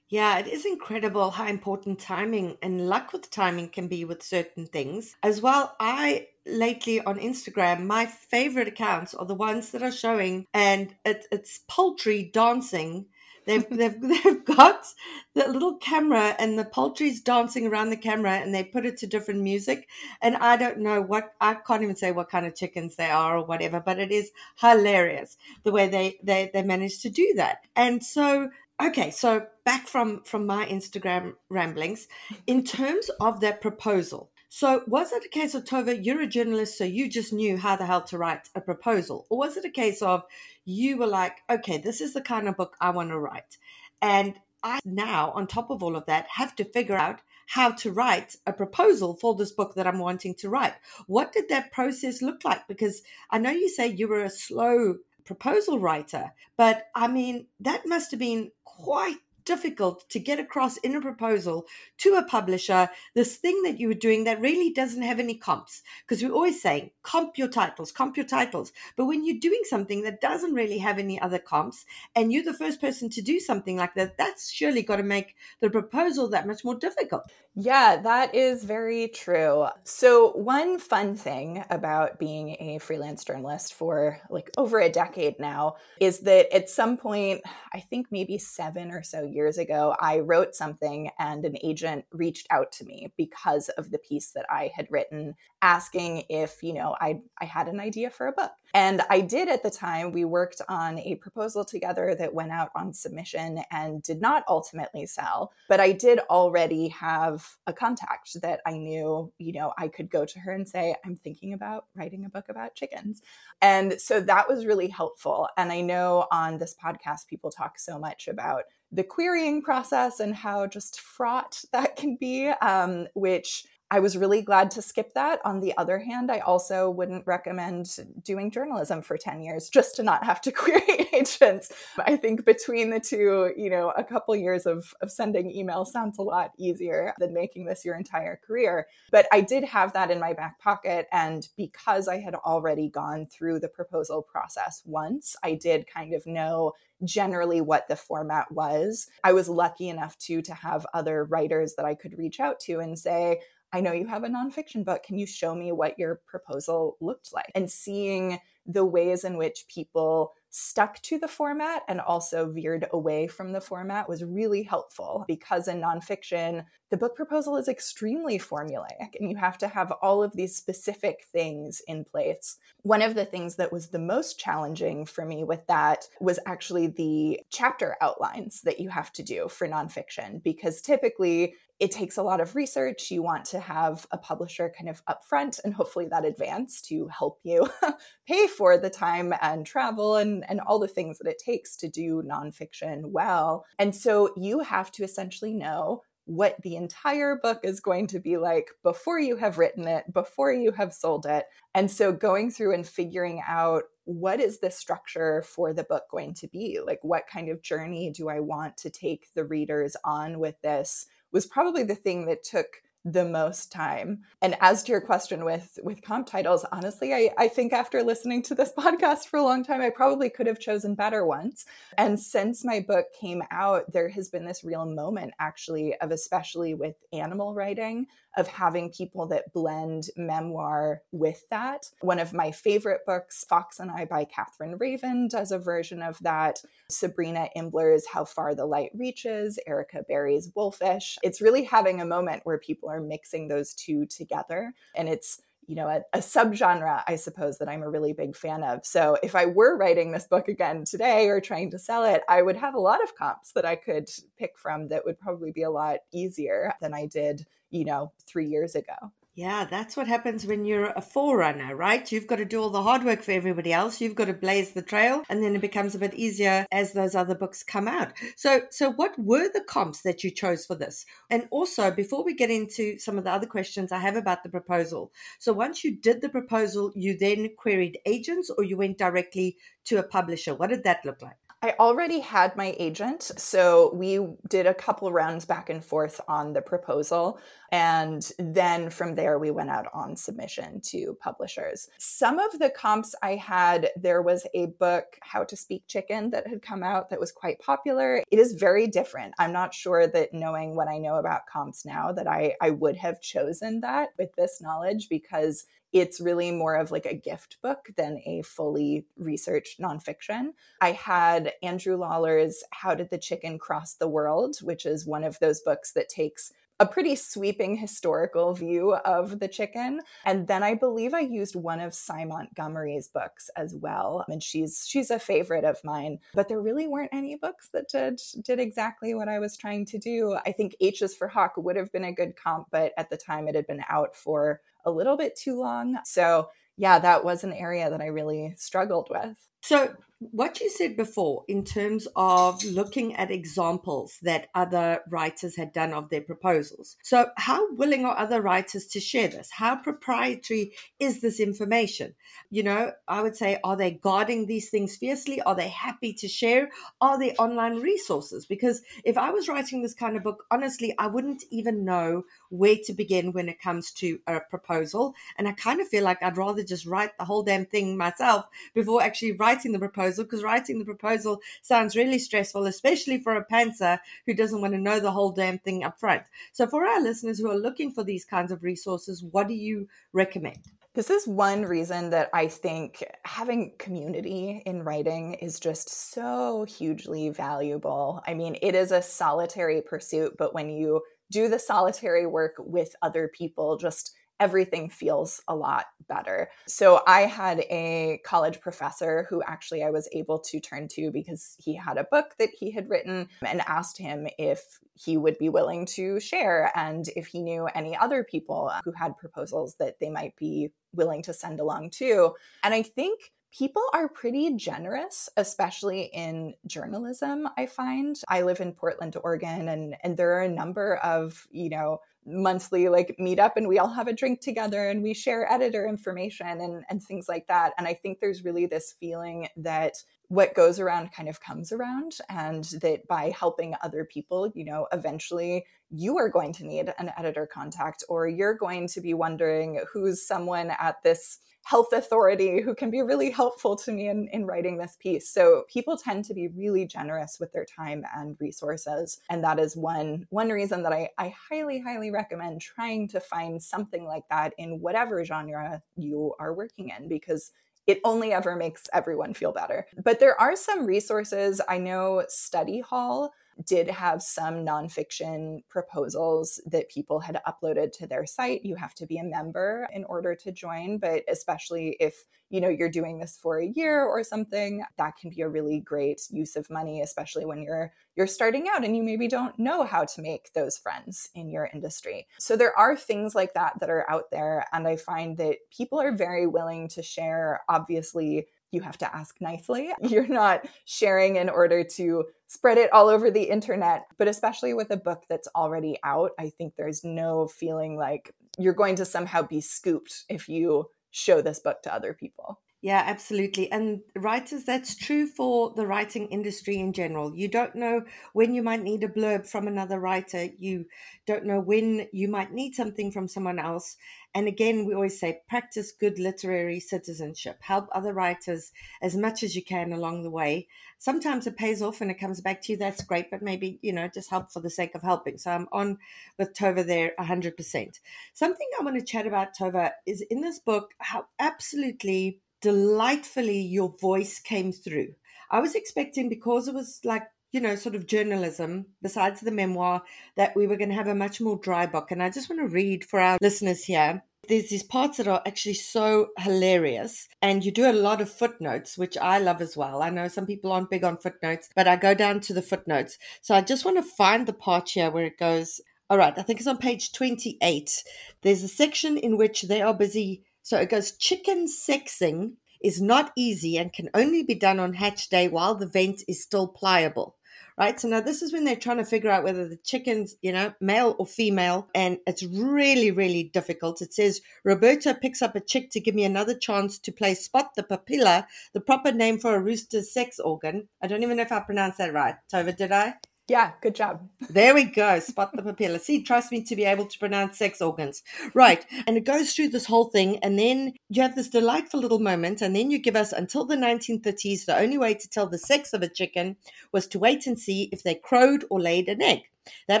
Yeah, 0.10 0.38
it 0.38 0.48
is 0.48 0.66
incredible 0.66 1.30
how 1.30 1.46
important 1.46 2.00
timing 2.00 2.56
and 2.62 2.88
luck 2.88 3.12
with 3.12 3.30
timing 3.30 3.68
can 3.68 3.86
be 3.86 4.04
with 4.04 4.24
certain 4.24 4.66
things. 4.66 5.14
As 5.22 5.40
well, 5.40 5.76
I 5.78 6.26
lately 6.50 7.00
on 7.00 7.18
Instagram, 7.18 7.86
my 7.86 8.06
favorite 8.06 8.68
accounts 8.68 9.14
are 9.14 9.26
the 9.26 9.34
ones 9.34 9.70
that 9.70 9.82
are 9.82 9.92
showing, 9.92 10.46
and 10.52 10.94
it, 11.04 11.26
it's 11.30 11.60
poultry 11.68 12.30
dancing. 12.32 13.06
They've, 13.46 13.66
they've, 13.70 14.00
they've 14.00 14.44
got 14.44 14.86
the 15.34 15.48
little 15.48 15.76
camera 15.76 16.34
and 16.38 16.58
the 16.58 16.64
poultry's 16.64 17.20
dancing 17.20 17.66
around 17.66 17.90
the 17.90 17.96
camera 17.96 18.32
and 18.32 18.54
they 18.54 18.64
put 18.64 18.86
it 18.86 18.98
to 18.98 19.06
different 19.06 19.40
music. 19.40 19.88
And 20.20 20.36
I 20.36 20.56
don't 20.56 20.78
know 20.78 21.00
what, 21.00 21.32
I 21.40 21.54
can't 21.54 21.82
even 21.82 21.96
say 21.96 22.12
what 22.12 22.30
kind 22.30 22.46
of 22.46 22.54
chickens 22.54 22.96
they 22.96 23.10
are 23.10 23.38
or 23.38 23.44
whatever, 23.44 23.80
but 23.80 23.98
it 23.98 24.12
is 24.12 24.30
hilarious 24.60 25.36
the 25.64 25.72
way 25.72 25.88
they, 25.88 26.18
they, 26.22 26.50
they 26.52 26.62
managed 26.62 27.02
to 27.02 27.10
do 27.10 27.32
that. 27.36 27.66
And 27.76 28.04
so 28.04 28.50
okay 28.82 29.10
so 29.10 29.46
back 29.64 29.86
from 29.86 30.22
from 30.24 30.46
my 30.46 30.64
instagram 30.66 31.34
ramblings 31.50 32.08
in 32.46 32.64
terms 32.64 33.10
of 33.20 33.40
that 33.40 33.60
proposal 33.60 34.30
so 34.52 34.82
was 34.88 35.12
it 35.12 35.24
a 35.24 35.28
case 35.28 35.54
of 35.54 35.64
Tove 35.64 36.04
you're 36.04 36.20
a 36.20 36.26
journalist 36.26 36.76
so 36.76 36.82
you 36.82 37.08
just 37.08 37.32
knew 37.32 37.56
how 37.56 37.76
the 37.76 37.86
hell 37.86 38.02
to 38.02 38.18
write 38.18 38.48
a 38.56 38.60
proposal 38.60 39.24
or 39.30 39.38
was 39.38 39.56
it 39.56 39.64
a 39.64 39.70
case 39.70 40.02
of 40.02 40.24
you 40.64 40.96
were 40.96 41.06
like 41.06 41.38
okay 41.48 41.78
this 41.78 42.00
is 42.00 42.14
the 42.14 42.20
kind 42.20 42.48
of 42.48 42.56
book 42.56 42.76
i 42.80 42.90
want 42.90 43.10
to 43.10 43.18
write 43.18 43.58
and 44.02 44.34
i 44.64 44.80
now 44.84 45.30
on 45.30 45.46
top 45.46 45.70
of 45.70 45.84
all 45.84 45.94
of 45.94 46.04
that 46.06 46.26
have 46.34 46.56
to 46.56 46.64
figure 46.64 46.96
out 46.96 47.20
how 47.46 47.70
to 47.70 47.92
write 47.92 48.36
a 48.44 48.52
proposal 48.52 49.14
for 49.14 49.36
this 49.36 49.52
book 49.52 49.76
that 49.76 49.86
i'm 49.86 50.00
wanting 50.00 50.34
to 50.34 50.48
write 50.48 50.74
what 51.06 51.32
did 51.32 51.48
that 51.48 51.70
process 51.70 52.20
look 52.20 52.44
like 52.44 52.66
because 52.66 53.02
i 53.30 53.38
know 53.38 53.50
you 53.50 53.68
say 53.68 53.86
you 53.86 54.08
were 54.08 54.24
a 54.24 54.28
slow 54.30 54.96
proposal 55.30 55.78
writer. 55.78 56.32
But 56.56 56.88
I 56.92 57.06
mean, 57.06 57.46
that 57.60 57.86
must 57.86 58.10
have 58.10 58.18
been 58.18 58.50
quite 58.64 59.18
difficult 59.44 60.08
to 60.10 60.18
get 60.18 60.38
across 60.38 60.76
in 60.78 60.94
a 60.94 61.00
proposal 61.00 61.66
to 61.98 62.14
a 62.14 62.24
publisher 62.24 62.88
this 63.14 63.36
thing 63.36 63.62
that 63.62 63.78
you 63.78 63.88
were 63.88 63.94
doing 63.94 64.24
that 64.24 64.40
really 64.40 64.72
doesn't 64.72 65.02
have 65.02 65.18
any 65.18 65.34
comps. 65.34 65.82
Because 66.06 66.22
we're 66.22 66.32
always 66.32 66.60
saying 66.60 66.90
comp 67.02 67.38
your 67.38 67.48
titles 67.48 67.92
comp 67.92 68.16
your 68.16 68.26
titles. 68.26 68.72
But 68.96 69.06
when 69.06 69.24
you're 69.24 69.38
doing 69.38 69.62
something 69.64 70.02
that 70.02 70.20
doesn't 70.20 70.54
really 70.54 70.78
have 70.78 70.98
any 70.98 71.20
other 71.20 71.38
comps 71.38 71.84
and 72.14 72.32
you're 72.32 72.44
the 72.44 72.54
first 72.54 72.80
person 72.80 73.10
to 73.10 73.22
do 73.22 73.40
something 73.40 73.76
like 73.76 73.94
that 73.94 74.16
that's 74.16 74.50
surely 74.50 74.82
got 74.82 74.96
to 74.96 75.02
make 75.02 75.34
the 75.60 75.70
proposal 75.70 76.28
that 76.28 76.46
much 76.46 76.64
more 76.64 76.74
difficult. 76.74 77.30
Yeah, 77.54 78.00
that 78.02 78.34
is 78.34 78.64
very 78.64 79.08
true. 79.08 79.66
So, 79.82 80.30
one 80.32 80.78
fun 80.78 81.16
thing 81.16 81.64
about 81.68 82.18
being 82.18 82.56
a 82.60 82.78
freelance 82.78 83.24
journalist 83.24 83.74
for 83.74 84.20
like 84.30 84.50
over 84.56 84.78
a 84.78 84.88
decade 84.88 85.40
now 85.40 85.74
is 86.00 86.20
that 86.20 86.54
at 86.54 86.70
some 86.70 86.96
point, 86.96 87.42
I 87.72 87.80
think 87.80 88.06
maybe 88.12 88.38
seven 88.38 88.92
or 88.92 89.02
so 89.02 89.24
years 89.32 89.58
ago, 89.58 89.96
I 90.00 90.20
wrote 90.20 90.54
something 90.54 91.10
and 91.18 91.44
an 91.44 91.56
agent 91.62 92.04
reached 92.12 92.46
out 92.50 92.72
to 92.72 92.84
me 92.84 93.12
because 93.16 93.68
of 93.70 93.90
the 93.90 93.98
piece 93.98 94.30
that 94.32 94.46
I 94.50 94.70
had 94.74 94.86
written, 94.90 95.34
asking 95.62 96.24
if, 96.28 96.62
you 96.62 96.72
know, 96.72 96.96
I, 97.00 97.20
I 97.40 97.44
had 97.44 97.68
an 97.68 97.80
idea 97.80 98.10
for 98.10 98.26
a 98.26 98.32
book. 98.32 98.52
And 98.72 99.02
I 99.10 99.20
did 99.20 99.48
at 99.48 99.62
the 99.62 99.70
time. 99.70 100.12
We 100.12 100.24
worked 100.24 100.60
on 100.68 100.98
a 100.98 101.16
proposal 101.16 101.64
together 101.64 102.14
that 102.14 102.34
went 102.34 102.52
out 102.52 102.70
on 102.76 102.92
submission 102.92 103.62
and 103.70 104.02
did 104.02 104.20
not 104.20 104.44
ultimately 104.48 105.06
sell. 105.06 105.52
But 105.68 105.80
I 105.80 105.92
did 105.92 106.20
already 106.30 106.88
have 106.88 107.46
a 107.66 107.72
contact 107.72 108.40
that 108.42 108.60
I 108.64 108.72
knew, 108.72 109.32
you 109.38 109.52
know, 109.52 109.72
I 109.76 109.88
could 109.88 110.10
go 110.10 110.24
to 110.24 110.38
her 110.40 110.52
and 110.52 110.68
say, 110.68 110.94
I'm 111.04 111.16
thinking 111.16 111.52
about 111.52 111.86
writing 111.96 112.24
a 112.24 112.28
book 112.28 112.48
about 112.48 112.74
chickens. 112.74 113.22
And 113.60 114.00
so 114.00 114.20
that 114.20 114.48
was 114.48 114.66
really 114.66 114.88
helpful. 114.88 115.48
And 115.56 115.72
I 115.72 115.80
know 115.80 116.26
on 116.30 116.58
this 116.58 116.76
podcast, 116.82 117.26
people 117.28 117.50
talk 117.50 117.78
so 117.78 117.98
much 117.98 118.28
about 118.28 118.64
the 118.92 119.04
querying 119.04 119.62
process 119.62 120.20
and 120.20 120.34
how 120.34 120.66
just 120.66 121.00
fraught 121.00 121.62
that 121.72 121.96
can 121.96 122.16
be, 122.16 122.48
um, 122.48 123.06
which 123.14 123.64
I 123.92 123.98
was 123.98 124.16
really 124.16 124.40
glad 124.40 124.70
to 124.72 124.82
skip 124.82 125.14
that. 125.14 125.40
On 125.44 125.58
the 125.58 125.76
other 125.76 125.98
hand, 125.98 126.30
I 126.30 126.38
also 126.38 126.88
wouldn't 126.88 127.26
recommend 127.26 127.88
doing 128.22 128.52
journalism 128.52 129.02
for 129.02 129.16
10 129.16 129.42
years 129.42 129.68
just 129.68 129.96
to 129.96 130.04
not 130.04 130.24
have 130.24 130.40
to 130.42 130.52
query 130.60 131.08
agents. 131.12 131.72
I 131.98 132.16
think 132.16 132.44
between 132.44 132.90
the 132.90 133.00
two, 133.00 133.52
you 133.56 133.68
know, 133.68 133.90
a 133.96 134.04
couple 134.04 134.36
years 134.36 134.64
of, 134.64 134.94
of 135.02 135.10
sending 135.10 135.52
emails 135.52 135.88
sounds 135.88 136.18
a 136.18 136.22
lot 136.22 136.52
easier 136.56 137.14
than 137.18 137.34
making 137.34 137.64
this 137.64 137.84
your 137.84 137.96
entire 137.96 138.38
career. 138.46 138.86
But 139.10 139.26
I 139.32 139.40
did 139.40 139.64
have 139.64 139.92
that 139.94 140.10
in 140.10 140.20
my 140.20 140.34
back 140.34 140.60
pocket. 140.60 141.08
And 141.10 141.48
because 141.56 142.06
I 142.06 142.18
had 142.20 142.36
already 142.36 142.88
gone 142.88 143.26
through 143.26 143.58
the 143.58 143.68
proposal 143.68 144.22
process 144.22 144.82
once, 144.84 145.34
I 145.42 145.54
did 145.54 145.86
kind 145.92 146.14
of 146.14 146.26
know 146.26 146.74
generally 147.04 147.60
what 147.60 147.88
the 147.88 147.96
format 147.96 148.52
was. 148.52 149.08
I 149.24 149.32
was 149.32 149.48
lucky 149.48 149.88
enough 149.88 150.18
to 150.18 150.42
to 150.42 150.54
have 150.54 150.86
other 150.92 151.24
writers 151.24 151.74
that 151.76 151.86
I 151.86 151.94
could 151.94 152.18
reach 152.18 152.40
out 152.40 152.60
to 152.60 152.78
and 152.80 152.98
say, 152.98 153.40
I 153.72 153.80
know 153.80 153.92
you 153.92 154.06
have 154.06 154.24
a 154.24 154.28
nonfiction 154.28 154.84
book. 154.84 155.02
Can 155.04 155.18
you 155.18 155.26
show 155.26 155.54
me 155.54 155.72
what 155.72 155.98
your 155.98 156.20
proposal 156.26 156.96
looked 157.00 157.32
like? 157.32 157.50
And 157.54 157.70
seeing 157.70 158.38
the 158.66 158.84
ways 158.84 159.24
in 159.24 159.36
which 159.36 159.66
people 159.68 160.32
stuck 160.50 161.00
to 161.02 161.18
the 161.18 161.28
format 161.28 161.82
and 161.88 162.00
also 162.00 162.50
veered 162.50 162.86
away 162.92 163.28
from 163.28 163.52
the 163.52 163.60
format 163.60 164.08
was 164.08 164.24
really 164.24 164.64
helpful 164.64 165.24
because 165.28 165.68
in 165.68 165.80
nonfiction, 165.80 166.64
the 166.90 166.96
book 166.96 167.14
proposal 167.14 167.56
is 167.56 167.68
extremely 167.68 168.38
formulaic 168.38 169.14
and 169.18 169.30
you 169.30 169.36
have 169.36 169.56
to 169.56 169.68
have 169.68 169.92
all 170.02 170.22
of 170.22 170.34
these 170.34 170.56
specific 170.56 171.24
things 171.32 171.80
in 171.86 172.04
place. 172.04 172.58
One 172.82 173.00
of 173.00 173.14
the 173.14 173.24
things 173.24 173.56
that 173.56 173.72
was 173.72 173.88
the 173.88 174.00
most 174.00 174.40
challenging 174.40 175.06
for 175.06 175.24
me 175.24 175.44
with 175.44 175.66
that 175.68 176.08
was 176.20 176.40
actually 176.46 176.88
the 176.88 177.40
chapter 177.50 177.96
outlines 178.00 178.62
that 178.62 178.80
you 178.80 178.88
have 178.88 179.12
to 179.12 179.22
do 179.22 179.48
for 179.48 179.68
nonfiction 179.68 180.42
because 180.42 180.82
typically 180.82 181.54
it 181.80 181.90
takes 181.90 182.18
a 182.18 182.22
lot 182.22 182.40
of 182.40 182.54
research. 182.54 183.10
You 183.10 183.22
want 183.22 183.46
to 183.46 183.58
have 183.58 184.06
a 184.12 184.18
publisher 184.18 184.72
kind 184.76 184.90
of 184.90 185.02
upfront 185.06 185.58
and 185.64 185.72
hopefully 185.72 186.06
that 186.10 186.26
advance 186.26 186.82
to 186.82 187.08
help 187.08 187.40
you 187.42 187.68
pay 188.28 188.46
for 188.46 188.76
the 188.76 188.90
time 188.90 189.32
and 189.40 189.64
travel 189.64 190.16
and, 190.16 190.44
and 190.48 190.60
all 190.60 190.78
the 190.78 190.86
things 190.86 191.18
that 191.18 191.28
it 191.28 191.38
takes 191.38 191.76
to 191.78 191.88
do 191.88 192.22
nonfiction 192.22 193.06
well. 193.06 193.64
And 193.78 193.96
so 193.96 194.34
you 194.36 194.60
have 194.60 194.92
to 194.92 195.04
essentially 195.04 195.54
know 195.54 196.02
what 196.26 196.60
the 196.62 196.76
entire 196.76 197.36
book 197.42 197.60
is 197.64 197.80
going 197.80 198.06
to 198.06 198.20
be 198.20 198.36
like 198.36 198.70
before 198.84 199.18
you 199.18 199.36
have 199.36 199.58
written 199.58 199.88
it, 199.88 200.12
before 200.12 200.52
you 200.52 200.70
have 200.72 200.92
sold 200.92 201.26
it. 201.26 201.46
And 201.74 201.90
so 201.90 202.12
going 202.12 202.50
through 202.50 202.74
and 202.74 202.86
figuring 202.86 203.42
out 203.48 203.84
what 204.04 204.40
is 204.40 204.60
the 204.60 204.70
structure 204.70 205.42
for 205.42 205.72
the 205.72 205.84
book 205.84 206.04
going 206.10 206.34
to 206.34 206.48
be? 206.48 206.78
Like, 206.84 206.98
what 207.02 207.26
kind 207.26 207.48
of 207.48 207.62
journey 207.62 208.10
do 208.10 208.28
I 208.28 208.40
want 208.40 208.76
to 208.78 208.90
take 208.90 209.28
the 209.34 209.44
readers 209.44 209.96
on 210.04 210.38
with 210.38 210.60
this? 210.62 211.06
Was 211.32 211.46
probably 211.46 211.82
the 211.82 211.94
thing 211.94 212.26
that 212.26 212.42
took 212.42 212.82
the 213.04 213.24
most 213.24 213.72
time. 213.72 214.20
And 214.42 214.56
as 214.60 214.82
to 214.82 214.92
your 214.92 215.00
question 215.00 215.44
with 215.44 215.78
with 215.82 216.02
comp 216.02 216.26
titles 216.26 216.66
honestly 216.70 217.14
I, 217.14 217.30
I 217.38 217.48
think 217.48 217.72
after 217.72 218.02
listening 218.02 218.42
to 218.44 218.54
this 218.54 218.72
podcast 218.78 219.26
for 219.26 219.38
a 219.38 219.42
long 219.42 219.64
time 219.64 219.80
i 219.80 219.88
probably 219.88 220.28
could 220.28 220.46
have 220.46 220.60
chosen 220.60 220.94
better 220.94 221.24
ones. 221.24 221.64
And 221.96 222.20
since 222.20 222.64
my 222.64 222.80
book 222.80 223.06
came 223.18 223.42
out 223.50 223.90
there 223.92 224.10
has 224.10 224.28
been 224.28 224.44
this 224.44 224.64
real 224.64 224.84
moment 224.84 225.32
actually 225.40 225.96
of 225.96 226.10
especially 226.10 226.74
with 226.74 226.96
animal 227.12 227.54
writing 227.54 228.06
of 228.36 228.48
having 228.48 228.90
people 228.90 229.26
that 229.26 229.52
blend 229.52 230.04
memoir 230.16 231.02
with 231.12 231.44
that. 231.50 231.86
One 232.00 232.18
of 232.18 232.32
my 232.32 232.50
favorite 232.50 233.00
books, 233.06 233.44
Fox 233.48 233.78
and 233.78 233.90
I 233.90 234.04
by 234.04 234.24
Catherine 234.24 234.76
Raven, 234.78 235.28
does 235.28 235.52
a 235.52 235.58
version 235.58 236.02
of 236.02 236.18
that. 236.20 236.62
Sabrina 236.88 237.48
Imbler's 237.56 238.06
How 238.06 238.24
Far 238.24 238.54
the 238.54 238.66
Light 238.66 238.90
Reaches, 238.94 239.58
Erica 239.66 240.04
Berry's 240.06 240.50
Wolfish. 240.54 241.18
It's 241.22 241.40
really 241.40 241.64
having 241.64 242.00
a 242.00 242.06
moment 242.06 242.42
where 242.44 242.58
people 242.58 242.88
are 242.88 243.00
mixing 243.00 243.48
those 243.48 243.74
two 243.74 244.06
together. 244.06 244.74
And 244.94 245.08
it's 245.08 245.40
you 245.70 245.76
know, 245.76 245.86
a, 245.86 246.00
a, 246.12 246.18
subgenre, 246.18 247.04
I 247.06 247.14
suppose, 247.14 247.58
that 247.58 247.68
I'm 247.68 247.82
a 247.82 247.88
really 247.88 248.12
big 248.12 248.34
fan 248.34 248.64
of. 248.64 248.84
So 248.84 249.16
if 249.22 249.36
I 249.36 249.46
were 249.46 249.76
writing 249.76 250.10
this 250.10 250.26
book 250.26 250.48
again 250.48 250.84
today 250.84 251.28
or 251.28 251.40
trying 251.40 251.70
to 251.70 251.78
sell 251.78 252.04
it, 252.04 252.22
I 252.28 252.42
would 252.42 252.56
have 252.56 252.74
a 252.74 252.80
lot 252.80 253.00
of 253.04 253.14
comps 253.14 253.52
that 253.52 253.64
I 253.64 253.76
could 253.76 254.08
pick 254.36 254.58
from 254.58 254.88
that 254.88 255.04
would 255.04 255.20
probably 255.20 255.52
be 255.52 255.62
a 255.62 255.70
lot 255.70 256.00
easier 256.12 256.72
than 256.80 256.92
I 256.92 257.06
did 257.06 257.46
you 257.70 257.84
know, 257.84 258.12
three 258.26 258.46
years 258.46 258.74
ago. 258.74 258.94
Yeah, 259.34 259.64
that's 259.64 259.96
what 259.96 260.08
happens 260.08 260.44
when 260.44 260.64
you're 260.64 260.92
a 260.96 261.00
forerunner, 261.00 261.76
right? 261.76 262.10
You've 262.10 262.26
got 262.26 262.36
to 262.36 262.44
do 262.44 262.60
all 262.60 262.70
the 262.70 262.82
hard 262.82 263.04
work 263.04 263.22
for 263.22 263.30
everybody 263.30 263.72
else. 263.72 264.00
You've 264.00 264.16
got 264.16 264.24
to 264.24 264.34
blaze 264.34 264.72
the 264.72 264.82
trail, 264.82 265.22
and 265.30 265.40
then 265.40 265.54
it 265.54 265.60
becomes 265.60 265.94
a 265.94 266.00
bit 266.00 266.14
easier 266.14 266.66
as 266.72 266.92
those 266.92 267.14
other 267.14 267.36
books 267.36 267.62
come 267.62 267.86
out. 267.86 268.12
So, 268.36 268.62
so 268.70 268.90
what 268.90 269.16
were 269.16 269.48
the 269.48 269.62
comps 269.62 270.02
that 270.02 270.24
you 270.24 270.32
chose 270.32 270.66
for 270.66 270.74
this? 270.74 271.06
And 271.30 271.46
also, 271.52 271.92
before 271.92 272.24
we 272.24 272.34
get 272.34 272.50
into 272.50 272.98
some 272.98 273.18
of 273.18 273.24
the 273.24 273.30
other 273.30 273.46
questions 273.46 273.92
I 273.92 273.98
have 273.98 274.16
about 274.16 274.42
the 274.42 274.50
proposal, 274.50 275.12
so 275.38 275.52
once 275.52 275.84
you 275.84 275.96
did 275.96 276.22
the 276.22 276.28
proposal, 276.28 276.92
you 276.96 277.16
then 277.16 277.50
queried 277.56 277.98
agents, 278.06 278.50
or 278.50 278.64
you 278.64 278.76
went 278.76 278.98
directly 278.98 279.56
to 279.84 279.98
a 279.98 280.02
publisher. 280.02 280.56
What 280.56 280.70
did 280.70 280.82
that 280.84 281.04
look 281.04 281.22
like? 281.22 281.36
I 281.62 281.74
already 281.78 282.20
had 282.20 282.56
my 282.56 282.74
agent. 282.78 283.22
So 283.36 283.92
we 283.94 284.18
did 284.48 284.66
a 284.66 284.72
couple 284.72 285.12
rounds 285.12 285.44
back 285.44 285.68
and 285.68 285.84
forth 285.84 286.18
on 286.26 286.54
the 286.54 286.62
proposal. 286.62 287.38
And 287.70 288.28
then 288.38 288.88
from 288.88 289.14
there, 289.14 289.38
we 289.38 289.50
went 289.50 289.68
out 289.68 289.86
on 289.92 290.16
submission 290.16 290.80
to 290.86 291.18
publishers. 291.20 291.88
Some 291.98 292.38
of 292.38 292.58
the 292.58 292.70
comps 292.70 293.14
I 293.22 293.36
had, 293.36 293.90
there 293.94 294.22
was 294.22 294.46
a 294.54 294.66
book, 294.66 295.18
How 295.20 295.44
to 295.44 295.54
Speak 295.54 295.86
Chicken, 295.86 296.30
that 296.30 296.46
had 296.46 296.62
come 296.62 296.82
out 296.82 297.10
that 297.10 297.20
was 297.20 297.30
quite 297.30 297.60
popular. 297.60 298.22
It 298.30 298.38
is 298.38 298.54
very 298.54 298.86
different. 298.86 299.34
I'm 299.38 299.52
not 299.52 299.74
sure 299.74 300.06
that 300.06 300.32
knowing 300.32 300.74
what 300.74 300.88
I 300.88 300.96
know 300.96 301.16
about 301.16 301.46
comps 301.46 301.84
now, 301.84 302.10
that 302.12 302.26
I, 302.26 302.54
I 302.62 302.70
would 302.70 302.96
have 302.96 303.20
chosen 303.20 303.80
that 303.80 304.08
with 304.18 304.34
this 304.34 304.62
knowledge 304.62 305.10
because 305.10 305.66
it's 305.92 306.20
really 306.20 306.50
more 306.50 306.76
of 306.76 306.90
like 306.90 307.06
a 307.06 307.14
gift 307.14 307.58
book 307.62 307.88
than 307.96 308.20
a 308.26 308.42
fully 308.42 309.06
researched 309.16 309.80
nonfiction. 309.80 310.50
I 310.80 310.92
had 310.92 311.52
Andrew 311.62 311.96
Lawler's 311.96 312.62
How 312.70 312.94
Did 312.94 313.10
the 313.10 313.18
Chicken 313.18 313.58
Cross 313.58 313.94
the 313.94 314.08
World, 314.08 314.56
which 314.62 314.86
is 314.86 315.06
one 315.06 315.24
of 315.24 315.38
those 315.40 315.60
books 315.60 315.92
that 315.92 316.08
takes 316.08 316.52
a 316.80 316.86
pretty 316.86 317.14
sweeping 317.14 317.76
historical 317.76 318.54
view 318.54 318.94
of 318.94 319.38
the 319.38 319.48
chicken. 319.48 320.00
And 320.24 320.48
then 320.48 320.62
I 320.62 320.74
believe 320.74 321.12
I 321.12 321.20
used 321.20 321.54
one 321.54 321.78
of 321.78 321.94
Sy 321.94 322.24
Montgomery's 322.24 323.06
books 323.06 323.50
as 323.54 323.76
well. 323.76 324.24
And 324.28 324.42
she's 324.42 324.86
she's 324.88 325.10
a 325.10 325.18
favorite 325.18 325.64
of 325.64 325.78
mine. 325.84 326.20
But 326.32 326.48
there 326.48 326.60
really 326.60 326.88
weren't 326.88 327.10
any 327.12 327.36
books 327.36 327.68
that 327.74 327.90
did 327.90 328.18
did 328.42 328.58
exactly 328.58 329.14
what 329.14 329.28
I 329.28 329.38
was 329.38 329.58
trying 329.58 329.84
to 329.86 329.98
do. 329.98 330.38
I 330.46 330.52
think 330.52 330.74
H 330.80 331.02
is 331.02 331.14
for 331.14 331.28
Hawk 331.28 331.52
would 331.58 331.76
have 331.76 331.92
been 331.92 332.04
a 332.04 332.12
good 332.12 332.34
comp, 332.34 332.68
but 332.70 332.94
at 332.96 333.10
the 333.10 333.18
time 333.18 333.46
it 333.46 333.54
had 333.54 333.66
been 333.66 333.84
out 333.90 334.16
for 334.16 334.62
a 334.84 334.90
little 334.90 335.16
bit 335.16 335.36
too 335.36 335.58
long. 335.58 335.98
So 336.04 336.48
yeah, 336.76 336.98
that 336.98 337.24
was 337.24 337.44
an 337.44 337.52
area 337.52 337.90
that 337.90 338.00
I 338.00 338.06
really 338.06 338.54
struggled 338.56 339.08
with. 339.10 339.36
So, 339.60 339.94
what 340.20 340.60
you 340.60 340.68
said 340.68 340.98
before 340.98 341.44
in 341.48 341.64
terms 341.64 342.06
of 342.14 342.62
looking 342.62 343.16
at 343.16 343.30
examples 343.30 344.18
that 344.20 344.48
other 344.54 345.00
writers 345.08 345.56
had 345.56 345.72
done 345.72 345.94
of 345.94 346.10
their 346.10 346.20
proposals. 346.20 346.98
So, 347.02 347.30
how 347.38 347.72
willing 347.74 348.04
are 348.04 348.18
other 348.18 348.42
writers 348.42 348.86
to 348.88 349.00
share 349.00 349.28
this? 349.28 349.50
How 349.50 349.76
proprietary 349.76 350.74
is 350.98 351.22
this 351.22 351.40
information? 351.40 352.14
You 352.50 352.64
know, 352.64 352.92
I 353.08 353.22
would 353.22 353.34
say, 353.34 353.58
are 353.64 353.76
they 353.76 353.92
guarding 353.92 354.44
these 354.44 354.68
things 354.68 354.94
fiercely? 354.94 355.40
Are 355.40 355.54
they 355.54 355.68
happy 355.68 356.12
to 356.14 356.28
share? 356.28 356.68
Are 357.00 357.18
they 357.18 357.32
online 357.36 357.76
resources? 357.76 358.44
Because 358.44 358.82
if 359.04 359.16
I 359.16 359.30
was 359.30 359.48
writing 359.48 359.80
this 359.80 359.94
kind 359.94 360.18
of 360.18 360.22
book, 360.22 360.44
honestly, 360.50 360.94
I 360.98 361.06
wouldn't 361.06 361.44
even 361.50 361.84
know 361.84 362.24
where 362.50 362.76
to 362.84 362.92
begin 362.92 363.32
when 363.32 363.48
it 363.48 363.60
comes 363.60 363.90
to 363.92 364.20
a 364.26 364.40
proposal. 364.40 365.14
And 365.38 365.48
I 365.48 365.52
kind 365.52 365.80
of 365.80 365.88
feel 365.88 366.04
like 366.04 366.22
I'd 366.22 366.36
rather 366.36 366.62
just 366.62 366.84
write 366.84 367.16
the 367.16 367.24
whole 367.24 367.42
damn 367.42 367.64
thing 367.64 367.96
myself 367.96 368.44
before 368.74 369.02
actually 369.02 369.32
writing 369.32 369.49
writing 369.50 369.72
the 369.72 369.78
proposal 369.78 370.24
because 370.24 370.44
writing 370.44 370.78
the 370.78 370.84
proposal 370.84 371.40
sounds 371.62 371.96
really 371.96 372.18
stressful, 372.18 372.66
especially 372.66 373.20
for 373.20 373.34
a 373.34 373.44
pantser 373.44 373.98
who 374.26 374.34
doesn't 374.34 374.60
want 374.60 374.72
to 374.74 374.78
know 374.78 375.00
the 375.00 375.10
whole 375.10 375.32
damn 375.32 375.58
thing 375.58 375.82
up 375.82 375.98
front. 375.98 376.22
So, 376.52 376.66
for 376.68 376.86
our 376.86 377.02
listeners 377.02 377.38
who 377.38 377.50
are 377.50 377.58
looking 377.58 377.90
for 377.90 378.04
these 378.04 378.24
kinds 378.24 378.52
of 378.52 378.62
resources, 378.62 379.24
what 379.24 379.48
do 379.48 379.54
you 379.54 379.88
recommend? 380.12 380.58
This 380.94 381.10
is 381.10 381.26
one 381.26 381.62
reason 381.62 382.10
that 382.10 382.30
I 382.32 382.46
think 382.46 383.04
having 383.24 383.72
community 383.78 384.62
in 384.66 384.82
writing 384.82 385.34
is 385.34 385.58
just 385.58 386.12
so 386.12 386.64
hugely 386.64 387.28
valuable. 387.30 388.22
I 388.26 388.34
mean, 388.34 388.56
it 388.62 388.74
is 388.74 388.92
a 388.92 389.02
solitary 389.02 389.82
pursuit, 389.82 390.36
but 390.36 390.54
when 390.54 390.68
you 390.68 391.02
do 391.30 391.48
the 391.48 391.58
solitary 391.58 392.26
work 392.26 392.54
with 392.58 392.94
other 393.02 393.28
people, 393.28 393.76
just 393.76 394.14
everything 394.40 394.88
feels 394.88 395.40
a 395.46 395.54
lot 395.54 395.86
better. 396.08 396.50
So 396.66 397.02
I 397.06 397.20
had 397.20 397.60
a 397.70 398.20
college 398.24 398.60
professor 398.60 399.26
who 399.28 399.42
actually 399.42 399.84
I 399.84 399.90
was 399.90 400.08
able 400.12 400.40
to 400.40 400.58
turn 400.58 400.88
to 400.88 401.12
because 401.12 401.56
he 401.58 401.76
had 401.76 401.98
a 401.98 402.04
book 402.04 402.34
that 402.38 402.50
he 402.58 402.70
had 402.72 402.88
written 402.88 403.28
and 403.46 403.60
asked 403.66 403.98
him 403.98 404.26
if 404.38 404.80
he 404.94 405.16
would 405.16 405.38
be 405.38 405.48
willing 405.48 405.86
to 405.86 406.18
share 406.18 406.72
and 406.74 407.08
if 407.16 407.28
he 407.28 407.40
knew 407.40 407.66
any 407.66 407.96
other 407.96 408.24
people 408.24 408.70
uh, 408.72 408.80
who 408.84 408.92
had 408.92 409.16
proposals 409.16 409.76
that 409.76 410.00
they 410.00 410.10
might 410.10 410.34
be 410.36 410.72
willing 410.92 411.22
to 411.24 411.32
send 411.32 411.60
along 411.60 411.90
too. 411.90 412.34
And 412.62 412.74
I 412.74 412.82
think 412.82 413.32
people 413.56 413.82
are 413.92 414.08
pretty 414.08 414.54
generous 414.54 415.28
especially 415.36 416.02
in 416.12 416.54
journalism 416.68 417.48
i 417.58 417.66
find 417.66 418.14
i 418.28 418.42
live 418.42 418.60
in 418.60 418.72
portland 418.72 419.16
oregon 419.24 419.68
and 419.68 419.96
and 420.04 420.16
there 420.16 420.38
are 420.38 420.42
a 420.42 420.48
number 420.48 420.98
of 420.98 421.48
you 421.50 421.68
know 421.68 421.98
monthly 422.26 422.88
like 422.88 423.16
meet 423.18 423.38
up 423.38 423.56
and 423.56 423.66
we 423.66 423.78
all 423.78 423.88
have 423.88 424.08
a 424.08 424.12
drink 424.12 424.40
together 424.40 424.88
and 424.88 425.02
we 425.02 425.14
share 425.14 425.50
editor 425.50 425.86
information 425.86 426.60
and, 426.60 426.84
and 426.88 427.02
things 427.02 427.28
like 427.28 427.46
that. 427.48 427.72
And 427.78 427.86
I 427.86 427.94
think 427.94 428.20
there's 428.20 428.44
really 428.44 428.66
this 428.66 428.94
feeling 429.00 429.48
that 429.56 429.94
what 430.30 430.54
goes 430.54 430.78
around 430.78 431.10
kind 431.12 431.28
of 431.28 431.40
comes 431.40 431.72
around 431.72 432.18
and 432.28 432.62
that 432.82 433.04
by 433.08 433.34
helping 433.36 433.74
other 433.82 434.04
people, 434.04 434.52
you 434.54 434.64
know, 434.64 434.86
eventually 434.92 435.66
you 435.90 436.16
are 436.18 436.28
going 436.28 436.52
to 436.52 436.64
need 436.64 436.94
an 437.00 437.10
editor 437.18 437.48
contact 437.52 438.04
or 438.08 438.28
you're 438.28 438.54
going 438.54 438.86
to 438.86 439.00
be 439.00 439.12
wondering 439.12 439.82
who's 439.92 440.24
someone 440.24 440.70
at 440.78 441.02
this 441.02 441.40
health 441.64 441.92
authority 441.92 442.60
who 442.60 442.76
can 442.76 442.92
be 442.92 443.02
really 443.02 443.30
helpful 443.30 443.74
to 443.74 443.90
me 443.90 444.08
in, 444.08 444.28
in 444.32 444.46
writing 444.46 444.78
this 444.78 444.96
piece. 445.00 445.28
So 445.28 445.64
people 445.68 445.96
tend 445.96 446.24
to 446.26 446.34
be 446.34 446.46
really 446.46 446.86
generous 446.86 447.38
with 447.40 447.52
their 447.52 447.66
time 447.66 448.04
and 448.14 448.36
resources. 448.38 449.18
And 449.28 449.42
that 449.42 449.58
is 449.58 449.76
one 449.76 450.28
one 450.30 450.50
reason 450.50 450.84
that 450.84 450.92
I, 450.92 451.10
I 451.18 451.34
highly, 451.50 451.80
highly 451.80 452.12
recommend 452.12 452.60
trying 452.60 453.08
to 453.08 453.18
find 453.18 453.60
something 453.60 454.04
like 454.04 454.28
that 454.30 454.54
in 454.58 454.80
whatever 454.80 455.24
genre 455.24 455.82
you 455.96 456.34
are 456.38 456.54
working 456.54 456.92
in 456.96 457.08
because 457.08 457.50
it 457.86 458.00
only 458.04 458.32
ever 458.32 458.56
makes 458.56 458.84
everyone 458.92 459.34
feel 459.34 459.52
better. 459.52 459.86
But 460.02 460.20
there 460.20 460.40
are 460.40 460.56
some 460.56 460.86
resources. 460.86 461.60
I 461.68 461.78
know 461.78 462.24
Study 462.28 462.80
Hall 462.80 463.32
did 463.64 463.88
have 463.88 464.22
some 464.22 464.64
nonfiction 464.64 465.62
proposals 465.68 466.60
that 466.66 466.88
people 466.88 467.20
had 467.20 467.40
uploaded 467.46 467.92
to 467.92 468.06
their 468.06 468.26
site. 468.26 468.64
You 468.64 468.76
have 468.76 468.94
to 468.94 469.06
be 469.06 469.18
a 469.18 469.24
member 469.24 469.88
in 469.92 470.04
order 470.04 470.34
to 470.34 470.52
join, 470.52 470.98
but 470.98 471.22
especially 471.28 471.96
if 472.00 472.24
you 472.48 472.60
know 472.60 472.68
you're 472.68 472.90
doing 472.90 473.18
this 473.18 473.38
for 473.40 473.58
a 473.58 473.66
year 473.66 474.02
or 474.04 474.24
something, 474.24 474.84
that 474.98 475.16
can 475.16 475.30
be 475.30 475.42
a 475.42 475.48
really 475.48 475.80
great 475.80 476.20
use 476.30 476.56
of 476.56 476.68
money, 476.70 477.00
especially 477.00 477.44
when 477.44 477.62
you're 477.62 477.92
you're 478.16 478.26
starting 478.26 478.68
out 478.68 478.84
and 478.84 478.96
you 478.96 479.02
maybe 479.02 479.28
don't 479.28 479.58
know 479.58 479.84
how 479.84 480.04
to 480.04 480.20
make 480.20 480.52
those 480.52 480.76
friends 480.76 481.30
in 481.34 481.48
your 481.48 481.70
industry. 481.72 482.26
So 482.38 482.56
there 482.56 482.76
are 482.76 482.96
things 482.96 483.34
like 483.34 483.54
that 483.54 483.78
that 483.80 483.90
are 483.90 484.08
out 484.10 484.30
there 484.30 484.66
and 484.72 484.86
I 484.86 484.96
find 484.96 485.36
that 485.38 485.58
people 485.70 486.00
are 486.00 486.14
very 486.14 486.46
willing 486.46 486.88
to 486.88 487.02
share 487.02 487.60
obviously 487.68 488.48
you 488.72 488.80
have 488.80 488.98
to 488.98 489.16
ask 489.16 489.36
nicely. 489.40 489.92
You're 490.00 490.26
not 490.26 490.66
sharing 490.84 491.36
in 491.36 491.48
order 491.48 491.84
to 491.84 492.24
spread 492.46 492.78
it 492.78 492.92
all 492.92 493.08
over 493.08 493.30
the 493.30 493.42
internet. 493.42 494.06
But 494.18 494.28
especially 494.28 494.74
with 494.74 494.90
a 494.90 494.96
book 494.96 495.24
that's 495.28 495.48
already 495.54 495.98
out, 496.04 496.32
I 496.38 496.50
think 496.50 496.74
there's 496.76 497.04
no 497.04 497.46
feeling 497.46 497.96
like 497.96 498.34
you're 498.58 498.74
going 498.74 498.96
to 498.96 499.04
somehow 499.04 499.42
be 499.42 499.60
scooped 499.60 500.24
if 500.28 500.48
you 500.48 500.90
show 501.10 501.40
this 501.40 501.60
book 501.60 501.82
to 501.82 501.94
other 501.94 502.12
people. 502.12 502.60
Yeah, 502.82 503.02
absolutely. 503.06 503.70
And 503.70 504.00
writers, 504.16 504.64
that's 504.64 504.96
true 504.96 505.26
for 505.26 505.74
the 505.76 505.86
writing 505.86 506.28
industry 506.28 506.78
in 506.78 506.94
general. 506.94 507.36
You 507.36 507.46
don't 507.46 507.74
know 507.74 508.04
when 508.32 508.54
you 508.54 508.62
might 508.62 508.82
need 508.82 509.04
a 509.04 509.08
blurb 509.08 509.46
from 509.46 509.68
another 509.68 510.00
writer. 510.00 510.46
You 510.58 510.86
don't 511.26 511.44
know 511.44 511.60
when 511.60 512.08
you 512.10 512.28
might 512.28 512.52
need 512.52 512.74
something 512.74 513.12
from 513.12 513.28
someone 513.28 513.58
else. 513.58 513.98
And 514.34 514.46
again, 514.46 514.84
we 514.84 514.94
always 514.94 515.18
say 515.18 515.40
practice 515.48 515.90
good 515.90 516.18
literary 516.18 516.78
citizenship. 516.78 517.58
Help 517.62 517.88
other 517.92 518.12
writers 518.12 518.70
as 519.02 519.16
much 519.16 519.42
as 519.42 519.56
you 519.56 519.62
can 519.62 519.92
along 519.92 520.22
the 520.22 520.30
way. 520.30 520.68
Sometimes 520.98 521.46
it 521.46 521.56
pays 521.56 521.82
off 521.82 522.00
and 522.00 522.10
it 522.10 522.20
comes 522.20 522.40
back 522.40 522.62
to 522.62 522.72
you. 522.72 522.78
That's 522.78 523.02
great, 523.02 523.30
but 523.30 523.42
maybe, 523.42 523.80
you 523.82 523.92
know, 523.92 524.06
just 524.06 524.30
help 524.30 524.52
for 524.52 524.60
the 524.60 524.70
sake 524.70 524.94
of 524.94 525.02
helping. 525.02 525.36
So 525.38 525.50
I'm 525.50 525.66
on 525.72 525.98
with 526.38 526.54
Tove 526.54 526.86
there 526.86 527.12
100%. 527.18 528.00
Something 528.32 528.68
I 528.78 528.84
want 528.84 528.98
to 528.98 529.04
chat 529.04 529.26
about, 529.26 529.56
Tove, 529.56 529.90
is 530.06 530.20
in 530.22 530.42
this 530.42 530.60
book, 530.60 530.92
how 530.98 531.26
absolutely 531.38 532.38
delightfully 532.60 533.60
your 533.60 533.94
voice 534.00 534.38
came 534.38 534.70
through. 534.70 535.14
I 535.50 535.58
was 535.60 535.74
expecting 535.74 536.28
because 536.28 536.68
it 536.68 536.74
was 536.74 537.00
like, 537.02 537.24
you 537.52 537.60
know, 537.60 537.74
sort 537.74 537.94
of 537.94 538.06
journalism, 538.06 538.86
besides 539.02 539.40
the 539.40 539.50
memoir, 539.50 540.02
that 540.36 540.54
we 540.56 540.66
were 540.66 540.76
going 540.76 540.90
to 540.90 540.94
have 540.94 541.06
a 541.06 541.14
much 541.14 541.40
more 541.40 541.58
dry 541.58 541.86
book. 541.86 542.10
And 542.10 542.22
I 542.22 542.30
just 542.30 542.48
want 542.48 542.60
to 542.60 542.68
read 542.68 543.04
for 543.04 543.20
our 543.20 543.38
listeners 543.40 543.84
here. 543.84 544.22
There's 544.48 544.70
these 544.70 544.82
parts 544.82 545.18
that 545.18 545.28
are 545.28 545.42
actually 545.46 545.74
so 545.74 546.28
hilarious, 546.38 547.28
and 547.42 547.64
you 547.64 547.70
do 547.70 547.88
a 547.88 547.92
lot 547.92 548.20
of 548.20 548.32
footnotes, 548.32 548.96
which 548.96 549.16
I 549.18 549.38
love 549.38 549.60
as 549.60 549.76
well. 549.76 550.02
I 550.02 550.10
know 550.10 550.28
some 550.28 550.46
people 550.46 550.72
aren't 550.72 550.90
big 550.90 551.04
on 551.04 551.18
footnotes, 551.18 551.68
but 551.76 551.86
I 551.86 551.96
go 551.96 552.14
down 552.14 552.40
to 552.40 552.54
the 552.54 552.62
footnotes. 552.62 553.18
So 553.42 553.54
I 553.54 553.60
just 553.60 553.84
want 553.84 553.98
to 553.98 554.02
find 554.02 554.46
the 554.46 554.52
part 554.52 554.88
here 554.90 555.10
where 555.10 555.24
it 555.24 555.38
goes, 555.38 555.80
all 556.08 556.18
right, 556.18 556.36
I 556.36 556.42
think 556.42 556.58
it's 556.58 556.66
on 556.66 556.78
page 556.78 557.12
28. 557.12 558.02
There's 558.42 558.62
a 558.64 558.68
section 558.68 559.16
in 559.16 559.36
which 559.36 559.62
they 559.62 559.82
are 559.82 559.94
busy 559.94 560.42
so 560.62 560.78
it 560.78 560.90
goes 560.90 561.16
chicken 561.16 561.66
sexing 561.66 562.52
is 562.82 563.00
not 563.00 563.32
easy 563.36 563.76
and 563.76 563.92
can 563.92 564.08
only 564.14 564.42
be 564.42 564.54
done 564.54 564.78
on 564.78 564.94
hatch 564.94 565.28
day 565.28 565.48
while 565.48 565.74
the 565.74 565.86
vent 565.86 566.22
is 566.28 566.42
still 566.42 566.68
pliable. 566.68 567.36
Right. 567.80 567.98
So 567.98 568.08
now 568.08 568.20
this 568.20 568.42
is 568.42 568.52
when 568.52 568.64
they're 568.64 568.76
trying 568.76 568.98
to 568.98 569.06
figure 569.06 569.30
out 569.30 569.42
whether 569.42 569.66
the 569.66 569.78
chicken's, 569.78 570.36
you 570.42 570.52
know, 570.52 570.74
male 570.82 571.16
or 571.18 571.24
female. 571.24 571.88
And 571.94 572.18
it's 572.26 572.42
really, 572.42 573.10
really 573.10 573.42
difficult. 573.42 574.02
It 574.02 574.12
says 574.12 574.42
Roberto 574.64 575.14
picks 575.14 575.40
up 575.40 575.56
a 575.56 575.60
chick 575.60 575.88
to 575.92 576.00
give 576.00 576.14
me 576.14 576.24
another 576.24 576.54
chance 576.54 576.98
to 576.98 577.10
play 577.10 577.32
spot 577.32 577.70
the 577.76 577.82
papilla, 577.82 578.44
the 578.74 578.82
proper 578.82 579.12
name 579.12 579.38
for 579.38 579.54
a 579.54 579.60
rooster's 579.62 580.12
sex 580.12 580.38
organ. 580.38 580.88
I 581.02 581.06
don't 581.06 581.22
even 581.22 581.38
know 581.38 581.42
if 581.42 581.52
I 581.52 581.60
pronounced 581.60 581.96
that 581.96 582.12
right. 582.12 582.34
Tove, 582.52 582.76
did 582.76 582.92
I? 582.92 583.14
Yeah, 583.50 583.72
good 583.80 583.96
job. 583.96 584.28
There 584.48 584.76
we 584.76 584.84
go. 584.84 585.18
Spot 585.18 585.50
the 585.52 585.62
papilla. 585.62 585.98
See, 585.98 586.22
trust 586.22 586.52
me 586.52 586.62
to 586.62 586.76
be 586.76 586.84
able 586.84 587.06
to 587.06 587.18
pronounce 587.18 587.58
sex 587.58 587.82
organs. 587.82 588.22
Right. 588.54 588.86
And 589.08 589.16
it 589.16 589.24
goes 589.24 589.52
through 589.52 589.70
this 589.70 589.86
whole 589.86 590.04
thing. 590.04 590.38
And 590.38 590.56
then 590.56 590.92
you 591.08 591.20
have 591.22 591.34
this 591.34 591.48
delightful 591.48 591.98
little 591.98 592.20
moment. 592.20 592.62
And 592.62 592.76
then 592.76 592.92
you 592.92 593.00
give 593.00 593.16
us 593.16 593.32
until 593.32 593.64
the 593.64 593.74
1930s, 593.74 594.66
the 594.66 594.78
only 594.78 594.98
way 594.98 595.14
to 595.14 595.28
tell 595.28 595.48
the 595.48 595.58
sex 595.58 595.92
of 595.92 596.00
a 596.00 596.08
chicken 596.08 596.58
was 596.92 597.08
to 597.08 597.18
wait 597.18 597.48
and 597.48 597.58
see 597.58 597.88
if 597.90 598.04
they 598.04 598.14
crowed 598.14 598.64
or 598.70 598.80
laid 598.80 599.08
an 599.08 599.20
egg. 599.20 599.40
That 599.88 600.00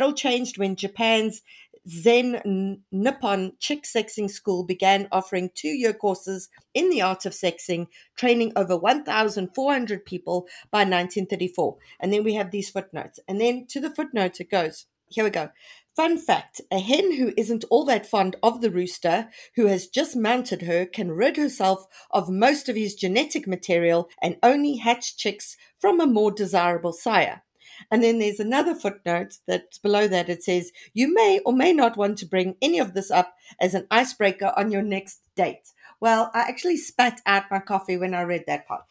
all 0.00 0.12
changed 0.12 0.56
when 0.56 0.76
Japan's 0.76 1.42
Zen 1.88 2.82
Nippon 2.92 3.52
Chick 3.58 3.84
Sexing 3.84 4.30
School 4.30 4.64
began 4.64 5.08
offering 5.10 5.50
two 5.54 5.68
year 5.68 5.92
courses 5.92 6.48
in 6.74 6.90
the 6.90 7.02
art 7.02 7.26
of 7.26 7.32
sexing, 7.32 7.86
training 8.16 8.52
over 8.54 8.76
1,400 8.76 10.04
people 10.04 10.46
by 10.70 10.80
1934. 10.80 11.76
And 11.98 12.12
then 12.12 12.22
we 12.22 12.34
have 12.34 12.50
these 12.50 12.70
footnotes. 12.70 13.18
And 13.26 13.40
then 13.40 13.66
to 13.68 13.80
the 13.80 13.90
footnotes, 13.90 14.40
it 14.40 14.50
goes 14.50 14.86
here 15.10 15.24
we 15.24 15.30
go. 15.30 15.50
Fun 15.96 16.18
fact 16.18 16.60
a 16.70 16.78
hen 16.78 17.16
who 17.16 17.34
isn't 17.36 17.64
all 17.68 17.84
that 17.84 18.06
fond 18.06 18.36
of 18.44 18.60
the 18.60 18.70
rooster, 18.70 19.28
who 19.56 19.66
has 19.66 19.88
just 19.88 20.14
mounted 20.16 20.62
her, 20.62 20.86
can 20.86 21.10
rid 21.10 21.36
herself 21.36 21.84
of 22.12 22.30
most 22.30 22.68
of 22.68 22.76
his 22.76 22.94
genetic 22.94 23.46
material 23.46 24.08
and 24.22 24.36
only 24.42 24.76
hatch 24.76 25.16
chicks 25.16 25.56
from 25.80 26.00
a 26.00 26.06
more 26.06 26.30
desirable 26.30 26.92
sire. 26.92 27.42
And 27.90 28.02
then 28.02 28.18
there's 28.18 28.40
another 28.40 28.74
footnote 28.74 29.38
that's 29.46 29.78
below 29.78 30.08
that. 30.08 30.28
It 30.28 30.42
says, 30.42 30.72
You 30.92 31.12
may 31.12 31.40
or 31.44 31.52
may 31.52 31.72
not 31.72 31.96
want 31.96 32.18
to 32.18 32.26
bring 32.26 32.56
any 32.60 32.78
of 32.78 32.94
this 32.94 33.10
up 33.10 33.34
as 33.60 33.74
an 33.74 33.86
icebreaker 33.90 34.52
on 34.56 34.70
your 34.70 34.82
next 34.82 35.20
date. 35.34 35.72
Well, 36.00 36.30
I 36.32 36.40
actually 36.40 36.78
spat 36.78 37.20
out 37.26 37.50
my 37.50 37.58
coffee 37.58 37.98
when 37.98 38.14
I 38.14 38.22
read 38.22 38.44
that 38.46 38.66
part. 38.66 38.84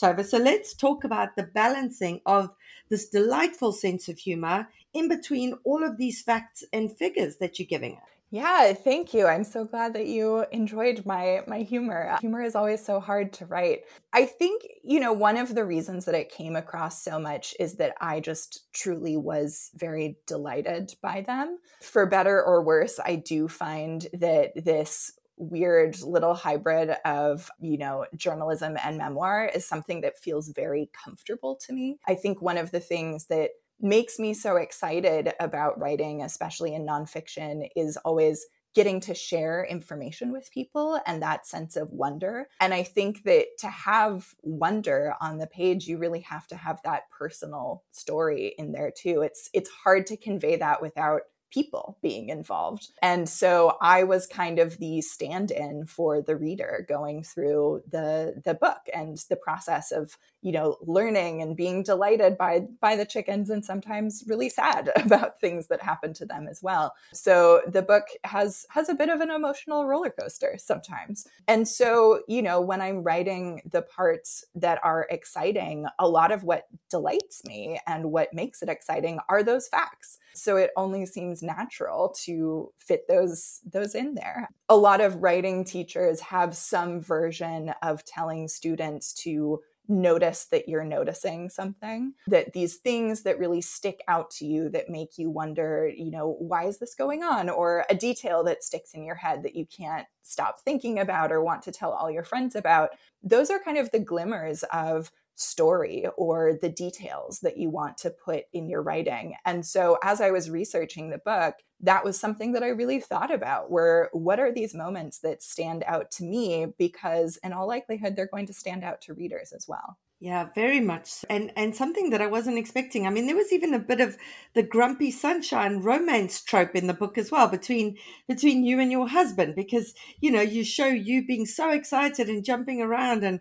Tove, 0.00 0.24
so 0.24 0.38
let's 0.38 0.74
talk 0.74 1.04
about 1.04 1.36
the 1.36 1.42
balancing 1.42 2.22
of 2.24 2.50
this 2.88 3.08
delightful 3.08 3.72
sense 3.72 4.08
of 4.08 4.18
humor 4.18 4.68
in 4.94 5.08
between 5.08 5.54
all 5.64 5.84
of 5.84 5.98
these 5.98 6.22
facts 6.22 6.64
and 6.72 6.96
figures 6.96 7.36
that 7.36 7.58
you're 7.58 7.66
giving 7.66 7.96
us. 7.96 8.15
Yeah, 8.30 8.72
thank 8.72 9.14
you. 9.14 9.26
I'm 9.26 9.44
so 9.44 9.64
glad 9.64 9.94
that 9.94 10.06
you 10.06 10.44
enjoyed 10.50 11.06
my 11.06 11.42
my 11.46 11.60
humor. 11.60 12.08
Uh, 12.10 12.18
humor 12.18 12.42
is 12.42 12.56
always 12.56 12.84
so 12.84 12.98
hard 12.98 13.32
to 13.34 13.46
write. 13.46 13.84
I 14.12 14.26
think, 14.26 14.66
you 14.82 14.98
know, 14.98 15.12
one 15.12 15.36
of 15.36 15.54
the 15.54 15.64
reasons 15.64 16.06
that 16.06 16.14
it 16.16 16.28
came 16.30 16.56
across 16.56 17.00
so 17.02 17.20
much 17.20 17.54
is 17.60 17.76
that 17.76 17.94
I 18.00 18.18
just 18.18 18.72
truly 18.72 19.16
was 19.16 19.70
very 19.76 20.18
delighted 20.26 20.92
by 21.00 21.20
them. 21.20 21.58
For 21.80 22.04
better 22.04 22.42
or 22.42 22.62
worse, 22.64 22.98
I 23.04 23.14
do 23.16 23.46
find 23.46 24.06
that 24.12 24.52
this 24.56 25.12
weird 25.38 26.00
little 26.02 26.34
hybrid 26.34 26.96
of, 27.04 27.48
you 27.60 27.78
know, 27.78 28.06
journalism 28.16 28.76
and 28.82 28.98
memoir 28.98 29.50
is 29.54 29.66
something 29.66 30.00
that 30.00 30.18
feels 30.18 30.48
very 30.48 30.90
comfortable 30.92 31.56
to 31.56 31.72
me. 31.72 31.98
I 32.08 32.14
think 32.14 32.42
one 32.42 32.56
of 32.58 32.72
the 32.72 32.80
things 32.80 33.26
that 33.26 33.50
makes 33.80 34.18
me 34.18 34.34
so 34.34 34.56
excited 34.56 35.32
about 35.40 35.78
writing, 35.80 36.22
especially 36.22 36.74
in 36.74 36.86
nonfiction, 36.86 37.68
is 37.76 37.96
always 37.98 38.46
getting 38.76 39.00
to 39.00 39.14
share 39.14 39.64
information 39.64 40.30
with 40.30 40.50
people 40.52 41.00
and 41.06 41.22
that 41.22 41.46
sense 41.46 41.76
of 41.76 41.90
wonder. 41.92 42.46
And 42.60 42.74
I 42.74 42.82
think 42.82 43.22
that 43.24 43.46
to 43.60 43.68
have 43.68 44.34
wonder 44.42 45.14
on 45.18 45.38
the 45.38 45.46
page, 45.46 45.88
you 45.88 45.96
really 45.96 46.20
have 46.20 46.46
to 46.48 46.56
have 46.56 46.80
that 46.84 47.04
personal 47.10 47.84
story 47.90 48.54
in 48.58 48.72
there 48.72 48.92
too. 48.94 49.22
It's 49.22 49.48
it's 49.54 49.70
hard 49.70 50.06
to 50.08 50.16
convey 50.18 50.56
that 50.56 50.82
without 50.82 51.22
people 51.50 51.98
being 52.02 52.28
involved. 52.28 52.90
And 53.02 53.28
so 53.28 53.76
I 53.80 54.02
was 54.02 54.26
kind 54.26 54.58
of 54.58 54.78
the 54.78 55.00
stand-in 55.00 55.86
for 55.86 56.20
the 56.20 56.36
reader 56.36 56.84
going 56.88 57.22
through 57.22 57.82
the 57.90 58.42
the 58.44 58.54
book 58.54 58.80
and 58.92 59.18
the 59.28 59.36
process 59.36 59.92
of, 59.92 60.16
you 60.42 60.52
know, 60.52 60.76
learning 60.82 61.42
and 61.42 61.56
being 61.56 61.82
delighted 61.82 62.36
by 62.36 62.66
by 62.80 62.96
the 62.96 63.06
chickens 63.06 63.50
and 63.50 63.64
sometimes 63.64 64.24
really 64.26 64.48
sad 64.48 64.90
about 64.96 65.40
things 65.40 65.68
that 65.68 65.82
happen 65.82 66.12
to 66.14 66.26
them 66.26 66.46
as 66.48 66.62
well. 66.62 66.94
So 67.12 67.62
the 67.66 67.82
book 67.82 68.04
has 68.24 68.66
has 68.70 68.88
a 68.88 68.94
bit 68.94 69.08
of 69.08 69.20
an 69.20 69.30
emotional 69.30 69.86
roller 69.86 70.10
coaster 70.10 70.56
sometimes. 70.58 71.26
And 71.48 71.66
so, 71.68 72.22
you 72.28 72.42
know, 72.42 72.60
when 72.60 72.80
I'm 72.80 73.02
writing 73.02 73.62
the 73.70 73.82
parts 73.82 74.44
that 74.54 74.80
are 74.82 75.06
exciting, 75.10 75.86
a 75.98 76.08
lot 76.08 76.32
of 76.32 76.44
what 76.44 76.66
delights 76.90 77.44
me 77.44 77.80
and 77.86 78.10
what 78.12 78.34
makes 78.34 78.62
it 78.62 78.68
exciting 78.68 79.18
are 79.28 79.42
those 79.42 79.68
facts. 79.68 80.18
So 80.36 80.56
it 80.56 80.70
only 80.76 81.06
seems 81.06 81.42
natural 81.42 82.14
to 82.24 82.72
fit 82.76 83.08
those 83.08 83.60
those 83.70 83.94
in 83.94 84.14
there. 84.14 84.50
A 84.68 84.76
lot 84.76 85.00
of 85.00 85.22
writing 85.22 85.64
teachers 85.64 86.20
have 86.20 86.56
some 86.56 87.00
version 87.00 87.72
of 87.82 88.04
telling 88.04 88.48
students 88.48 89.12
to 89.22 89.60
notice 89.88 90.46
that 90.46 90.68
you're 90.68 90.84
noticing 90.84 91.48
something 91.48 92.12
that 92.26 92.52
these 92.52 92.76
things 92.76 93.22
that 93.22 93.38
really 93.38 93.60
stick 93.60 94.02
out 94.08 94.30
to 94.30 94.44
you 94.44 94.68
that 94.68 94.90
make 94.90 95.16
you 95.16 95.30
wonder 95.30 95.88
you 95.94 96.10
know 96.10 96.36
why 96.40 96.64
is 96.64 96.78
this 96.78 96.94
going 96.94 97.22
on 97.22 97.48
or 97.48 97.84
a 97.88 97.94
detail 97.94 98.42
that 98.42 98.64
sticks 98.64 98.94
in 98.94 99.04
your 99.04 99.14
head 99.14 99.42
that 99.42 99.54
you 99.54 99.64
can't 99.66 100.06
stop 100.22 100.60
thinking 100.60 100.98
about 100.98 101.30
or 101.30 101.42
want 101.42 101.62
to 101.62 101.70
tell 101.70 101.92
all 101.92 102.10
your 102.10 102.24
friends 102.24 102.56
about 102.56 102.90
those 103.22 103.50
are 103.50 103.60
kind 103.60 103.78
of 103.78 103.90
the 103.92 103.98
glimmers 103.98 104.64
of 104.72 105.10
story 105.36 106.06
or 106.16 106.58
the 106.60 106.68
details 106.68 107.40
that 107.40 107.58
you 107.58 107.70
want 107.70 107.98
to 107.98 108.10
put 108.10 108.44
in 108.52 108.68
your 108.68 108.82
writing. 108.82 109.34
And 109.44 109.64
so 109.64 109.98
as 110.02 110.20
I 110.20 110.30
was 110.30 110.50
researching 110.50 111.10
the 111.10 111.18
book, 111.18 111.56
that 111.80 112.04
was 112.04 112.18
something 112.18 112.52
that 112.52 112.62
I 112.62 112.68
really 112.68 113.00
thought 113.00 113.32
about 113.32 113.70
were 113.70 114.08
what 114.12 114.40
are 114.40 114.52
these 114.52 114.74
moments 114.74 115.18
that 115.20 115.42
stand 115.42 115.84
out 115.86 116.10
to 116.12 116.24
me 116.24 116.66
because 116.78 117.38
in 117.44 117.52
all 117.52 117.68
likelihood 117.68 118.16
they're 118.16 118.26
going 118.26 118.46
to 118.46 118.54
stand 118.54 118.82
out 118.82 119.02
to 119.02 119.14
readers 119.14 119.52
as 119.52 119.66
well. 119.68 119.98
Yeah, 120.18 120.48
very 120.54 120.80
much. 120.80 121.26
And 121.28 121.52
and 121.56 121.76
something 121.76 122.08
that 122.08 122.22
I 122.22 122.26
wasn't 122.26 122.56
expecting. 122.56 123.06
I 123.06 123.10
mean, 123.10 123.26
there 123.26 123.36
was 123.36 123.52
even 123.52 123.74
a 123.74 123.78
bit 123.78 124.00
of 124.00 124.16
the 124.54 124.62
grumpy 124.62 125.10
sunshine 125.10 125.82
romance 125.82 126.40
trope 126.40 126.74
in 126.74 126.86
the 126.86 126.94
book 126.94 127.18
as 127.18 127.30
well 127.30 127.48
between 127.48 127.98
between 128.26 128.64
you 128.64 128.80
and 128.80 128.90
your 128.90 129.08
husband 129.08 129.54
because, 129.54 129.92
you 130.22 130.30
know, 130.30 130.40
you 130.40 130.64
show 130.64 130.86
you 130.86 131.26
being 131.26 131.44
so 131.44 131.70
excited 131.70 132.30
and 132.30 132.46
jumping 132.46 132.80
around 132.80 133.24
and 133.24 133.40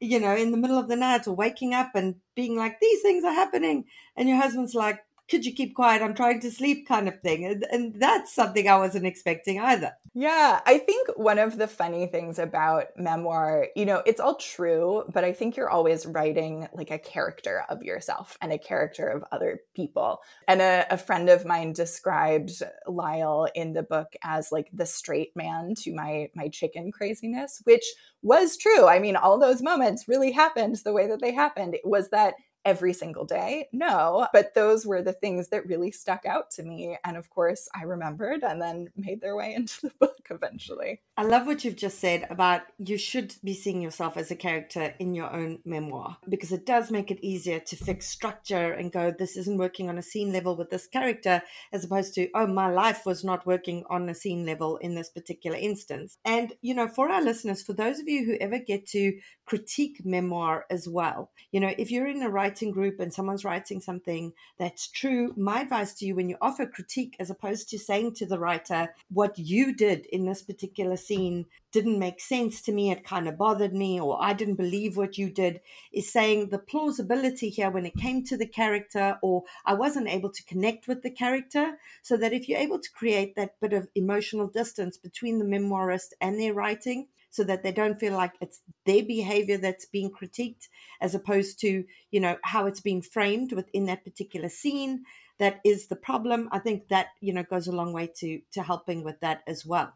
you 0.00 0.20
know, 0.20 0.34
in 0.36 0.50
the 0.50 0.56
middle 0.56 0.78
of 0.78 0.88
the 0.88 0.96
night 0.96 1.26
or 1.26 1.34
waking 1.34 1.74
up 1.74 1.94
and 1.94 2.16
being 2.34 2.56
like, 2.56 2.80
these 2.80 3.02
things 3.02 3.24
are 3.24 3.32
happening. 3.32 3.86
And 4.16 4.28
your 4.28 4.38
husband's 4.38 4.74
like, 4.74 5.05
could 5.28 5.44
you 5.44 5.52
keep 5.52 5.74
quiet? 5.74 6.02
I'm 6.02 6.14
trying 6.14 6.40
to 6.40 6.50
sleep 6.50 6.86
kind 6.86 7.08
of 7.08 7.20
thing. 7.20 7.44
And, 7.44 7.66
and 7.70 8.00
that's 8.00 8.34
something 8.34 8.68
I 8.68 8.76
wasn't 8.76 9.06
expecting 9.06 9.60
either. 9.60 9.92
Yeah, 10.14 10.60
I 10.64 10.78
think 10.78 11.08
one 11.16 11.38
of 11.38 11.58
the 11.58 11.66
funny 11.66 12.06
things 12.06 12.38
about 12.38 12.86
memoir, 12.96 13.68
you 13.76 13.84
know, 13.84 14.02
it's 14.06 14.20
all 14.20 14.36
true, 14.36 15.04
but 15.12 15.24
I 15.24 15.32
think 15.32 15.56
you're 15.56 15.68
always 15.68 16.06
writing 16.06 16.68
like 16.72 16.90
a 16.90 16.98
character 16.98 17.64
of 17.68 17.82
yourself 17.82 18.38
and 18.40 18.50
a 18.50 18.58
character 18.58 19.08
of 19.08 19.24
other 19.30 19.60
people. 19.74 20.22
And 20.48 20.62
a, 20.62 20.86
a 20.90 20.96
friend 20.96 21.28
of 21.28 21.44
mine 21.44 21.74
described 21.74 22.62
Lyle 22.86 23.46
in 23.54 23.74
the 23.74 23.82
book 23.82 24.14
as 24.22 24.50
like 24.50 24.70
the 24.72 24.86
straight 24.86 25.36
man 25.36 25.74
to 25.82 25.94
my 25.94 26.30
my 26.34 26.48
chicken 26.48 26.92
craziness, 26.92 27.60
which 27.64 27.84
was 28.22 28.56
true. 28.56 28.86
I 28.86 28.98
mean, 28.98 29.16
all 29.16 29.38
those 29.38 29.60
moments 29.60 30.08
really 30.08 30.32
happened 30.32 30.76
the 30.76 30.94
way 30.94 31.08
that 31.08 31.20
they 31.20 31.34
happened. 31.34 31.74
It 31.74 31.84
was 31.84 32.08
that 32.08 32.34
every 32.66 32.92
single 32.92 33.24
day. 33.24 33.68
No, 33.72 34.26
but 34.32 34.52
those 34.54 34.84
were 34.84 35.00
the 35.00 35.12
things 35.12 35.48
that 35.48 35.66
really 35.66 35.92
stuck 35.92 36.26
out 36.26 36.50
to 36.50 36.64
me. 36.64 36.98
And 37.04 37.16
of 37.16 37.30
course, 37.30 37.68
I 37.74 37.84
remembered 37.84 38.42
and 38.42 38.60
then 38.60 38.88
made 38.96 39.20
their 39.22 39.36
way 39.36 39.54
into 39.56 39.82
the 39.82 39.92
book 39.98 40.18
eventually. 40.28 41.00
I 41.16 41.22
love 41.22 41.46
what 41.46 41.64
you've 41.64 41.76
just 41.76 42.00
said 42.00 42.26
about 42.28 42.62
you 42.78 42.98
should 42.98 43.34
be 43.42 43.54
seeing 43.54 43.80
yourself 43.80 44.16
as 44.16 44.30
a 44.30 44.36
character 44.36 44.94
in 44.98 45.14
your 45.14 45.32
own 45.32 45.60
memoir 45.64 46.18
because 46.28 46.52
it 46.52 46.66
does 46.66 46.90
make 46.90 47.10
it 47.10 47.24
easier 47.24 47.60
to 47.60 47.76
fix 47.76 48.06
structure 48.08 48.72
and 48.72 48.92
go, 48.92 49.14
this 49.16 49.36
isn't 49.36 49.58
working 49.58 49.88
on 49.88 49.96
a 49.96 50.02
scene 50.02 50.32
level 50.32 50.56
with 50.56 50.70
this 50.70 50.88
character, 50.88 51.42
as 51.72 51.84
opposed 51.84 52.14
to, 52.14 52.28
oh, 52.34 52.48
my 52.48 52.68
life 52.68 53.06
was 53.06 53.22
not 53.22 53.46
working 53.46 53.84
on 53.88 54.08
a 54.08 54.14
scene 54.14 54.44
level 54.44 54.76
in 54.78 54.96
this 54.96 55.08
particular 55.08 55.56
instance. 55.56 56.18
And, 56.24 56.52
you 56.60 56.74
know, 56.74 56.88
for 56.88 57.08
our 57.08 57.22
listeners, 57.22 57.62
for 57.62 57.72
those 57.72 58.00
of 58.00 58.08
you 58.08 58.24
who 58.24 58.36
ever 58.40 58.58
get 58.58 58.86
to 58.88 59.18
critique 59.46 60.04
memoir 60.04 60.66
as 60.68 60.88
well, 60.88 61.30
you 61.52 61.60
know, 61.60 61.72
if 61.78 61.90
you're 61.90 62.08
in 62.08 62.22
a 62.22 62.28
writing 62.28 62.55
writing 62.56 62.72
group 62.72 63.00
and 63.00 63.12
someone's 63.12 63.44
writing 63.44 63.82
something 63.82 64.32
that's 64.58 64.88
true, 64.88 65.34
my 65.36 65.60
advice 65.60 65.92
to 65.92 66.06
you 66.06 66.14
when 66.14 66.30
you 66.30 66.38
offer 66.40 66.64
critique, 66.64 67.14
as 67.20 67.28
opposed 67.28 67.68
to 67.68 67.78
saying 67.78 68.14
to 68.14 68.24
the 68.24 68.38
writer, 68.38 68.94
what 69.12 69.38
you 69.38 69.74
did 69.74 70.06
in 70.06 70.24
this 70.24 70.42
particular 70.42 70.96
scene 70.96 71.44
didn't 71.70 71.98
make 71.98 72.18
sense 72.18 72.62
to 72.62 72.72
me, 72.72 72.90
it 72.90 73.04
kind 73.04 73.28
of 73.28 73.36
bothered 73.36 73.74
me, 73.74 74.00
or 74.00 74.16
I 74.18 74.32
didn't 74.32 74.54
believe 74.54 74.96
what 74.96 75.18
you 75.18 75.28
did, 75.28 75.60
is 75.92 76.10
saying 76.10 76.48
the 76.48 76.58
plausibility 76.58 77.50
here 77.50 77.70
when 77.70 77.84
it 77.84 77.94
came 77.94 78.24
to 78.24 78.38
the 78.38 78.46
character, 78.46 79.18
or 79.20 79.42
I 79.66 79.74
wasn't 79.74 80.08
able 80.08 80.30
to 80.30 80.44
connect 80.44 80.88
with 80.88 81.02
the 81.02 81.10
character. 81.10 81.76
So 82.00 82.16
that 82.16 82.32
if 82.32 82.48
you're 82.48 82.58
able 82.58 82.78
to 82.78 82.90
create 82.90 83.36
that 83.36 83.60
bit 83.60 83.74
of 83.74 83.88
emotional 83.94 84.46
distance 84.46 84.96
between 84.96 85.38
the 85.38 85.44
memoirist 85.44 86.14
and 86.22 86.40
their 86.40 86.54
writing, 86.54 87.08
so 87.36 87.44
that 87.44 87.62
they 87.62 87.72
don't 87.72 88.00
feel 88.00 88.14
like 88.14 88.32
it's 88.40 88.60
their 88.86 89.04
behavior 89.04 89.58
that's 89.58 89.84
being 89.86 90.10
critiqued 90.10 90.68
as 91.00 91.14
opposed 91.14 91.60
to 91.60 91.84
you 92.10 92.20
know 92.20 92.36
how 92.42 92.66
it's 92.66 92.80
being 92.80 93.02
framed 93.02 93.52
within 93.52 93.86
that 93.86 94.04
particular 94.04 94.48
scene 94.48 95.04
that 95.38 95.60
is 95.64 95.88
the 95.88 95.96
problem. 95.96 96.48
I 96.52 96.58
think 96.58 96.88
that 96.88 97.08
you 97.20 97.32
know 97.32 97.42
goes 97.42 97.68
a 97.68 97.72
long 97.72 97.92
way 97.92 98.10
to 98.16 98.40
to 98.52 98.62
helping 98.62 99.04
with 99.04 99.20
that 99.20 99.42
as 99.46 99.66
well. 99.66 99.92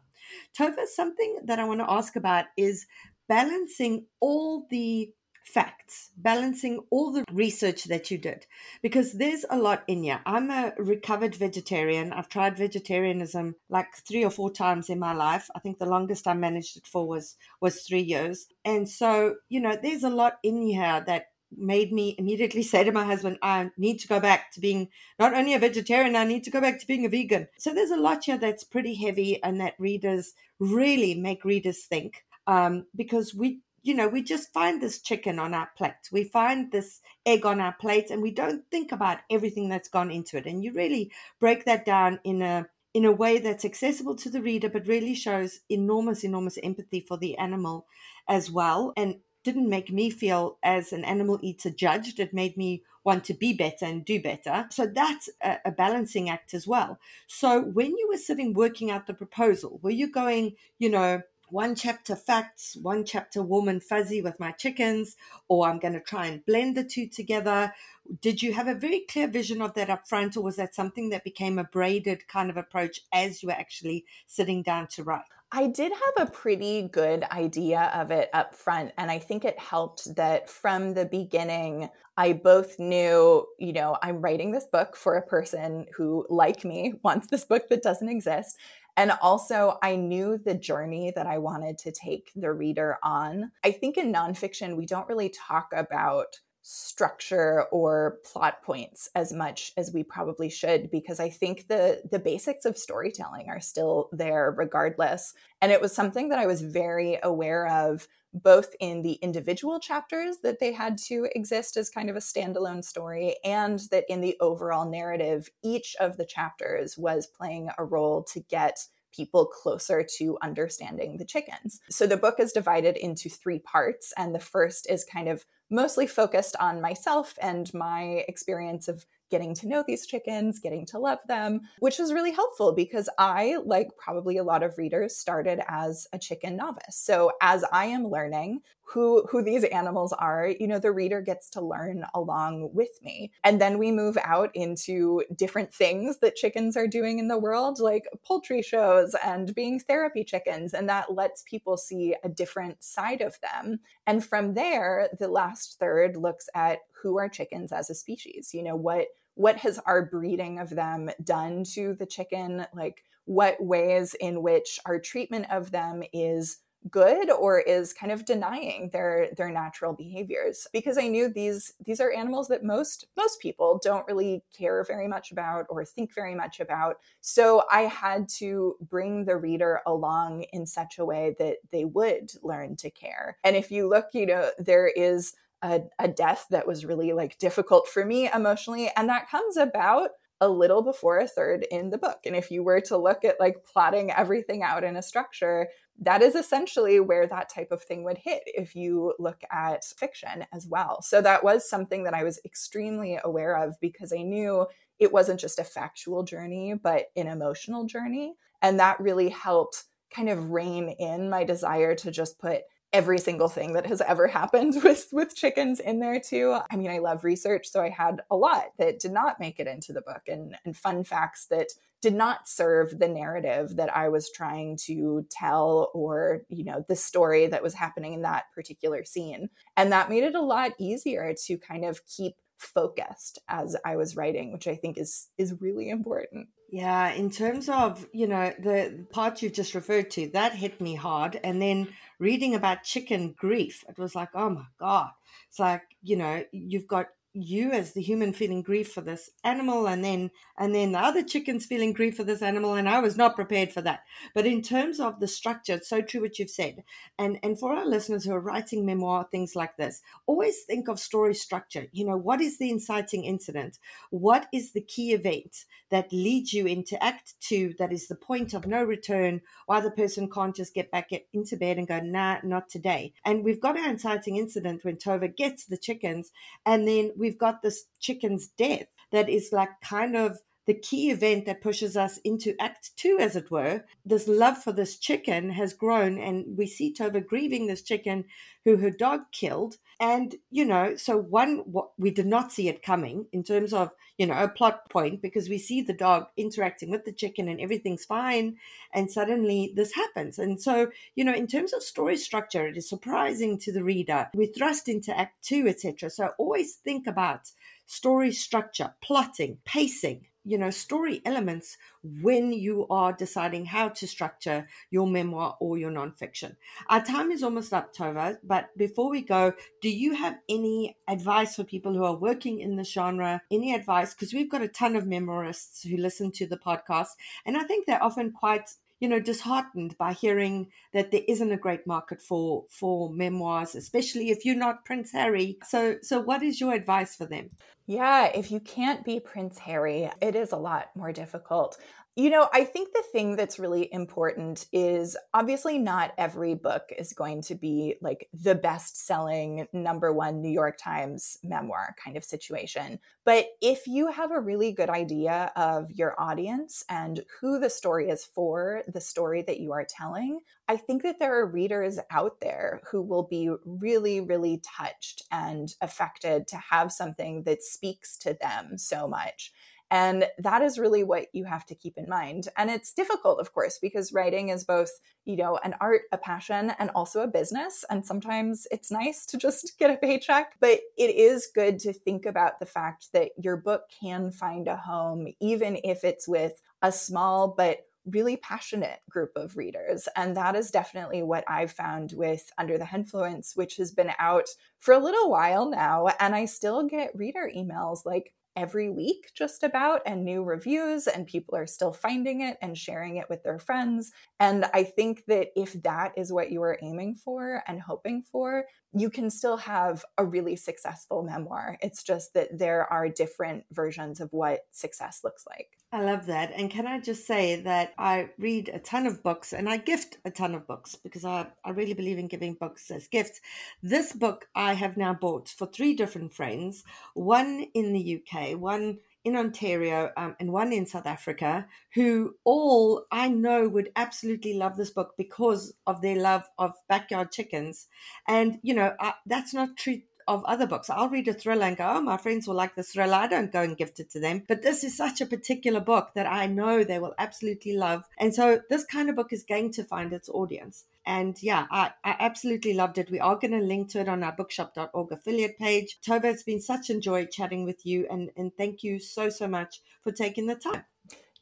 Tove 0.57 0.85
something 0.85 1.39
that 1.45 1.59
i 1.59 1.63
want 1.63 1.79
to 1.79 1.91
ask 1.91 2.15
about 2.15 2.45
is 2.55 2.85
balancing 3.27 4.05
all 4.19 4.67
the 4.69 5.11
facts, 5.43 6.09
balancing 6.17 6.79
all 6.89 7.11
the 7.11 7.25
research 7.31 7.85
that 7.85 8.11
you 8.11 8.17
did, 8.17 8.45
because 8.81 9.13
there's 9.13 9.45
a 9.49 9.57
lot 9.57 9.83
in 9.87 10.03
here. 10.03 10.21
I'm 10.25 10.49
a 10.49 10.73
recovered 10.77 11.35
vegetarian. 11.35 12.13
I've 12.13 12.29
tried 12.29 12.57
vegetarianism 12.57 13.55
like 13.69 13.95
three 13.95 14.23
or 14.23 14.29
four 14.31 14.51
times 14.51 14.89
in 14.89 14.99
my 14.99 15.13
life. 15.13 15.49
I 15.55 15.59
think 15.59 15.79
the 15.79 15.85
longest 15.85 16.27
I 16.27 16.33
managed 16.33 16.77
it 16.77 16.87
for 16.87 17.07
was 17.07 17.35
was 17.59 17.81
three 17.81 18.01
years. 18.01 18.47
And 18.63 18.87
so, 18.89 19.35
you 19.49 19.59
know, 19.59 19.77
there's 19.81 20.03
a 20.03 20.09
lot 20.09 20.37
in 20.43 20.61
here 20.61 21.03
that 21.05 21.27
made 21.55 21.91
me 21.91 22.15
immediately 22.17 22.63
say 22.71 22.83
to 22.83 22.91
my 22.91 23.05
husband, 23.05 23.37
I 23.41 23.71
need 23.77 23.99
to 23.99 24.07
go 24.07 24.19
back 24.19 24.51
to 24.53 24.59
being 24.59 24.89
not 25.19 25.33
only 25.33 25.53
a 25.53 25.59
vegetarian, 25.59 26.15
I 26.15 26.23
need 26.23 26.43
to 26.45 26.51
go 26.51 26.61
back 26.61 26.79
to 26.79 26.87
being 26.87 27.05
a 27.05 27.09
vegan. 27.09 27.47
So 27.57 27.73
there's 27.73 27.91
a 27.91 27.97
lot 27.97 28.25
here 28.25 28.37
that's 28.37 28.63
pretty 28.63 28.95
heavy 28.95 29.41
and 29.43 29.59
that 29.59 29.75
readers 29.79 30.33
really 30.59 31.15
make 31.15 31.45
readers 31.45 31.85
think. 31.85 32.25
Um, 32.47 32.85
because 32.95 33.35
we 33.35 33.61
you 33.83 33.93
know, 33.93 34.07
we 34.07 34.21
just 34.21 34.53
find 34.53 34.81
this 34.81 35.01
chicken 35.01 35.39
on 35.39 35.53
our 35.53 35.69
plate. 35.75 36.09
We 36.11 36.23
find 36.23 36.71
this 36.71 37.01
egg 37.25 37.45
on 37.45 37.59
our 37.59 37.73
plate 37.73 38.11
and 38.11 38.21
we 38.21 38.31
don't 38.31 38.63
think 38.69 38.91
about 38.91 39.19
everything 39.29 39.69
that's 39.69 39.89
gone 39.89 40.11
into 40.11 40.37
it. 40.37 40.45
And 40.45 40.63
you 40.63 40.71
really 40.73 41.11
break 41.39 41.65
that 41.65 41.85
down 41.85 42.19
in 42.23 42.41
a 42.41 42.67
in 42.93 43.05
a 43.05 43.11
way 43.11 43.37
that's 43.37 43.63
accessible 43.63 44.15
to 44.17 44.29
the 44.29 44.41
reader, 44.41 44.67
but 44.67 44.85
really 44.85 45.15
shows 45.15 45.61
enormous, 45.69 46.25
enormous 46.25 46.57
empathy 46.61 46.99
for 46.99 47.17
the 47.17 47.37
animal 47.37 47.85
as 48.27 48.51
well. 48.51 48.91
And 48.97 49.21
didn't 49.43 49.69
make 49.69 49.91
me 49.91 50.09
feel 50.09 50.57
as 50.63 50.93
an 50.93 51.03
animal 51.03 51.39
eater 51.41 51.69
judged. 51.69 52.19
It 52.19 52.33
made 52.33 52.57
me 52.57 52.83
want 53.03 53.23
to 53.25 53.33
be 53.33 53.53
better 53.53 53.85
and 53.85 54.05
do 54.05 54.21
better. 54.21 54.67
So 54.69 54.85
that's 54.85 55.29
a, 55.41 55.57
a, 55.65 55.71
balancing 55.71 56.29
act 56.29 56.53
as 56.53 56.67
well. 56.67 56.99
So 57.25 57.61
when 57.61 57.97
you 57.97 58.07
were 58.07 58.17
sitting 58.17 58.53
working 58.53 58.91
out 58.91 59.07
the 59.07 59.13
proposal, 59.13 59.79
were 59.81 59.89
you 59.89 60.11
going, 60.11 60.55
you 60.77 60.89
know, 60.89 61.23
one 61.51 61.75
chapter 61.75 62.15
facts, 62.15 62.77
one 62.81 63.05
chapter 63.05 63.41
warm 63.41 63.67
and 63.67 63.83
fuzzy 63.83 64.21
with 64.21 64.39
my 64.39 64.51
chickens, 64.51 65.15
or 65.47 65.67
I'm 65.67 65.79
going 65.79 65.93
to 65.93 65.99
try 65.99 66.27
and 66.27 66.45
blend 66.45 66.77
the 66.77 66.83
two 66.83 67.07
together. 67.07 67.73
Did 68.21 68.41
you 68.41 68.53
have 68.53 68.67
a 68.67 68.75
very 68.75 69.01
clear 69.01 69.27
vision 69.27 69.61
of 69.61 69.73
that 69.75 69.89
up 69.89 70.07
front, 70.07 70.37
or 70.37 70.41
was 70.41 70.55
that 70.55 70.73
something 70.73 71.09
that 71.09 71.23
became 71.23 71.59
a 71.59 71.63
braided 71.63 72.27
kind 72.27 72.49
of 72.49 72.57
approach 72.57 73.01
as 73.13 73.43
you 73.43 73.47
were 73.47 73.53
actually 73.53 74.05
sitting 74.25 74.63
down 74.63 74.87
to 74.87 75.03
write? 75.03 75.21
I 75.53 75.67
did 75.67 75.91
have 75.91 76.27
a 76.27 76.31
pretty 76.31 76.87
good 76.87 77.23
idea 77.25 77.91
of 77.93 78.09
it 78.09 78.29
up 78.31 78.55
front. 78.55 78.93
And 78.97 79.11
I 79.11 79.19
think 79.19 79.43
it 79.43 79.59
helped 79.59 80.15
that 80.15 80.49
from 80.49 80.93
the 80.93 81.03
beginning, 81.03 81.89
I 82.15 82.31
both 82.31 82.79
knew, 82.79 83.45
you 83.59 83.73
know, 83.73 83.97
I'm 84.01 84.21
writing 84.21 84.51
this 84.51 84.63
book 84.63 84.95
for 84.95 85.15
a 85.15 85.25
person 85.25 85.87
who, 85.93 86.25
like 86.29 86.63
me, 86.63 86.93
wants 87.03 87.27
this 87.27 87.43
book 87.43 87.67
that 87.67 87.83
doesn't 87.83 88.07
exist. 88.07 88.57
And 88.97 89.11
also, 89.21 89.77
I 89.81 89.95
knew 89.95 90.37
the 90.37 90.53
journey 90.53 91.13
that 91.15 91.25
I 91.25 91.37
wanted 91.37 91.77
to 91.79 91.91
take 91.91 92.31
the 92.35 92.51
reader 92.51 92.97
on. 93.03 93.51
I 93.63 93.71
think 93.71 93.97
in 93.97 94.11
nonfiction, 94.11 94.75
we 94.75 94.85
don't 94.85 95.07
really 95.07 95.29
talk 95.29 95.69
about 95.73 96.39
structure 96.63 97.63
or 97.71 98.19
plot 98.23 98.61
points 98.61 99.09
as 99.15 99.33
much 99.33 99.73
as 99.77 99.91
we 99.91 100.03
probably 100.03 100.49
should 100.49 100.91
because 100.91 101.19
I 101.19 101.29
think 101.29 101.67
the 101.67 102.01
the 102.09 102.19
basics 102.19 102.65
of 102.65 102.77
storytelling 102.77 103.49
are 103.49 103.59
still 103.59 104.09
there 104.11 104.53
regardless. 104.55 105.33
And 105.61 105.71
it 105.71 105.81
was 105.81 105.93
something 105.93 106.29
that 106.29 106.39
I 106.39 106.45
was 106.45 106.61
very 106.61 107.17
aware 107.23 107.67
of 107.67 108.07
both 108.33 108.75
in 108.79 109.01
the 109.01 109.13
individual 109.13 109.79
chapters 109.79 110.37
that 110.43 110.59
they 110.59 110.71
had 110.71 110.97
to 110.97 111.27
exist 111.35 111.75
as 111.77 111.89
kind 111.89 112.09
of 112.09 112.15
a 112.15 112.19
standalone 112.19 112.83
story 112.83 113.35
and 113.43 113.79
that 113.91 114.05
in 114.07 114.21
the 114.21 114.37
overall 114.39 114.89
narrative 114.89 115.49
each 115.63 115.95
of 115.99 116.15
the 116.17 116.25
chapters 116.25 116.97
was 116.97 117.27
playing 117.27 117.69
a 117.77 117.83
role 117.83 118.23
to 118.23 118.39
get 118.39 118.87
people 119.11 119.45
closer 119.45 120.05
to 120.17 120.37
understanding 120.41 121.17
the 121.17 121.25
chickens. 121.25 121.79
So 121.89 122.07
the 122.07 122.17
book 122.17 122.39
is 122.39 122.51
divided 122.51 122.97
into 122.97 123.29
three 123.29 123.59
parts 123.59 124.13
and 124.17 124.33
the 124.33 124.39
first 124.39 124.89
is 124.89 125.03
kind 125.03 125.27
of 125.27 125.45
mostly 125.69 126.07
focused 126.07 126.55
on 126.59 126.81
myself 126.81 127.37
and 127.41 127.73
my 127.73 128.25
experience 128.27 128.87
of 128.87 129.05
getting 129.31 129.55
to 129.55 129.67
know 129.67 129.83
these 129.87 130.05
chickens, 130.05 130.59
getting 130.59 130.85
to 130.87 130.99
love 130.99 131.19
them, 131.27 131.61
which 131.79 131.97
was 131.97 132.13
really 132.13 132.31
helpful 132.31 132.73
because 132.73 133.09
I, 133.17 133.57
like 133.65 133.87
probably 133.97 134.37
a 134.37 134.43
lot 134.43 134.61
of 134.61 134.77
readers, 134.77 135.17
started 135.17 135.61
as 135.67 136.07
a 136.13 136.19
chicken 136.19 136.57
novice. 136.57 136.97
So 136.97 137.31
as 137.41 137.63
I 137.71 137.85
am 137.85 138.07
learning 138.07 138.61
who 138.91 139.25
who 139.29 139.41
these 139.41 139.63
animals 139.65 140.11
are, 140.11 140.53
you 140.59 140.67
know, 140.67 140.77
the 140.77 140.91
reader 140.91 141.21
gets 141.21 141.49
to 141.51 141.61
learn 141.61 142.03
along 142.13 142.71
with 142.73 142.99
me. 143.01 143.31
And 143.43 143.61
then 143.61 143.77
we 143.77 143.89
move 143.89 144.17
out 144.21 144.51
into 144.53 145.23
different 145.33 145.73
things 145.73 146.19
that 146.19 146.35
chickens 146.35 146.75
are 146.75 146.87
doing 146.87 147.17
in 147.17 147.29
the 147.29 147.39
world, 147.39 147.79
like 147.79 148.05
poultry 148.25 148.61
shows 148.61 149.15
and 149.23 149.55
being 149.55 149.79
therapy 149.79 150.25
chickens, 150.25 150.73
and 150.73 150.89
that 150.89 151.13
lets 151.13 151.43
people 151.43 151.77
see 151.77 152.15
a 152.23 152.29
different 152.29 152.83
side 152.83 153.21
of 153.21 153.39
them. 153.39 153.79
And 154.05 154.25
from 154.25 154.55
there, 154.55 155.09
the 155.17 155.29
last 155.29 155.79
third 155.79 156.17
looks 156.17 156.49
at 156.53 156.79
who 157.01 157.17
are 157.17 157.29
chickens 157.29 157.71
as 157.71 157.89
a 157.89 157.95
species. 157.95 158.53
You 158.53 158.63
know, 158.63 158.75
what 158.75 159.07
what 159.35 159.57
has 159.57 159.79
our 159.85 160.05
breeding 160.05 160.59
of 160.59 160.69
them 160.69 161.09
done 161.23 161.63
to 161.73 161.95
the 161.95 162.05
chicken? 162.05 162.65
Like, 162.73 163.03
what 163.25 163.63
ways 163.63 164.15
in 164.19 164.41
which 164.41 164.79
our 164.85 164.99
treatment 164.99 165.45
of 165.51 165.71
them 165.71 166.03
is 166.13 166.57
good 166.89 167.29
or 167.29 167.59
is 167.59 167.93
kind 167.93 168.11
of 168.11 168.25
denying 168.25 168.89
their 168.91 169.29
their 169.37 169.51
natural 169.51 169.93
behaviors? 169.93 170.67
Because 170.73 170.97
i 170.97 171.07
knew 171.07 171.29
these 171.29 171.71
these 171.85 172.01
are 172.01 172.11
animals 172.11 172.47
that 172.47 172.63
most 172.63 173.05
most 173.15 173.39
people 173.39 173.79
don't 173.83 174.07
really 174.07 174.43
care 174.57 174.83
very 174.83 175.07
much 175.07 175.31
about 175.31 175.65
or 175.69 175.85
think 175.85 176.13
very 176.13 176.33
much 176.33 176.59
about. 176.59 176.97
So 177.21 177.63
i 177.71 177.81
had 177.81 178.27
to 178.39 178.75
bring 178.81 179.25
the 179.25 179.37
reader 179.37 179.81
along 179.85 180.43
in 180.53 180.65
such 180.65 180.97
a 180.97 181.05
way 181.05 181.35
that 181.37 181.57
they 181.71 181.85
would 181.85 182.31
learn 182.41 182.75
to 182.77 182.89
care. 182.89 183.37
And 183.43 183.55
if 183.55 183.69
you 183.69 183.87
look 183.87 184.07
you 184.13 184.25
know 184.25 184.49
there 184.57 184.87
is 184.87 185.33
a, 185.61 185.81
a 185.99 186.07
death 186.07 186.47
that 186.49 186.67
was 186.67 186.85
really 186.85 187.13
like 187.13 187.37
difficult 187.37 187.87
for 187.87 188.05
me 188.05 188.29
emotionally. 188.31 188.91
And 188.95 189.09
that 189.09 189.29
comes 189.29 189.57
about 189.57 190.11
a 190.41 190.49
little 190.49 190.81
before 190.81 191.19
a 191.19 191.27
third 191.27 191.67
in 191.69 191.91
the 191.91 191.99
book. 191.99 192.19
And 192.25 192.35
if 192.35 192.49
you 192.49 192.63
were 192.63 192.81
to 192.81 192.97
look 192.97 193.23
at 193.23 193.39
like 193.39 193.63
plotting 193.63 194.11
everything 194.11 194.63
out 194.63 194.83
in 194.83 194.95
a 194.95 195.01
structure, 195.01 195.67
that 195.99 196.23
is 196.23 196.33
essentially 196.33 196.99
where 196.99 197.27
that 197.27 197.47
type 197.47 197.71
of 197.71 197.83
thing 197.83 198.03
would 198.03 198.17
hit 198.17 198.41
if 198.47 198.75
you 198.75 199.13
look 199.19 199.41
at 199.51 199.85
fiction 199.85 200.45
as 200.51 200.65
well. 200.67 201.03
So 201.03 201.21
that 201.21 201.43
was 201.43 201.69
something 201.69 202.05
that 202.05 202.15
I 202.15 202.23
was 202.23 202.39
extremely 202.43 203.19
aware 203.23 203.55
of 203.55 203.79
because 203.79 204.11
I 204.11 204.23
knew 204.23 204.65
it 204.97 205.13
wasn't 205.13 205.39
just 205.39 205.59
a 205.59 205.63
factual 205.63 206.23
journey, 206.23 206.73
but 206.73 207.05
an 207.15 207.27
emotional 207.27 207.85
journey. 207.85 208.33
And 208.63 208.79
that 208.79 208.99
really 208.99 209.29
helped 209.29 209.83
kind 210.11 210.29
of 210.29 210.49
rein 210.49 210.89
in 210.89 211.29
my 211.29 211.43
desire 211.43 211.93
to 211.95 212.09
just 212.09 212.39
put 212.39 212.61
every 212.93 213.17
single 213.17 213.47
thing 213.47 213.73
that 213.73 213.85
has 213.85 214.01
ever 214.01 214.27
happened 214.27 214.75
with 214.83 215.07
with 215.11 215.35
chickens 215.35 215.79
in 215.79 215.99
there 215.99 216.19
too. 216.19 216.57
I 216.69 216.75
mean, 216.75 216.91
I 216.91 216.99
love 216.99 217.23
research, 217.23 217.69
so 217.69 217.81
I 217.81 217.89
had 217.89 218.21
a 218.29 218.35
lot 218.35 218.71
that 218.77 218.99
did 218.99 219.11
not 219.11 219.39
make 219.39 219.59
it 219.59 219.67
into 219.67 219.93
the 219.93 220.01
book 220.01 220.23
and, 220.27 220.55
and 220.65 220.75
fun 220.75 221.03
facts 221.03 221.47
that 221.47 221.67
did 222.01 222.13
not 222.15 222.49
serve 222.49 222.97
the 222.97 223.07
narrative 223.07 223.75
that 223.75 223.95
I 223.95 224.09
was 224.09 224.31
trying 224.31 224.77
to 224.85 225.25
tell 225.29 225.91
or, 225.93 226.41
you 226.49 226.63
know, 226.63 226.83
the 226.87 226.95
story 226.95 227.45
that 227.45 227.61
was 227.61 227.75
happening 227.75 228.13
in 228.13 228.23
that 228.23 228.45
particular 228.55 229.05
scene. 229.05 229.49
And 229.77 229.91
that 229.91 230.09
made 230.09 230.23
it 230.23 230.33
a 230.33 230.41
lot 230.41 230.71
easier 230.79 231.35
to 231.45 231.57
kind 231.59 231.85
of 231.85 232.01
keep 232.07 232.33
focused 232.57 233.39
as 233.47 233.75
I 233.85 233.95
was 233.95 234.15
writing, 234.15 234.51
which 234.51 234.67
I 234.67 234.75
think 234.75 234.97
is 234.97 235.27
is 235.37 235.61
really 235.61 235.89
important. 235.89 236.49
Yeah, 236.71 237.11
in 237.11 237.29
terms 237.29 237.67
of, 237.67 238.07
you 238.13 238.27
know, 238.27 238.53
the 238.57 239.05
part 239.11 239.41
you've 239.41 239.51
just 239.51 239.75
referred 239.75 240.09
to, 240.11 240.29
that 240.29 240.53
hit 240.53 240.79
me 240.79 240.95
hard. 240.95 241.37
And 241.43 241.61
then 241.61 241.89
reading 242.21 242.55
about 242.55 242.83
chicken 242.83 243.35
grief, 243.37 243.83
it 243.89 243.97
was 243.97 244.15
like, 244.15 244.29
oh 244.35 244.49
my 244.51 244.65
God. 244.79 245.09
It's 245.49 245.59
like, 245.59 245.81
you 246.03 246.15
know, 246.15 246.43
you've 246.53 246.87
got 246.87 247.07
you 247.33 247.71
as 247.71 247.93
the 247.93 248.01
human 248.01 248.33
feeling 248.33 248.61
grief 248.61 248.91
for 248.91 249.01
this 249.01 249.29
animal 249.43 249.87
and 249.87 250.03
then 250.03 250.29
and 250.57 250.75
then 250.75 250.91
the 250.91 250.99
other 250.99 251.23
chickens 251.23 251.65
feeling 251.65 251.93
grief 251.93 252.17
for 252.17 252.25
this 252.25 252.41
animal 252.41 252.73
and 252.73 252.89
i 252.89 252.99
was 252.99 253.15
not 253.15 253.35
prepared 253.35 253.71
for 253.71 253.81
that. 253.81 254.01
But 254.35 254.45
in 254.45 254.61
terms 254.61 254.99
of 254.99 255.19
the 255.19 255.27
structure 255.27 255.75
it's 255.75 255.89
so 255.89 256.01
true 256.01 256.21
what 256.21 256.39
you've 256.39 256.49
said. 256.49 256.83
And 257.17 257.39
and 257.43 257.57
for 257.57 257.73
our 257.73 257.85
listeners 257.85 258.25
who 258.25 258.33
are 258.33 258.39
writing 258.39 258.85
memoir 258.85 259.27
things 259.31 259.55
like 259.55 259.77
this 259.77 260.01
always 260.25 260.63
think 260.63 260.89
of 260.89 260.99
story 260.99 261.33
structure. 261.33 261.87
You 261.91 262.05
know 262.05 262.17
what 262.17 262.41
is 262.41 262.57
the 262.57 262.69
inciting 262.69 263.23
incident? 263.23 263.79
What 264.09 264.47
is 264.51 264.73
the 264.73 264.81
key 264.81 265.13
event 265.13 265.65
that 265.89 266.11
leads 266.11 266.53
you 266.53 266.65
into 266.65 267.01
act 267.03 267.35
two 267.39 267.73
that 267.77 267.93
is 267.93 268.07
the 268.07 268.15
point 268.15 268.53
of 268.53 268.65
no 268.65 268.83
return 268.83 269.41
why 269.65 269.79
the 269.79 269.91
person 269.91 270.29
can't 270.29 270.55
just 270.55 270.73
get 270.73 270.91
back 270.91 271.09
into 271.33 271.57
bed 271.57 271.77
and 271.77 271.87
go 271.87 271.99
nah 271.99 272.37
not 272.43 272.69
today. 272.69 273.13
And 273.25 273.43
we've 273.43 273.61
got 273.61 273.77
our 273.77 273.89
inciting 273.89 274.37
incident 274.37 274.83
when 274.83 274.97
Tove 274.97 275.35
gets 275.35 275.65
the 275.65 275.77
chickens 275.77 276.31
and 276.65 276.87
then 276.87 277.11
we've 277.21 277.37
got 277.37 277.61
this 277.61 277.85
chicken's 277.99 278.47
death 278.57 278.87
that 279.11 279.29
is 279.29 279.49
like 279.53 279.69
kind 279.81 280.17
of 280.17 280.39
the 280.67 280.73
key 280.73 281.09
event 281.09 281.45
that 281.45 281.61
pushes 281.61 281.97
us 281.97 282.17
into 282.23 282.55
act 282.61 282.91
two, 282.95 283.17
as 283.19 283.35
it 283.35 283.49
were. 283.49 283.83
This 284.05 284.27
love 284.27 284.57
for 284.57 284.71
this 284.71 284.97
chicken 284.97 285.49
has 285.51 285.73
grown, 285.73 286.19
and 286.19 286.57
we 286.57 286.67
see 286.67 286.93
Tove 286.93 287.25
grieving 287.25 287.67
this 287.67 287.81
chicken 287.81 288.25
who 288.63 288.77
her 288.77 288.91
dog 288.91 289.21
killed. 289.31 289.77
And, 289.99 290.35
you 290.49 290.65
know, 290.65 290.95
so 290.95 291.17
one, 291.17 291.57
what 291.65 291.91
we 291.97 292.11
did 292.11 292.27
not 292.27 292.51
see 292.51 292.67
it 292.67 292.83
coming 292.83 293.27
in 293.31 293.43
terms 293.43 293.73
of, 293.73 293.91
you 294.17 294.25
know, 294.25 294.33
a 294.33 294.47
plot 294.47 294.89
point 294.89 295.21
because 295.21 295.49
we 295.49 295.57
see 295.57 295.81
the 295.81 295.93
dog 295.93 296.25
interacting 296.37 296.89
with 296.89 297.05
the 297.05 297.13
chicken 297.13 297.47
and 297.47 297.59
everything's 297.59 298.05
fine. 298.05 298.57
And 298.93 299.11
suddenly 299.11 299.73
this 299.75 299.93
happens. 299.93 300.39
And 300.39 300.61
so, 300.61 300.89
you 301.15 301.23
know, 301.23 301.33
in 301.33 301.47
terms 301.47 301.73
of 301.73 301.83
story 301.83 302.17
structure, 302.17 302.67
it 302.67 302.77
is 302.77 302.89
surprising 302.89 303.59
to 303.59 303.71
the 303.71 303.83
reader. 303.83 304.29
We're 304.33 304.47
thrust 304.47 304.87
into 304.87 305.15
act 305.17 305.43
two, 305.43 305.67
etc. 305.67 306.09
So 306.09 306.29
always 306.37 306.75
think 306.75 307.05
about 307.07 307.51
story 307.85 308.31
structure, 308.31 308.93
plotting, 309.01 309.57
pacing, 309.65 310.25
you 310.43 310.57
know, 310.57 310.69
story 310.69 311.21
elements 311.25 311.77
when 312.03 312.51
you 312.51 312.87
are 312.89 313.13
deciding 313.13 313.65
how 313.65 313.89
to 313.89 314.07
structure 314.07 314.67
your 314.89 315.07
memoir 315.07 315.55
or 315.59 315.77
your 315.77 315.91
nonfiction. 315.91 316.55
Our 316.89 317.03
time 317.03 317.31
is 317.31 317.43
almost 317.43 317.73
up, 317.73 317.95
Tove, 317.95 318.37
but 318.43 318.75
before 318.77 319.09
we 319.09 319.21
go, 319.21 319.53
do 319.81 319.89
you 319.89 320.15
have 320.15 320.39
any 320.49 320.97
advice 321.07 321.55
for 321.55 321.63
people 321.63 321.93
who 321.93 322.03
are 322.03 322.15
working 322.15 322.59
in 322.59 322.75
the 322.75 322.83
genre? 322.83 323.41
Any 323.51 323.73
advice? 323.75 324.13
Because 324.13 324.33
we've 324.33 324.49
got 324.49 324.61
a 324.61 324.67
ton 324.67 324.95
of 324.95 325.05
memoirists 325.05 325.87
who 325.87 325.97
listen 325.97 326.31
to 326.33 326.47
the 326.47 326.57
podcast, 326.57 327.09
and 327.45 327.57
I 327.57 327.63
think 327.63 327.85
they're 327.85 328.03
often 328.03 328.31
quite 328.31 328.69
you 329.01 329.09
know 329.09 329.19
disheartened 329.19 329.97
by 329.97 330.13
hearing 330.13 330.67
that 330.93 331.11
there 331.11 331.23
isn't 331.27 331.51
a 331.51 331.57
great 331.57 331.85
market 331.85 332.21
for 332.21 332.63
for 332.69 333.11
memoirs 333.11 333.75
especially 333.75 334.29
if 334.29 334.45
you're 334.45 334.55
not 334.55 334.85
prince 334.85 335.11
harry 335.11 335.57
so 335.63 335.97
so 336.01 336.21
what 336.21 336.41
is 336.41 336.61
your 336.61 336.73
advice 336.73 337.15
for 337.15 337.25
them 337.25 337.49
yeah, 337.87 338.27
if 338.27 338.51
you 338.51 338.61
can't 338.61 339.03
be 339.03 339.19
Prince 339.19 339.57
Harry, 339.57 340.09
it 340.21 340.33
is 340.33 340.53
a 340.53 340.57
lot 340.57 340.91
more 340.95 341.11
difficult. 341.11 341.77
You 342.17 342.29
know, 342.29 342.49
I 342.51 342.65
think 342.65 342.91
the 342.91 343.05
thing 343.13 343.37
that's 343.37 343.57
really 343.57 343.91
important 343.93 344.65
is 344.73 345.15
obviously 345.33 345.77
not 345.77 346.11
every 346.17 346.55
book 346.55 346.91
is 346.97 347.13
going 347.13 347.41
to 347.43 347.55
be 347.55 347.95
like 348.01 348.27
the 348.33 348.53
best 348.53 349.05
selling 349.05 349.65
number 349.71 350.11
one 350.11 350.41
New 350.41 350.51
York 350.51 350.77
Times 350.77 351.37
memoir 351.41 351.95
kind 352.03 352.17
of 352.17 352.25
situation. 352.25 352.99
But 353.23 353.45
if 353.61 353.87
you 353.87 354.11
have 354.11 354.31
a 354.31 354.41
really 354.41 354.73
good 354.73 354.89
idea 354.89 355.53
of 355.55 355.89
your 355.89 356.19
audience 356.19 356.83
and 356.89 357.23
who 357.39 357.59
the 357.61 357.69
story 357.69 358.09
is 358.09 358.25
for, 358.25 358.83
the 358.93 358.99
story 358.99 359.41
that 359.43 359.61
you 359.61 359.71
are 359.71 359.87
telling, 359.87 360.41
I 360.67 360.75
think 360.75 361.03
that 361.03 361.17
there 361.17 361.39
are 361.39 361.45
readers 361.45 361.97
out 362.09 362.41
there 362.41 362.81
who 362.91 363.01
will 363.01 363.23
be 363.23 363.49
really, 363.65 364.19
really 364.19 364.61
touched 364.65 365.23
and 365.31 365.73
affected 365.79 366.45
to 366.47 366.57
have 366.57 366.91
something 366.91 367.43
that 367.43 367.63
speaks 367.63 368.17
to 368.17 368.33
them 368.33 368.77
so 368.77 369.07
much. 369.07 369.53
And 369.91 370.25
that 370.37 370.61
is 370.61 370.79
really 370.79 371.03
what 371.03 371.27
you 371.33 371.43
have 371.43 371.65
to 371.65 371.75
keep 371.75 371.97
in 371.97 372.07
mind. 372.07 372.47
And 372.55 372.69
it's 372.69 372.93
difficult, 372.93 373.41
of 373.41 373.53
course, 373.53 373.77
because 373.77 374.13
writing 374.13 374.47
is 374.47 374.63
both, 374.63 374.89
you 375.25 375.35
know, 375.35 375.59
an 375.65 375.75
art, 375.81 376.03
a 376.13 376.17
passion, 376.17 376.71
and 376.79 376.89
also 376.95 377.21
a 377.21 377.27
business. 377.27 377.83
And 377.89 378.05
sometimes 378.05 378.67
it's 378.71 378.89
nice 378.89 379.25
to 379.27 379.37
just 379.37 379.73
get 379.79 379.91
a 379.91 379.97
paycheck. 379.97 380.53
But 380.61 380.79
it 380.97 381.13
is 381.15 381.49
good 381.53 381.77
to 381.79 381.91
think 381.91 382.25
about 382.25 382.59
the 382.59 382.65
fact 382.65 383.11
that 383.11 383.31
your 383.37 383.57
book 383.57 383.83
can 384.01 384.31
find 384.31 384.69
a 384.69 384.77
home, 384.77 385.27
even 385.41 385.77
if 385.83 386.05
it's 386.05 386.25
with 386.25 386.61
a 386.81 386.91
small 386.93 387.49
but 387.49 387.79
really 388.05 388.37
passionate 388.37 388.99
group 389.09 389.31
of 389.35 389.57
readers. 389.57 390.07
And 390.15 390.35
that 390.37 390.55
is 390.55 390.71
definitely 390.71 391.21
what 391.21 391.43
I've 391.47 391.71
found 391.71 392.13
with 392.13 392.49
Under 392.57 392.77
the 392.77 392.85
Henfluence, 392.85 393.57
which 393.57 393.75
has 393.75 393.91
been 393.91 394.11
out 394.17 394.47
for 394.79 394.93
a 394.93 394.99
little 394.99 395.29
while 395.29 395.69
now. 395.69 396.07
And 396.19 396.33
I 396.33 396.45
still 396.45 396.87
get 396.87 397.15
reader 397.15 397.51
emails 397.53 398.05
like, 398.05 398.33
every 398.55 398.89
week, 398.89 399.31
just 399.35 399.63
about, 399.63 400.01
and 400.05 400.23
new 400.23 400.43
reviews, 400.43 401.07
and 401.07 401.25
people 401.25 401.55
are 401.55 401.67
still 401.67 401.93
finding 401.93 402.41
it 402.41 402.57
and 402.61 402.77
sharing 402.77 403.17
it 403.17 403.29
with 403.29 403.43
their 403.43 403.59
friends. 403.59 404.11
And 404.39 404.65
I 404.73 404.83
think 404.83 405.25
that 405.27 405.49
if 405.55 405.73
that 405.83 406.13
is 406.17 406.31
what 406.31 406.51
you 406.51 406.61
are 406.63 406.79
aiming 406.81 407.15
for 407.15 407.63
and 407.67 407.81
hoping 407.81 408.23
for, 408.23 408.65
you 408.93 409.09
can 409.09 409.29
still 409.29 409.57
have 409.57 410.03
a 410.17 410.25
really 410.25 410.55
successful 410.55 411.23
memoir. 411.23 411.77
It's 411.81 412.03
just 412.03 412.33
that 412.33 412.57
there 412.57 412.91
are 412.91 413.09
different 413.09 413.63
versions 413.71 414.19
of 414.19 414.29
what 414.31 414.61
success 414.71 415.21
looks 415.23 415.45
like. 415.47 415.80
I 415.93 416.01
love 416.01 416.25
that. 416.27 416.53
And 416.55 416.71
can 416.71 416.87
I 416.87 417.01
just 417.01 417.27
say 417.27 417.59
that 417.63 417.93
I 417.97 418.29
read 418.37 418.69
a 418.69 418.79
ton 418.79 419.05
of 419.05 419.21
books 419.21 419.51
and 419.51 419.67
I 419.67 419.75
gift 419.75 420.19
a 420.23 420.31
ton 420.31 420.55
of 420.55 420.65
books 420.65 420.95
because 420.95 421.25
I, 421.25 421.47
I 421.65 421.71
really 421.71 421.93
believe 421.93 422.17
in 422.17 422.27
giving 422.29 422.53
books 422.53 422.89
as 422.91 423.07
gifts. 423.07 423.41
This 423.83 424.13
book 424.13 424.47
I 424.55 424.73
have 424.73 424.95
now 424.95 425.13
bought 425.13 425.49
for 425.49 425.65
three 425.65 425.93
different 425.93 426.33
friends 426.33 426.85
one 427.13 427.65
in 427.73 427.91
the 427.91 428.21
UK, 428.23 428.57
one 428.57 428.99
in 429.25 429.35
Ontario 429.35 430.11
um, 430.15 430.35
and 430.39 430.53
one 430.53 430.71
in 430.71 430.85
South 430.85 431.05
Africa 431.05 431.67
who 431.93 432.35
all 432.45 433.05
I 433.11 433.27
know 433.27 433.67
would 433.67 433.91
absolutely 433.97 434.53
love 434.53 434.77
this 434.77 434.91
book 434.91 435.13
because 435.17 435.73
of 435.85 436.01
their 436.01 436.15
love 436.15 436.43
of 436.57 436.71
backyard 436.87 437.33
chickens. 437.33 437.87
And, 438.29 438.59
you 438.63 438.73
know, 438.73 438.95
I, 438.97 439.15
that's 439.25 439.53
not 439.53 439.75
true 439.75 440.01
of 440.35 440.45
other 440.45 440.65
books. 440.65 440.89
I'll 440.89 441.09
read 441.09 441.27
a 441.27 441.33
thriller 441.33 441.65
and 441.65 441.77
go, 441.77 441.85
oh, 441.87 442.01
my 442.01 442.17
friends 442.17 442.47
will 442.47 442.55
like 442.55 442.75
this 442.75 442.91
thriller. 442.91 443.15
I 443.15 443.27
don't 443.27 443.51
go 443.51 443.61
and 443.61 443.77
gift 443.77 443.99
it 443.99 444.09
to 444.11 444.19
them. 444.19 444.43
But 444.47 444.61
this 444.61 444.83
is 444.83 444.95
such 444.95 445.21
a 445.21 445.25
particular 445.25 445.79
book 445.79 446.11
that 446.15 446.25
I 446.25 446.47
know 446.47 446.83
they 446.83 446.99
will 446.99 447.13
absolutely 447.17 447.75
love. 447.75 448.03
And 448.17 448.33
so 448.33 448.61
this 448.69 448.85
kind 448.85 449.09
of 449.09 449.15
book 449.15 449.33
is 449.33 449.43
going 449.43 449.71
to 449.73 449.83
find 449.83 450.13
its 450.13 450.29
audience. 450.29 450.85
And 451.05 451.41
yeah, 451.41 451.65
I, 451.71 451.91
I 452.03 452.15
absolutely 452.19 452.73
loved 452.73 452.97
it. 452.97 453.11
We 453.11 453.19
are 453.19 453.35
going 453.35 453.51
to 453.51 453.59
link 453.59 453.89
to 453.91 454.01
it 454.01 454.07
on 454.07 454.23
our 454.23 454.31
bookshop.org 454.31 455.11
affiliate 455.11 455.57
page. 455.57 455.99
Tove, 456.05 456.25
it's 456.25 456.43
been 456.43 456.61
such 456.61 456.89
a 456.89 456.99
joy 456.99 457.25
chatting 457.25 457.65
with 457.65 457.85
you. 457.85 458.07
And, 458.09 458.29
and 458.37 458.51
thank 458.55 458.83
you 458.83 458.99
so, 458.99 459.29
so 459.29 459.47
much 459.47 459.81
for 460.03 460.11
taking 460.11 460.47
the 460.47 460.55
time. 460.55 460.85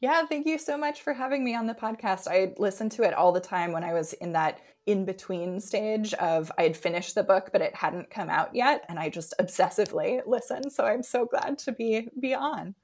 Yeah, 0.02 0.24
thank 0.24 0.46
you 0.46 0.56
so 0.56 0.78
much 0.78 1.02
for 1.02 1.12
having 1.12 1.44
me 1.44 1.54
on 1.54 1.66
the 1.66 1.74
podcast. 1.74 2.26
I 2.26 2.54
listened 2.56 2.92
to 2.92 3.02
it 3.02 3.12
all 3.12 3.32
the 3.32 3.40
time 3.40 3.70
when 3.70 3.84
I 3.84 3.92
was 3.92 4.14
in 4.14 4.32
that 4.32 4.60
in 4.86 5.04
between 5.04 5.60
stage 5.60 6.14
of 6.14 6.50
I 6.56 6.62
had 6.62 6.74
finished 6.74 7.14
the 7.14 7.22
book 7.22 7.50
but 7.52 7.60
it 7.60 7.74
hadn't 7.74 8.10
come 8.10 8.30
out 8.30 8.54
yet 8.54 8.82
and 8.88 8.98
I 8.98 9.10
just 9.10 9.34
obsessively 9.38 10.22
listened. 10.26 10.72
So 10.72 10.86
I'm 10.86 11.02
so 11.02 11.26
glad 11.26 11.58
to 11.58 11.72
be 11.72 12.08
be 12.18 12.34
on. 12.34 12.76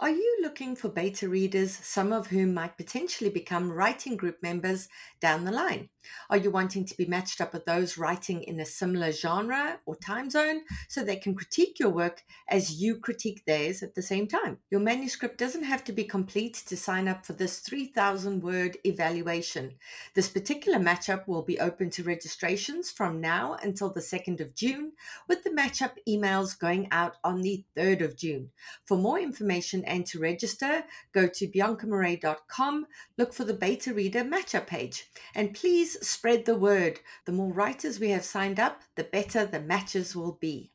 Are 0.00 0.10
you 0.10 0.38
looking 0.42 0.74
for 0.74 0.88
beta 0.88 1.28
readers, 1.28 1.70
some 1.70 2.12
of 2.12 2.26
whom 2.26 2.54
might 2.54 2.76
potentially 2.76 3.30
become 3.30 3.70
writing 3.70 4.16
group 4.16 4.42
members 4.42 4.88
down 5.20 5.44
the 5.44 5.52
line? 5.52 5.88
Are 6.28 6.36
you 6.36 6.50
wanting 6.50 6.84
to 6.84 6.96
be 6.96 7.06
matched 7.06 7.40
up 7.40 7.52
with 7.52 7.64
those 7.64 7.98
writing 7.98 8.42
in 8.42 8.60
a 8.60 8.64
similar 8.64 9.12
genre 9.12 9.80
or 9.86 9.96
time 9.96 10.30
zone 10.30 10.62
so 10.88 11.02
they 11.02 11.16
can 11.16 11.34
critique 11.34 11.78
your 11.78 11.90
work 11.90 12.22
as 12.48 12.80
you 12.80 12.96
critique 12.96 13.44
theirs 13.46 13.82
at 13.82 13.94
the 13.94 14.02
same 14.02 14.26
time? 14.26 14.58
Your 14.70 14.80
manuscript 14.80 15.38
doesn't 15.38 15.64
have 15.64 15.84
to 15.84 15.92
be 15.92 16.04
complete 16.04 16.62
to 16.66 16.76
sign 16.76 17.08
up 17.08 17.26
for 17.26 17.32
this 17.32 17.58
3,000 17.58 18.42
word 18.42 18.76
evaluation. 18.84 19.74
This 20.14 20.28
particular 20.28 20.78
matchup 20.78 21.26
will 21.26 21.42
be 21.42 21.60
open 21.60 21.90
to 21.90 22.04
registrations 22.04 22.90
from 22.90 23.20
now 23.20 23.56
until 23.62 23.90
the 23.90 24.00
2nd 24.00 24.40
of 24.40 24.54
June, 24.54 24.92
with 25.28 25.44
the 25.44 25.50
matchup 25.50 25.92
emails 26.08 26.58
going 26.58 26.88
out 26.90 27.16
on 27.24 27.42
the 27.42 27.64
3rd 27.76 28.04
of 28.04 28.16
June. 28.16 28.50
For 28.84 28.96
more 28.96 29.18
information 29.18 29.84
and 29.84 30.06
to 30.06 30.18
register, 30.18 30.84
go 31.12 31.28
to 31.28 31.48
biancamarais.com, 31.48 32.86
look 33.18 33.32
for 33.32 33.44
the 33.44 33.54
beta 33.54 33.92
reader 33.92 34.24
matchup 34.24 34.66
page, 34.66 35.10
and 35.34 35.54
please 35.54 35.89
spread 36.00 36.44
the 36.44 36.56
word. 36.56 37.00
The 37.24 37.32
more 37.32 37.52
writers 37.52 37.98
we 37.98 38.10
have 38.10 38.24
signed 38.24 38.60
up, 38.60 38.82
the 38.96 39.04
better 39.04 39.44
the 39.44 39.60
matches 39.60 40.14
will 40.14 40.38
be. 40.40 40.70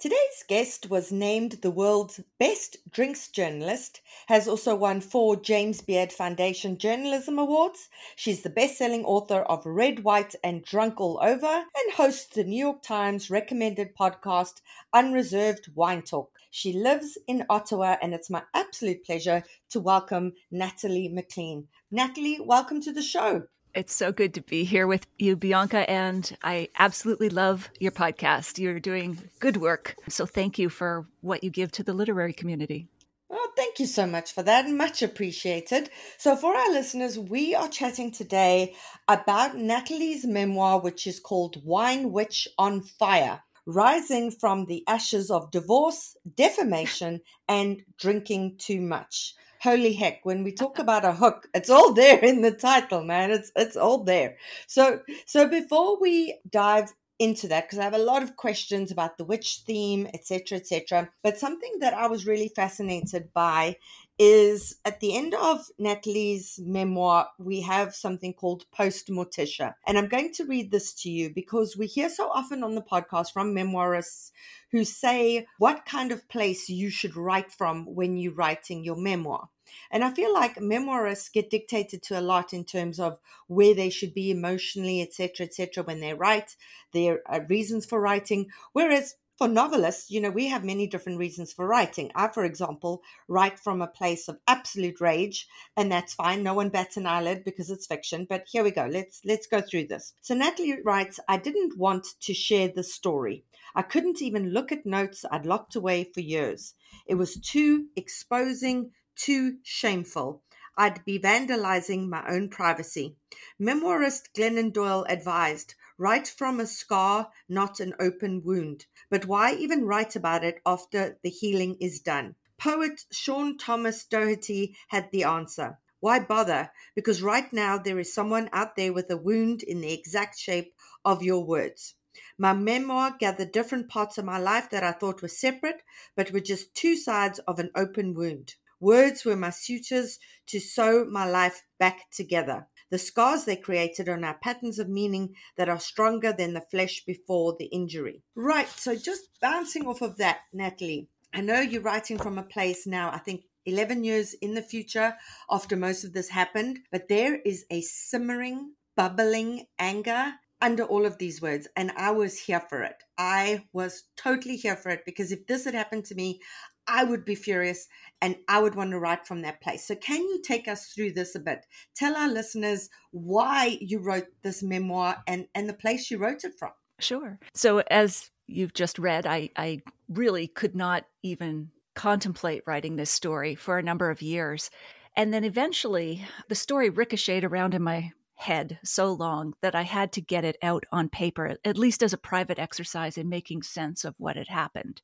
Today's 0.00 0.44
guest 0.46 0.90
was 0.90 1.10
named 1.10 1.58
the 1.60 1.72
world's 1.72 2.20
best 2.38 2.76
drinks 2.88 3.26
journalist, 3.26 4.00
has 4.28 4.46
also 4.46 4.76
won 4.76 5.00
four 5.00 5.34
James 5.34 5.80
Beard 5.80 6.12
Foundation 6.12 6.78
Journalism 6.78 7.36
Awards. 7.36 7.88
She's 8.14 8.42
the 8.42 8.48
best 8.48 8.78
selling 8.78 9.04
author 9.04 9.40
of 9.40 9.66
Red, 9.66 10.04
White, 10.04 10.36
and 10.44 10.64
Drunk 10.64 11.00
All 11.00 11.18
Over 11.20 11.46
and 11.48 11.92
hosts 11.94 12.32
the 12.32 12.44
New 12.44 12.64
York 12.64 12.80
Times 12.82 13.28
recommended 13.28 13.96
podcast 13.96 14.60
Unreserved 14.92 15.68
Wine 15.74 16.02
Talk. 16.02 16.30
She 16.50 16.72
lives 16.72 17.18
in 17.26 17.44
Ottawa, 17.50 17.96
and 18.00 18.14
it's 18.14 18.30
my 18.30 18.44
absolute 18.54 19.04
pleasure 19.04 19.42
to 19.70 19.80
welcome 19.80 20.32
Natalie 20.52 21.08
Maclean. 21.08 21.66
Natalie, 21.90 22.38
welcome 22.40 22.80
to 22.82 22.92
the 22.92 23.02
show. 23.02 23.48
It's 23.78 23.94
so 23.94 24.10
good 24.10 24.34
to 24.34 24.40
be 24.40 24.64
here 24.64 24.88
with 24.88 25.06
you, 25.18 25.36
Bianca, 25.36 25.88
and 25.88 26.36
I 26.42 26.68
absolutely 26.80 27.28
love 27.28 27.70
your 27.78 27.92
podcast. 27.92 28.58
You're 28.58 28.80
doing 28.80 29.30
good 29.38 29.56
work. 29.56 29.94
So 30.08 30.26
thank 30.26 30.58
you 30.58 30.68
for 30.68 31.06
what 31.20 31.44
you 31.44 31.50
give 31.50 31.70
to 31.72 31.84
the 31.84 31.92
literary 31.92 32.32
community. 32.32 32.88
Well, 33.28 33.52
thank 33.56 33.78
you 33.78 33.86
so 33.86 34.04
much 34.04 34.32
for 34.32 34.42
that. 34.42 34.68
Much 34.68 35.00
appreciated. 35.00 35.90
So, 36.16 36.34
for 36.34 36.56
our 36.56 36.72
listeners, 36.72 37.20
we 37.20 37.54
are 37.54 37.68
chatting 37.68 38.10
today 38.10 38.74
about 39.06 39.56
Natalie's 39.56 40.26
memoir, 40.26 40.80
which 40.80 41.06
is 41.06 41.20
called 41.20 41.64
Wine 41.64 42.10
Witch 42.10 42.48
on 42.58 42.80
Fire 42.80 43.44
Rising 43.64 44.32
from 44.32 44.64
the 44.64 44.82
Ashes 44.88 45.30
of 45.30 45.52
Divorce, 45.52 46.16
Defamation, 46.34 47.20
and 47.46 47.84
Drinking 47.96 48.56
Too 48.58 48.80
Much 48.80 49.36
holy 49.60 49.92
heck 49.92 50.24
when 50.24 50.44
we 50.44 50.52
talk 50.52 50.72
uh-huh. 50.72 50.82
about 50.82 51.04
a 51.04 51.12
hook 51.12 51.48
it's 51.54 51.70
all 51.70 51.92
there 51.92 52.18
in 52.18 52.42
the 52.42 52.52
title 52.52 53.02
man 53.02 53.30
it's 53.30 53.50
it's 53.56 53.76
all 53.76 54.04
there 54.04 54.36
so 54.66 55.00
so 55.26 55.48
before 55.48 56.00
we 56.00 56.38
dive 56.50 56.92
into 57.18 57.48
that 57.48 57.66
because 57.66 57.78
I 57.78 57.84
have 57.84 57.94
a 57.94 57.98
lot 57.98 58.22
of 58.22 58.36
questions 58.36 58.90
about 58.90 59.18
the 59.18 59.24
witch 59.24 59.62
theme, 59.66 60.06
etc., 60.14 60.58
etc. 60.58 61.10
But 61.22 61.38
something 61.38 61.78
that 61.80 61.94
I 61.94 62.06
was 62.06 62.26
really 62.26 62.48
fascinated 62.54 63.32
by 63.34 63.76
is 64.18 64.76
at 64.84 64.98
the 65.00 65.16
end 65.16 65.34
of 65.34 65.66
Natalie's 65.78 66.58
memoir, 66.62 67.28
we 67.38 67.60
have 67.60 67.94
something 67.94 68.34
called 68.34 68.64
Post 68.72 69.08
Morticia. 69.08 69.74
And 69.86 69.96
I'm 69.96 70.08
going 70.08 70.32
to 70.34 70.44
read 70.44 70.70
this 70.70 70.92
to 71.02 71.10
you 71.10 71.30
because 71.32 71.76
we 71.76 71.86
hear 71.86 72.08
so 72.08 72.28
often 72.28 72.64
on 72.64 72.74
the 72.74 72.82
podcast 72.82 73.32
from 73.32 73.54
memoirists 73.54 74.32
who 74.72 74.84
say 74.84 75.46
what 75.58 75.86
kind 75.86 76.10
of 76.10 76.28
place 76.28 76.68
you 76.68 76.90
should 76.90 77.16
write 77.16 77.52
from 77.52 77.86
when 77.86 78.16
you're 78.16 78.34
writing 78.34 78.82
your 78.82 78.96
memoir. 78.96 79.48
And 79.90 80.02
I 80.02 80.10
feel 80.10 80.32
like 80.32 80.56
memoirists 80.56 81.32
get 81.32 81.50
dictated 81.50 82.02
to 82.04 82.18
a 82.18 82.22
lot 82.22 82.52
in 82.52 82.64
terms 82.64 82.98
of 82.98 83.18
where 83.46 83.74
they 83.74 83.90
should 83.90 84.14
be 84.14 84.30
emotionally, 84.30 85.02
etc., 85.02 85.46
etc., 85.46 85.84
when 85.84 86.00
they 86.00 86.14
write, 86.14 86.56
their 86.92 87.20
uh, 87.30 87.40
reasons 87.48 87.86
for 87.86 88.00
writing. 88.00 88.50
Whereas 88.72 89.14
for 89.38 89.46
novelists, 89.46 90.10
you 90.10 90.20
know, 90.20 90.30
we 90.30 90.48
have 90.48 90.64
many 90.64 90.88
different 90.88 91.18
reasons 91.18 91.52
for 91.52 91.64
writing. 91.64 92.10
I, 92.16 92.26
for 92.26 92.44
example, 92.44 93.02
write 93.28 93.60
from 93.60 93.80
a 93.80 93.86
place 93.86 94.26
of 94.26 94.40
absolute 94.48 95.00
rage, 95.00 95.46
and 95.76 95.90
that's 95.90 96.12
fine. 96.12 96.42
No 96.42 96.54
one 96.54 96.70
bats 96.70 96.96
an 96.96 97.06
eyelid 97.06 97.44
because 97.44 97.70
it's 97.70 97.86
fiction. 97.86 98.26
But 98.28 98.46
here 98.50 98.64
we 98.64 98.72
go. 98.72 98.86
Let's 98.90 99.20
let's 99.24 99.46
go 99.46 99.60
through 99.60 99.86
this. 99.86 100.12
So 100.22 100.34
Natalie 100.34 100.82
writes, 100.84 101.20
I 101.28 101.36
didn't 101.36 101.78
want 101.78 102.04
to 102.22 102.34
share 102.34 102.68
the 102.68 102.82
story. 102.82 103.44
I 103.76 103.82
couldn't 103.82 104.20
even 104.20 104.50
look 104.50 104.72
at 104.72 104.84
notes 104.84 105.24
I'd 105.30 105.46
locked 105.46 105.76
away 105.76 106.10
for 106.12 106.20
years. 106.20 106.74
It 107.06 107.14
was 107.14 107.36
too 107.36 107.86
exposing, 107.94 108.90
too 109.14 109.58
shameful. 109.62 110.42
I'd 110.76 111.04
be 111.04 111.18
vandalizing 111.18 112.08
my 112.08 112.24
own 112.28 112.48
privacy. 112.48 113.16
Memoirist 113.60 114.32
Glennon 114.36 114.72
Doyle 114.72 115.04
advised 115.08 115.74
write 115.98 116.28
from 116.28 116.60
a 116.60 116.66
scar, 116.66 117.30
not 117.48 117.80
an 117.80 117.92
open 118.00 118.42
wound. 118.42 118.86
But 119.10 119.26
why 119.26 119.54
even 119.54 119.84
write 119.84 120.16
about 120.16 120.44
it 120.44 120.60
after 120.64 121.18
the 121.22 121.30
healing 121.30 121.76
is 121.80 122.00
done? 122.00 122.36
Poet 122.56 123.04
Sean 123.12 123.58
Thomas 123.58 124.04
Dougherty 124.04 124.76
had 124.88 125.10
the 125.10 125.24
answer. 125.24 125.78
Why 126.00 126.20
bother? 126.20 126.70
Because 126.94 127.22
right 127.22 127.52
now 127.52 127.76
there 127.76 127.98
is 127.98 128.14
someone 128.14 128.48
out 128.52 128.76
there 128.76 128.92
with 128.92 129.10
a 129.10 129.16
wound 129.16 129.62
in 129.62 129.80
the 129.80 129.92
exact 129.92 130.38
shape 130.38 130.74
of 131.04 131.22
your 131.22 131.44
words. 131.44 131.94
My 132.36 132.52
memoir 132.52 133.16
gathered 133.18 133.52
different 133.52 133.88
parts 133.88 134.18
of 134.18 134.24
my 134.24 134.38
life 134.38 134.70
that 134.70 134.84
I 134.84 134.92
thought 134.92 135.22
were 135.22 135.28
separate, 135.28 135.82
but 136.14 136.30
were 136.30 136.40
just 136.40 136.74
two 136.74 136.96
sides 136.96 137.38
of 137.40 137.58
an 137.58 137.70
open 137.74 138.14
wound. 138.14 138.54
Words 138.80 139.24
were 139.24 139.36
my 139.36 139.50
sutures 139.50 140.20
to 140.46 140.60
sew 140.60 141.04
my 141.04 141.28
life 141.28 141.64
back 141.78 142.10
together. 142.12 142.68
The 142.90 142.98
scars 142.98 143.44
they 143.44 143.56
created 143.56 144.08
are 144.08 144.16
now 144.16 144.34
patterns 144.40 144.78
of 144.78 144.88
meaning 144.88 145.34
that 145.56 145.68
are 145.68 145.78
stronger 145.78 146.32
than 146.32 146.54
the 146.54 146.66
flesh 146.70 147.04
before 147.04 147.56
the 147.58 147.66
injury. 147.66 148.22
Right, 148.34 148.68
so 148.68 148.96
just 148.96 149.28
bouncing 149.40 149.86
off 149.86 150.02
of 150.02 150.16
that, 150.16 150.38
Natalie, 150.52 151.08
I 151.32 151.42
know 151.42 151.60
you're 151.60 151.82
writing 151.82 152.18
from 152.18 152.38
a 152.38 152.42
place 152.42 152.86
now, 152.86 153.10
I 153.10 153.18
think 153.18 153.42
11 153.66 154.04
years 154.04 154.34
in 154.34 154.54
the 154.54 154.62
future 154.62 155.14
after 155.50 155.76
most 155.76 156.04
of 156.04 156.14
this 156.14 156.30
happened, 156.30 156.78
but 156.90 157.08
there 157.08 157.36
is 157.36 157.66
a 157.70 157.82
simmering, 157.82 158.72
bubbling 158.96 159.66
anger 159.78 160.32
under 160.60 160.84
all 160.84 161.06
of 161.06 161.18
these 161.18 161.40
words 161.40 161.68
and 161.76 161.92
I 161.96 162.10
was 162.10 162.38
here 162.38 162.60
for 162.68 162.82
it. 162.82 162.96
I 163.16 163.64
was 163.72 164.04
totally 164.16 164.56
here 164.56 164.76
for 164.76 164.90
it 164.90 165.04
because 165.04 165.30
if 165.30 165.46
this 165.46 165.64
had 165.64 165.74
happened 165.74 166.06
to 166.06 166.14
me, 166.14 166.40
I 166.88 167.04
would 167.04 167.24
be 167.24 167.34
furious 167.34 167.86
and 168.20 168.36
I 168.48 168.60
would 168.60 168.74
want 168.74 168.90
to 168.90 168.98
write 168.98 169.26
from 169.26 169.42
that 169.42 169.60
place. 169.60 169.86
So, 169.86 169.94
can 169.94 170.20
you 170.20 170.42
take 170.42 170.66
us 170.66 170.86
through 170.86 171.12
this 171.12 171.34
a 171.34 171.40
bit? 171.40 171.66
Tell 171.94 172.16
our 172.16 172.28
listeners 172.28 172.88
why 173.12 173.78
you 173.80 174.00
wrote 174.00 174.26
this 174.42 174.62
memoir 174.62 175.22
and, 175.26 175.46
and 175.54 175.68
the 175.68 175.74
place 175.74 176.10
you 176.10 176.18
wrote 176.18 176.44
it 176.44 176.54
from. 176.58 176.72
Sure. 176.98 177.38
So, 177.54 177.80
as 177.90 178.30
you've 178.46 178.74
just 178.74 178.98
read, 178.98 179.26
I, 179.26 179.50
I 179.56 179.82
really 180.08 180.48
could 180.48 180.74
not 180.74 181.04
even 181.22 181.70
contemplate 181.94 182.62
writing 182.66 182.96
this 182.96 183.10
story 183.10 183.54
for 183.54 183.78
a 183.78 183.82
number 183.82 184.10
of 184.10 184.22
years. 184.22 184.70
And 185.16 185.34
then 185.34 185.44
eventually, 185.44 186.24
the 186.48 186.54
story 186.54 186.90
ricocheted 186.90 187.44
around 187.44 187.74
in 187.74 187.82
my 187.82 188.12
head 188.36 188.78
so 188.84 189.12
long 189.12 189.54
that 189.62 189.74
I 189.74 189.82
had 189.82 190.12
to 190.12 190.20
get 190.20 190.44
it 190.44 190.56
out 190.62 190.84
on 190.92 191.08
paper, 191.08 191.56
at 191.64 191.76
least 191.76 192.04
as 192.04 192.12
a 192.12 192.18
private 192.18 192.58
exercise 192.58 193.18
in 193.18 193.28
making 193.28 193.64
sense 193.64 194.04
of 194.04 194.14
what 194.18 194.36
had 194.36 194.46
happened. 194.46 195.02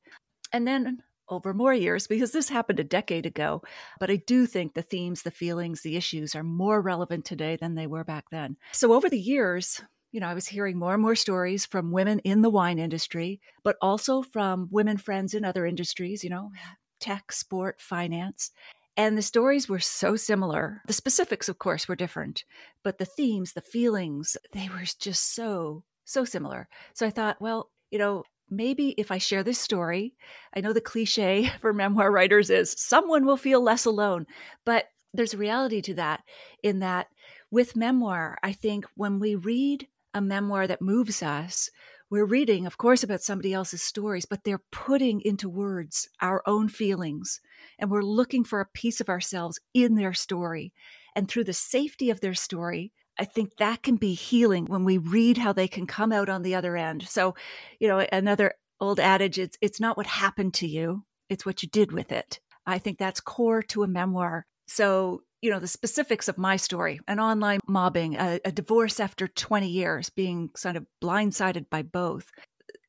And 0.53 0.69
then 0.69 1.03
over 1.29 1.55
more 1.55 1.75
years, 1.75 2.07
because 2.07 2.33
this 2.33 2.49
happened 2.49 2.81
a 2.81 2.85
decade 2.85 3.27
ago, 3.27 3.63
but 3.99 4.11
I 4.11 4.17
do 4.17 4.47
think 4.47 4.75
the 4.75 4.83
themes, 4.83 5.23
the 5.23 5.31
feelings, 5.31 5.83
the 5.83 5.97
issues 5.97 6.35
are 6.35 6.43
more 6.43 6.81
relevant 6.81 7.25
today 7.25 7.57
than 7.57 7.75
they 7.75 7.87
were 7.87 8.05
back 8.05 8.27
then. 8.31 8.57
So 8.73 8.93
over 8.93 9.09
the 9.09 9.19
years, 9.19 9.81
you 10.13 10.21
know, 10.21 10.29
I 10.29 10.35
was 10.35 10.47
hearing 10.47 10.79
more 10.79 10.95
and 10.95 11.03
more 11.03 11.17
stories 11.17 11.67
from 11.67 11.91
women 11.91 12.21
in 12.21 12.43
the 12.43 12.51
wine 12.51 12.79
industry, 12.79 13.41
but 13.63 13.77
also 13.81 14.23
from 14.23 14.69
women 14.71 14.97
friends 14.97 15.35
in 15.35 15.45
other 15.45 15.67
industries, 15.67 16.23
you 16.23 16.31
know, 16.31 16.51
mm-hmm. 16.55 16.73
tech, 17.01 17.33
sport, 17.33 17.81
finance. 17.81 18.53
And 18.97 19.19
the 19.19 19.23
stories 19.23 19.69
were 19.69 19.81
so 19.81 20.15
similar. 20.15 20.83
The 20.87 20.93
specifics, 20.93 21.49
of 21.49 21.59
course, 21.59 21.89
were 21.89 21.97
different, 21.97 22.45
but 22.85 22.99
the 22.99 23.05
themes, 23.05 23.55
the 23.55 23.61
feelings, 23.61 24.37
they 24.53 24.69
were 24.69 24.85
just 25.01 25.35
so, 25.35 25.83
so 26.05 26.25
similar. 26.25 26.69
So 26.93 27.05
I 27.05 27.11
thought, 27.11 27.41
well, 27.41 27.71
you 27.91 27.99
know, 27.99 28.23
maybe 28.51 28.91
if 28.99 29.11
I 29.11 29.19
share 29.19 29.43
this 29.43 29.59
story, 29.59 30.15
I 30.55 30.61
know 30.61 30.73
the 30.73 30.81
cliche 30.81 31.51
for 31.61 31.73
memoir 31.73 32.11
writers 32.11 32.51
is 32.51 32.75
someone 32.79 33.25
will 33.25 33.37
feel 33.37 33.63
less 33.63 33.85
alone, 33.85 34.27
but 34.65 34.87
there's 35.13 35.35
a 35.35 35.39
reality 35.39 35.81
to 35.83 35.95
that 35.95 36.25
in 36.63 36.81
that 36.81 37.09
with 37.51 37.77
memoir, 37.77 38.37
I 38.43 38.53
think 38.53 38.85
when 38.97 39.21
we 39.21 39.37
read 39.37 39.87
a 40.13 40.21
memoir 40.21 40.67
that 40.67 40.83
moves 40.83 41.23
us, 41.23 41.71
we're 42.11 42.25
reading, 42.25 42.67
of 42.67 42.79
course, 42.79 43.03
about 43.03 43.23
somebody 43.23 43.53
else's 43.53 43.83
stories, 43.83 44.27
but 44.27 44.45
they're 44.45 44.63
putting 44.71 45.21
into 45.21 45.49
words 45.49 46.09
our 46.21 46.43
own 46.47 46.69
feelings. 46.69 47.41
And 47.79 47.91
we're 47.91 48.03
looking 48.03 48.45
for 48.45 48.61
a 48.61 48.67
piece 48.67 49.01
of 49.01 49.09
ourselves 49.09 49.59
in 49.73 49.95
their 49.95 50.13
story. 50.13 50.73
And 51.17 51.29
through 51.29 51.45
the 51.45 51.53
safety 51.53 52.11
of 52.11 52.21
their 52.21 52.35
story, 52.35 52.93
I 53.19 53.25
think 53.25 53.57
that 53.57 53.83
can 53.83 53.97
be 53.97 54.15
healing 54.15 54.67
when 54.67 54.85
we 54.85 54.99
read 54.99 55.39
how 55.39 55.53
they 55.53 55.69
can 55.69 55.87
come 55.87 56.13
out 56.13 56.29
on 56.29 56.43
the 56.43 56.55
other 56.55 56.77
end. 56.77 57.07
So, 57.09 57.35
you 57.79 57.89
know, 57.89 58.05
another 58.13 58.55
old 58.81 58.99
adage 58.99 59.39
it's 59.39 59.57
it's 59.61 59.81
not 59.81 59.97
what 59.97 60.07
happened 60.07 60.55
to 60.55 60.67
you, 60.67 61.05
it's 61.29 61.47
what 61.47 61.63
you 61.63 61.69
did 61.69 61.93
with 61.93 62.13
it. 62.13 62.41
I 62.67 62.79
think 62.79 62.99
that's 62.99 63.21
core 63.21 63.63
to 63.63 63.83
a 63.83 63.89
memoir. 63.89 64.47
So, 64.67 65.23
you 65.43 65.51
know, 65.51 65.61
the 65.61 65.69
specifics 65.69 66.29
of 66.29 66.39
my 66.39 66.57
story 66.57 67.01
an 67.07 67.21
online 67.21 67.61
mobbing, 67.69 68.17
a, 68.17 68.41
a 68.45 68.53
divorce 68.53 68.99
after 69.01 69.29
20 69.29 69.69
years, 69.69 70.11
being 70.11 70.51
sort 70.57 70.77
of 70.77 70.87
blindsided 71.03 71.69
by 71.71 71.83
both. 71.83 72.31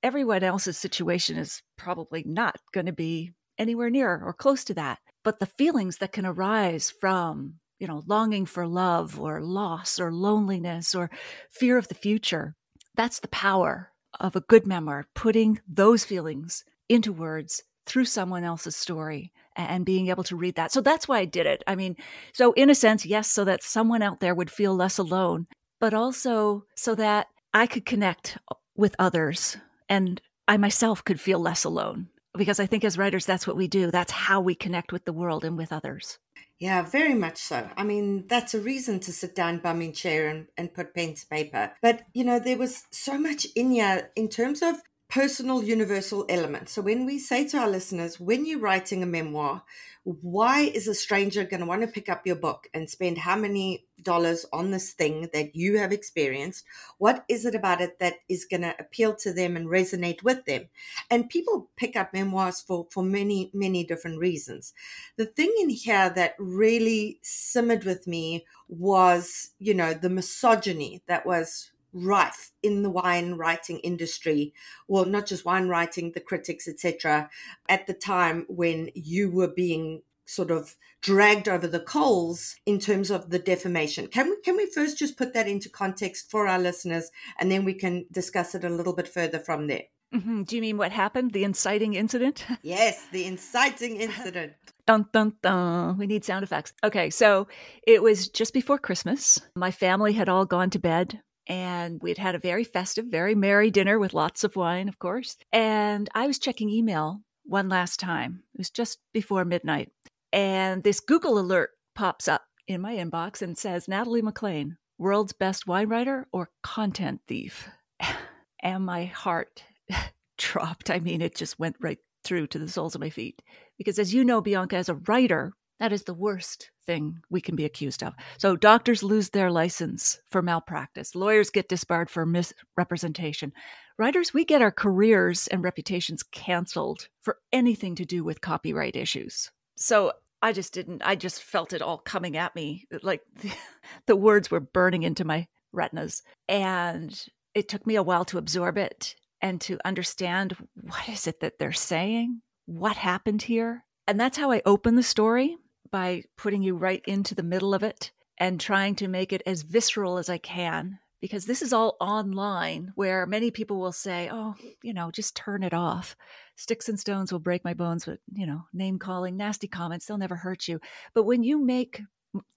Everyone 0.01 0.43
else's 0.43 0.77
situation 0.77 1.37
is 1.37 1.61
probably 1.77 2.23
not 2.25 2.57
going 2.73 2.85
to 2.85 2.93
be 2.93 3.31
anywhere 3.57 3.89
near 3.89 4.21
or 4.23 4.33
close 4.33 4.63
to 4.65 4.73
that. 4.75 4.99
But 5.23 5.39
the 5.39 5.47
feelings 5.47 5.97
that 5.97 6.11
can 6.11 6.25
arise 6.25 6.91
from, 6.91 7.55
you 7.79 7.87
know, 7.87 8.03
longing 8.07 8.45
for 8.45 8.67
love 8.67 9.19
or 9.19 9.41
loss 9.41 9.99
or 9.99 10.11
loneliness 10.11 10.95
or 10.95 11.09
fear 11.49 11.77
of 11.77 11.87
the 11.87 11.95
future, 11.95 12.55
that's 12.95 13.19
the 13.19 13.27
power 13.27 13.91
of 14.19 14.35
a 14.35 14.41
good 14.41 14.65
memoir, 14.65 15.07
putting 15.13 15.59
those 15.67 16.05
feelings 16.05 16.63
into 16.87 17.11
words 17.11 17.63
through 17.85 18.05
someone 18.05 18.43
else's 18.43 18.75
story 18.75 19.31
and 19.55 19.85
being 19.85 20.07
able 20.07 20.23
to 20.23 20.35
read 20.35 20.55
that. 20.55 20.71
So 20.71 20.81
that's 20.81 21.07
why 21.07 21.19
I 21.19 21.25
did 21.25 21.45
it. 21.45 21.63
I 21.67 21.75
mean, 21.75 21.95
so 22.33 22.51
in 22.53 22.69
a 22.69 22.75
sense, 22.75 23.05
yes, 23.05 23.29
so 23.29 23.45
that 23.45 23.63
someone 23.63 24.01
out 24.01 24.19
there 24.19 24.35
would 24.35 24.51
feel 24.51 24.75
less 24.75 24.97
alone, 24.97 25.47
but 25.79 25.93
also 25.93 26.65
so 26.75 26.95
that 26.95 27.27
I 27.53 27.67
could 27.67 27.85
connect 27.85 28.37
with 28.75 28.95
others 28.99 29.57
and 29.87 30.21
I 30.47 30.57
myself 30.57 31.03
could 31.03 31.19
feel 31.19 31.39
less 31.39 31.63
alone. 31.63 32.09
Because 32.37 32.59
I 32.59 32.65
think 32.65 32.83
as 32.83 32.97
writers, 32.97 33.25
that's 33.25 33.47
what 33.47 33.55
we 33.55 33.67
do. 33.67 33.91
That's 33.91 34.11
how 34.11 34.41
we 34.41 34.55
connect 34.55 34.91
with 34.91 35.05
the 35.05 35.13
world 35.13 35.45
and 35.45 35.57
with 35.57 35.71
others. 35.71 36.19
Yeah, 36.59 36.83
very 36.83 37.13
much 37.13 37.37
so. 37.37 37.69
I 37.75 37.83
mean, 37.83 38.27
that's 38.27 38.53
a 38.53 38.61
reason 38.61 38.99
to 39.01 39.11
sit 39.13 39.35
down, 39.35 39.59
bumming 39.59 39.91
chair, 39.93 40.29
and, 40.29 40.47
and 40.57 40.73
put 40.73 40.93
pen 40.93 41.13
to 41.13 41.27
paper. 41.27 41.73
But, 41.81 42.03
you 42.13 42.23
know, 42.23 42.39
there 42.39 42.57
was 42.57 42.83
so 42.91 43.17
much 43.17 43.45
in 43.55 43.71
here 43.71 44.11
in 44.15 44.29
terms 44.29 44.61
of 44.61 44.81
personal 45.09 45.63
universal 45.63 46.25
element. 46.29 46.69
So 46.69 46.81
when 46.81 47.05
we 47.05 47.19
say 47.19 47.47
to 47.47 47.57
our 47.57 47.69
listeners, 47.69 48.19
when 48.19 48.45
you're 48.45 48.59
writing 48.59 49.03
a 49.03 49.05
memoir, 49.05 49.63
why 50.03 50.61
is 50.61 50.87
a 50.87 50.93
stranger 50.93 51.43
going 51.43 51.61
to 51.61 51.65
want 51.65 51.81
to 51.81 51.87
pick 51.87 52.09
up 52.09 52.27
your 52.27 52.35
book 52.35 52.67
and 52.73 52.87
spend 52.89 53.17
how 53.17 53.35
many 53.35 53.85
dollars 54.03 54.45
on 54.53 54.69
this 54.69 54.91
thing 54.91 55.29
that 55.33 55.55
you 55.55 55.77
have 55.79 55.91
experienced? 55.91 56.63
What 56.99 57.25
is 57.27 57.45
it 57.45 57.55
about 57.55 57.81
it 57.81 57.97
that 57.99 58.15
is 58.29 58.45
going 58.45 58.61
to 58.61 58.75
appeal 58.77 59.15
to 59.15 59.33
them 59.33 59.55
and 59.55 59.67
resonate 59.67 60.21
with 60.21 60.45
them? 60.45 60.65
And 61.09 61.29
people 61.29 61.69
pick 61.75 61.95
up 61.95 62.13
memoirs 62.13 62.61
for, 62.61 62.85
for 62.91 63.03
many, 63.03 63.49
many 63.53 63.83
different 63.83 64.19
reasons. 64.19 64.73
The 65.17 65.25
thing 65.25 65.53
in 65.59 65.69
here 65.69 66.11
that 66.11 66.35
really 66.37 67.19
simmered 67.23 67.83
with 67.83 68.05
me 68.05 68.45
was, 68.67 69.51
you 69.57 69.73
know, 69.73 69.93
the 69.93 70.09
misogyny 70.09 71.01
that 71.07 71.25
was 71.25 71.71
rife 71.95 72.51
in 72.61 72.83
the 72.83 72.89
wine 72.89 73.35
writing 73.35 73.79
industry 73.79 74.53
well 74.89 75.05
not 75.05 75.25
just 75.25 75.45
wine 75.45 75.69
writing 75.69 76.11
the 76.11 76.19
critics 76.19 76.67
etc 76.67 77.29
at 77.69 77.87
the 77.87 77.93
time 77.93 78.45
when 78.49 78.89
you 78.93 79.31
were 79.31 79.47
being 79.47 80.01
sort 80.25 80.51
of 80.51 80.75
dragged 81.01 81.47
over 81.47 81.67
the 81.67 81.79
coals 81.79 82.55
in 82.65 82.79
terms 82.79 83.09
of 83.09 83.29
the 83.29 83.39
defamation 83.39 84.07
can 84.07 84.29
we 84.29 84.35
can 84.41 84.57
we 84.57 84.65
first 84.65 84.97
just 84.97 85.17
put 85.17 85.33
that 85.33 85.47
into 85.47 85.69
context 85.69 86.29
for 86.29 86.47
our 86.47 86.59
listeners 86.59 87.11
and 87.39 87.49
then 87.49 87.63
we 87.63 87.73
can 87.73 88.05
discuss 88.11 88.53
it 88.53 88.65
a 88.65 88.69
little 88.69 88.93
bit 88.93 89.07
further 89.07 89.39
from 89.39 89.67
there 89.67 89.83
mm-hmm. 90.13 90.43
do 90.43 90.57
you 90.57 90.61
mean 90.61 90.77
what 90.77 90.91
happened 90.91 91.31
the 91.31 91.45
inciting 91.45 91.93
incident 91.93 92.45
yes 92.61 93.07
the 93.13 93.25
inciting 93.25 93.95
incident 93.95 94.51
Dun, 94.87 95.07
dun, 95.11 95.33
dun. 95.41 95.97
We 95.97 96.05
need 96.05 96.23
sound 96.23 96.43
effects. 96.43 96.71
Okay, 96.83 97.09
so 97.09 97.47
it 97.87 98.03
was 98.03 98.27
just 98.27 98.53
before 98.53 98.77
Christmas. 98.77 99.41
My 99.55 99.71
family 99.71 100.13
had 100.13 100.29
all 100.29 100.45
gone 100.45 100.69
to 100.69 100.77
bed 100.77 101.23
and 101.47 102.01
we'd 102.01 102.17
had 102.17 102.35
a 102.35 102.39
very 102.39 102.63
festive, 102.63 103.05
very 103.05 103.35
merry 103.35 103.71
dinner 103.71 103.99
with 103.99 104.13
lots 104.13 104.43
of 104.43 104.55
wine, 104.55 104.87
of 104.87 104.99
course. 104.99 105.37
And 105.51 106.09
I 106.15 106.27
was 106.27 106.39
checking 106.39 106.69
email 106.69 107.21
one 107.43 107.69
last 107.69 107.99
time. 107.99 108.43
It 108.53 108.57
was 108.57 108.69
just 108.69 108.99
before 109.13 109.45
midnight. 109.45 109.91
And 110.33 110.83
this 110.83 110.99
Google 110.99 111.39
alert 111.39 111.71
pops 111.93 112.27
up 112.27 112.43
in 112.67 112.81
my 112.81 112.95
inbox 112.95 113.41
and 113.41 113.57
says 113.57 113.87
Natalie 113.87 114.21
Maclean, 114.21 114.77
world's 114.97 115.33
best 115.33 115.67
wine 115.67 115.87
writer 115.87 116.27
or 116.31 116.49
content 116.63 117.21
thief. 117.27 117.69
and 118.61 118.85
my 118.85 119.05
heart 119.05 119.63
dropped. 120.37 120.89
I 120.89 120.99
mean, 120.99 121.21
it 121.21 121.35
just 121.35 121.59
went 121.59 121.75
right 121.79 121.99
through 122.23 122.47
to 122.47 122.59
the 122.59 122.67
soles 122.67 122.95
of 122.95 123.01
my 123.01 123.09
feet. 123.09 123.41
Because 123.77 123.99
as 123.99 124.13
you 124.13 124.23
know, 124.23 124.41
Bianca, 124.41 124.77
as 124.77 124.89
a 124.89 124.95
writer, 124.95 125.53
that 125.79 125.91
is 125.91 126.03
the 126.03 126.13
worst 126.13 126.71
thing 126.85 127.19
we 127.29 127.41
can 127.41 127.55
be 127.55 127.65
accused 127.65 128.03
of. 128.03 128.13
So 128.37 128.55
doctors 128.55 129.03
lose 129.03 129.29
their 129.29 129.51
license 129.51 130.19
for 130.29 130.41
malpractice. 130.41 131.15
Lawyers 131.15 131.49
get 131.49 131.67
disbarred 131.67 132.09
for 132.09 132.25
misrepresentation. 132.25 133.51
Writers, 133.97 134.33
we 134.33 134.45
get 134.45 134.61
our 134.61 134.71
careers 134.71 135.47
and 135.47 135.63
reputations 135.63 136.23
canceled 136.23 137.07
for 137.21 137.37
anything 137.51 137.95
to 137.95 138.05
do 138.05 138.23
with 138.23 138.41
copyright 138.41 138.95
issues. 138.95 139.51
So 139.77 140.13
I 140.41 140.53
just 140.53 140.73
didn't, 140.73 141.01
I 141.03 141.15
just 141.15 141.43
felt 141.43 141.73
it 141.73 141.81
all 141.81 141.97
coming 141.97 142.37
at 142.37 142.55
me. 142.55 142.85
Like 143.01 143.21
the, 143.41 143.51
the 144.05 144.15
words 144.15 144.49
were 144.49 144.59
burning 144.59 145.03
into 145.03 145.25
my 145.25 145.47
retinas. 145.73 146.23
And 146.47 147.19
it 147.53 147.67
took 147.67 147.85
me 147.85 147.95
a 147.95 148.03
while 148.03 148.25
to 148.25 148.37
absorb 148.37 148.77
it 148.77 149.15
and 149.41 149.59
to 149.61 149.77
understand 149.83 150.55
what 150.73 151.09
is 151.09 151.27
it 151.27 151.41
that 151.41 151.59
they're 151.59 151.73
saying? 151.73 152.41
What 152.65 152.95
happened 152.95 153.43
here? 153.43 153.85
And 154.07 154.19
that's 154.19 154.37
how 154.37 154.51
I 154.51 154.61
open 154.65 154.95
the 154.95 155.03
story 155.03 155.57
by 155.95 156.21
putting 156.35 156.61
you 156.61 156.75
right 156.75 157.01
into 157.07 157.33
the 157.33 157.41
middle 157.41 157.73
of 157.73 157.81
it 157.81 158.11
and 158.37 158.59
trying 158.59 158.95
to 158.95 159.07
make 159.07 159.31
it 159.31 159.41
as 159.45 159.61
visceral 159.61 160.17
as 160.17 160.27
I 160.27 160.37
can. 160.37 160.99
Because 161.21 161.45
this 161.45 161.61
is 161.61 161.71
all 161.71 161.95
online 162.01 162.91
where 162.95 163.25
many 163.25 163.49
people 163.49 163.79
will 163.79 163.93
say, 163.93 164.29
oh, 164.29 164.55
you 164.83 164.93
know, 164.93 165.09
just 165.09 165.37
turn 165.37 165.63
it 165.63 165.73
off. 165.73 166.17
Sticks 166.57 166.89
and 166.89 166.99
stones 166.99 167.31
will 167.31 167.39
break 167.39 167.63
my 167.63 167.73
bones, 167.73 168.03
but, 168.03 168.19
you 168.33 168.45
know, 168.45 168.63
name 168.73 168.99
calling, 168.99 169.37
nasty 169.37 169.69
comments, 169.69 170.05
they'll 170.05 170.17
never 170.17 170.35
hurt 170.35 170.67
you. 170.67 170.81
But 171.13 171.23
when 171.23 171.43
you 171.43 171.63
make 171.63 172.01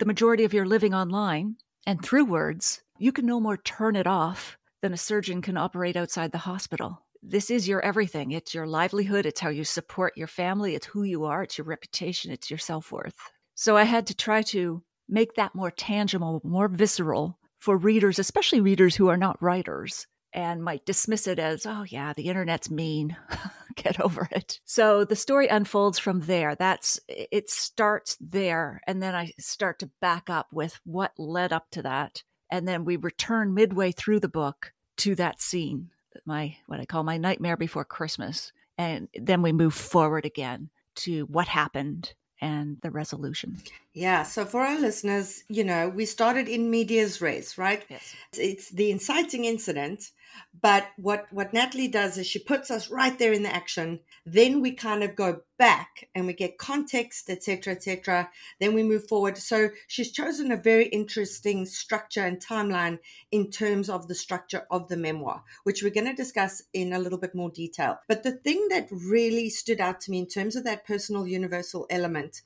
the 0.01 0.05
majority 0.05 0.43
of 0.43 0.53
your 0.53 0.67
living 0.67 0.93
online 0.93 1.59
and 1.87 2.03
through 2.03 2.25
words, 2.25 2.83
you 2.99 3.13
can 3.13 3.25
no 3.25 3.39
more 3.39 3.57
turn 3.57 3.95
it 3.95 4.09
off 4.09 4.59
than 4.83 4.93
a 4.93 4.97
surgeon 4.97 5.43
can 5.43 5.57
operate 5.57 5.97
outside 5.97 6.33
the 6.33 6.39
hospital 6.39 7.05
this 7.23 7.51
is 7.51 7.69
your 7.69 7.81
everything. 7.81 8.33
It's 8.33 8.55
your 8.55 8.67
livelihood. 8.67 9.27
It's 9.27 9.41
how 9.41 9.51
you 9.51 9.65
support 9.65 10.17
your 10.17 10.27
family. 10.27 10.75
It's 10.75 10.87
who 10.87 11.03
you 11.03 11.25
are. 11.25 11.43
It's 11.43 11.59
your 11.59 11.67
reputation. 11.67 12.31
It's 12.31 12.51
your 12.51 12.59
self 12.59 12.93
worth. 12.93 13.17
So 13.55 13.77
I 13.77 13.85
had 13.85 14.07
to 14.09 14.15
try 14.15 14.43
to 14.43 14.83
make 15.09 15.35
that 15.35 15.55
more 15.55 15.71
tangible, 15.71 16.41
more 16.45 16.69
visceral 16.69 17.39
for 17.59 17.77
readers, 17.77 18.19
especially 18.19 18.61
readers 18.61 18.95
who 18.95 19.09
are 19.09 19.17
not 19.17 19.43
writers 19.43 20.07
and 20.33 20.63
might 20.63 20.87
dismiss 20.87 21.27
it 21.27 21.39
as, 21.39 21.67
oh, 21.67 21.85
yeah, 21.89 22.13
the 22.13 22.25
internet's 22.25 22.71
mean. 22.71 23.17
Get 23.77 24.01
over 24.01 24.29
it. 24.33 24.61
So 24.65 25.05
the 25.05 25.17
story 25.17 25.49
unfolds 25.49 25.99
from 25.99 26.21
there. 26.21 26.55
That's 26.57 26.99
it 27.09 27.49
starts 27.49 28.17
there. 28.21 28.81
And 28.87 29.03
then 29.03 29.15
I 29.15 29.33
start 29.39 29.79
to 29.81 29.91
back 30.01 30.29
up 30.29 30.49
with 30.53 30.81
what 30.85 31.13
led 31.17 31.53
up 31.53 31.71
to 31.73 31.83
that. 31.83 32.23
And 32.51 32.67
then 32.67 32.85
we 32.85 32.97
return 32.97 33.55
midway 33.55 33.93
through 33.93 34.21
the 34.21 34.29
book 34.29 34.73
to 34.99 35.15
that 35.15 35.41
scene 35.41 35.91
my 36.25 36.57
what 36.67 36.81
I 36.81 36.87
call 36.87 37.03
my 37.03 37.17
nightmare 37.17 37.57
before 37.57 37.85
Christmas. 37.85 38.53
And 38.77 39.09
then 39.15 39.43
we 39.43 39.53
move 39.53 39.75
forward 39.75 40.25
again 40.25 40.71
to 40.97 41.25
what 41.27 41.49
happened 41.49 42.15
and 42.41 42.79
the 42.83 42.91
resolution. 42.91 43.59
Yeah. 43.93 44.23
So 44.23 44.45
for 44.45 44.61
our 44.61 44.79
listeners, 44.79 45.43
you 45.49 45.65
know, 45.65 45.89
we 45.89 46.07
started 46.07 46.49
in 46.49 46.71
medias 46.71 47.21
res, 47.21 47.59
right? 47.59 47.85
Yes. 47.89 48.15
It's 48.37 48.71
the 48.71 48.91
inciting 48.91 49.45
incident 49.45 50.13
but 50.61 50.89
what 50.97 51.27
what 51.31 51.53
Natalie 51.53 51.89
does 51.89 52.19
is 52.19 52.27
she 52.27 52.39
puts 52.39 52.71
us 52.71 52.91
right 52.91 53.19
there 53.19 53.33
in 53.33 53.43
the 53.43 53.55
action. 53.55 54.01
Then 54.27 54.61
we 54.61 54.73
kind 54.73 55.03
of 55.03 55.15
go 55.15 55.43
back 55.59 56.09
and 56.15 56.27
we 56.27 56.33
get 56.33 56.59
context, 56.59 57.31
etc., 57.31 57.75
etc. 57.75 58.31
Then 58.61 58.75
we 58.75 58.83
move 58.83 59.09
forward. 59.09 59.39
So 59.39 59.71
she's 59.87 60.13
chosen 60.13 60.51
a 60.51 60.57
very 60.57 60.87
interesting 60.87 61.67
structure 61.67 62.25
and 62.25 62.45
timeline 62.45 62.99
in 63.31 63.51
terms 63.51 63.89
of 63.89 64.09
the 64.09 64.15
structure 64.15 64.67
of 64.71 64.89
the 64.89 64.97
memoir, 64.97 65.43
which 65.65 65.83
we're 65.83 65.91
going 65.91 66.07
to 66.07 66.15
discuss 66.15 66.63
in 66.73 66.93
a 66.93 66.99
little 66.99 67.19
bit 67.19 67.35
more 67.35 67.51
detail. 67.51 67.99
But 68.09 68.23
the 68.23 68.33
thing 68.33 68.69
that 68.71 68.89
really 68.91 69.51
stood 69.51 69.81
out 69.81 70.01
to 70.03 70.11
me 70.11 70.19
in 70.19 70.27
terms 70.27 70.57
of 70.57 70.65
that 70.65 70.87
personal 70.87 71.27
universal 71.27 71.87
element 71.91 72.43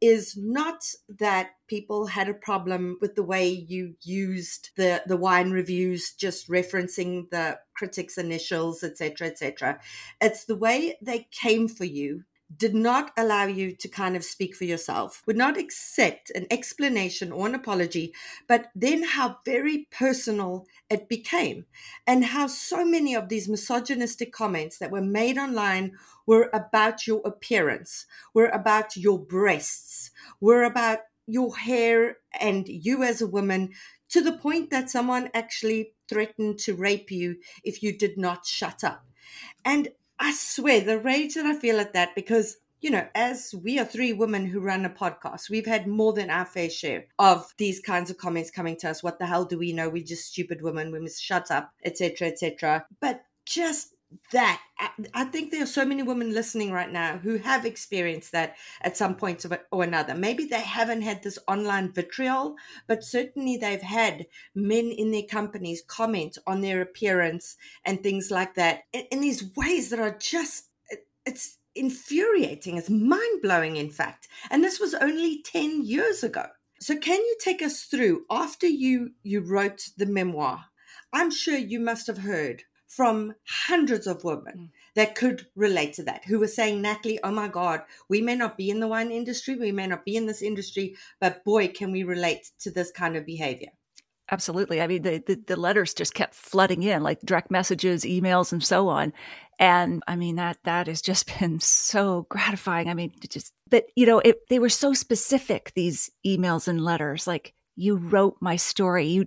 is 0.00 0.36
not 0.36 0.84
that 1.08 1.50
people 1.68 2.06
had 2.06 2.28
a 2.28 2.34
problem 2.34 2.98
with 3.00 3.14
the 3.14 3.22
way 3.22 3.48
you 3.48 3.94
used 4.02 4.70
the 4.76 5.02
the 5.06 5.16
wine 5.16 5.50
reviews 5.50 6.12
just 6.12 6.48
referencing 6.48 7.28
the 7.30 7.58
critics 7.74 8.18
initials 8.18 8.82
etc 8.82 9.28
etc 9.28 9.80
it's 10.20 10.44
the 10.44 10.56
way 10.56 10.96
they 11.00 11.26
came 11.30 11.66
for 11.66 11.84
you 11.84 12.22
did 12.54 12.74
not 12.74 13.10
allow 13.16 13.44
you 13.44 13.74
to 13.74 13.88
kind 13.88 14.16
of 14.16 14.24
speak 14.24 14.54
for 14.54 14.64
yourself, 14.64 15.22
would 15.26 15.36
not 15.36 15.58
accept 15.58 16.30
an 16.30 16.46
explanation 16.50 17.32
or 17.32 17.46
an 17.46 17.54
apology, 17.54 18.14
but 18.46 18.70
then 18.74 19.02
how 19.02 19.38
very 19.44 19.88
personal 19.90 20.66
it 20.88 21.08
became, 21.08 21.66
and 22.06 22.24
how 22.26 22.46
so 22.46 22.84
many 22.84 23.14
of 23.14 23.28
these 23.28 23.48
misogynistic 23.48 24.32
comments 24.32 24.78
that 24.78 24.92
were 24.92 25.00
made 25.00 25.38
online 25.38 25.92
were 26.26 26.48
about 26.52 27.06
your 27.06 27.20
appearance, 27.24 28.06
were 28.32 28.46
about 28.46 28.96
your 28.96 29.18
breasts, 29.18 30.10
were 30.40 30.62
about 30.62 31.00
your 31.26 31.56
hair 31.56 32.18
and 32.40 32.68
you 32.68 33.02
as 33.02 33.20
a 33.20 33.26
woman, 33.26 33.70
to 34.08 34.20
the 34.20 34.32
point 34.32 34.70
that 34.70 34.88
someone 34.88 35.28
actually 35.34 35.92
threatened 36.08 36.58
to 36.60 36.74
rape 36.74 37.10
you 37.10 37.36
if 37.64 37.82
you 37.82 37.96
did 37.96 38.16
not 38.16 38.46
shut 38.46 38.84
up. 38.84 39.04
And 39.64 39.88
I 40.18 40.32
swear 40.32 40.80
the 40.80 40.98
rage 40.98 41.34
that 41.34 41.46
I 41.46 41.54
feel 41.54 41.78
at 41.80 41.92
that 41.92 42.14
because 42.14 42.56
you 42.80 42.90
know, 42.90 43.08
as 43.14 43.54
we 43.64 43.78
are 43.78 43.84
three 43.84 44.12
women 44.12 44.46
who 44.46 44.60
run 44.60 44.84
a 44.84 44.90
podcast, 44.90 45.48
we've 45.48 45.66
had 45.66 45.86
more 45.86 46.12
than 46.12 46.30
our 46.30 46.44
fair 46.44 46.68
share 46.70 47.06
of 47.18 47.52
these 47.56 47.80
kinds 47.80 48.10
of 48.10 48.18
comments 48.18 48.50
coming 48.50 48.76
to 48.76 48.90
us. 48.90 49.02
What 49.02 49.18
the 49.18 49.26
hell 49.26 49.44
do 49.44 49.58
we 49.58 49.72
know? 49.72 49.88
We're 49.88 50.04
just 50.04 50.26
stupid 50.26 50.62
women. 50.62 50.92
We 50.92 51.00
must 51.00 51.22
shut 51.22 51.50
up, 51.50 51.72
etc., 51.84 52.28
etc. 52.28 52.86
But 53.00 53.24
just 53.46 53.95
that 54.32 54.60
I 55.14 55.24
think 55.24 55.50
there 55.50 55.62
are 55.62 55.66
so 55.66 55.84
many 55.84 56.02
women 56.02 56.32
listening 56.32 56.72
right 56.72 56.90
now 56.90 57.18
who 57.18 57.38
have 57.38 57.64
experienced 57.64 58.32
that 58.32 58.56
at 58.80 58.96
some 58.96 59.16
point 59.16 59.44
or 59.72 59.82
another. 59.82 60.14
Maybe 60.14 60.44
they 60.44 60.60
haven't 60.60 61.02
had 61.02 61.22
this 61.22 61.38
online 61.48 61.92
vitriol, 61.92 62.56
but 62.86 63.04
certainly 63.04 63.56
they've 63.56 63.82
had 63.82 64.26
men 64.54 64.86
in 64.90 65.10
their 65.10 65.22
companies 65.22 65.82
comment 65.86 66.38
on 66.46 66.60
their 66.60 66.80
appearance 66.80 67.56
and 67.84 68.02
things 68.02 68.30
like 68.30 68.54
that 68.54 68.82
in, 68.92 69.20
these 69.20 69.50
ways 69.56 69.90
that 69.90 69.98
are 69.98 70.16
just 70.18 70.70
it's 71.24 71.58
infuriating. 71.74 72.76
It's 72.76 72.90
mind 72.90 73.42
blowing, 73.42 73.76
in 73.76 73.90
fact. 73.90 74.28
And 74.50 74.64
this 74.64 74.80
was 74.80 74.94
only 74.94 75.42
10 75.42 75.84
years 75.84 76.22
ago. 76.22 76.46
So, 76.80 76.96
can 76.96 77.18
you 77.18 77.36
take 77.40 77.62
us 77.62 77.82
through 77.82 78.24
after 78.30 78.66
you, 78.66 79.12
you 79.22 79.40
wrote 79.40 79.90
the 79.96 80.06
memoir? 80.06 80.66
I'm 81.12 81.30
sure 81.30 81.56
you 81.56 81.80
must 81.80 82.06
have 82.06 82.18
heard 82.18 82.64
from 82.96 83.34
hundreds 83.66 84.06
of 84.06 84.24
women 84.24 84.54
mm. 84.56 84.68
that 84.94 85.14
could 85.14 85.46
relate 85.54 85.92
to 85.92 86.02
that, 86.02 86.24
who 86.24 86.38
were 86.38 86.48
saying, 86.48 86.80
Natalie, 86.80 87.20
oh 87.22 87.30
my 87.30 87.46
God, 87.46 87.82
we 88.08 88.22
may 88.22 88.34
not 88.34 88.56
be 88.56 88.70
in 88.70 88.80
the 88.80 88.88
wine 88.88 89.10
industry, 89.10 89.54
we 89.54 89.70
may 89.70 89.86
not 89.86 90.04
be 90.04 90.16
in 90.16 90.24
this 90.24 90.40
industry, 90.40 90.96
but 91.20 91.44
boy, 91.44 91.68
can 91.68 91.92
we 91.92 92.04
relate 92.04 92.50
to 92.60 92.70
this 92.70 92.90
kind 92.90 93.14
of 93.14 93.26
behavior. 93.26 93.68
Absolutely. 94.30 94.80
I 94.80 94.88
mean, 94.88 95.02
the, 95.02 95.22
the, 95.24 95.40
the, 95.46 95.56
letters 95.56 95.94
just 95.94 96.14
kept 96.14 96.34
flooding 96.34 96.82
in, 96.82 97.02
like 97.02 97.20
direct 97.20 97.48
messages, 97.50 98.02
emails, 98.02 98.50
and 98.50 98.64
so 98.64 98.88
on. 98.88 99.12
And 99.60 100.02
I 100.08 100.16
mean, 100.16 100.36
that 100.36 100.58
that 100.64 100.88
has 100.88 101.00
just 101.00 101.38
been 101.38 101.60
so 101.60 102.26
gratifying. 102.28 102.88
I 102.88 102.94
mean, 102.94 103.12
just, 103.28 103.52
but 103.70 103.84
you 103.94 104.06
know, 104.06 104.18
it, 104.20 104.48
they 104.48 104.58
were 104.58 104.68
so 104.68 104.94
specific, 104.94 105.72
these 105.76 106.10
emails 106.26 106.66
and 106.66 106.80
letters. 106.80 107.26
Like, 107.26 107.54
you 107.76 107.96
wrote 107.96 108.36
my 108.40 108.56
story. 108.56 109.06
You 109.06 109.26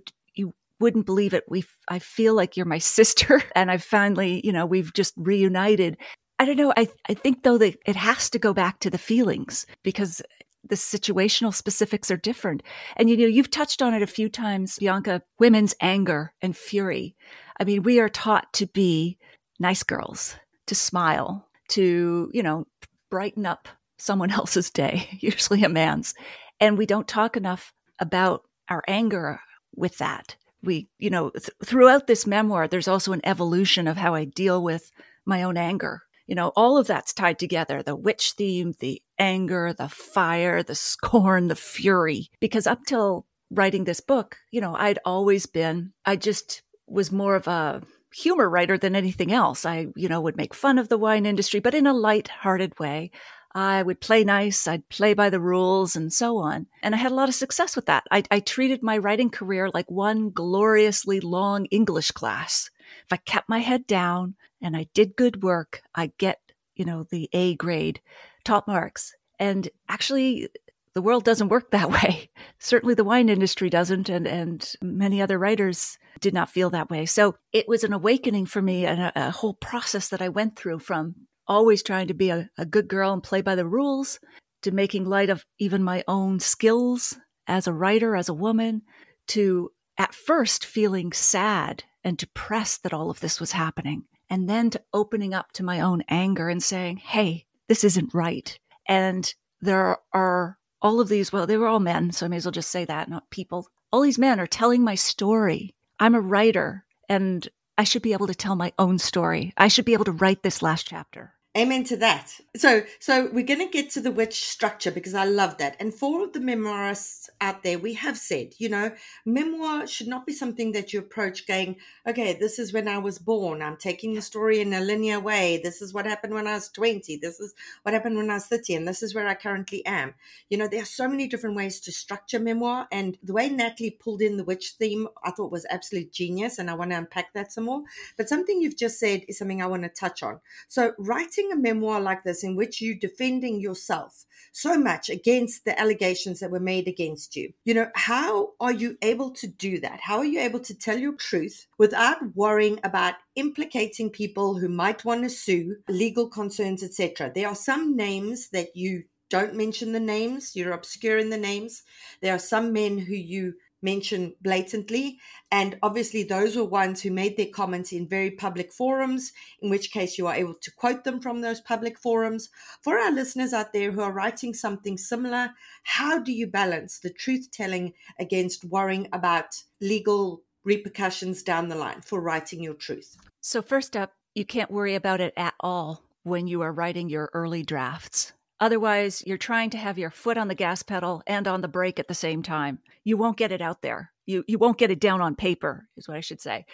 wouldn't 0.80 1.06
believe 1.06 1.34
it. 1.34 1.44
We, 1.48 1.64
I 1.88 1.98
feel 1.98 2.34
like 2.34 2.56
you're 2.56 2.66
my 2.66 2.78
sister. 2.96 3.42
And 3.54 3.70
I 3.70 3.76
finally, 3.76 4.40
you 4.44 4.52
know, 4.52 4.66
we've 4.66 4.92
just 4.92 5.14
reunited. 5.16 5.96
I 6.38 6.46
don't 6.46 6.56
know. 6.56 6.72
I, 6.76 6.88
I 7.08 7.14
think 7.14 7.42
though 7.42 7.58
that 7.58 7.78
it 7.86 7.96
has 7.96 8.30
to 8.30 8.38
go 8.38 8.52
back 8.54 8.80
to 8.80 8.90
the 8.90 8.98
feelings 8.98 9.66
because 9.82 10.22
the 10.68 10.76
situational 10.76 11.54
specifics 11.54 12.10
are 12.10 12.16
different. 12.16 12.62
And 12.96 13.08
you 13.08 13.16
know, 13.16 13.26
you've 13.26 13.50
touched 13.50 13.82
on 13.82 13.94
it 13.94 14.02
a 14.02 14.06
few 14.06 14.28
times, 14.28 14.78
Bianca, 14.78 15.22
women's 15.38 15.74
anger 15.80 16.32
and 16.42 16.56
fury. 16.56 17.16
I 17.58 17.64
mean, 17.64 17.82
we 17.82 18.00
are 18.00 18.08
taught 18.08 18.52
to 18.54 18.66
be 18.66 19.18
nice 19.58 19.82
girls, 19.82 20.36
to 20.66 20.74
smile, 20.74 21.46
to, 21.70 22.30
you 22.32 22.42
know, 22.42 22.66
brighten 23.10 23.46
up 23.46 23.68
someone 23.98 24.30
else's 24.32 24.70
day, 24.70 25.08
usually 25.20 25.62
a 25.64 25.68
man's. 25.68 26.14
And 26.58 26.76
we 26.76 26.86
don't 26.86 27.08
talk 27.08 27.36
enough 27.36 27.72
about 27.98 28.42
our 28.68 28.82
anger 28.86 29.40
with 29.74 29.98
that. 29.98 30.36
We, 30.62 30.88
you 30.98 31.10
know, 31.10 31.30
th- 31.30 31.50
throughout 31.64 32.06
this 32.06 32.26
memoir, 32.26 32.68
there's 32.68 32.88
also 32.88 33.12
an 33.12 33.22
evolution 33.24 33.88
of 33.88 33.96
how 33.96 34.14
I 34.14 34.24
deal 34.24 34.62
with 34.62 34.90
my 35.24 35.42
own 35.42 35.56
anger 35.56 36.02
you 36.30 36.36
know, 36.36 36.52
all 36.54 36.78
of 36.78 36.86
that's 36.86 37.12
tied 37.12 37.40
together 37.40 37.82
the 37.82 37.96
witch 37.96 38.34
theme, 38.38 38.72
the 38.78 39.02
anger, 39.18 39.72
the 39.72 39.88
fire, 39.88 40.62
the 40.62 40.76
scorn, 40.76 41.48
the 41.48 41.56
fury. 41.56 42.28
Because 42.38 42.68
up 42.68 42.84
till 42.86 43.26
writing 43.50 43.82
this 43.82 44.00
book, 44.00 44.36
you 44.52 44.60
know, 44.60 44.76
I'd 44.76 45.00
always 45.04 45.46
been, 45.46 45.92
I 46.06 46.14
just 46.14 46.62
was 46.86 47.10
more 47.10 47.34
of 47.34 47.48
a 47.48 47.82
humor 48.14 48.48
writer 48.48 48.78
than 48.78 48.94
anything 48.94 49.32
else. 49.32 49.66
I, 49.66 49.88
you 49.96 50.08
know, 50.08 50.20
would 50.20 50.36
make 50.36 50.54
fun 50.54 50.78
of 50.78 50.88
the 50.88 50.98
wine 50.98 51.26
industry, 51.26 51.58
but 51.58 51.74
in 51.74 51.88
a 51.88 51.92
light-hearted 51.92 52.78
way. 52.78 53.10
I 53.52 53.82
would 53.82 54.00
play 54.00 54.22
nice, 54.22 54.68
I'd 54.68 54.88
play 54.88 55.14
by 55.14 55.30
the 55.30 55.40
rules, 55.40 55.96
and 55.96 56.12
so 56.12 56.38
on. 56.38 56.66
And 56.82 56.94
I 56.94 56.98
had 56.98 57.12
a 57.12 57.14
lot 57.14 57.28
of 57.28 57.34
success 57.34 57.74
with 57.74 57.86
that. 57.86 58.04
I, 58.10 58.22
I 58.30 58.40
treated 58.40 58.82
my 58.82 58.98
writing 58.98 59.30
career 59.30 59.70
like 59.72 59.90
one 59.90 60.30
gloriously 60.30 61.20
long 61.20 61.66
English 61.66 62.12
class. 62.12 62.70
If 63.04 63.12
I 63.12 63.16
kept 63.16 63.48
my 63.48 63.58
head 63.58 63.86
down, 63.86 64.36
and 64.62 64.76
I 64.76 64.86
did 64.94 65.16
good 65.16 65.42
work, 65.42 65.82
I 65.94 66.12
get, 66.18 66.38
you 66.74 66.84
know, 66.84 67.04
the 67.10 67.28
A 67.32 67.54
grade, 67.56 68.00
top 68.44 68.68
marks. 68.68 69.14
And 69.38 69.68
actually, 69.88 70.48
the 70.94 71.02
world 71.02 71.24
doesn't 71.24 71.48
work 71.48 71.70
that 71.70 71.90
way. 72.02 72.30
Certainly 72.58 72.94
the 72.94 73.04
wine 73.04 73.28
industry 73.28 73.70
doesn't, 73.70 74.08
and, 74.08 74.26
and 74.26 74.72
many 74.82 75.22
other 75.22 75.38
writers 75.38 75.98
did 76.20 76.34
not 76.34 76.50
feel 76.50 76.70
that 76.70 76.90
way. 76.90 77.06
So 77.06 77.36
it 77.52 77.68
was 77.68 77.84
an 77.84 77.92
awakening 77.92 78.46
for 78.46 78.62
me 78.62 78.86
and 78.86 79.00
a, 79.00 79.28
a 79.28 79.30
whole 79.30 79.54
process 79.54 80.08
that 80.08 80.22
I 80.22 80.28
went 80.28 80.56
through 80.56 80.80
from 80.80 81.14
always 81.50 81.82
trying 81.82 82.06
to 82.06 82.14
be 82.14 82.30
a, 82.30 82.48
a 82.56 82.64
good 82.64 82.88
girl 82.88 83.12
and 83.12 83.22
play 83.22 83.42
by 83.42 83.56
the 83.56 83.66
rules 83.66 84.20
to 84.62 84.70
making 84.70 85.04
light 85.04 85.28
of 85.28 85.44
even 85.58 85.82
my 85.82 86.04
own 86.06 86.38
skills 86.38 87.18
as 87.46 87.66
a 87.66 87.72
writer, 87.72 88.14
as 88.14 88.28
a 88.28 88.34
woman, 88.34 88.82
to 89.26 89.70
at 89.98 90.14
first 90.14 90.64
feeling 90.64 91.12
sad 91.12 91.82
and 92.04 92.16
depressed 92.16 92.84
that 92.84 92.94
all 92.94 93.10
of 93.10 93.20
this 93.20 93.40
was 93.40 93.52
happening 93.52 94.04
and 94.30 94.48
then 94.48 94.70
to 94.70 94.80
opening 94.94 95.34
up 95.34 95.50
to 95.52 95.64
my 95.64 95.80
own 95.80 96.02
anger 96.08 96.48
and 96.48 96.62
saying, 96.62 96.98
hey, 96.98 97.44
this 97.68 97.82
isn't 97.82 98.14
right. 98.14 98.58
And 98.88 99.34
there 99.60 99.98
are 100.12 100.56
all 100.80 101.00
of 101.00 101.08
these, 101.08 101.32
well, 101.32 101.46
they 101.46 101.56
were 101.56 101.66
all 101.66 101.80
men, 101.80 102.12
so 102.12 102.26
I 102.26 102.28
may 102.28 102.36
as 102.36 102.46
well 102.46 102.52
just 102.52 102.70
say 102.70 102.84
that, 102.84 103.08
not 103.10 103.28
people. 103.30 103.66
All 103.92 104.02
these 104.02 104.18
men 104.18 104.38
are 104.38 104.46
telling 104.46 104.84
my 104.84 104.94
story. 104.94 105.74
I'm 105.98 106.14
a 106.14 106.20
writer 106.20 106.84
and 107.08 107.46
I 107.76 107.84
should 107.84 108.02
be 108.02 108.12
able 108.12 108.28
to 108.28 108.34
tell 108.34 108.56
my 108.56 108.72
own 108.78 108.98
story. 108.98 109.52
I 109.56 109.68
should 109.68 109.84
be 109.84 109.94
able 109.94 110.04
to 110.04 110.12
write 110.12 110.42
this 110.42 110.62
last 110.62 110.86
chapter. 110.86 111.34
Amen 111.58 111.82
to 111.82 111.96
that. 111.96 112.38
So, 112.56 112.84
so 113.00 113.28
we're 113.32 113.44
going 113.44 113.58
to 113.58 113.66
get 113.66 113.90
to 113.90 114.00
the 114.00 114.12
witch 114.12 114.44
structure 114.44 114.92
because 114.92 115.14
I 115.14 115.24
love 115.24 115.58
that. 115.58 115.74
And 115.80 115.92
for 115.92 116.28
the 116.28 116.38
memoirists 116.38 117.28
out 117.40 117.64
there, 117.64 117.76
we 117.76 117.94
have 117.94 118.16
said, 118.16 118.54
you 118.58 118.68
know, 118.68 118.92
memoir 119.26 119.88
should 119.88 120.06
not 120.06 120.26
be 120.26 120.32
something 120.32 120.70
that 120.72 120.92
you 120.92 121.00
approach 121.00 121.48
going, 121.48 121.74
okay, 122.06 122.34
this 122.34 122.60
is 122.60 122.72
when 122.72 122.86
I 122.86 122.98
was 122.98 123.18
born. 123.18 123.62
I'm 123.62 123.76
taking 123.76 124.14
the 124.14 124.22
story 124.22 124.60
in 124.60 124.72
a 124.72 124.80
linear 124.80 125.18
way. 125.18 125.60
This 125.60 125.82
is 125.82 125.92
what 125.92 126.06
happened 126.06 126.34
when 126.34 126.46
I 126.46 126.54
was 126.54 126.68
20. 126.68 127.16
This 127.16 127.40
is 127.40 127.52
what 127.82 127.94
happened 127.94 128.16
when 128.16 128.30
I 128.30 128.34
was 128.34 128.46
30. 128.46 128.76
And 128.76 128.86
this 128.86 129.02
is 129.02 129.12
where 129.12 129.26
I 129.26 129.34
currently 129.34 129.84
am. 129.86 130.14
You 130.50 130.58
know, 130.58 130.68
there 130.68 130.82
are 130.82 130.86
so 130.86 131.08
many 131.08 131.26
different 131.26 131.56
ways 131.56 131.80
to 131.80 131.90
structure 131.90 132.38
memoir. 132.38 132.86
And 132.92 133.18
the 133.24 133.32
way 133.32 133.48
Natalie 133.48 133.90
pulled 133.90 134.22
in 134.22 134.36
the 134.36 134.44
witch 134.44 134.74
theme, 134.78 135.08
I 135.24 135.32
thought 135.32 135.50
was 135.50 135.66
absolute 135.68 136.12
genius. 136.12 136.60
And 136.60 136.70
I 136.70 136.74
want 136.74 136.92
to 136.92 136.98
unpack 136.98 137.32
that 137.32 137.50
some 137.50 137.64
more. 137.64 137.82
But 138.16 138.28
something 138.28 138.62
you've 138.62 138.78
just 138.78 139.00
said 139.00 139.24
is 139.26 139.36
something 139.36 139.60
I 139.60 139.66
want 139.66 139.82
to 139.82 139.88
touch 139.88 140.22
on. 140.22 140.38
So, 140.68 140.92
writing 140.96 141.39
writing 141.40 141.52
a 141.52 141.60
memoir 141.60 142.00
like 142.00 142.22
this 142.24 142.44
in 142.44 142.56
which 142.56 142.80
you're 142.80 142.94
defending 142.94 143.60
yourself 143.60 144.24
so 144.52 144.76
much 144.76 145.08
against 145.08 145.64
the 145.64 145.78
allegations 145.78 146.40
that 146.40 146.50
were 146.50 146.60
made 146.60 146.88
against 146.88 147.36
you, 147.36 147.52
you 147.64 147.72
know, 147.72 147.88
how 147.94 148.50
are 148.60 148.72
you 148.72 148.96
able 149.02 149.30
to 149.30 149.46
do 149.46 149.78
that? 149.80 150.00
How 150.02 150.18
are 150.18 150.24
you 150.24 150.40
able 150.40 150.60
to 150.60 150.74
tell 150.74 150.98
your 150.98 151.14
truth 151.14 151.66
without 151.78 152.18
worrying 152.34 152.80
about 152.82 153.14
implicating 153.36 154.10
people 154.10 154.58
who 154.58 154.68
might 154.68 155.04
want 155.04 155.22
to 155.22 155.30
sue, 155.30 155.76
legal 155.88 156.28
concerns, 156.28 156.82
etc.? 156.82 157.30
There 157.34 157.48
are 157.48 157.54
some 157.54 157.96
names 157.96 158.48
that 158.50 158.76
you 158.76 159.04
don't 159.30 159.54
mention 159.54 159.92
the 159.92 160.00
names, 160.00 160.56
you're 160.56 160.72
obscure 160.72 161.18
in 161.18 161.30
the 161.30 161.38
names. 161.38 161.84
There 162.20 162.34
are 162.34 162.40
some 162.40 162.72
men 162.72 162.98
who 162.98 163.14
you 163.14 163.54
mention 163.82 164.34
blatantly. 164.40 165.18
And 165.50 165.78
obviously, 165.82 166.22
those 166.22 166.56
were 166.56 166.64
ones 166.64 167.02
who 167.02 167.10
made 167.10 167.36
their 167.36 167.46
comments 167.46 167.92
in 167.92 168.08
very 168.08 168.30
public 168.30 168.72
forums, 168.72 169.32
in 169.60 169.70
which 169.70 169.90
case 169.90 170.18
you 170.18 170.26
are 170.26 170.34
able 170.34 170.54
to 170.54 170.70
quote 170.72 171.04
them 171.04 171.20
from 171.20 171.40
those 171.40 171.60
public 171.60 171.98
forums. 171.98 172.50
For 172.82 172.98
our 172.98 173.12
listeners 173.12 173.52
out 173.52 173.72
there 173.72 173.92
who 173.92 174.00
are 174.00 174.12
writing 174.12 174.54
something 174.54 174.96
similar, 174.96 175.50
how 175.84 176.18
do 176.18 176.32
you 176.32 176.46
balance 176.46 176.98
the 176.98 177.10
truth 177.10 177.50
telling 177.50 177.94
against 178.18 178.64
worrying 178.64 179.08
about 179.12 179.62
legal 179.80 180.42
repercussions 180.64 181.42
down 181.42 181.68
the 181.68 181.76
line 181.76 182.00
for 182.02 182.20
writing 182.20 182.62
your 182.62 182.74
truth? 182.74 183.16
So, 183.40 183.62
first 183.62 183.96
up, 183.96 184.12
you 184.34 184.44
can't 184.44 184.70
worry 184.70 184.94
about 184.94 185.20
it 185.20 185.32
at 185.36 185.54
all 185.60 186.04
when 186.22 186.46
you 186.46 186.60
are 186.62 186.72
writing 186.72 187.08
your 187.08 187.30
early 187.32 187.62
drafts. 187.62 188.32
Otherwise, 188.60 189.24
you're 189.26 189.38
trying 189.38 189.70
to 189.70 189.78
have 189.78 189.98
your 189.98 190.10
foot 190.10 190.36
on 190.36 190.48
the 190.48 190.54
gas 190.54 190.82
pedal 190.82 191.22
and 191.26 191.48
on 191.48 191.62
the 191.62 191.68
brake 191.68 191.98
at 191.98 192.08
the 192.08 192.14
same 192.14 192.42
time. 192.42 192.78
You 193.04 193.16
won't 193.16 193.38
get 193.38 193.52
it 193.52 193.62
out 193.62 193.80
there. 193.80 194.12
You, 194.26 194.44
you 194.46 194.58
won't 194.58 194.78
get 194.78 194.90
it 194.90 195.00
down 195.00 195.20
on 195.20 195.34
paper, 195.34 195.88
is 195.96 196.06
what 196.06 196.16
I 196.16 196.20
should 196.20 196.40
say. 196.40 196.66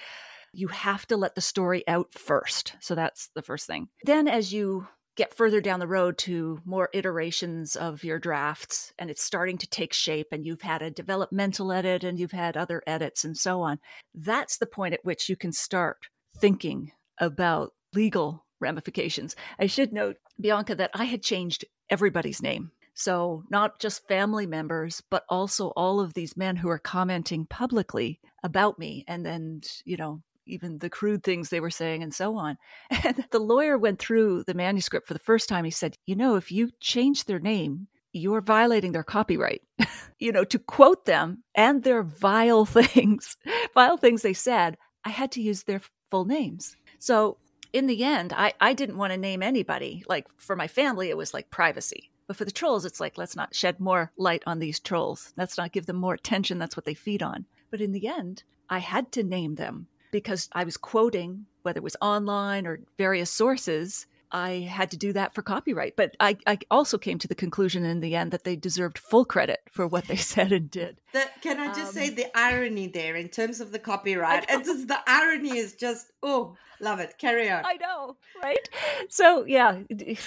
You 0.52 0.68
have 0.68 1.06
to 1.06 1.16
let 1.16 1.34
the 1.34 1.40
story 1.40 1.86
out 1.86 2.12
first. 2.12 2.74
So 2.80 2.94
that's 2.94 3.30
the 3.34 3.42
first 3.42 3.66
thing. 3.66 3.88
Then, 4.04 4.26
as 4.26 4.52
you 4.52 4.88
get 5.16 5.34
further 5.34 5.60
down 5.60 5.80
the 5.80 5.86
road 5.86 6.18
to 6.18 6.60
more 6.64 6.90
iterations 6.92 7.74
of 7.74 8.04
your 8.04 8.18
drafts 8.18 8.92
and 8.98 9.10
it's 9.10 9.22
starting 9.22 9.58
to 9.58 9.66
take 9.66 9.92
shape 9.92 10.28
and 10.30 10.44
you've 10.44 10.62
had 10.62 10.82
a 10.82 10.90
developmental 10.90 11.72
edit 11.72 12.04
and 12.04 12.18
you've 12.18 12.32
had 12.32 12.56
other 12.56 12.82
edits 12.86 13.24
and 13.24 13.36
so 13.36 13.62
on, 13.62 13.78
that's 14.14 14.58
the 14.58 14.66
point 14.66 14.92
at 14.92 15.04
which 15.04 15.28
you 15.28 15.36
can 15.36 15.52
start 15.52 15.96
thinking 16.38 16.92
about 17.18 17.72
legal 17.94 18.44
ramifications. 18.60 19.36
I 19.58 19.66
should 19.66 19.92
note, 19.92 20.16
Bianca, 20.40 20.74
that 20.74 20.90
I 20.94 21.04
had 21.04 21.22
changed 21.22 21.64
everybody's 21.90 22.42
name. 22.42 22.70
So, 22.94 23.44
not 23.50 23.78
just 23.78 24.08
family 24.08 24.46
members, 24.46 25.02
but 25.10 25.24
also 25.28 25.68
all 25.76 26.00
of 26.00 26.14
these 26.14 26.36
men 26.36 26.56
who 26.56 26.70
are 26.70 26.78
commenting 26.78 27.44
publicly 27.44 28.20
about 28.42 28.78
me 28.78 29.04
and 29.06 29.24
then, 29.24 29.60
you 29.84 29.98
know, 29.98 30.22
even 30.46 30.78
the 30.78 30.88
crude 30.88 31.22
things 31.22 31.50
they 31.50 31.60
were 31.60 31.70
saying 31.70 32.02
and 32.02 32.14
so 32.14 32.36
on. 32.36 32.56
And 33.04 33.24
the 33.30 33.38
lawyer 33.38 33.76
went 33.76 33.98
through 33.98 34.44
the 34.44 34.54
manuscript 34.54 35.06
for 35.06 35.14
the 35.14 35.20
first 35.20 35.48
time. 35.48 35.64
He 35.64 35.70
said, 35.70 35.96
You 36.06 36.16
know, 36.16 36.36
if 36.36 36.50
you 36.50 36.70
change 36.80 37.24
their 37.24 37.38
name, 37.38 37.88
you're 38.12 38.40
violating 38.40 38.92
their 38.92 39.04
copyright. 39.04 39.62
you 40.18 40.32
know, 40.32 40.44
to 40.44 40.58
quote 40.58 41.04
them 41.04 41.44
and 41.54 41.82
their 41.82 42.02
vile 42.02 42.64
things, 42.64 43.36
vile 43.74 43.96
things 43.98 44.22
they 44.22 44.32
said, 44.32 44.78
I 45.04 45.10
had 45.10 45.32
to 45.32 45.42
use 45.42 45.64
their 45.64 45.82
full 46.10 46.24
names. 46.24 46.76
So 46.98 47.38
in 47.76 47.86
the 47.86 48.04
end, 48.04 48.32
I, 48.34 48.54
I 48.58 48.72
didn't 48.72 48.96
want 48.96 49.12
to 49.12 49.18
name 49.18 49.42
anybody. 49.42 50.02
Like 50.08 50.26
for 50.38 50.56
my 50.56 50.66
family, 50.66 51.10
it 51.10 51.16
was 51.16 51.34
like 51.34 51.50
privacy. 51.50 52.10
But 52.26 52.36
for 52.36 52.46
the 52.46 52.50
trolls, 52.50 52.86
it's 52.86 53.00
like, 53.00 53.18
let's 53.18 53.36
not 53.36 53.54
shed 53.54 53.78
more 53.78 54.10
light 54.16 54.42
on 54.46 54.60
these 54.60 54.80
trolls. 54.80 55.34
Let's 55.36 55.58
not 55.58 55.72
give 55.72 55.84
them 55.84 55.96
more 55.96 56.14
attention. 56.14 56.58
That's 56.58 56.74
what 56.74 56.86
they 56.86 56.94
feed 56.94 57.22
on. 57.22 57.44
But 57.70 57.82
in 57.82 57.92
the 57.92 58.08
end, 58.08 58.44
I 58.70 58.78
had 58.78 59.12
to 59.12 59.22
name 59.22 59.56
them 59.56 59.88
because 60.10 60.48
I 60.52 60.64
was 60.64 60.78
quoting, 60.78 61.44
whether 61.64 61.76
it 61.76 61.84
was 61.84 61.98
online 62.00 62.66
or 62.66 62.80
various 62.96 63.30
sources, 63.30 64.06
I 64.32 64.68
had 64.70 64.90
to 64.90 64.96
do 64.96 65.12
that 65.12 65.34
for 65.34 65.42
copyright. 65.42 65.96
But 65.96 66.16
I, 66.20 66.36
I, 66.46 66.58
also 66.70 66.98
came 66.98 67.18
to 67.18 67.28
the 67.28 67.34
conclusion 67.34 67.84
in 67.84 68.00
the 68.00 68.14
end 68.14 68.30
that 68.32 68.44
they 68.44 68.56
deserved 68.56 68.98
full 68.98 69.24
credit 69.24 69.60
for 69.70 69.86
what 69.86 70.06
they 70.06 70.16
said 70.32 70.52
and 70.52 70.70
did. 70.70 71.00
The, 71.12 71.24
can 71.40 71.60
I 71.60 71.68
just 71.68 71.88
um, 71.88 71.92
say 71.92 72.10
the 72.10 72.36
irony 72.36 72.88
there 72.88 73.16
in 73.16 73.28
terms 73.28 73.60
of 73.60 73.72
the 73.72 73.78
copyright? 73.78 74.46
And 74.48 74.64
just 74.64 74.88
the 74.88 74.98
irony 75.06 75.56
is 75.56 75.74
just, 75.74 76.12
oh, 76.22 76.56
love 76.80 77.00
it. 77.00 77.18
Carry 77.18 77.50
on. 77.50 77.64
I 77.64 77.74
know, 77.74 78.16
right? 78.42 78.68
So, 79.08 79.44
yeah, 79.44 79.80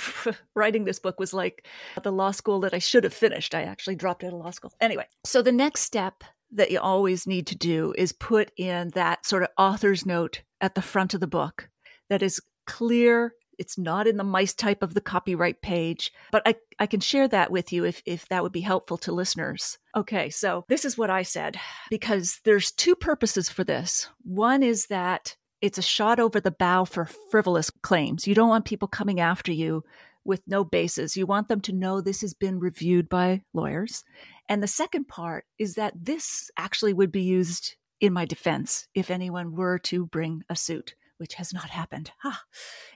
writing 0.55 0.85
this 0.85 0.99
book 0.99 1.19
was 1.19 1.33
like 1.33 1.67
the 2.01 2.11
law 2.11 2.31
school 2.31 2.59
that 2.61 2.73
I 2.73 2.79
should 2.79 3.03
have 3.03 3.13
finished. 3.13 3.53
I 3.53 3.63
actually 3.63 3.95
dropped 3.95 4.23
out 4.23 4.33
of 4.33 4.39
law 4.39 4.51
school. 4.51 4.73
Anyway, 4.79 5.05
so 5.23 5.41
the 5.41 5.51
next 5.51 5.81
step 5.81 6.23
that 6.51 6.71
you 6.71 6.79
always 6.79 7.27
need 7.27 7.47
to 7.47 7.55
do 7.55 7.93
is 7.97 8.11
put 8.11 8.51
in 8.57 8.89
that 8.89 9.25
sort 9.25 9.43
of 9.43 9.49
author's 9.57 10.05
note 10.05 10.41
at 10.61 10.75
the 10.75 10.81
front 10.81 11.13
of 11.13 11.19
the 11.19 11.27
book 11.27 11.69
that 12.09 12.23
is 12.23 12.41
clear. 12.65 13.33
It's 13.59 13.77
not 13.77 14.07
in 14.07 14.17
the 14.17 14.23
mice 14.23 14.53
type 14.53 14.81
of 14.81 14.93
the 14.93 15.01
copyright 15.01 15.61
page, 15.61 16.11
but 16.31 16.41
I, 16.45 16.55
I 16.79 16.87
can 16.87 17.01
share 17.01 17.27
that 17.27 17.51
with 17.51 17.71
you 17.71 17.83
if, 17.83 18.01
if 18.05 18.27
that 18.29 18.41
would 18.41 18.51
be 18.51 18.61
helpful 18.61 18.97
to 18.99 19.11
listeners. 19.11 19.77
Okay, 19.95 20.29
so 20.29 20.65
this 20.69 20.85
is 20.85 20.97
what 20.97 21.09
I 21.09 21.21
said 21.21 21.57
because 21.89 22.39
there's 22.45 22.71
two 22.71 22.95
purposes 22.95 23.49
for 23.49 23.63
this. 23.63 24.07
One 24.23 24.63
is 24.63 24.87
that 24.87 25.35
it's 25.61 25.77
a 25.77 25.83
shot 25.83 26.19
over 26.19 26.39
the 26.39 26.51
bow 26.51 26.85
for 26.85 27.05
frivolous 27.05 27.69
claims. 27.69 28.25
You 28.25 28.33
don't 28.33 28.49
want 28.49 28.65
people 28.65 28.87
coming 28.87 29.19
after 29.19 29.51
you 29.51 29.83
with 30.23 30.41
no 30.47 30.63
basis. 30.63 31.17
You 31.17 31.25
want 31.25 31.49
them 31.49 31.59
to 31.61 31.73
know 31.73 31.99
this 31.99 32.21
has 32.21 32.33
been 32.33 32.59
reviewed 32.59 33.09
by 33.09 33.43
lawyers. 33.53 34.03
And 34.47 34.63
the 34.63 34.67
second 34.67 35.07
part 35.07 35.45
is 35.57 35.75
that 35.75 35.93
this 35.95 36.49
actually 36.57 36.93
would 36.93 37.11
be 37.11 37.23
used 37.23 37.75
in 37.99 38.13
my 38.13 38.25
defense 38.25 38.87
if 38.93 39.11
anyone 39.11 39.55
were 39.55 39.77
to 39.79 40.05
bring 40.05 40.43
a 40.49 40.55
suit, 40.55 40.95
which 41.19 41.35
has 41.35 41.53
not 41.53 41.69
happened. 41.69 42.11
Ah. 42.23 42.43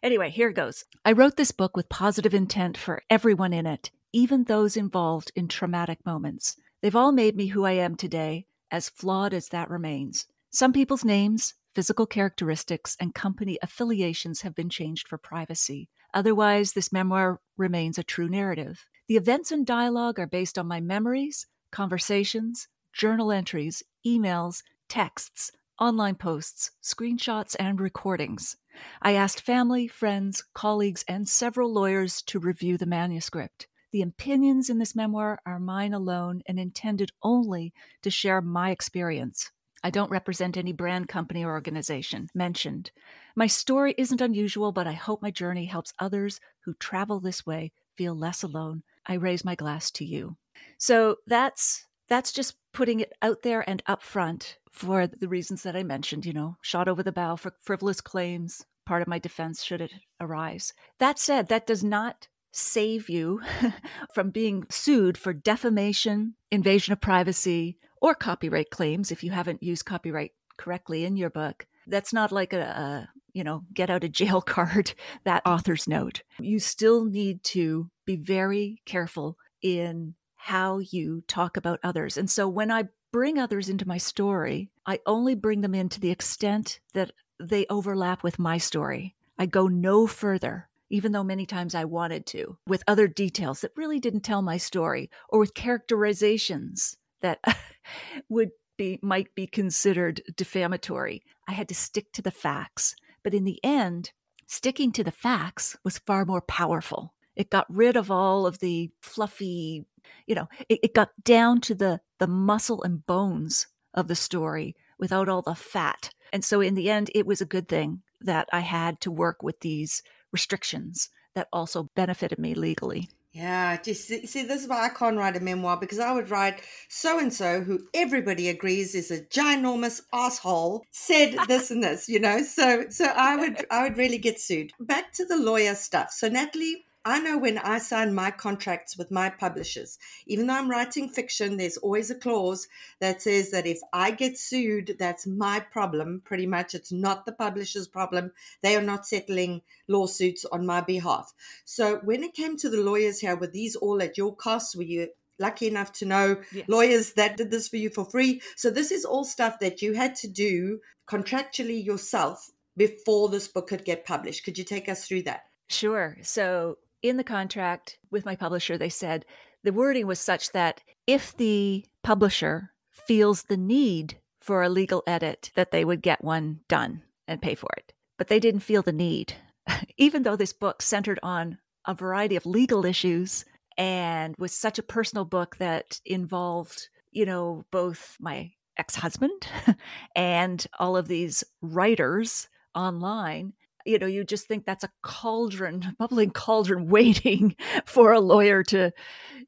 Anyway, 0.01 0.29
here 0.29 0.51
goes. 0.51 0.85
I 1.05 1.11
wrote 1.11 1.37
this 1.37 1.51
book 1.51 1.75
with 1.75 1.89
positive 1.89 2.33
intent 2.33 2.77
for 2.77 3.03
everyone 3.09 3.53
in 3.53 3.67
it, 3.67 3.91
even 4.11 4.45
those 4.45 4.77
involved 4.77 5.31
in 5.35 5.47
traumatic 5.47 6.05
moments. 6.05 6.55
They've 6.81 6.95
all 6.95 7.11
made 7.11 7.35
me 7.35 7.47
who 7.47 7.65
I 7.65 7.73
am 7.73 7.95
today, 7.95 8.47
as 8.71 8.89
flawed 8.89 9.33
as 9.33 9.49
that 9.49 9.69
remains. 9.69 10.25
Some 10.49 10.73
people's 10.73 11.05
names, 11.05 11.53
physical 11.75 12.05
characteristics, 12.05 12.95
and 12.99 13.13
company 13.13 13.57
affiliations 13.61 14.41
have 14.41 14.55
been 14.55 14.69
changed 14.69 15.07
for 15.07 15.17
privacy. 15.17 15.89
Otherwise, 16.13 16.73
this 16.73 16.91
memoir 16.91 17.39
remains 17.57 17.97
a 17.97 18.03
true 18.03 18.29
narrative. 18.29 18.85
The 19.07 19.17
events 19.17 19.51
and 19.51 19.65
dialogue 19.65 20.19
are 20.19 20.27
based 20.27 20.57
on 20.57 20.67
my 20.67 20.79
memories, 20.79 21.47
conversations, 21.71 22.67
journal 22.93 23.31
entries, 23.31 23.83
emails, 24.05 24.61
texts, 24.87 25.51
online 25.79 26.15
posts, 26.15 26.71
screenshots, 26.81 27.55
and 27.59 27.79
recordings. 27.79 28.57
I 29.01 29.13
asked 29.13 29.41
family, 29.41 29.87
friends, 29.87 30.43
colleagues, 30.53 31.03
and 31.07 31.27
several 31.27 31.71
lawyers 31.71 32.21
to 32.23 32.39
review 32.39 32.77
the 32.77 32.85
manuscript. 32.85 33.67
The 33.91 34.01
opinions 34.01 34.69
in 34.69 34.79
this 34.79 34.95
memoir 34.95 35.39
are 35.45 35.59
mine 35.59 35.93
alone 35.93 36.41
and 36.47 36.59
intended 36.59 37.11
only 37.21 37.73
to 38.01 38.09
share 38.09 38.41
my 38.41 38.71
experience. 38.71 39.51
I 39.83 39.89
don't 39.89 40.09
represent 40.09 40.57
any 40.57 40.71
brand 40.71 41.09
company 41.09 41.43
or 41.43 41.51
organization 41.51 42.29
mentioned. 42.33 42.91
My 43.35 43.47
story 43.47 43.93
isn't 43.97 44.21
unusual, 44.21 44.71
but 44.71 44.87
I 44.87 44.93
hope 44.93 45.21
my 45.21 45.29
journey 45.29 45.65
helps 45.65 45.93
others 45.99 46.39
who 46.61 46.73
travel 46.75 47.19
this 47.19 47.45
way 47.45 47.71
feel 47.95 48.15
less 48.15 48.43
alone. 48.43 48.83
I 49.05 49.15
raise 49.15 49.43
my 49.43 49.55
glass 49.55 49.91
to 49.91 50.05
you. 50.05 50.37
So 50.77 51.17
that's 51.27 51.85
that's 52.07 52.31
just 52.31 52.55
putting 52.73 52.99
it 52.99 53.13
out 53.21 53.43
there 53.43 53.67
and 53.67 53.81
up 53.87 54.03
front 54.03 54.57
for 54.71 55.07
the 55.07 55.27
reasons 55.27 55.63
that 55.63 55.75
I 55.75 55.83
mentioned, 55.83 56.25
you 56.25 56.33
know, 56.33 56.57
shot 56.61 56.87
over 56.87 57.03
the 57.03 57.11
bow 57.11 57.35
for 57.35 57.53
frivolous 57.61 58.01
claims, 58.01 58.65
part 58.85 59.01
of 59.01 59.07
my 59.07 59.19
defense 59.19 59.63
should 59.63 59.81
it 59.81 59.91
arise. 60.19 60.73
That 60.99 61.19
said, 61.19 61.47
that 61.49 61.67
does 61.67 61.83
not 61.83 62.27
save 62.51 63.09
you 63.09 63.41
from 64.13 64.29
being 64.29 64.65
sued 64.69 65.17
for 65.17 65.33
defamation, 65.33 66.35
invasion 66.51 66.93
of 66.93 67.01
privacy, 67.01 67.77
or 68.01 68.15
copyright 68.15 68.69
claims 68.69 69.11
if 69.11 69.23
you 69.23 69.31
haven't 69.31 69.63
used 69.63 69.85
copyright 69.85 70.31
correctly 70.57 71.05
in 71.05 71.15
your 71.15 71.29
book. 71.29 71.67
That's 71.87 72.13
not 72.13 72.31
like 72.31 72.53
a, 72.53 72.61
a 72.61 73.09
you 73.33 73.43
know, 73.43 73.63
get 73.73 73.89
out 73.89 74.03
of 74.03 74.11
jail 74.11 74.41
card, 74.55 74.93
that 75.23 75.43
author's 75.45 75.87
note. 75.87 76.21
You 76.39 76.59
still 76.59 77.05
need 77.05 77.43
to 77.45 77.89
be 78.05 78.15
very 78.15 78.81
careful 78.85 79.37
in 79.61 80.15
how 80.43 80.79
you 80.79 81.23
talk 81.27 81.55
about 81.55 81.79
others. 81.83 82.17
And 82.17 82.29
so 82.29 82.47
when 82.47 82.69
I 82.69 82.89
bring 83.11 83.37
others 83.37 83.69
into 83.69 83.87
my 83.87 83.97
story, 83.97 84.69
I 84.85 84.99
only 85.05 85.35
bring 85.35 85.61
them 85.61 85.73
in 85.73 85.87
to 85.89 85.99
the 85.99 86.11
extent 86.11 86.79
that 86.93 87.11
they 87.39 87.65
overlap 87.69 88.23
with 88.23 88.39
my 88.39 88.57
story. 88.57 89.15
I 89.39 89.45
go 89.45 89.67
no 89.67 90.07
further 90.07 90.69
even 90.89 91.11
though 91.11 91.23
many 91.23 91.43
times 91.43 91.73
I 91.73 91.85
wanted 91.85 92.27
to, 92.27 92.55
with 92.67 92.83
other 92.87 93.07
details 93.07 93.61
that 93.61 93.71
really 93.75 93.99
didn't 93.99 94.21
tell 94.21 94.43
my 94.43 94.57
story, 94.57 95.09
or 95.27 95.39
with 95.39 95.55
characterizations 95.55 96.97
that 97.21 97.39
would 98.29 98.51
be 98.77 98.99
might 99.01 99.33
be 99.33 99.47
considered 99.47 100.21
defamatory. 100.35 101.23
I 101.47 101.53
had 101.53 101.67
to 101.69 101.75
stick 101.75 102.11
to 102.11 102.21
the 102.21 102.29
facts. 102.29 102.95
But 103.23 103.33
in 103.33 103.43
the 103.43 103.59
end, 103.63 104.11
sticking 104.45 104.91
to 104.91 105.03
the 105.03 105.11
facts 105.11 105.75
was 105.83 105.97
far 105.97 106.25
more 106.25 106.41
powerful. 106.41 107.15
It 107.35 107.49
got 107.49 107.65
rid 107.73 107.95
of 107.95 108.11
all 108.11 108.45
of 108.45 108.59
the 108.59 108.91
fluffy, 109.01 109.85
you 110.27 110.35
know, 110.35 110.47
it, 110.69 110.79
it 110.83 110.93
got 110.93 111.09
down 111.23 111.61
to 111.61 111.75
the 111.75 112.01
the 112.19 112.27
muscle 112.27 112.83
and 112.83 113.05
bones 113.05 113.67
of 113.93 114.07
the 114.07 114.15
story 114.15 114.75
without 114.97 115.29
all 115.29 115.41
the 115.41 115.55
fat. 115.55 116.11
And 116.31 116.43
so 116.43 116.61
in 116.61 116.75
the 116.75 116.89
end, 116.89 117.11
it 117.13 117.25
was 117.25 117.41
a 117.41 117.45
good 117.45 117.67
thing 117.67 118.01
that 118.21 118.47
I 118.51 118.61
had 118.61 119.01
to 119.01 119.11
work 119.11 119.43
with 119.43 119.59
these 119.59 120.01
restrictions 120.31 121.09
that 121.35 121.47
also 121.51 121.89
benefited 121.95 122.39
me 122.39 122.53
legally. 122.53 123.09
Yeah, 123.33 123.81
just 123.81 124.07
see, 124.07 124.43
this 124.43 124.61
is 124.61 124.67
why 124.67 124.85
I 124.85 124.89
can't 124.89 125.17
write 125.17 125.35
a 125.35 125.39
memoir 125.39 125.75
because 125.75 125.97
I 125.97 126.11
would 126.11 126.29
write 126.29 126.61
so 126.87 127.17
and 127.17 127.33
so, 127.33 127.61
who 127.61 127.79
everybody 127.95 128.47
agrees 128.47 128.93
is 128.93 129.09
a 129.09 129.21
ginormous 129.21 130.01
asshole, 130.13 130.85
said 130.91 131.35
this 131.47 131.71
and 131.71 131.83
this, 131.83 132.07
you 132.07 132.19
know. 132.19 132.43
So, 132.43 132.85
so 132.89 133.05
I 133.05 133.35
would, 133.35 133.65
I 133.71 133.83
would 133.83 133.97
really 133.97 134.19
get 134.19 134.39
sued. 134.39 134.71
Back 134.79 135.13
to 135.13 135.25
the 135.25 135.37
lawyer 135.37 135.73
stuff. 135.73 136.11
So, 136.11 136.29
Natalie, 136.29 136.85
I 137.05 137.19
know 137.19 137.37
when 137.37 137.57
I 137.57 137.79
sign 137.79 138.13
my 138.13 138.31
contracts 138.31 138.97
with 138.97 139.11
my 139.11 139.29
publishers, 139.29 139.99
even 140.25 140.47
though 140.47 140.53
I'm 140.53 140.69
writing 140.69 141.09
fiction, 141.09 141.57
there's 141.57 141.75
always 141.75 142.09
a 142.09 142.15
clause 142.15 142.67
that 143.01 143.21
says 143.21 143.51
that 143.51 143.67
if 143.67 143.79
I 143.91 144.11
get 144.11 144.37
sued, 144.37 144.95
that's 144.97 145.27
my 145.27 145.59
problem. 145.59 146.21
Pretty 146.23 146.47
much, 146.47 146.73
it's 146.73 146.93
not 146.93 147.25
the 147.25 147.33
publisher's 147.33 147.89
problem. 147.89 148.31
They 148.61 148.77
are 148.77 148.81
not 148.81 149.05
settling 149.05 149.63
lawsuits 149.89 150.45
on 150.45 150.65
my 150.65 150.79
behalf. 150.79 151.33
So 151.65 151.97
when 152.03 152.23
it 152.23 152.33
came 152.33 152.55
to 152.57 152.69
the 152.69 152.81
lawyers 152.81 153.19
here, 153.19 153.35
were 153.35 153.47
these 153.47 153.75
all 153.75 154.01
at 154.01 154.17
your 154.17 154.33
cost? 154.33 154.77
Were 154.77 154.83
you 154.83 155.09
lucky 155.39 155.67
enough 155.67 155.91
to 155.93 156.05
know 156.05 156.41
yes. 156.53 156.69
lawyers 156.69 157.13
that 157.13 157.35
did 157.35 157.51
this 157.51 157.67
for 157.67 157.77
you 157.77 157.89
for 157.89 158.05
free? 158.05 158.41
So 158.55 158.69
this 158.69 158.91
is 158.91 159.03
all 159.03 159.25
stuff 159.25 159.59
that 159.59 159.81
you 159.81 159.91
had 159.93 160.15
to 160.17 160.29
do 160.29 160.79
contractually 161.09 161.83
yourself 161.83 162.49
before 162.77 163.27
this 163.27 163.49
book 163.49 163.67
could 163.67 163.83
get 163.83 164.05
published. 164.05 164.45
Could 164.45 164.57
you 164.57 164.63
take 164.63 164.87
us 164.87 165.05
through 165.05 165.23
that? 165.23 165.43
Sure. 165.69 166.17
So 166.21 166.77
in 167.03 167.17
the 167.17 167.23
contract 167.23 167.99
with 168.09 168.25
my 168.25 168.35
publisher, 168.35 168.77
they 168.77 168.89
said 168.89 169.25
the 169.63 169.73
wording 169.73 170.07
was 170.07 170.19
such 170.19 170.51
that 170.53 170.81
if 171.05 171.35
the 171.37 171.85
publisher 172.01 172.71
feels 172.89 173.43
the 173.43 173.57
need 173.57 174.17
for 174.39 174.63
a 174.63 174.69
legal 174.69 175.03
edit, 175.05 175.51
that 175.55 175.71
they 175.71 175.85
would 175.85 176.01
get 176.01 176.23
one 176.23 176.61
done 176.67 177.03
and 177.27 177.41
pay 177.41 177.55
for 177.55 177.69
it. 177.77 177.93
But 178.17 178.27
they 178.27 178.39
didn't 178.39 178.61
feel 178.61 178.81
the 178.81 178.91
need. 178.91 179.33
Even 179.97 180.23
though 180.23 180.35
this 180.35 180.53
book 180.53 180.81
centered 180.81 181.19
on 181.21 181.57
a 181.85 181.93
variety 181.93 182.35
of 182.35 182.45
legal 182.45 182.85
issues 182.85 183.45
and 183.77 184.35
was 184.37 184.53
such 184.53 184.79
a 184.79 184.83
personal 184.83 185.25
book 185.25 185.57
that 185.57 185.99
involved, 186.05 186.89
you 187.11 187.25
know, 187.25 187.65
both 187.71 188.17
my 188.19 188.51
ex 188.77 188.95
husband 188.95 189.47
and 190.15 190.65
all 190.79 190.97
of 190.97 191.07
these 191.07 191.43
writers 191.61 192.47
online, 192.75 193.53
you 193.85 193.99
know 193.99 194.07
you 194.07 194.23
just 194.23 194.47
think 194.47 194.65
that's 194.65 194.83
a 194.83 194.91
cauldron 195.01 195.95
bubbling 195.99 196.31
cauldron 196.31 196.87
waiting 196.89 197.55
for 197.85 198.11
a 198.11 198.19
lawyer 198.19 198.63
to 198.63 198.91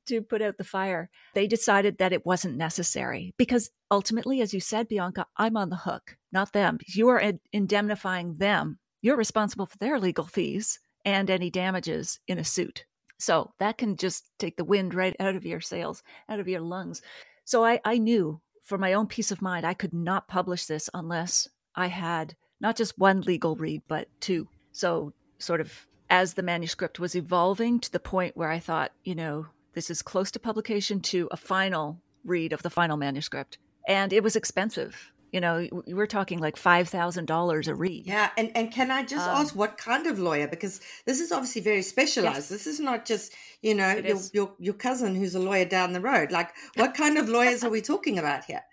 to 0.05 0.21
put 0.21 0.41
out 0.41 0.57
the 0.57 0.63
fire 0.63 1.09
they 1.33 1.47
decided 1.47 1.97
that 1.97 2.13
it 2.13 2.25
wasn't 2.25 2.55
necessary 2.55 3.33
because 3.37 3.71
ultimately 3.91 4.41
as 4.41 4.53
you 4.53 4.59
said 4.59 4.87
bianca 4.87 5.25
i'm 5.37 5.57
on 5.57 5.69
the 5.69 5.75
hook 5.75 6.17
not 6.35 6.51
them. 6.51 6.79
You 6.85 7.07
are 7.07 7.33
indemnifying 7.53 8.35
them. 8.35 8.77
You're 9.01 9.15
responsible 9.15 9.65
for 9.65 9.77
their 9.77 9.97
legal 9.99 10.25
fees 10.25 10.79
and 11.05 11.29
any 11.29 11.49
damages 11.49 12.19
in 12.27 12.37
a 12.37 12.43
suit. 12.43 12.85
So 13.17 13.53
that 13.59 13.77
can 13.77 13.95
just 13.95 14.29
take 14.37 14.57
the 14.57 14.65
wind 14.65 14.93
right 14.93 15.15
out 15.17 15.35
of 15.35 15.45
your 15.45 15.61
sails, 15.61 16.03
out 16.27 16.41
of 16.41 16.49
your 16.49 16.59
lungs. 16.59 17.01
So 17.45 17.63
I, 17.63 17.79
I 17.85 17.99
knew 17.99 18.41
for 18.63 18.77
my 18.77 18.91
own 18.91 19.07
peace 19.07 19.31
of 19.31 19.41
mind, 19.41 19.65
I 19.65 19.73
could 19.73 19.93
not 19.93 20.27
publish 20.27 20.65
this 20.65 20.89
unless 20.93 21.47
I 21.73 21.87
had 21.87 22.35
not 22.65 22.75
just 22.75 22.97
one 22.97 23.21
legal 23.21 23.55
read, 23.55 23.83
but 23.87 24.07
two. 24.19 24.47
So, 24.71 25.13
sort 25.37 25.61
of 25.61 25.85
as 26.09 26.33
the 26.33 26.41
manuscript 26.41 26.99
was 26.99 27.15
evolving 27.15 27.79
to 27.79 27.91
the 27.91 27.99
point 27.99 28.35
where 28.35 28.49
I 28.49 28.57
thought, 28.57 28.91
you 29.03 29.13
know, 29.13 29.45
this 29.73 29.91
is 29.91 30.01
close 30.01 30.31
to 30.31 30.39
publication 30.39 30.99
to 31.01 31.27
a 31.29 31.37
final 31.37 32.01
read 32.23 32.53
of 32.53 32.63
the 32.63 32.71
final 32.71 32.97
manuscript. 32.97 33.59
And 33.87 34.11
it 34.11 34.23
was 34.23 34.35
expensive. 34.35 35.11
You 35.31 35.41
know, 35.41 35.67
we're 35.85 36.07
talking 36.07 36.39
like 36.39 36.57
five 36.57 36.89
thousand 36.89 37.25
dollars 37.27 37.67
a 37.67 37.75
read. 37.75 38.07
Yeah, 38.07 38.31
and 38.35 38.51
and 38.55 38.71
can 38.71 38.89
I 38.89 39.03
just 39.03 39.27
um, 39.27 39.35
ask 39.41 39.55
what 39.55 39.77
kind 39.77 40.07
of 40.07 40.17
lawyer? 40.17 40.47
Because 40.47 40.81
this 41.05 41.19
is 41.19 41.31
obviously 41.31 41.61
very 41.61 41.83
specialized. 41.83 42.49
Yes. 42.49 42.49
This 42.49 42.65
is 42.65 42.79
not 42.79 43.05
just 43.05 43.33
you 43.61 43.75
know 43.75 43.91
your, 43.95 44.19
your 44.33 44.53
your 44.57 44.73
cousin 44.73 45.13
who's 45.13 45.35
a 45.35 45.39
lawyer 45.39 45.65
down 45.65 45.93
the 45.93 46.01
road. 46.01 46.31
Like, 46.31 46.49
what 46.77 46.95
kind 46.95 47.19
of 47.19 47.29
lawyers 47.29 47.63
are 47.63 47.69
we 47.69 47.81
talking 47.81 48.17
about 48.17 48.45
here? 48.45 48.63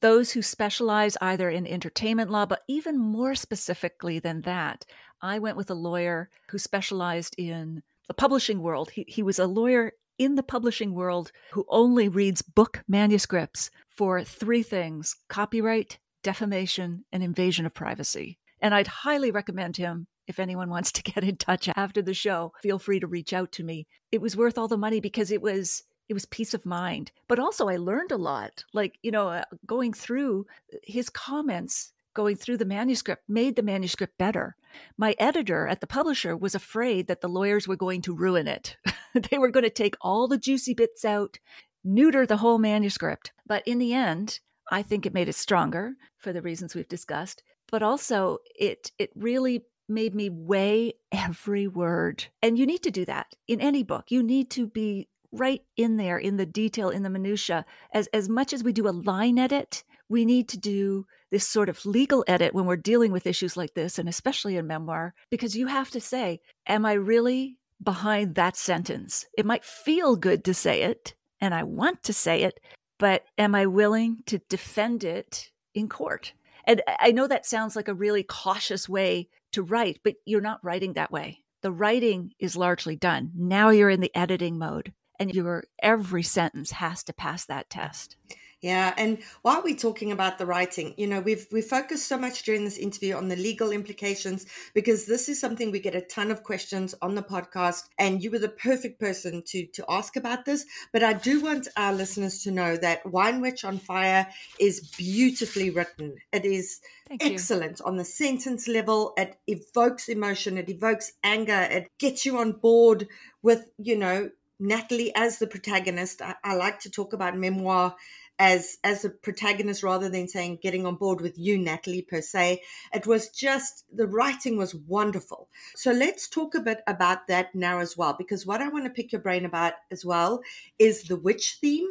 Those 0.00 0.32
who 0.32 0.42
specialize 0.42 1.16
either 1.20 1.50
in 1.50 1.66
entertainment 1.66 2.30
law, 2.30 2.46
but 2.46 2.62
even 2.68 2.98
more 2.98 3.34
specifically 3.34 4.18
than 4.18 4.42
that, 4.42 4.84
I 5.20 5.38
went 5.38 5.56
with 5.56 5.70
a 5.70 5.74
lawyer 5.74 6.30
who 6.50 6.58
specialized 6.58 7.34
in 7.36 7.82
the 8.06 8.14
publishing 8.14 8.60
world. 8.60 8.90
He, 8.90 9.04
he 9.08 9.22
was 9.22 9.38
a 9.38 9.46
lawyer 9.46 9.92
in 10.18 10.34
the 10.34 10.42
publishing 10.42 10.94
world 10.94 11.32
who 11.52 11.64
only 11.68 12.08
reads 12.08 12.42
book 12.42 12.82
manuscripts 12.88 13.70
for 13.88 14.22
three 14.22 14.62
things 14.62 15.16
copyright, 15.28 15.98
defamation, 16.22 17.04
and 17.12 17.22
invasion 17.22 17.66
of 17.66 17.74
privacy. 17.74 18.38
And 18.60 18.74
I'd 18.74 18.88
highly 18.88 19.30
recommend 19.30 19.76
him 19.76 20.06
if 20.26 20.38
anyone 20.38 20.70
wants 20.70 20.92
to 20.92 21.02
get 21.12 21.24
in 21.24 21.36
touch 21.36 21.68
after 21.74 22.02
the 22.02 22.14
show. 22.14 22.52
Feel 22.62 22.78
free 22.78 23.00
to 23.00 23.06
reach 23.06 23.32
out 23.32 23.52
to 23.52 23.64
me. 23.64 23.86
It 24.12 24.20
was 24.20 24.36
worth 24.36 24.58
all 24.58 24.68
the 24.68 24.76
money 24.76 25.00
because 25.00 25.30
it 25.30 25.42
was 25.42 25.82
it 26.08 26.14
was 26.14 26.26
peace 26.26 26.54
of 26.54 26.66
mind 26.66 27.10
but 27.28 27.38
also 27.38 27.68
i 27.68 27.76
learned 27.76 28.12
a 28.12 28.16
lot 28.16 28.64
like 28.72 28.98
you 29.02 29.10
know 29.10 29.28
uh, 29.28 29.44
going 29.66 29.92
through 29.92 30.46
his 30.82 31.08
comments 31.08 31.92
going 32.14 32.34
through 32.34 32.56
the 32.56 32.64
manuscript 32.64 33.22
made 33.28 33.56
the 33.56 33.62
manuscript 33.62 34.16
better 34.18 34.56
my 34.96 35.14
editor 35.18 35.66
at 35.66 35.80
the 35.80 35.86
publisher 35.86 36.36
was 36.36 36.54
afraid 36.54 37.06
that 37.06 37.20
the 37.20 37.28
lawyers 37.28 37.68
were 37.68 37.76
going 37.76 38.02
to 38.02 38.14
ruin 38.14 38.48
it 38.48 38.76
they 39.30 39.38
were 39.38 39.50
going 39.50 39.64
to 39.64 39.70
take 39.70 39.96
all 40.00 40.26
the 40.26 40.38
juicy 40.38 40.74
bits 40.74 41.04
out 41.04 41.38
neuter 41.84 42.26
the 42.26 42.36
whole 42.38 42.58
manuscript. 42.58 43.32
But 43.46 43.66
in 43.66 43.78
the 43.78 43.94
end, 43.94 44.40
I 44.70 44.82
think 44.82 45.06
it 45.06 45.14
made 45.14 45.28
it 45.28 45.34
stronger 45.34 45.94
for 46.18 46.32
the 46.32 46.42
reasons 46.42 46.74
we've 46.74 46.88
discussed. 46.88 47.42
But 47.70 47.82
also, 47.82 48.38
it 48.58 48.92
it 48.98 49.10
really 49.14 49.64
made 49.88 50.14
me 50.14 50.28
weigh 50.28 50.94
every 51.10 51.66
word. 51.66 52.26
And 52.42 52.58
you 52.58 52.66
need 52.66 52.82
to 52.82 52.90
do 52.90 53.04
that 53.06 53.34
in 53.46 53.60
any 53.60 53.82
book. 53.82 54.10
You 54.10 54.22
need 54.22 54.50
to 54.50 54.66
be 54.66 55.08
right 55.32 55.62
in 55.76 55.96
there 55.96 56.18
in 56.18 56.36
the 56.36 56.46
detail, 56.46 56.90
in 56.90 57.02
the 57.02 57.10
minutia. 57.10 57.64
As 57.92 58.06
as 58.08 58.28
much 58.28 58.52
as 58.52 58.64
we 58.64 58.72
do 58.72 58.88
a 58.88 58.90
line 58.90 59.38
edit, 59.38 59.84
we 60.08 60.24
need 60.24 60.48
to 60.48 60.58
do 60.58 61.06
this 61.30 61.46
sort 61.46 61.68
of 61.68 61.84
legal 61.84 62.24
edit 62.26 62.54
when 62.54 62.64
we're 62.64 62.76
dealing 62.76 63.12
with 63.12 63.26
issues 63.26 63.56
like 63.56 63.74
this, 63.74 63.98
and 63.98 64.08
especially 64.08 64.56
in 64.56 64.66
memoir, 64.66 65.14
because 65.30 65.56
you 65.56 65.66
have 65.66 65.90
to 65.90 66.00
say, 66.00 66.40
Am 66.66 66.86
I 66.86 66.94
really 66.94 67.58
behind 67.82 68.34
that 68.34 68.56
sentence? 68.56 69.26
It 69.36 69.46
might 69.46 69.64
feel 69.64 70.16
good 70.16 70.44
to 70.44 70.54
say 70.54 70.82
it, 70.82 71.14
and 71.40 71.54
I 71.54 71.62
want 71.62 72.02
to 72.04 72.12
say 72.12 72.42
it, 72.42 72.60
but 72.98 73.24
am 73.36 73.54
I 73.54 73.66
willing 73.66 74.18
to 74.26 74.38
defend 74.48 75.04
it 75.04 75.50
in 75.74 75.88
court? 75.88 76.32
And 76.64 76.82
I 77.00 77.12
know 77.12 77.26
that 77.26 77.46
sounds 77.46 77.76
like 77.76 77.88
a 77.88 77.94
really 77.94 78.22
cautious 78.22 78.88
way 78.88 79.28
to 79.52 79.62
write, 79.62 80.00
but 80.04 80.16
you're 80.26 80.40
not 80.40 80.62
writing 80.62 80.94
that 80.94 81.12
way. 81.12 81.44
The 81.62 81.72
writing 81.72 82.32
is 82.38 82.56
largely 82.56 82.96
done. 82.96 83.32
Now 83.34 83.70
you're 83.70 83.90
in 83.90 84.00
the 84.00 84.14
editing 84.14 84.58
mode, 84.58 84.92
and 85.18 85.34
your 85.34 85.64
every 85.82 86.22
sentence 86.22 86.72
has 86.72 87.02
to 87.04 87.12
pass 87.12 87.44
that 87.46 87.70
test. 87.70 88.16
Yeah, 88.60 88.92
and 88.96 89.18
while 89.42 89.62
we're 89.62 89.76
talking 89.76 90.10
about 90.10 90.38
the 90.38 90.46
writing, 90.46 90.92
you 90.96 91.06
know, 91.06 91.20
we've 91.20 91.46
we 91.52 91.62
focused 91.62 92.08
so 92.08 92.18
much 92.18 92.42
during 92.42 92.64
this 92.64 92.76
interview 92.76 93.14
on 93.14 93.28
the 93.28 93.36
legal 93.36 93.70
implications 93.70 94.46
because 94.74 95.06
this 95.06 95.28
is 95.28 95.40
something 95.40 95.70
we 95.70 95.78
get 95.78 95.94
a 95.94 96.00
ton 96.00 96.32
of 96.32 96.42
questions 96.42 96.92
on 97.00 97.14
the 97.14 97.22
podcast, 97.22 97.84
and 97.98 98.20
you 98.20 98.32
were 98.32 98.40
the 98.40 98.48
perfect 98.48 98.98
person 98.98 99.44
to 99.46 99.64
to 99.66 99.84
ask 99.88 100.16
about 100.16 100.44
this. 100.44 100.66
But 100.92 101.04
I 101.04 101.12
do 101.12 101.40
want 101.40 101.68
our 101.76 101.92
listeners 101.92 102.42
to 102.42 102.50
know 102.50 102.76
that 102.78 103.06
Wine 103.06 103.40
Witch 103.40 103.64
on 103.64 103.78
Fire 103.78 104.26
is 104.58 104.80
beautifully 104.98 105.70
written. 105.70 106.16
It 106.32 106.44
is 106.44 106.80
Thank 107.06 107.24
excellent 107.24 107.78
you. 107.78 107.86
on 107.86 107.96
the 107.96 108.04
sentence 108.04 108.66
level. 108.66 109.12
It 109.16 109.36
evokes 109.46 110.08
emotion, 110.08 110.58
it 110.58 110.68
evokes 110.68 111.12
anger, 111.22 111.68
it 111.70 111.86
gets 111.98 112.26
you 112.26 112.38
on 112.38 112.52
board 112.52 113.06
with, 113.40 113.70
you 113.78 113.96
know, 113.96 114.30
Natalie 114.58 115.12
as 115.14 115.38
the 115.38 115.46
protagonist. 115.46 116.22
I, 116.22 116.34
I 116.44 116.54
like 116.54 116.80
to 116.80 116.90
talk 116.90 117.12
about 117.12 117.36
memoir 117.36 117.94
as 118.38 118.78
as 118.84 119.04
a 119.04 119.10
protagonist 119.10 119.82
rather 119.82 120.08
than 120.08 120.28
saying 120.28 120.58
getting 120.62 120.86
on 120.86 120.94
board 120.94 121.20
with 121.20 121.36
you 121.36 121.58
natalie 121.58 122.02
per 122.02 122.20
se 122.20 122.62
it 122.94 123.06
was 123.06 123.28
just 123.30 123.84
the 123.92 124.06
writing 124.06 124.56
was 124.56 124.74
wonderful 124.74 125.48
so 125.74 125.90
let's 125.90 126.28
talk 126.28 126.54
a 126.54 126.60
bit 126.60 126.80
about 126.86 127.26
that 127.26 127.54
now 127.54 127.78
as 127.80 127.96
well 127.96 128.14
because 128.16 128.46
what 128.46 128.62
i 128.62 128.68
want 128.68 128.84
to 128.84 128.90
pick 128.90 129.12
your 129.12 129.20
brain 129.20 129.44
about 129.44 129.72
as 129.90 130.04
well 130.04 130.40
is 130.78 131.02
the 131.04 131.16
witch 131.16 131.58
theme 131.60 131.88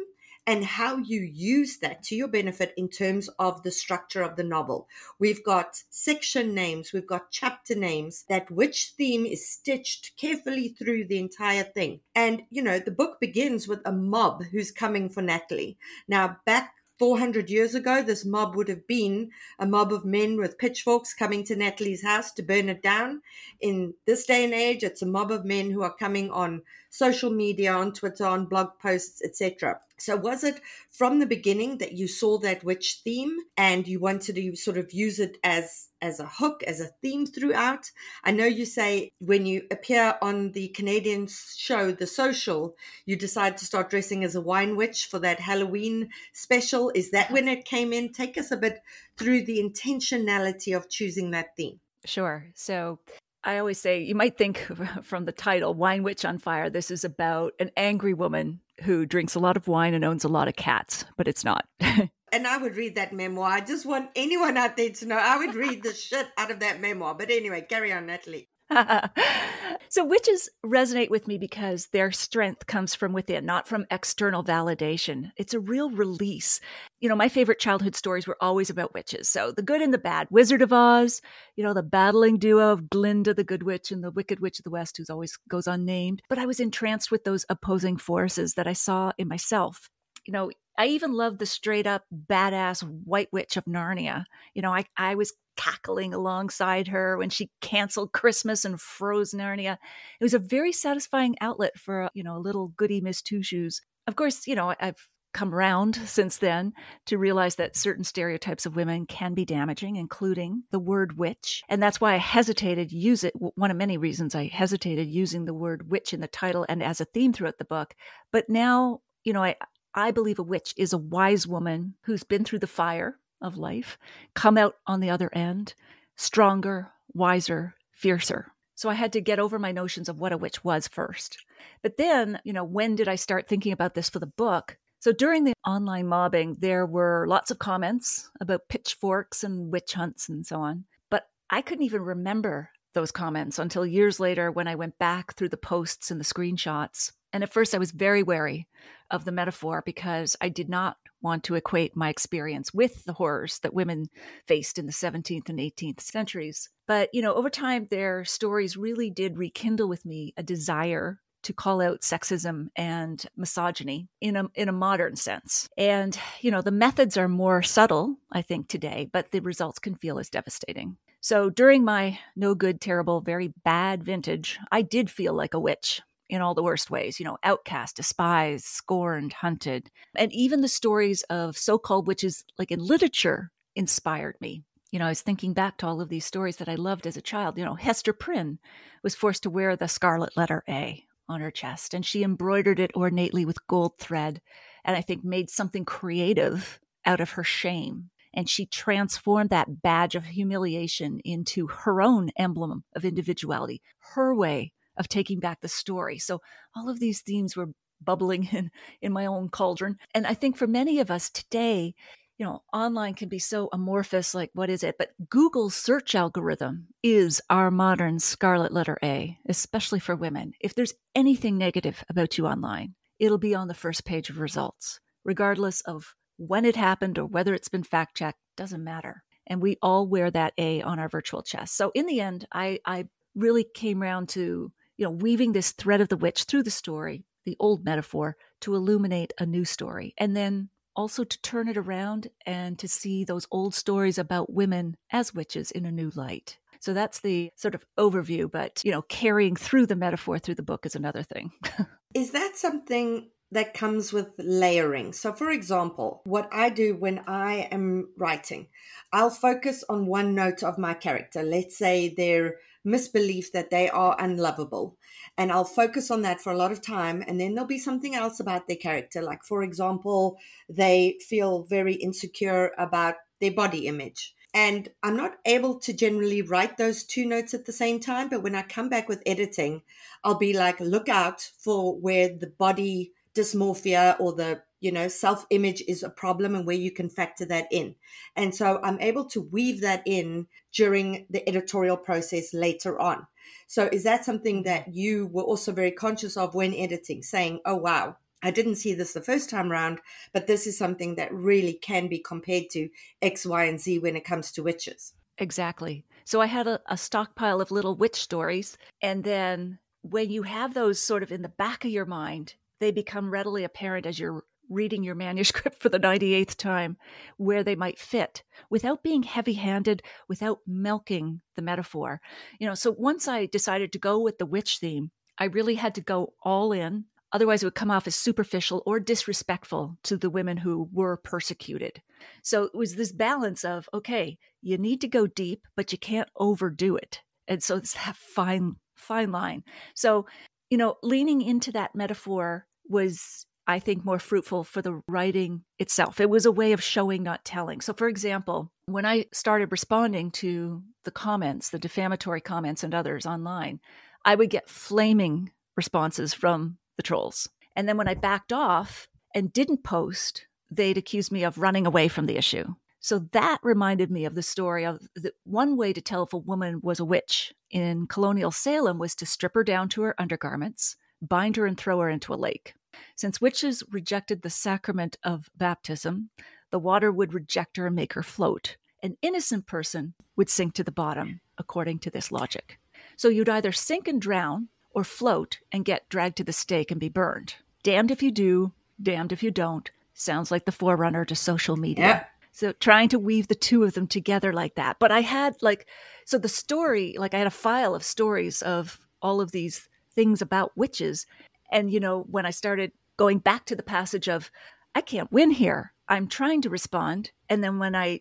and 0.48 0.64
how 0.64 0.96
you 0.96 1.20
use 1.20 1.76
that 1.76 2.02
to 2.02 2.16
your 2.16 2.26
benefit 2.26 2.72
in 2.74 2.88
terms 2.88 3.28
of 3.38 3.62
the 3.62 3.70
structure 3.70 4.22
of 4.22 4.36
the 4.36 4.42
novel. 4.42 4.88
We've 5.18 5.44
got 5.44 5.82
section 5.90 6.54
names, 6.54 6.90
we've 6.90 7.06
got 7.06 7.30
chapter 7.30 7.74
names. 7.74 8.24
That 8.30 8.50
witch 8.50 8.94
theme 8.96 9.26
is 9.26 9.46
stitched 9.46 10.16
carefully 10.16 10.70
through 10.70 11.04
the 11.04 11.18
entire 11.18 11.64
thing. 11.64 12.00
And, 12.14 12.44
you 12.48 12.62
know, 12.62 12.78
the 12.78 12.90
book 12.90 13.20
begins 13.20 13.68
with 13.68 13.82
a 13.84 13.92
mob 13.92 14.42
who's 14.44 14.70
coming 14.70 15.10
for 15.10 15.20
Natalie. 15.20 15.76
Now, 16.08 16.38
back 16.46 16.72
400 16.98 17.50
years 17.50 17.74
ago, 17.74 18.02
this 18.02 18.24
mob 18.24 18.56
would 18.56 18.68
have 18.68 18.86
been 18.86 19.30
a 19.58 19.66
mob 19.66 19.92
of 19.92 20.06
men 20.06 20.38
with 20.38 20.56
pitchforks 20.56 21.12
coming 21.12 21.44
to 21.44 21.56
Natalie's 21.56 22.02
house 22.02 22.32
to 22.32 22.42
burn 22.42 22.70
it 22.70 22.82
down. 22.82 23.20
In 23.60 23.92
this 24.06 24.24
day 24.24 24.44
and 24.44 24.54
age, 24.54 24.82
it's 24.82 25.02
a 25.02 25.06
mob 25.06 25.30
of 25.30 25.44
men 25.44 25.70
who 25.70 25.82
are 25.82 25.94
coming 25.94 26.30
on 26.30 26.62
social 26.88 27.30
media, 27.30 27.74
on 27.74 27.92
Twitter, 27.92 28.24
on 28.24 28.46
blog 28.46 28.70
posts, 28.80 29.22
etc. 29.22 29.78
So, 30.00 30.16
was 30.16 30.44
it 30.44 30.60
from 30.90 31.18
the 31.18 31.26
beginning 31.26 31.78
that 31.78 31.92
you 31.92 32.06
saw 32.06 32.38
that 32.38 32.62
witch 32.62 33.00
theme 33.02 33.36
and 33.56 33.86
you 33.86 33.98
wanted 33.98 34.36
to 34.36 34.56
sort 34.56 34.78
of 34.78 34.92
use 34.92 35.18
it 35.18 35.38
as 35.42 35.88
as 36.00 36.20
a 36.20 36.26
hook, 36.26 36.62
as 36.62 36.80
a 36.80 36.90
theme 37.02 37.26
throughout? 37.26 37.90
I 38.22 38.30
know 38.30 38.44
you 38.44 38.64
say 38.64 39.10
when 39.18 39.44
you 39.44 39.62
appear 39.72 40.14
on 40.22 40.52
the 40.52 40.68
Canadian 40.68 41.26
show, 41.28 41.90
The 41.90 42.06
Social, 42.06 42.76
you 43.06 43.16
decide 43.16 43.56
to 43.58 43.64
start 43.64 43.90
dressing 43.90 44.22
as 44.22 44.36
a 44.36 44.40
wine 44.40 44.76
witch 44.76 45.06
for 45.06 45.18
that 45.18 45.40
Halloween 45.40 46.10
special. 46.32 46.92
Is 46.94 47.10
that 47.10 47.26
uh-huh. 47.26 47.34
when 47.34 47.48
it 47.48 47.64
came 47.64 47.92
in? 47.92 48.12
Take 48.12 48.38
us 48.38 48.52
a 48.52 48.56
bit 48.56 48.80
through 49.16 49.42
the 49.42 49.58
intentionality 49.58 50.76
of 50.76 50.88
choosing 50.88 51.32
that 51.32 51.56
theme. 51.56 51.80
Sure. 52.04 52.46
So 52.54 53.00
I 53.42 53.58
always 53.58 53.80
say 53.80 54.00
you 54.00 54.14
might 54.14 54.38
think 54.38 54.58
from 55.02 55.24
the 55.24 55.32
title, 55.32 55.74
Wine 55.74 56.04
Witch 56.04 56.24
on 56.24 56.38
Fire, 56.38 56.70
this 56.70 56.92
is 56.92 57.04
about 57.04 57.54
an 57.58 57.72
angry 57.76 58.14
woman 58.14 58.60
who 58.82 59.06
drinks 59.06 59.34
a 59.34 59.40
lot 59.40 59.56
of 59.56 59.68
wine 59.68 59.94
and 59.94 60.04
owns 60.04 60.24
a 60.24 60.28
lot 60.28 60.48
of 60.48 60.56
cats, 60.56 61.04
but 61.16 61.28
it's 61.28 61.44
not. 61.44 61.66
and 61.80 62.46
I 62.46 62.58
would 62.58 62.76
read 62.76 62.94
that 62.96 63.12
memoir. 63.12 63.50
I 63.50 63.60
just 63.60 63.86
want 63.86 64.10
anyone 64.14 64.56
out 64.56 64.76
there 64.76 64.90
to 64.90 65.06
know 65.06 65.16
I 65.16 65.38
would 65.38 65.54
read 65.54 65.82
the 65.82 65.92
shit 65.92 66.26
out 66.36 66.50
of 66.50 66.60
that 66.60 66.80
memoir. 66.80 67.14
But 67.14 67.30
anyway, 67.30 67.66
carry 67.68 67.92
on, 67.92 68.06
Natalie. 68.06 68.48
so 69.88 70.04
witches 70.04 70.48
resonate 70.64 71.10
with 71.10 71.26
me 71.26 71.38
because 71.38 71.86
their 71.88 72.12
strength 72.12 72.66
comes 72.66 72.94
from 72.94 73.12
within, 73.12 73.46
not 73.46 73.66
from 73.66 73.86
external 73.90 74.44
validation. 74.44 75.30
It's 75.36 75.54
a 75.54 75.60
real 75.60 75.90
release. 75.90 76.60
You 77.00 77.08
know, 77.08 77.16
my 77.16 77.28
favorite 77.28 77.58
childhood 77.58 77.94
stories 77.94 78.26
were 78.26 78.36
always 78.40 78.70
about 78.70 78.94
witches. 78.94 79.28
So 79.28 79.52
the 79.52 79.62
good 79.62 79.80
and 79.80 79.92
the 79.92 79.98
bad. 79.98 80.28
Wizard 80.30 80.62
of 80.62 80.72
Oz, 80.72 81.22
you 81.56 81.64
know, 81.64 81.74
the 81.74 81.82
battling 81.82 82.38
duo 82.38 82.72
of 82.72 82.90
Glinda 82.90 83.34
the 83.34 83.44
Good 83.44 83.62
Witch 83.62 83.90
and 83.90 84.02
the 84.02 84.10
Wicked 84.10 84.40
Witch 84.40 84.58
of 84.58 84.64
the 84.64 84.70
West, 84.70 84.96
who's 84.96 85.10
always 85.10 85.38
goes 85.48 85.66
unnamed. 85.66 86.22
But 86.28 86.38
I 86.38 86.46
was 86.46 86.60
entranced 86.60 87.10
with 87.10 87.24
those 87.24 87.46
opposing 87.48 87.96
forces 87.96 88.54
that 88.54 88.66
I 88.66 88.72
saw 88.74 89.12
in 89.16 89.28
myself. 89.28 89.88
You 90.28 90.32
know, 90.32 90.50
I 90.76 90.88
even 90.88 91.14
loved 91.14 91.38
the 91.38 91.46
straight 91.46 91.86
up 91.86 92.04
badass 92.12 92.82
white 92.82 93.30
witch 93.32 93.56
of 93.56 93.64
Narnia. 93.64 94.26
You 94.52 94.60
know, 94.60 94.74
I, 94.74 94.84
I 94.94 95.14
was 95.14 95.32
cackling 95.56 96.12
alongside 96.12 96.88
her 96.88 97.16
when 97.16 97.30
she 97.30 97.50
canceled 97.62 98.12
Christmas 98.12 98.66
and 98.66 98.78
froze 98.78 99.32
Narnia. 99.32 99.78
It 100.20 100.24
was 100.24 100.34
a 100.34 100.38
very 100.38 100.72
satisfying 100.72 101.34
outlet 101.40 101.78
for, 101.78 102.02
uh, 102.02 102.08
you 102.12 102.22
know, 102.22 102.36
a 102.36 102.44
little 102.44 102.68
goody 102.76 103.00
Miss 103.00 103.22
Two 103.22 103.42
Shoes. 103.42 103.80
Of 104.06 104.16
course, 104.16 104.46
you 104.46 104.54
know, 104.54 104.74
I've 104.78 105.02
come 105.32 105.54
around 105.54 105.96
since 106.04 106.36
then 106.36 106.74
to 107.06 107.16
realize 107.16 107.54
that 107.54 107.74
certain 107.74 108.04
stereotypes 108.04 108.66
of 108.66 108.76
women 108.76 109.06
can 109.06 109.32
be 109.32 109.46
damaging, 109.46 109.96
including 109.96 110.64
the 110.72 110.78
word 110.78 111.16
witch. 111.16 111.62
And 111.70 111.82
that's 111.82 112.02
why 112.02 112.12
I 112.12 112.18
hesitated 112.18 112.92
use 112.92 113.24
it. 113.24 113.32
One 113.34 113.70
of 113.70 113.78
many 113.78 113.96
reasons 113.96 114.34
I 114.34 114.48
hesitated 114.48 115.08
using 115.08 115.46
the 115.46 115.54
word 115.54 115.90
witch 115.90 116.12
in 116.12 116.20
the 116.20 116.28
title 116.28 116.66
and 116.68 116.82
as 116.82 117.00
a 117.00 117.06
theme 117.06 117.32
throughout 117.32 117.56
the 117.56 117.64
book. 117.64 117.94
But 118.30 118.50
now, 118.50 119.00
you 119.24 119.32
know, 119.32 119.42
I, 119.42 119.56
I 119.98 120.12
believe 120.12 120.38
a 120.38 120.44
witch 120.44 120.74
is 120.76 120.92
a 120.92 120.98
wise 120.98 121.44
woman 121.44 121.94
who's 122.02 122.22
been 122.22 122.44
through 122.44 122.60
the 122.60 122.68
fire 122.68 123.18
of 123.42 123.56
life 123.56 123.98
come 124.32 124.56
out 124.56 124.76
on 124.86 125.00
the 125.00 125.10
other 125.10 125.28
end 125.32 125.74
stronger, 126.14 126.92
wiser, 127.14 127.74
fiercer. 127.90 128.52
So 128.76 128.88
I 128.88 128.94
had 128.94 129.12
to 129.14 129.20
get 129.20 129.40
over 129.40 129.58
my 129.58 129.72
notions 129.72 130.08
of 130.08 130.20
what 130.20 130.32
a 130.32 130.38
witch 130.38 130.62
was 130.62 130.86
first. 130.86 131.38
But 131.82 131.96
then, 131.96 132.40
you 132.44 132.52
know, 132.52 132.62
when 132.62 132.94
did 132.94 133.08
I 133.08 133.16
start 133.16 133.48
thinking 133.48 133.72
about 133.72 133.94
this 133.94 134.08
for 134.08 134.20
the 134.20 134.26
book? 134.26 134.78
So 135.00 135.10
during 135.10 135.42
the 135.42 135.54
online 135.66 136.06
mobbing, 136.06 136.58
there 136.60 136.86
were 136.86 137.26
lots 137.26 137.50
of 137.50 137.58
comments 137.58 138.30
about 138.40 138.68
pitchforks 138.68 139.42
and 139.42 139.72
witch 139.72 139.94
hunts 139.94 140.28
and 140.28 140.46
so 140.46 140.60
on. 140.60 140.84
But 141.10 141.26
I 141.50 141.60
couldn't 141.60 141.84
even 141.84 142.02
remember 142.02 142.70
those 142.98 143.12
comments 143.12 143.60
until 143.60 143.86
years 143.86 144.18
later 144.18 144.50
when 144.50 144.66
I 144.66 144.74
went 144.74 144.98
back 144.98 145.36
through 145.36 145.50
the 145.50 145.56
posts 145.56 146.10
and 146.10 146.18
the 146.20 146.24
screenshots. 146.24 147.12
And 147.32 147.44
at 147.44 147.52
first, 147.52 147.72
I 147.72 147.78
was 147.78 147.92
very 147.92 148.24
wary 148.24 148.66
of 149.08 149.24
the 149.24 149.30
metaphor 149.30 149.84
because 149.86 150.34
I 150.40 150.48
did 150.48 150.68
not 150.68 150.96
want 151.22 151.44
to 151.44 151.54
equate 151.54 151.94
my 151.94 152.08
experience 152.08 152.74
with 152.74 153.04
the 153.04 153.12
horrors 153.12 153.60
that 153.60 153.72
women 153.72 154.06
faced 154.48 154.78
in 154.78 154.86
the 154.86 154.92
17th 154.92 155.48
and 155.48 155.60
18th 155.60 156.00
centuries. 156.00 156.70
But, 156.88 157.08
you 157.12 157.22
know, 157.22 157.34
over 157.34 157.48
time, 157.48 157.86
their 157.88 158.24
stories 158.24 158.76
really 158.76 159.10
did 159.10 159.38
rekindle 159.38 159.88
with 159.88 160.04
me 160.04 160.34
a 160.36 160.42
desire 160.42 161.20
to 161.44 161.52
call 161.52 161.80
out 161.80 162.00
sexism 162.00 162.66
and 162.74 163.24
misogyny 163.36 164.08
in 164.20 164.34
a 164.34 164.46
in 164.56 164.68
a 164.68 164.72
modern 164.72 165.14
sense. 165.14 165.68
And 165.78 166.18
you 166.40 166.50
know, 166.50 166.62
the 166.62 166.72
methods 166.72 167.16
are 167.16 167.28
more 167.28 167.62
subtle, 167.62 168.16
I 168.32 168.42
think 168.42 168.66
today, 168.66 169.08
but 169.12 169.30
the 169.30 169.38
results 169.38 169.78
can 169.78 169.94
feel 169.94 170.18
as 170.18 170.30
devastating. 170.30 170.96
So 171.28 171.50
during 171.50 171.84
my 171.84 172.18
no 172.36 172.54
good, 172.54 172.80
terrible, 172.80 173.20
very 173.20 173.52
bad 173.62 174.02
vintage, 174.02 174.58
I 174.72 174.80
did 174.80 175.10
feel 175.10 175.34
like 175.34 175.52
a 175.52 175.60
witch 175.60 176.00
in 176.30 176.40
all 176.40 176.54
the 176.54 176.62
worst 176.62 176.90
ways, 176.90 177.20
you 177.20 177.26
know, 177.26 177.36
outcast, 177.42 177.96
despised, 177.96 178.64
scorned, 178.64 179.34
hunted. 179.34 179.90
And 180.16 180.32
even 180.32 180.62
the 180.62 180.68
stories 180.68 181.24
of 181.24 181.58
so 181.58 181.76
called 181.76 182.06
witches, 182.06 182.46
like 182.58 182.70
in 182.70 182.80
literature, 182.80 183.50
inspired 183.76 184.36
me. 184.40 184.62
You 184.90 185.00
know, 185.00 185.04
I 185.04 185.10
was 185.10 185.20
thinking 185.20 185.52
back 185.52 185.76
to 185.76 185.86
all 185.86 186.00
of 186.00 186.08
these 186.08 186.24
stories 186.24 186.56
that 186.56 186.68
I 186.70 186.76
loved 186.76 187.06
as 187.06 187.18
a 187.18 187.20
child. 187.20 187.58
You 187.58 187.66
know, 187.66 187.74
Hester 187.74 188.14
Prynne 188.14 188.58
was 189.02 189.14
forced 189.14 189.42
to 189.42 189.50
wear 189.50 189.76
the 189.76 189.86
scarlet 189.86 190.34
letter 190.34 190.64
A 190.66 191.04
on 191.28 191.42
her 191.42 191.50
chest, 191.50 191.92
and 191.92 192.06
she 192.06 192.22
embroidered 192.22 192.80
it 192.80 192.92
ornately 192.94 193.44
with 193.44 193.66
gold 193.66 193.98
thread, 193.98 194.40
and 194.82 194.96
I 194.96 195.02
think 195.02 195.24
made 195.24 195.50
something 195.50 195.84
creative 195.84 196.80
out 197.04 197.20
of 197.20 197.32
her 197.32 197.44
shame. 197.44 198.08
And 198.38 198.48
she 198.48 198.66
transformed 198.66 199.50
that 199.50 199.82
badge 199.82 200.14
of 200.14 200.24
humiliation 200.26 201.18
into 201.24 201.66
her 201.66 202.00
own 202.00 202.30
emblem 202.36 202.84
of 202.94 203.04
individuality, 203.04 203.82
her 204.14 204.32
way 204.32 204.72
of 204.96 205.08
taking 205.08 205.40
back 205.40 205.60
the 205.60 205.66
story. 205.66 206.20
So 206.20 206.40
all 206.76 206.88
of 206.88 207.00
these 207.00 207.20
themes 207.20 207.56
were 207.56 207.72
bubbling 208.00 208.44
in 208.52 208.70
in 209.02 209.12
my 209.12 209.26
own 209.26 209.48
cauldron. 209.48 209.96
And 210.14 210.24
I 210.24 210.34
think 210.34 210.56
for 210.56 210.68
many 210.68 211.00
of 211.00 211.10
us 211.10 211.30
today, 211.30 211.96
you 212.38 212.46
know, 212.46 212.62
online 212.72 213.14
can 213.14 213.28
be 213.28 213.40
so 213.40 213.70
amorphous 213.72 214.36
like 214.36 214.50
what 214.54 214.70
is 214.70 214.84
it? 214.84 214.94
But 214.98 215.10
Google's 215.28 215.74
search 215.74 216.14
algorithm 216.14 216.86
is 217.02 217.42
our 217.50 217.72
modern 217.72 218.20
scarlet 218.20 218.72
letter 218.72 218.98
A, 219.02 219.36
especially 219.48 219.98
for 219.98 220.14
women. 220.14 220.52
If 220.60 220.76
there's 220.76 220.94
anything 221.12 221.58
negative 221.58 222.04
about 222.08 222.38
you 222.38 222.46
online, 222.46 222.94
it'll 223.18 223.36
be 223.36 223.56
on 223.56 223.66
the 223.66 223.74
first 223.74 224.04
page 224.04 224.30
of 224.30 224.38
results, 224.38 225.00
regardless 225.24 225.80
of 225.80 226.14
when 226.38 226.64
it 226.64 226.76
happened 226.76 227.18
or 227.18 227.26
whether 227.26 227.52
it's 227.52 227.68
been 227.68 227.82
fact 227.82 228.16
checked, 228.16 228.38
doesn't 228.56 228.82
matter. 228.82 229.22
And 229.46 229.60
we 229.60 229.76
all 229.82 230.06
wear 230.06 230.30
that 230.30 230.54
A 230.56 230.82
on 230.82 230.98
our 230.98 231.08
virtual 231.08 231.42
chest. 231.42 231.76
So 231.76 231.92
in 231.94 232.06
the 232.06 232.20
end, 232.20 232.46
I, 232.52 232.80
I 232.86 233.06
really 233.34 233.64
came 233.74 234.02
around 234.02 234.30
to 234.30 234.72
you 234.98 235.04
know, 235.04 235.10
weaving 235.10 235.52
this 235.52 235.70
thread 235.70 236.00
of 236.00 236.08
the 236.08 236.16
witch 236.16 236.44
through 236.44 236.64
the 236.64 236.70
story, 236.70 237.24
the 237.44 237.56
old 237.60 237.84
metaphor, 237.84 238.36
to 238.60 238.74
illuminate 238.74 239.32
a 239.38 239.46
new 239.46 239.64
story. 239.64 240.12
And 240.18 240.36
then 240.36 240.70
also 240.96 241.22
to 241.22 241.42
turn 241.42 241.68
it 241.68 241.76
around 241.76 242.28
and 242.44 242.78
to 242.80 242.88
see 242.88 243.24
those 243.24 243.46
old 243.52 243.74
stories 243.74 244.18
about 244.18 244.52
women 244.52 244.96
as 245.12 245.32
witches 245.32 245.70
in 245.70 245.86
a 245.86 245.92
new 245.92 246.10
light. 246.16 246.58
So 246.80 246.92
that's 246.92 247.20
the 247.20 247.50
sort 247.56 247.74
of 247.74 247.84
overview, 247.98 248.50
but 248.50 248.82
you 248.84 248.90
know, 248.90 249.02
carrying 249.02 249.56
through 249.56 249.86
the 249.86 249.96
metaphor 249.96 250.38
through 250.38 250.56
the 250.56 250.62
book 250.62 250.84
is 250.84 250.96
another 250.96 251.22
thing. 251.22 251.52
is 252.14 252.32
that 252.32 252.56
something 252.56 253.30
that 253.52 253.74
comes 253.74 254.12
with 254.12 254.28
layering? 254.38 255.12
So, 255.12 255.32
for 255.32 255.50
example, 255.50 256.20
what 256.24 256.48
I 256.52 256.70
do 256.70 256.94
when 256.94 257.20
I 257.26 257.68
am 257.70 258.08
writing, 258.16 258.68
I'll 259.12 259.30
focus 259.30 259.84
on 259.88 260.06
one 260.06 260.34
note 260.34 260.62
of 260.62 260.78
my 260.78 260.94
character. 260.94 261.42
Let's 261.42 261.76
say 261.76 262.14
they're 262.16 262.56
misbelief 262.84 263.52
that 263.52 263.70
they 263.70 263.88
are 263.90 264.16
unlovable. 264.18 264.96
And 265.36 265.52
I'll 265.52 265.64
focus 265.64 266.10
on 266.10 266.22
that 266.22 266.40
for 266.40 266.52
a 266.52 266.56
lot 266.56 266.72
of 266.72 266.82
time. 266.82 267.22
And 267.26 267.40
then 267.40 267.54
there'll 267.54 267.68
be 267.68 267.78
something 267.78 268.14
else 268.14 268.40
about 268.40 268.66
their 268.66 268.76
character. 268.76 269.22
Like, 269.22 269.44
for 269.44 269.62
example, 269.62 270.38
they 270.68 271.18
feel 271.20 271.62
very 271.62 271.94
insecure 271.94 272.72
about 272.78 273.16
their 273.40 273.52
body 273.52 273.86
image. 273.86 274.34
And 274.54 274.88
I'm 275.02 275.16
not 275.16 275.36
able 275.44 275.78
to 275.80 275.92
generally 275.92 276.42
write 276.42 276.78
those 276.78 277.04
two 277.04 277.26
notes 277.26 277.54
at 277.54 277.66
the 277.66 277.72
same 277.72 278.00
time. 278.00 278.28
But 278.28 278.42
when 278.42 278.54
I 278.54 278.62
come 278.62 278.88
back 278.88 279.08
with 279.08 279.22
editing, 279.26 279.82
I'll 280.24 280.38
be 280.38 280.54
like, 280.54 280.80
look 280.80 281.08
out 281.08 281.40
for 281.58 281.94
where 281.94 282.28
the 282.28 282.48
body 282.48 283.12
dysmorphia 283.34 284.18
or 284.20 284.32
the 284.32 284.62
you 284.80 284.92
know 284.92 285.08
self 285.08 285.46
image 285.50 285.82
is 285.88 286.02
a 286.02 286.10
problem 286.10 286.54
and 286.54 286.66
where 286.66 286.76
you 286.76 286.90
can 286.90 287.08
factor 287.08 287.44
that 287.44 287.66
in 287.70 287.94
and 288.36 288.54
so 288.54 288.80
i'm 288.82 289.00
able 289.00 289.24
to 289.24 289.40
weave 289.40 289.80
that 289.80 290.02
in 290.06 290.46
during 290.72 291.26
the 291.30 291.46
editorial 291.48 291.96
process 291.96 292.54
later 292.54 292.98
on 293.00 293.26
so 293.66 293.88
is 293.92 294.04
that 294.04 294.24
something 294.24 294.62
that 294.62 294.82
mm-hmm. 294.82 294.92
you 294.92 295.26
were 295.26 295.42
also 295.42 295.72
very 295.72 295.92
conscious 295.92 296.36
of 296.36 296.54
when 296.54 296.74
editing 296.74 297.22
saying 297.22 297.60
oh 297.64 297.76
wow 297.76 298.16
I 298.40 298.52
didn't 298.52 298.76
see 298.76 298.94
this 298.94 299.14
the 299.14 299.20
first 299.20 299.50
time 299.50 299.72
around, 299.72 300.00
but 300.32 300.46
this 300.46 300.68
is 300.68 300.78
something 300.78 301.16
that 301.16 301.34
really 301.34 301.72
can 301.72 302.06
be 302.06 302.20
compared 302.20 302.70
to 302.70 302.88
X, 303.20 303.44
Y, 303.44 303.64
and 303.64 303.80
Z 303.80 303.98
when 303.98 304.14
it 304.14 304.24
comes 304.24 304.52
to 304.52 304.62
witches. 304.62 305.14
Exactly. 305.38 306.04
So 306.24 306.40
I 306.40 306.46
had 306.46 306.66
a, 306.66 306.80
a 306.86 306.96
stockpile 306.96 307.60
of 307.60 307.70
little 307.70 307.96
witch 307.96 308.16
stories. 308.16 308.76
And 309.02 309.24
then 309.24 309.78
when 310.02 310.30
you 310.30 310.42
have 310.42 310.74
those 310.74 311.00
sort 311.00 311.22
of 311.22 311.32
in 311.32 311.42
the 311.42 311.48
back 311.48 311.84
of 311.84 311.90
your 311.90 312.06
mind, 312.06 312.54
they 312.80 312.90
become 312.90 313.30
readily 313.30 313.64
apparent 313.64 314.06
as 314.06 314.18
you're 314.18 314.44
reading 314.68 315.02
your 315.02 315.14
manuscript 315.14 315.80
for 315.80 315.88
the 315.88 316.00
98th 316.00 316.56
time 316.56 316.96
where 317.36 317.64
they 317.64 317.74
might 317.74 317.98
fit 317.98 318.42
without 318.70 319.02
being 319.02 319.22
heavy 319.22 319.54
handed, 319.54 320.02
without 320.28 320.60
milking 320.66 321.40
the 321.56 321.62
metaphor. 321.62 322.20
You 322.58 322.66
know, 322.66 322.74
so 322.74 322.94
once 322.96 323.26
I 323.28 323.46
decided 323.46 323.92
to 323.92 323.98
go 323.98 324.20
with 324.20 324.38
the 324.38 324.46
witch 324.46 324.78
theme, 324.78 325.10
I 325.38 325.44
really 325.44 325.76
had 325.76 325.94
to 325.96 326.00
go 326.00 326.34
all 326.42 326.72
in. 326.72 327.04
Otherwise, 327.30 327.62
it 327.62 327.66
would 327.66 327.74
come 327.74 327.90
off 327.90 328.06
as 328.06 328.14
superficial 328.14 328.82
or 328.86 328.98
disrespectful 328.98 329.98
to 330.02 330.16
the 330.16 330.30
women 330.30 330.56
who 330.56 330.88
were 330.92 331.18
persecuted. 331.18 332.02
So 332.42 332.64
it 332.64 332.74
was 332.74 332.94
this 332.94 333.12
balance 333.12 333.64
of 333.64 333.88
okay, 333.92 334.38
you 334.62 334.78
need 334.78 335.00
to 335.02 335.08
go 335.08 335.26
deep, 335.26 335.66
but 335.76 335.92
you 335.92 335.98
can't 335.98 336.28
overdo 336.36 336.96
it. 336.96 337.22
And 337.46 337.62
so 337.62 337.76
it's 337.76 337.94
that 337.94 338.16
fine, 338.16 338.76
fine 338.94 339.30
line. 339.30 339.62
So, 339.94 340.26
you 340.70 340.78
know, 340.78 340.96
leaning 341.02 341.42
into 341.42 341.70
that 341.72 341.94
metaphor 341.94 342.66
was 342.88 343.46
I 343.68 343.80
think, 343.80 344.02
more 344.02 344.18
fruitful 344.18 344.64
for 344.64 344.80
the 344.80 345.02
writing 345.06 345.62
itself. 345.78 346.20
It 346.20 346.30
was 346.30 346.46
a 346.46 346.50
way 346.50 346.72
of 346.72 346.82
showing, 346.82 347.22
not 347.22 347.44
telling. 347.44 347.82
So, 347.82 347.92
for 347.92 348.08
example, 348.08 348.72
when 348.86 349.04
I 349.04 349.26
started 349.30 349.70
responding 349.70 350.30
to 350.32 350.82
the 351.04 351.10
comments, 351.10 351.68
the 351.68 351.78
defamatory 351.78 352.40
comments 352.40 352.82
and 352.82 352.94
others 352.94 353.26
online, 353.26 353.80
I 354.24 354.36
would 354.36 354.48
get 354.48 354.70
flaming 354.70 355.50
responses 355.76 356.32
from 356.32 356.78
the 356.96 357.02
trolls. 357.02 357.46
And 357.76 357.86
then 357.86 357.98
when 357.98 358.08
I 358.08 358.14
backed 358.14 358.54
off 358.54 359.06
and 359.34 359.52
didn't 359.52 359.84
post, 359.84 360.46
they'd 360.70 360.96
accuse 360.96 361.30
me 361.30 361.44
of 361.44 361.58
running 361.58 361.86
away 361.86 362.08
from 362.08 362.24
the 362.24 362.38
issue. 362.38 362.74
So 363.00 363.18
that 363.32 363.58
reminded 363.62 364.10
me 364.10 364.24
of 364.24 364.34
the 364.34 364.42
story 364.42 364.84
of 364.84 365.06
the 365.14 365.32
one 365.44 365.76
way 365.76 365.92
to 365.92 366.00
tell 366.00 366.22
if 366.22 366.32
a 366.32 366.38
woman 366.38 366.80
was 366.82 367.00
a 367.00 367.04
witch 367.04 367.54
in 367.70 368.06
colonial 368.06 368.50
Salem 368.50 368.98
was 368.98 369.14
to 369.16 369.26
strip 369.26 369.54
her 369.54 369.62
down 369.62 369.90
to 369.90 370.02
her 370.02 370.14
undergarments, 370.18 370.96
bind 371.20 371.56
her 371.56 371.66
and 371.66 371.78
throw 371.78 372.00
her 372.00 372.08
into 372.08 372.32
a 372.32 372.36
lake. 372.36 372.74
Since 373.16 373.40
witches 373.40 373.82
rejected 373.90 374.42
the 374.42 374.50
sacrament 374.50 375.16
of 375.22 375.50
baptism, 375.56 376.30
the 376.70 376.78
water 376.78 377.10
would 377.10 377.34
reject 377.34 377.76
her 377.76 377.86
and 377.86 377.96
make 377.96 378.14
her 378.14 378.22
float. 378.22 378.76
An 379.02 379.16
innocent 379.22 379.66
person 379.66 380.14
would 380.36 380.50
sink 380.50 380.74
to 380.74 380.84
the 380.84 380.90
bottom, 380.90 381.40
according 381.56 382.00
to 382.00 382.10
this 382.10 382.32
logic. 382.32 382.78
So 383.16 383.28
you'd 383.28 383.48
either 383.48 383.72
sink 383.72 384.08
and 384.08 384.20
drown 384.20 384.68
or 384.90 385.04
float 385.04 385.58
and 385.70 385.84
get 385.84 386.08
dragged 386.08 386.36
to 386.38 386.44
the 386.44 386.52
stake 386.52 386.90
and 386.90 387.00
be 387.00 387.08
burned. 387.08 387.54
Damned 387.82 388.10
if 388.10 388.22
you 388.22 388.30
do, 388.30 388.72
damned 389.00 389.32
if 389.32 389.42
you 389.42 389.50
don't. 389.50 389.90
Sounds 390.14 390.50
like 390.50 390.64
the 390.64 390.72
forerunner 390.72 391.24
to 391.24 391.36
social 391.36 391.76
media. 391.76 392.04
Yeah. 392.04 392.24
So 392.50 392.72
trying 392.72 393.08
to 393.10 393.20
weave 393.20 393.46
the 393.46 393.54
two 393.54 393.84
of 393.84 393.94
them 393.94 394.08
together 394.08 394.52
like 394.52 394.74
that. 394.74 394.98
But 394.98 395.12
I 395.12 395.20
had 395.20 395.54
like, 395.62 395.86
so 396.24 396.38
the 396.38 396.48
story, 396.48 397.14
like 397.16 397.34
I 397.34 397.38
had 397.38 397.46
a 397.46 397.52
file 397.52 397.94
of 397.94 398.02
stories 398.02 398.62
of 398.62 398.98
all 399.22 399.40
of 399.40 399.52
these 399.52 399.88
things 400.14 400.42
about 400.42 400.76
witches 400.76 401.26
and, 401.70 401.92
you 401.92 402.00
know, 402.00 402.24
when 402.30 402.46
I 402.46 402.50
started 402.50 402.92
going 403.16 403.38
back 403.38 403.66
to 403.66 403.76
the 403.76 403.82
passage 403.82 404.28
of, 404.28 404.50
I 404.94 405.00
can't 405.00 405.30
win 405.30 405.50
here, 405.50 405.92
I'm 406.08 406.28
trying 406.28 406.62
to 406.62 406.70
respond. 406.70 407.30
And 407.48 407.62
then 407.62 407.78
when 407.78 407.94
I 407.94 408.20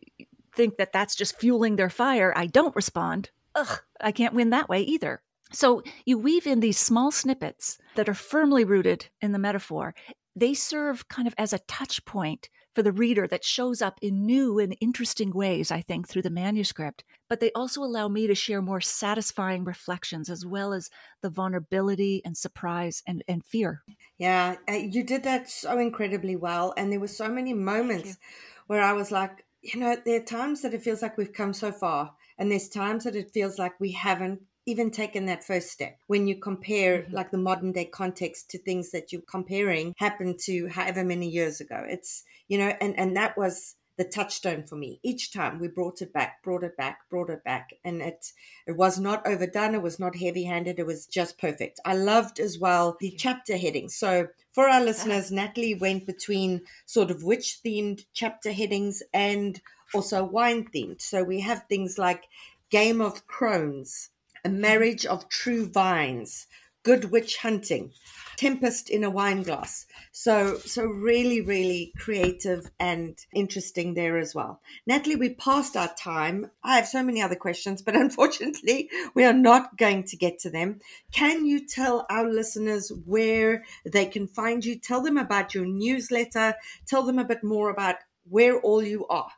think 0.54 0.78
that 0.78 0.92
that's 0.92 1.16
just 1.16 1.40
fueling 1.40 1.76
their 1.76 1.90
fire, 1.90 2.34
I 2.36 2.48
don't 2.48 2.76
respond. 2.76 3.30
Ugh, 3.56 3.82
I 4.02 4.12
can't 4.12 4.34
win 4.34 4.50
that 4.50 4.70
way 4.70 4.82
either. 4.82 5.22
So 5.52 5.82
you 6.06 6.18
weave 6.18 6.46
in 6.46 6.60
these 6.60 6.78
small 6.78 7.12
snippets 7.12 7.78
that 7.96 8.10
are 8.10 8.14
firmly 8.14 8.66
rooted 8.66 9.08
in 9.22 9.32
the 9.32 9.40
metaphor. 9.40 9.96
They 10.36 10.54
serve 10.54 11.08
kind 11.08 11.28
of 11.28 11.34
as 11.38 11.54
a 11.54 11.60
touch 11.60 12.04
point 12.06 12.50
for 12.78 12.84
the 12.84 12.92
reader 12.92 13.26
that 13.26 13.44
shows 13.44 13.82
up 13.82 13.98
in 14.04 14.24
new 14.24 14.60
and 14.60 14.78
interesting 14.80 15.32
ways, 15.32 15.72
I 15.72 15.82
think, 15.82 16.08
through 16.08 16.22
the 16.22 16.30
manuscript. 16.30 17.04
But 17.28 17.40
they 17.40 17.52
also 17.54 17.82
allow 17.82 18.08
me 18.08 18.28
to 18.28 18.36
share 18.36 18.62
more 18.62 18.82
satisfying 18.82 19.64
reflections 19.64 20.30
as 20.30 20.46
well 20.46 20.74
as 20.74 20.92
the 21.24 21.32
vulnerability 21.32 22.22
and 22.24 22.38
surprise 22.38 23.02
and, 23.08 23.24
and 23.28 23.44
fear. 23.44 23.82
Yeah, 24.20 24.58
uh, 24.70 24.74
you 24.74 25.04
did 25.04 25.24
that 25.24 25.50
so 25.50 25.80
incredibly 25.80 26.36
well. 26.36 26.76
And 26.78 26.92
there 26.92 27.00
were 27.00 27.08
so 27.08 27.28
many 27.28 27.52
moments 27.52 28.20
where 28.68 28.84
I 28.84 28.94
was 28.94 29.10
like, 29.10 29.44
you 29.64 29.80
know, 29.80 29.98
there 30.06 30.22
are 30.22 30.24
times 30.24 30.62
that 30.62 30.76
it 30.76 30.84
feels 30.84 31.02
like 31.02 31.18
we've 31.18 31.34
come 31.34 31.54
so 31.54 31.72
far, 31.72 32.14
and 32.38 32.52
there's 32.52 32.70
times 32.70 33.06
that 33.06 33.16
it 33.16 33.32
feels 33.34 33.58
like 33.58 33.74
we 33.80 33.94
haven't 33.94 34.40
even 34.68 34.92
taken 34.92 35.26
that 35.26 35.46
first 35.46 35.72
step. 35.72 35.98
When 36.08 36.28
you 36.28 36.36
compare 36.36 37.00
mm-hmm. 37.00 37.16
like 37.16 37.32
the 37.32 37.38
modern 37.38 37.72
day 37.72 37.86
context 37.86 38.52
to 38.52 38.60
things 38.60 38.92
that 38.92 39.12
you're 39.12 39.22
comparing 39.22 39.96
happened 39.98 40.40
to 40.40 40.68
however 40.68 41.04
many 41.04 41.28
years 41.30 41.62
ago. 41.62 41.84
It's 41.88 42.24
you 42.48 42.60
know 42.60 42.74
and 42.82 43.00
and 43.00 43.16
that 43.16 43.38
was 43.38 43.76
the 43.98 44.04
touchstone 44.04 44.64
for 44.64 44.76
me. 44.76 45.00
Each 45.02 45.34
time 45.34 45.58
we 45.58 45.70
brought 45.70 46.02
it 46.02 46.14
back 46.14 46.44
brought 46.44 46.64
it 46.64 46.76
back 46.78 47.00
brought 47.10 47.30
it 47.30 47.44
back 47.46 47.70
and 47.84 48.02
it 48.02 48.34
it 48.68 48.76
was 48.76 49.00
not 49.00 49.26
overdone 49.26 49.74
it 49.74 49.82
was 49.82 50.00
not 50.00 50.18
heavy 50.18 50.44
handed 50.44 50.80
it 50.80 50.86
was 50.86 51.08
just 51.08 51.40
perfect. 51.40 51.80
I 51.86 51.96
loved 51.96 52.40
as 52.40 52.60
well 52.60 52.98
the 53.00 53.16
chapter 53.18 53.58
headings. 53.58 53.96
So 53.96 54.28
for 54.52 54.68
our 54.68 54.82
listeners 54.92 55.32
natalie 55.32 55.76
went 55.76 56.06
between 56.06 56.62
sort 56.86 57.10
of 57.10 57.24
witch 57.24 57.60
themed 57.66 58.06
chapter 58.14 58.52
headings 58.52 59.02
and 59.14 59.62
also 59.94 60.26
wine 60.26 60.68
themed 60.76 61.02
so 61.02 61.24
we 61.24 61.40
have 61.40 61.64
things 61.70 61.98
like 61.98 62.26
game 62.70 63.00
of 63.00 63.26
crones 63.28 64.10
a 64.48 64.50
marriage 64.50 65.06
of 65.06 65.28
true 65.28 65.68
vines, 65.68 66.48
good 66.84 67.12
witch 67.12 67.36
hunting, 67.36 67.92
tempest 68.38 68.90
in 68.90 69.04
a 69.04 69.10
wine 69.10 69.44
glass. 69.44 69.86
So, 70.14 70.58
so 70.60 70.86
really, 70.86 71.42
really 71.42 71.92
creative 71.98 72.72
and 72.80 73.18
interesting 73.34 73.94
there 73.94 74.18
as 74.18 74.34
well. 74.34 74.62
Natalie, 74.86 75.18
we 75.18 75.34
passed 75.34 75.76
our 75.76 75.94
time. 75.96 76.50
I 76.64 76.78
have 76.78 76.88
so 76.88 77.04
many 77.04 77.22
other 77.22 77.36
questions, 77.36 77.82
but 77.82 77.94
unfortunately, 78.06 78.90
we 79.14 79.26
are 79.26 79.34
not 79.34 79.78
going 79.78 80.04
to 80.06 80.16
get 80.16 80.40
to 80.40 80.50
them. 80.50 80.80
Can 81.12 81.46
you 81.46 81.68
tell 81.68 82.06
our 82.10 82.30
listeners 82.30 82.90
where 83.06 83.66
they 83.86 84.06
can 84.06 84.28
find 84.28 84.64
you? 84.64 84.80
Tell 84.80 85.02
them 85.02 85.18
about 85.18 85.54
your 85.54 85.66
newsletter. 85.66 86.56
Tell 86.88 87.04
them 87.04 87.20
a 87.20 87.26
bit 87.26 87.44
more 87.44 87.70
about 87.70 87.96
where 88.30 88.62
all 88.62 88.82
you 88.82 89.06
are. 89.08 89.32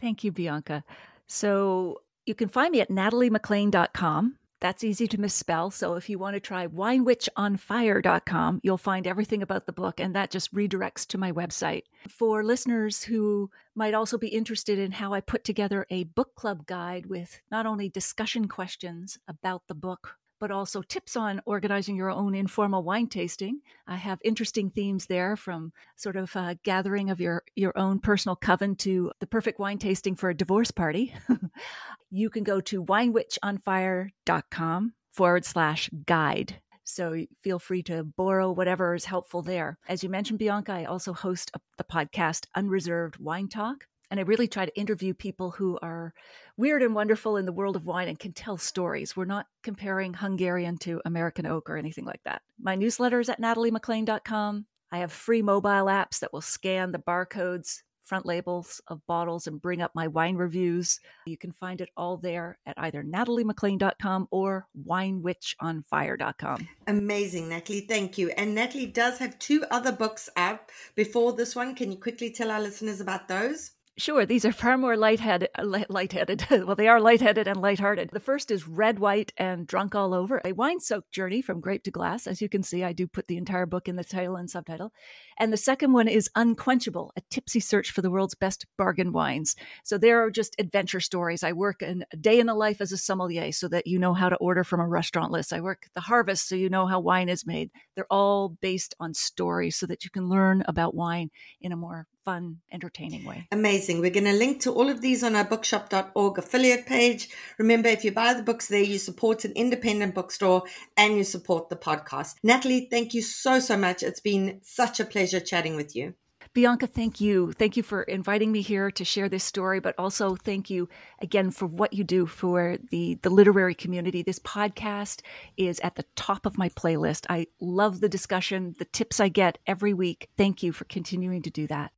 Thank 0.00 0.24
you, 0.24 0.32
Bianca. 0.32 0.82
So 1.26 2.00
you 2.24 2.34
can 2.34 2.48
find 2.48 2.72
me 2.72 2.80
at 2.80 2.88
nataliemaclean.com. 2.88 4.38
That's 4.60 4.84
easy 4.84 5.06
to 5.08 5.20
misspell. 5.20 5.70
So 5.70 5.94
if 5.94 6.08
you 6.08 6.18
want 6.18 6.34
to 6.34 6.40
try 6.40 6.66
winewitchonfire.com, 6.66 8.60
you'll 8.62 8.78
find 8.78 9.06
everything 9.06 9.42
about 9.42 9.66
the 9.66 9.72
book, 9.72 10.00
and 10.00 10.14
that 10.14 10.30
just 10.30 10.54
redirects 10.54 11.06
to 11.08 11.18
my 11.18 11.30
website. 11.30 11.82
For 12.08 12.42
listeners 12.42 13.04
who 13.04 13.50
might 13.74 13.94
also 13.94 14.16
be 14.16 14.28
interested 14.28 14.78
in 14.78 14.92
how 14.92 15.12
I 15.12 15.20
put 15.20 15.44
together 15.44 15.86
a 15.90 16.04
book 16.04 16.34
club 16.34 16.66
guide 16.66 17.06
with 17.06 17.40
not 17.50 17.66
only 17.66 17.88
discussion 17.88 18.48
questions 18.48 19.18
about 19.28 19.68
the 19.68 19.74
book 19.74 20.16
but 20.38 20.50
also 20.50 20.82
tips 20.82 21.16
on 21.16 21.40
organizing 21.46 21.96
your 21.96 22.10
own 22.10 22.34
informal 22.34 22.82
wine 22.82 23.08
tasting. 23.08 23.60
I 23.86 23.96
have 23.96 24.20
interesting 24.24 24.68
themes 24.70 25.06
there 25.06 25.36
from 25.36 25.72
sort 25.96 26.16
of 26.16 26.34
a 26.36 26.58
gathering 26.62 27.08
of 27.10 27.20
your, 27.20 27.42
your 27.54 27.76
own 27.78 28.00
personal 28.00 28.36
coven 28.36 28.76
to 28.76 29.12
the 29.20 29.26
perfect 29.26 29.58
wine 29.58 29.76
tasting 29.78 30.14
for 30.14 30.30
a 30.30 30.34
divorce 30.34 30.70
party. 30.70 31.14
you 32.10 32.30
can 32.30 32.44
go 32.44 32.60
to 32.62 32.82
winewitchonfire.com 32.84 34.92
forward 35.12 35.44
slash 35.44 35.90
guide. 36.04 36.60
So 36.84 37.24
feel 37.42 37.58
free 37.58 37.82
to 37.84 38.04
borrow 38.04 38.52
whatever 38.52 38.94
is 38.94 39.06
helpful 39.06 39.42
there. 39.42 39.78
As 39.88 40.04
you 40.04 40.08
mentioned, 40.08 40.38
Bianca, 40.38 40.72
I 40.72 40.84
also 40.84 41.12
host 41.12 41.50
a, 41.54 41.60
the 41.78 41.84
podcast 41.84 42.46
Unreserved 42.54 43.18
Wine 43.18 43.48
Talk. 43.48 43.88
And 44.10 44.20
I 44.20 44.22
really 44.22 44.46
try 44.46 44.64
to 44.66 44.78
interview 44.78 45.14
people 45.14 45.50
who 45.50 45.78
are 45.82 46.14
weird 46.56 46.82
and 46.82 46.94
wonderful 46.94 47.36
in 47.36 47.46
the 47.46 47.52
world 47.52 47.76
of 47.76 47.86
wine 47.86 48.08
and 48.08 48.18
can 48.18 48.32
tell 48.32 48.56
stories. 48.56 49.16
We're 49.16 49.24
not 49.24 49.46
comparing 49.62 50.14
Hungarian 50.14 50.78
to 50.78 51.00
American 51.04 51.46
oak 51.46 51.68
or 51.68 51.76
anything 51.76 52.04
like 52.04 52.22
that. 52.24 52.42
My 52.60 52.76
newsletter 52.76 53.20
is 53.20 53.28
at 53.28 53.40
nataliemaclean.com. 53.40 54.66
I 54.92 54.98
have 54.98 55.12
free 55.12 55.42
mobile 55.42 55.86
apps 55.86 56.20
that 56.20 56.32
will 56.32 56.40
scan 56.40 56.92
the 56.92 56.98
barcodes, 56.98 57.82
front 58.04 58.24
labels 58.24 58.80
of 58.86 59.04
bottles, 59.08 59.48
and 59.48 59.60
bring 59.60 59.82
up 59.82 59.90
my 59.94 60.06
wine 60.06 60.36
reviews. 60.36 61.00
You 61.26 61.36
can 61.36 61.50
find 61.50 61.80
it 61.80 61.88
all 61.96 62.16
there 62.16 62.58
at 62.64 62.78
either 62.78 63.02
nataliemaclean.com 63.02 64.28
or 64.30 64.68
winewitchonfire.com. 64.86 66.68
Amazing, 66.86 67.48
Natalie. 67.48 67.80
Thank 67.80 68.16
you. 68.16 68.30
And 68.30 68.54
Natalie 68.54 68.86
does 68.86 69.18
have 69.18 69.36
two 69.40 69.64
other 69.70 69.90
books 69.90 70.28
out 70.36 70.70
before 70.94 71.32
this 71.32 71.56
one. 71.56 71.74
Can 71.74 71.90
you 71.90 71.98
quickly 71.98 72.30
tell 72.30 72.52
our 72.52 72.60
listeners 72.60 73.00
about 73.00 73.26
those? 73.26 73.72
Sure, 73.98 74.26
these 74.26 74.44
are 74.44 74.52
far 74.52 74.76
more 74.76 74.94
lightheaded, 74.94 75.48
uh, 75.54 75.84
lightheaded. 75.88 76.46
well, 76.66 76.76
they 76.76 76.86
are 76.86 77.00
lightheaded 77.00 77.48
and 77.48 77.62
lighthearted. 77.62 78.10
The 78.12 78.20
first 78.20 78.50
is 78.50 78.68
Red, 78.68 78.98
White, 78.98 79.32
and 79.38 79.66
Drunk 79.66 79.94
All 79.94 80.12
Over, 80.12 80.42
a 80.44 80.52
wine-soaked 80.52 81.10
journey 81.10 81.40
from 81.40 81.62
grape 81.62 81.82
to 81.84 81.90
glass. 81.90 82.26
As 82.26 82.42
you 82.42 82.48
can 82.50 82.62
see, 82.62 82.84
I 82.84 82.92
do 82.92 83.06
put 83.06 83.26
the 83.26 83.38
entire 83.38 83.64
book 83.64 83.88
in 83.88 83.96
the 83.96 84.04
title 84.04 84.36
and 84.36 84.50
subtitle. 84.50 84.92
And 85.38 85.50
the 85.50 85.56
second 85.56 85.94
one 85.94 86.08
is 86.08 86.28
Unquenchable, 86.36 87.10
a 87.16 87.22
tipsy 87.30 87.58
search 87.58 87.90
for 87.90 88.02
the 88.02 88.10
world's 88.10 88.34
best 88.34 88.66
bargain 88.76 89.12
wines. 89.12 89.56
So 89.82 89.96
there 89.96 90.22
are 90.22 90.30
just 90.30 90.56
adventure 90.58 91.00
stories. 91.00 91.42
I 91.42 91.52
work 91.52 91.80
in 91.80 92.04
a 92.12 92.18
day 92.18 92.38
in 92.38 92.48
the 92.48 92.54
life 92.54 92.82
as 92.82 92.92
a 92.92 92.98
sommelier 92.98 93.50
so 93.50 93.66
that 93.68 93.86
you 93.86 93.98
know 93.98 94.12
how 94.12 94.28
to 94.28 94.36
order 94.36 94.62
from 94.62 94.80
a 94.80 94.86
restaurant 94.86 95.32
list. 95.32 95.54
I 95.54 95.62
work 95.62 95.86
the 95.94 96.02
harvest 96.02 96.50
so 96.50 96.54
you 96.54 96.68
know 96.68 96.86
how 96.86 97.00
wine 97.00 97.30
is 97.30 97.46
made. 97.46 97.70
They're 97.94 98.12
all 98.12 98.50
based 98.60 98.94
on 99.00 99.14
stories 99.14 99.76
so 99.76 99.86
that 99.86 100.04
you 100.04 100.10
can 100.10 100.28
learn 100.28 100.64
about 100.68 100.94
wine 100.94 101.30
in 101.62 101.72
a 101.72 101.76
more 101.76 102.06
fun, 102.26 102.58
entertaining 102.72 103.24
way. 103.24 103.46
Amazing. 103.52 104.00
We're 104.00 104.10
going 104.10 104.24
to 104.24 104.32
link 104.32 104.60
to 104.62 104.72
all 104.72 104.90
of 104.90 105.00
these 105.00 105.22
on 105.22 105.36
our 105.36 105.44
bookshop.org 105.44 106.38
affiliate 106.38 106.84
page. 106.84 107.28
Remember, 107.56 107.88
if 107.88 108.04
you 108.04 108.10
buy 108.10 108.34
the 108.34 108.42
books 108.42 108.66
there, 108.66 108.82
you 108.82 108.98
support 108.98 109.44
an 109.44 109.52
independent 109.52 110.12
bookstore 110.12 110.64
and 110.96 111.16
you 111.16 111.22
support 111.22 111.68
the 111.68 111.76
podcast. 111.76 112.34
Natalie, 112.42 112.88
thank 112.90 113.14
you 113.14 113.22
so, 113.22 113.60
so 113.60 113.76
much. 113.76 114.02
It's 114.02 114.18
been 114.18 114.60
such 114.64 114.98
a 114.98 115.04
pleasure 115.04 115.38
chatting 115.38 115.76
with 115.76 115.94
you. 115.94 116.14
Bianca, 116.56 116.86
thank 116.86 117.20
you. 117.20 117.52
Thank 117.52 117.76
you 117.76 117.82
for 117.82 118.02
inviting 118.04 118.50
me 118.50 118.62
here 118.62 118.90
to 118.90 119.04
share 119.04 119.28
this 119.28 119.44
story, 119.44 119.78
but 119.78 119.94
also 119.98 120.36
thank 120.36 120.70
you 120.70 120.88
again 121.20 121.50
for 121.50 121.66
what 121.66 121.92
you 121.92 122.02
do 122.02 122.24
for 122.24 122.78
the, 122.90 123.18
the 123.20 123.28
literary 123.28 123.74
community. 123.74 124.22
This 124.22 124.38
podcast 124.38 125.20
is 125.58 125.78
at 125.80 125.96
the 125.96 126.06
top 126.14 126.46
of 126.46 126.56
my 126.56 126.70
playlist. 126.70 127.26
I 127.28 127.48
love 127.60 128.00
the 128.00 128.08
discussion, 128.08 128.74
the 128.78 128.86
tips 128.86 129.20
I 129.20 129.28
get 129.28 129.58
every 129.66 129.92
week. 129.92 130.30
Thank 130.38 130.62
you 130.62 130.72
for 130.72 130.86
continuing 130.86 131.42
to 131.42 131.50
do 131.50 131.66
that. 131.66 131.92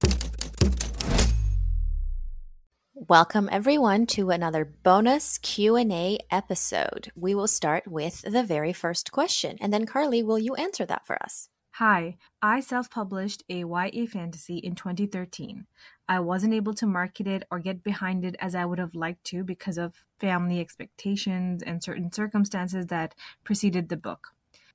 Welcome 2.94 3.48
everyone 3.52 4.06
to 4.06 4.30
another 4.30 4.64
bonus 4.64 5.38
Q&A 5.38 6.18
episode. 6.32 7.12
We 7.14 7.32
will 7.32 7.46
start 7.46 7.86
with 7.86 8.22
the 8.22 8.42
very 8.42 8.72
first 8.72 9.12
question 9.12 9.56
and 9.60 9.72
then 9.72 9.86
Carly, 9.86 10.24
will 10.24 10.40
you 10.40 10.56
answer 10.56 10.84
that 10.84 11.06
for 11.06 11.22
us? 11.22 11.48
Hi, 11.78 12.16
I 12.42 12.58
self-published 12.58 13.44
a 13.48 13.60
YA 13.60 14.06
fantasy 14.10 14.56
in 14.56 14.74
2013. 14.74 15.64
I 16.08 16.18
wasn't 16.18 16.54
able 16.54 16.74
to 16.74 16.86
market 16.88 17.28
it 17.28 17.44
or 17.52 17.60
get 17.60 17.84
behind 17.84 18.24
it 18.24 18.34
as 18.40 18.56
I 18.56 18.64
would 18.64 18.80
have 18.80 18.96
liked 18.96 19.22
to 19.26 19.44
because 19.44 19.78
of 19.78 20.04
family 20.18 20.58
expectations 20.58 21.62
and 21.62 21.80
certain 21.80 22.10
circumstances 22.10 22.86
that 22.86 23.14
preceded 23.44 23.90
the 23.90 23.96
book. 23.96 24.30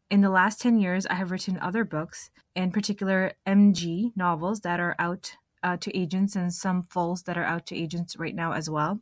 In 0.09 0.21
the 0.21 0.29
last 0.29 0.61
10 0.61 0.79
years, 0.79 1.05
I 1.05 1.15
have 1.15 1.31
written 1.31 1.59
other 1.59 1.83
books, 1.83 2.31
in 2.55 2.71
particular 2.71 3.33
MG 3.45 4.13
novels 4.15 4.61
that 4.61 4.79
are 4.79 4.95
out 4.97 5.35
uh, 5.61 5.75
to 5.81 5.97
agents 5.97 6.37
and 6.37 6.53
some 6.53 6.83
fulls 6.83 7.23
that 7.23 7.37
are 7.37 7.43
out 7.43 7.65
to 7.65 7.75
agents 7.75 8.15
right 8.15 8.33
now 8.33 8.53
as 8.53 8.69
well. 8.69 9.01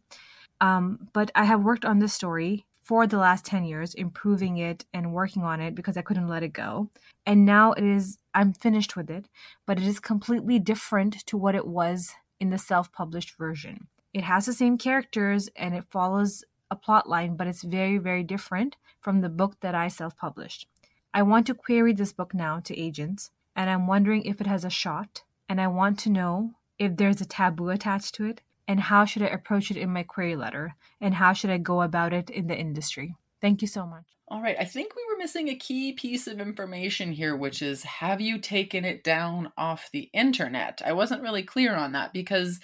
Um, 0.60 1.08
but 1.14 1.30
I 1.36 1.44
have 1.44 1.64
worked 1.64 1.86
on 1.86 2.00
this 2.00 2.16
story 2.16 2.66
for 2.92 3.08
the 3.08 3.18
last 3.18 3.46
10 3.46 3.64
years, 3.64 3.94
improving 3.94 4.58
it 4.58 4.84
and 4.94 5.14
working 5.14 5.44
on 5.44 5.62
it 5.62 5.74
because 5.74 5.96
I 5.96 6.02
couldn't 6.02 6.28
let 6.28 6.44
it 6.44 6.52
go. 6.52 6.90
And 7.26 7.46
now 7.46 7.72
it 7.72 7.86
is, 7.86 8.18
I'm 8.34 8.52
finished 8.52 8.98
with 8.98 9.10
it, 9.10 9.30
but 9.66 9.78
it 9.78 9.88
is 9.88 10.02
completely 10.02 10.60
different 10.60 11.26
to 11.28 11.38
what 11.38 11.56
it 11.56 11.66
was 11.66 12.14
in 12.42 12.50
the 12.50 12.58
self 12.58 12.92
published 12.92 13.38
version. 13.38 13.88
It 14.14 14.26
has 14.26 14.46
the 14.46 14.52
same 14.52 14.78
characters 14.78 15.50
and 15.56 15.74
it 15.74 15.86
follows 15.90 16.44
a 16.70 16.76
plot 16.76 17.08
line, 17.08 17.38
but 17.38 17.48
it's 17.48 17.64
very, 17.64 17.98
very 17.98 18.24
different 18.24 18.76
from 19.00 19.22
the 19.22 19.30
book 19.30 19.56
that 19.62 19.74
I 19.74 19.88
self 19.88 20.18
published. 20.18 20.68
I 21.14 21.22
want 21.22 21.48
to 21.48 21.54
query 21.54 21.94
this 21.94 22.12
book 22.12 22.34
now 22.34 22.60
to 22.60 22.78
agents, 22.78 23.32
and 23.56 23.70
I'm 23.70 23.88
wondering 23.88 24.24
if 24.24 24.42
it 24.42 24.48
has 24.48 24.66
a 24.66 24.70
shot 24.70 25.24
and 25.48 25.62
I 25.62 25.68
want 25.68 25.98
to 26.00 26.10
know 26.10 26.56
if 26.78 26.98
there's 26.98 27.22
a 27.22 27.26
taboo 27.26 27.70
attached 27.70 28.16
to 28.16 28.26
it 28.26 28.42
and 28.72 28.80
how 28.80 29.04
should 29.04 29.22
I 29.22 29.28
approach 29.28 29.70
it 29.70 29.76
in 29.76 29.90
my 29.90 30.04
query 30.04 30.38
letter 30.38 30.76
and 31.02 31.14
how 31.14 31.34
should 31.34 31.50
I 31.50 31.58
go 31.58 31.82
about 31.82 32.14
it 32.14 32.30
in 32.30 32.48
the 32.48 32.58
industry. 32.58 33.16
Thank 33.42 33.62
you 33.62 33.68
so 33.68 33.86
much. 33.86 34.06
All 34.30 34.42
right, 34.42 34.56
I 34.58 34.64
think 34.64 34.96
we 34.96 35.04
were 35.10 35.18
missing 35.18 35.50
a 35.50 35.56
key 35.56 35.92
piece 35.92 36.26
of 36.26 36.40
information 36.40 37.12
here, 37.12 37.36
which 37.36 37.62
is 37.62 37.84
have 37.84 38.22
you 38.22 38.40
taken 38.40 38.86
it 38.86 39.04
down 39.04 39.52
off 39.58 39.90
the 39.92 40.10
internet? 40.14 40.82
I 40.86 40.94
wasn't 40.94 41.22
really 41.22 41.44
clear 41.44 41.76
on 41.76 41.92
that 41.92 42.14
because 42.14 42.62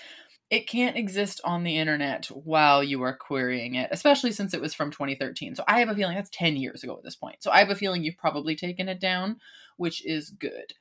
it 0.49 0.65
can't 0.65 0.95
exist 0.95 1.41
on 1.43 1.65
the 1.65 1.77
internet 1.77 2.27
while 2.27 2.81
you 2.81 3.01
are 3.01 3.17
querying 3.17 3.75
it, 3.75 3.89
especially 3.91 4.31
since 4.31 4.53
it 4.53 4.61
was 4.61 4.73
from 4.73 4.91
2013. 4.91 5.55
So 5.55 5.65
I 5.67 5.79
have 5.79 5.89
a 5.89 5.95
feeling 5.95 6.15
that's 6.15 6.29
10 6.29 6.55
years 6.55 6.85
ago 6.85 6.95
at 6.95 7.03
this 7.03 7.17
point. 7.17 7.43
So 7.43 7.51
I 7.51 7.59
have 7.59 7.69
a 7.69 7.75
feeling 7.75 8.01
you've 8.01 8.15
probably 8.15 8.55
taken 8.55 8.87
it 8.87 9.01
down, 9.01 9.41
which 9.75 10.05
is 10.05 10.29
good. 10.29 10.71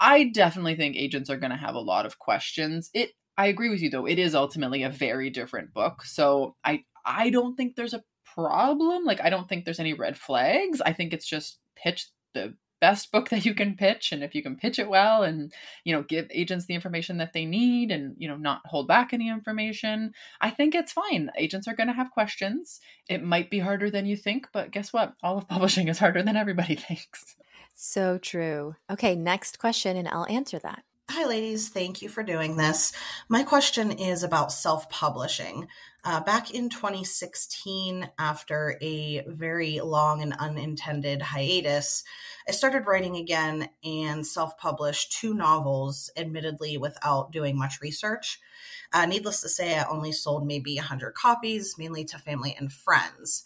I 0.00 0.24
definitely 0.24 0.74
think 0.74 0.96
agents 0.96 1.30
are 1.30 1.36
going 1.36 1.52
to 1.52 1.56
have 1.56 1.76
a 1.76 1.80
lot 1.80 2.04
of 2.04 2.18
questions. 2.18 2.90
It 2.92 3.12
I 3.36 3.46
agree 3.46 3.70
with 3.70 3.80
you 3.80 3.90
though. 3.90 4.06
It 4.06 4.18
is 4.18 4.34
ultimately 4.34 4.82
a 4.82 4.90
very 4.90 5.30
different 5.30 5.72
book. 5.72 6.04
So 6.04 6.56
I 6.64 6.84
I 7.04 7.30
don't 7.30 7.56
think 7.56 7.74
there's 7.74 7.94
a 7.94 8.04
problem. 8.34 9.04
Like 9.04 9.20
I 9.20 9.30
don't 9.30 9.48
think 9.48 9.64
there's 9.64 9.80
any 9.80 9.94
red 9.94 10.16
flags. 10.16 10.80
I 10.80 10.92
think 10.92 11.12
it's 11.12 11.26
just 11.26 11.58
pitch 11.76 12.08
the 12.34 12.54
best 12.82 13.12
book 13.12 13.28
that 13.28 13.44
you 13.46 13.54
can 13.54 13.76
pitch 13.76 14.10
and 14.10 14.24
if 14.24 14.34
you 14.34 14.42
can 14.42 14.56
pitch 14.56 14.76
it 14.76 14.88
well 14.88 15.22
and 15.22 15.52
you 15.84 15.94
know 15.94 16.02
give 16.02 16.26
agents 16.32 16.66
the 16.66 16.74
information 16.74 17.18
that 17.18 17.32
they 17.32 17.44
need 17.44 17.92
and 17.92 18.16
you 18.18 18.26
know 18.26 18.36
not 18.36 18.60
hold 18.64 18.88
back 18.88 19.12
any 19.12 19.30
information 19.30 20.12
i 20.40 20.50
think 20.50 20.74
it's 20.74 20.90
fine 20.90 21.30
agents 21.38 21.68
are 21.68 21.76
going 21.76 21.86
to 21.86 21.92
have 21.92 22.10
questions 22.10 22.80
it 23.08 23.22
might 23.22 23.50
be 23.50 23.60
harder 23.60 23.88
than 23.88 24.04
you 24.04 24.16
think 24.16 24.48
but 24.52 24.72
guess 24.72 24.92
what 24.92 25.14
all 25.22 25.38
of 25.38 25.46
publishing 25.54 25.86
is 25.86 26.00
harder 26.00 26.24
than 26.24 26.36
everybody 26.36 26.74
thinks 26.88 27.36
so 27.72 28.18
true 28.18 28.74
okay 28.90 29.14
next 29.14 29.60
question 29.60 29.96
and 29.96 30.08
i'll 30.08 30.26
answer 30.26 30.58
that 30.58 30.82
Hi, 31.10 31.26
ladies. 31.26 31.68
Thank 31.68 32.00
you 32.00 32.08
for 32.08 32.22
doing 32.22 32.56
this. 32.56 32.92
My 33.28 33.42
question 33.42 33.90
is 33.90 34.22
about 34.22 34.52
self 34.52 34.88
publishing. 34.88 35.68
Uh, 36.04 36.20
back 36.20 36.52
in 36.52 36.68
2016, 36.70 38.08
after 38.18 38.78
a 38.80 39.22
very 39.26 39.80
long 39.80 40.22
and 40.22 40.32
unintended 40.32 41.20
hiatus, 41.20 42.02
I 42.48 42.52
started 42.52 42.86
writing 42.86 43.16
again 43.16 43.68
and 43.84 44.26
self 44.26 44.56
published 44.56 45.12
two 45.12 45.34
novels, 45.34 46.10
admittedly 46.16 46.78
without 46.78 47.32
doing 47.32 47.58
much 47.58 47.80
research. 47.82 48.40
Uh, 48.92 49.04
needless 49.04 49.42
to 49.42 49.48
say, 49.48 49.78
I 49.78 49.84
only 49.84 50.12
sold 50.12 50.46
maybe 50.46 50.76
100 50.76 51.14
copies, 51.14 51.76
mainly 51.76 52.04
to 52.06 52.18
family 52.18 52.56
and 52.58 52.72
friends. 52.72 53.44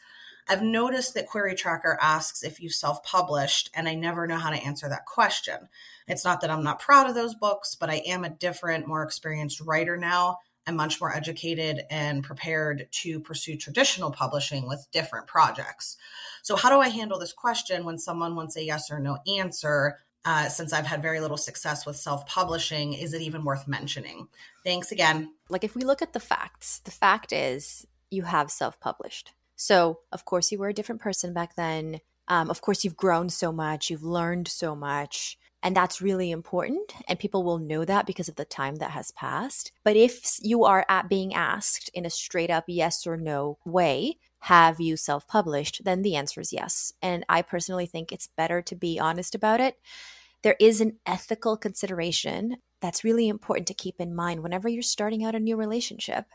I've 0.48 0.62
noticed 0.62 1.14
that 1.14 1.26
Query 1.26 1.56
Tracker 1.56 1.98
asks 2.00 2.44
if 2.44 2.60
you 2.60 2.70
self 2.70 3.02
published, 3.02 3.70
and 3.74 3.88
I 3.88 3.94
never 3.94 4.26
know 4.26 4.38
how 4.38 4.50
to 4.50 4.62
answer 4.62 4.88
that 4.88 5.06
question. 5.06 5.68
It's 6.08 6.24
not 6.24 6.40
that 6.40 6.50
I'm 6.50 6.62
not 6.62 6.78
proud 6.78 7.08
of 7.08 7.14
those 7.14 7.34
books, 7.34 7.74
but 7.74 7.90
I 7.90 8.02
am 8.06 8.24
a 8.24 8.30
different, 8.30 8.86
more 8.86 9.02
experienced 9.02 9.60
writer 9.60 9.96
now. 9.96 10.38
I'm 10.66 10.76
much 10.76 11.00
more 11.00 11.14
educated 11.14 11.82
and 11.90 12.24
prepared 12.24 12.88
to 12.90 13.20
pursue 13.20 13.56
traditional 13.56 14.10
publishing 14.10 14.66
with 14.66 14.86
different 14.90 15.26
projects. 15.28 15.96
So, 16.42 16.56
how 16.56 16.70
do 16.70 16.80
I 16.80 16.88
handle 16.88 17.18
this 17.18 17.32
question 17.32 17.84
when 17.84 17.98
someone 17.98 18.34
wants 18.34 18.56
a 18.56 18.64
yes 18.64 18.90
or 18.90 18.98
no 18.98 19.18
answer? 19.38 19.98
Uh, 20.24 20.48
since 20.48 20.72
I've 20.72 20.86
had 20.86 21.02
very 21.02 21.20
little 21.20 21.36
success 21.36 21.86
with 21.86 21.96
self 21.96 22.26
publishing, 22.26 22.94
is 22.94 23.14
it 23.14 23.22
even 23.22 23.44
worth 23.44 23.68
mentioning? 23.68 24.26
Thanks 24.64 24.90
again. 24.90 25.32
Like, 25.48 25.62
if 25.62 25.76
we 25.76 25.82
look 25.82 26.02
at 26.02 26.12
the 26.12 26.20
facts, 26.20 26.80
the 26.80 26.90
fact 26.90 27.32
is 27.32 27.86
you 28.10 28.22
have 28.22 28.50
self 28.50 28.80
published. 28.80 29.32
So, 29.54 30.00
of 30.10 30.24
course, 30.24 30.50
you 30.50 30.58
were 30.58 30.68
a 30.68 30.74
different 30.74 31.00
person 31.00 31.32
back 31.32 31.54
then. 31.54 32.00
Um, 32.28 32.50
of 32.50 32.60
course, 32.60 32.84
you've 32.84 32.96
grown 32.96 33.30
so 33.30 33.52
much, 33.52 33.88
you've 33.88 34.02
learned 34.02 34.48
so 34.48 34.74
much. 34.74 35.38
And 35.66 35.74
that's 35.74 36.00
really 36.00 36.30
important. 36.30 36.94
And 37.08 37.18
people 37.18 37.42
will 37.42 37.58
know 37.58 37.84
that 37.84 38.06
because 38.06 38.28
of 38.28 38.36
the 38.36 38.44
time 38.44 38.76
that 38.76 38.92
has 38.92 39.10
passed. 39.10 39.72
But 39.82 39.96
if 39.96 40.36
you 40.40 40.62
are 40.62 40.86
at 40.88 41.08
being 41.08 41.34
asked 41.34 41.90
in 41.92 42.06
a 42.06 42.10
straight 42.10 42.50
up 42.50 42.66
yes 42.68 43.04
or 43.04 43.16
no 43.16 43.58
way, 43.64 44.18
have 44.42 44.80
you 44.80 44.96
self 44.96 45.26
published? 45.26 45.82
Then 45.82 46.02
the 46.02 46.14
answer 46.14 46.40
is 46.40 46.52
yes. 46.52 46.92
And 47.02 47.24
I 47.28 47.42
personally 47.42 47.86
think 47.86 48.12
it's 48.12 48.28
better 48.28 48.62
to 48.62 48.76
be 48.76 49.00
honest 49.00 49.34
about 49.34 49.60
it. 49.60 49.76
There 50.44 50.54
is 50.60 50.80
an 50.80 50.98
ethical 51.04 51.56
consideration 51.56 52.58
that's 52.86 53.02
really 53.02 53.26
important 53.26 53.66
to 53.66 53.74
keep 53.74 54.00
in 54.00 54.14
mind 54.14 54.44
whenever 54.44 54.68
you're 54.68 54.80
starting 54.80 55.24
out 55.24 55.34
a 55.34 55.40
new 55.40 55.56
relationship. 55.56 56.26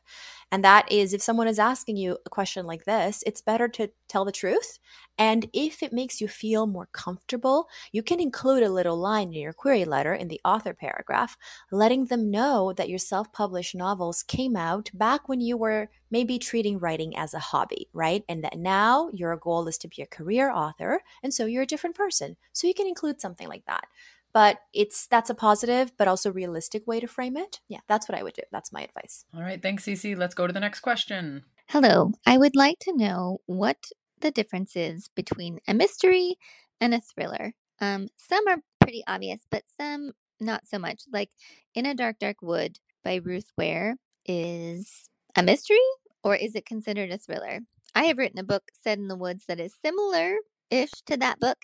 And 0.51 0.65
that 0.65 0.91
is 0.91 1.13
if 1.13 1.21
someone 1.21 1.47
is 1.47 1.59
asking 1.59 1.95
you 1.95 2.17
a 2.25 2.29
question 2.29 2.65
like 2.65 2.83
this, 2.83 3.23
it's 3.25 3.39
better 3.39 3.69
to 3.69 3.89
tell 4.09 4.25
the 4.25 4.33
truth. 4.33 4.79
And 5.17 5.49
if 5.53 5.81
it 5.81 5.93
makes 5.93 6.19
you 6.19 6.27
feel 6.27 6.67
more 6.67 6.89
comfortable, 6.91 7.69
you 7.93 8.03
can 8.03 8.19
include 8.19 8.63
a 8.63 8.69
little 8.69 8.97
line 8.97 9.29
in 9.29 9.39
your 9.39 9.53
query 9.53 9.85
letter 9.85 10.13
in 10.13 10.27
the 10.27 10.41
author 10.43 10.73
paragraph, 10.73 11.37
letting 11.71 12.07
them 12.07 12.29
know 12.29 12.73
that 12.73 12.89
your 12.89 12.99
self 12.99 13.31
published 13.31 13.73
novels 13.73 14.21
came 14.21 14.57
out 14.57 14.89
back 14.93 15.29
when 15.29 15.39
you 15.39 15.55
were 15.55 15.89
maybe 16.09 16.37
treating 16.37 16.79
writing 16.79 17.15
as 17.15 17.33
a 17.33 17.39
hobby, 17.39 17.87
right? 17.93 18.25
And 18.27 18.43
that 18.43 18.57
now 18.57 19.09
your 19.13 19.37
goal 19.37 19.69
is 19.69 19.77
to 19.77 19.87
be 19.87 20.01
a 20.01 20.05
career 20.05 20.51
author. 20.51 21.01
And 21.23 21.33
so 21.33 21.45
you're 21.45 21.63
a 21.63 21.67
different 21.67 21.95
person. 21.95 22.35
So 22.51 22.67
you 22.67 22.73
can 22.73 22.87
include 22.87 23.21
something 23.21 23.47
like 23.47 23.65
that 23.67 23.85
but 24.33 24.59
it's 24.73 25.07
that's 25.07 25.29
a 25.29 25.35
positive 25.35 25.91
but 25.97 26.07
also 26.07 26.31
realistic 26.31 26.85
way 26.87 26.99
to 26.99 27.07
frame 27.07 27.37
it. 27.37 27.59
Yeah 27.67 27.79
that's 27.87 28.07
what 28.07 28.17
i 28.17 28.23
would 28.23 28.33
do. 28.33 28.43
That's 28.51 28.71
my 28.71 28.81
advice. 28.83 29.25
All 29.35 29.41
right 29.41 29.61
thanks 29.61 29.85
Cece 29.85 30.17
let's 30.17 30.35
go 30.35 30.47
to 30.47 30.53
the 30.53 30.59
next 30.59 30.81
question. 30.81 31.43
Hello. 31.67 32.11
I 32.25 32.37
would 32.37 32.55
like 32.55 32.79
to 32.81 32.95
know 32.95 33.39
what 33.45 33.77
the 34.19 34.31
difference 34.31 34.75
is 34.75 35.09
between 35.15 35.59
a 35.67 35.73
mystery 35.73 36.35
and 36.79 36.93
a 36.93 37.01
thriller. 37.01 37.53
Um 37.79 38.09
some 38.17 38.47
are 38.47 38.57
pretty 38.79 39.03
obvious 39.07 39.41
but 39.49 39.63
some 39.79 40.11
not 40.39 40.67
so 40.67 40.79
much. 40.79 41.03
Like 41.11 41.29
in 41.75 41.85
a 41.85 41.95
dark 41.95 42.19
dark 42.19 42.37
wood 42.41 42.79
by 43.03 43.15
ruth 43.15 43.51
ware 43.57 43.95
is 44.25 45.09
a 45.35 45.43
mystery 45.43 45.77
or 46.23 46.35
is 46.35 46.55
it 46.55 46.65
considered 46.65 47.11
a 47.11 47.17
thriller? 47.17 47.59
I 47.95 48.05
have 48.05 48.17
written 48.17 48.39
a 48.39 48.43
book 48.43 48.63
set 48.83 48.97
in 48.97 49.07
the 49.07 49.15
woods 49.15 49.45
that 49.47 49.59
is 49.59 49.73
similar 49.83 50.37
ish 50.69 50.91
to 51.07 51.17
that 51.17 51.39
book. 51.39 51.57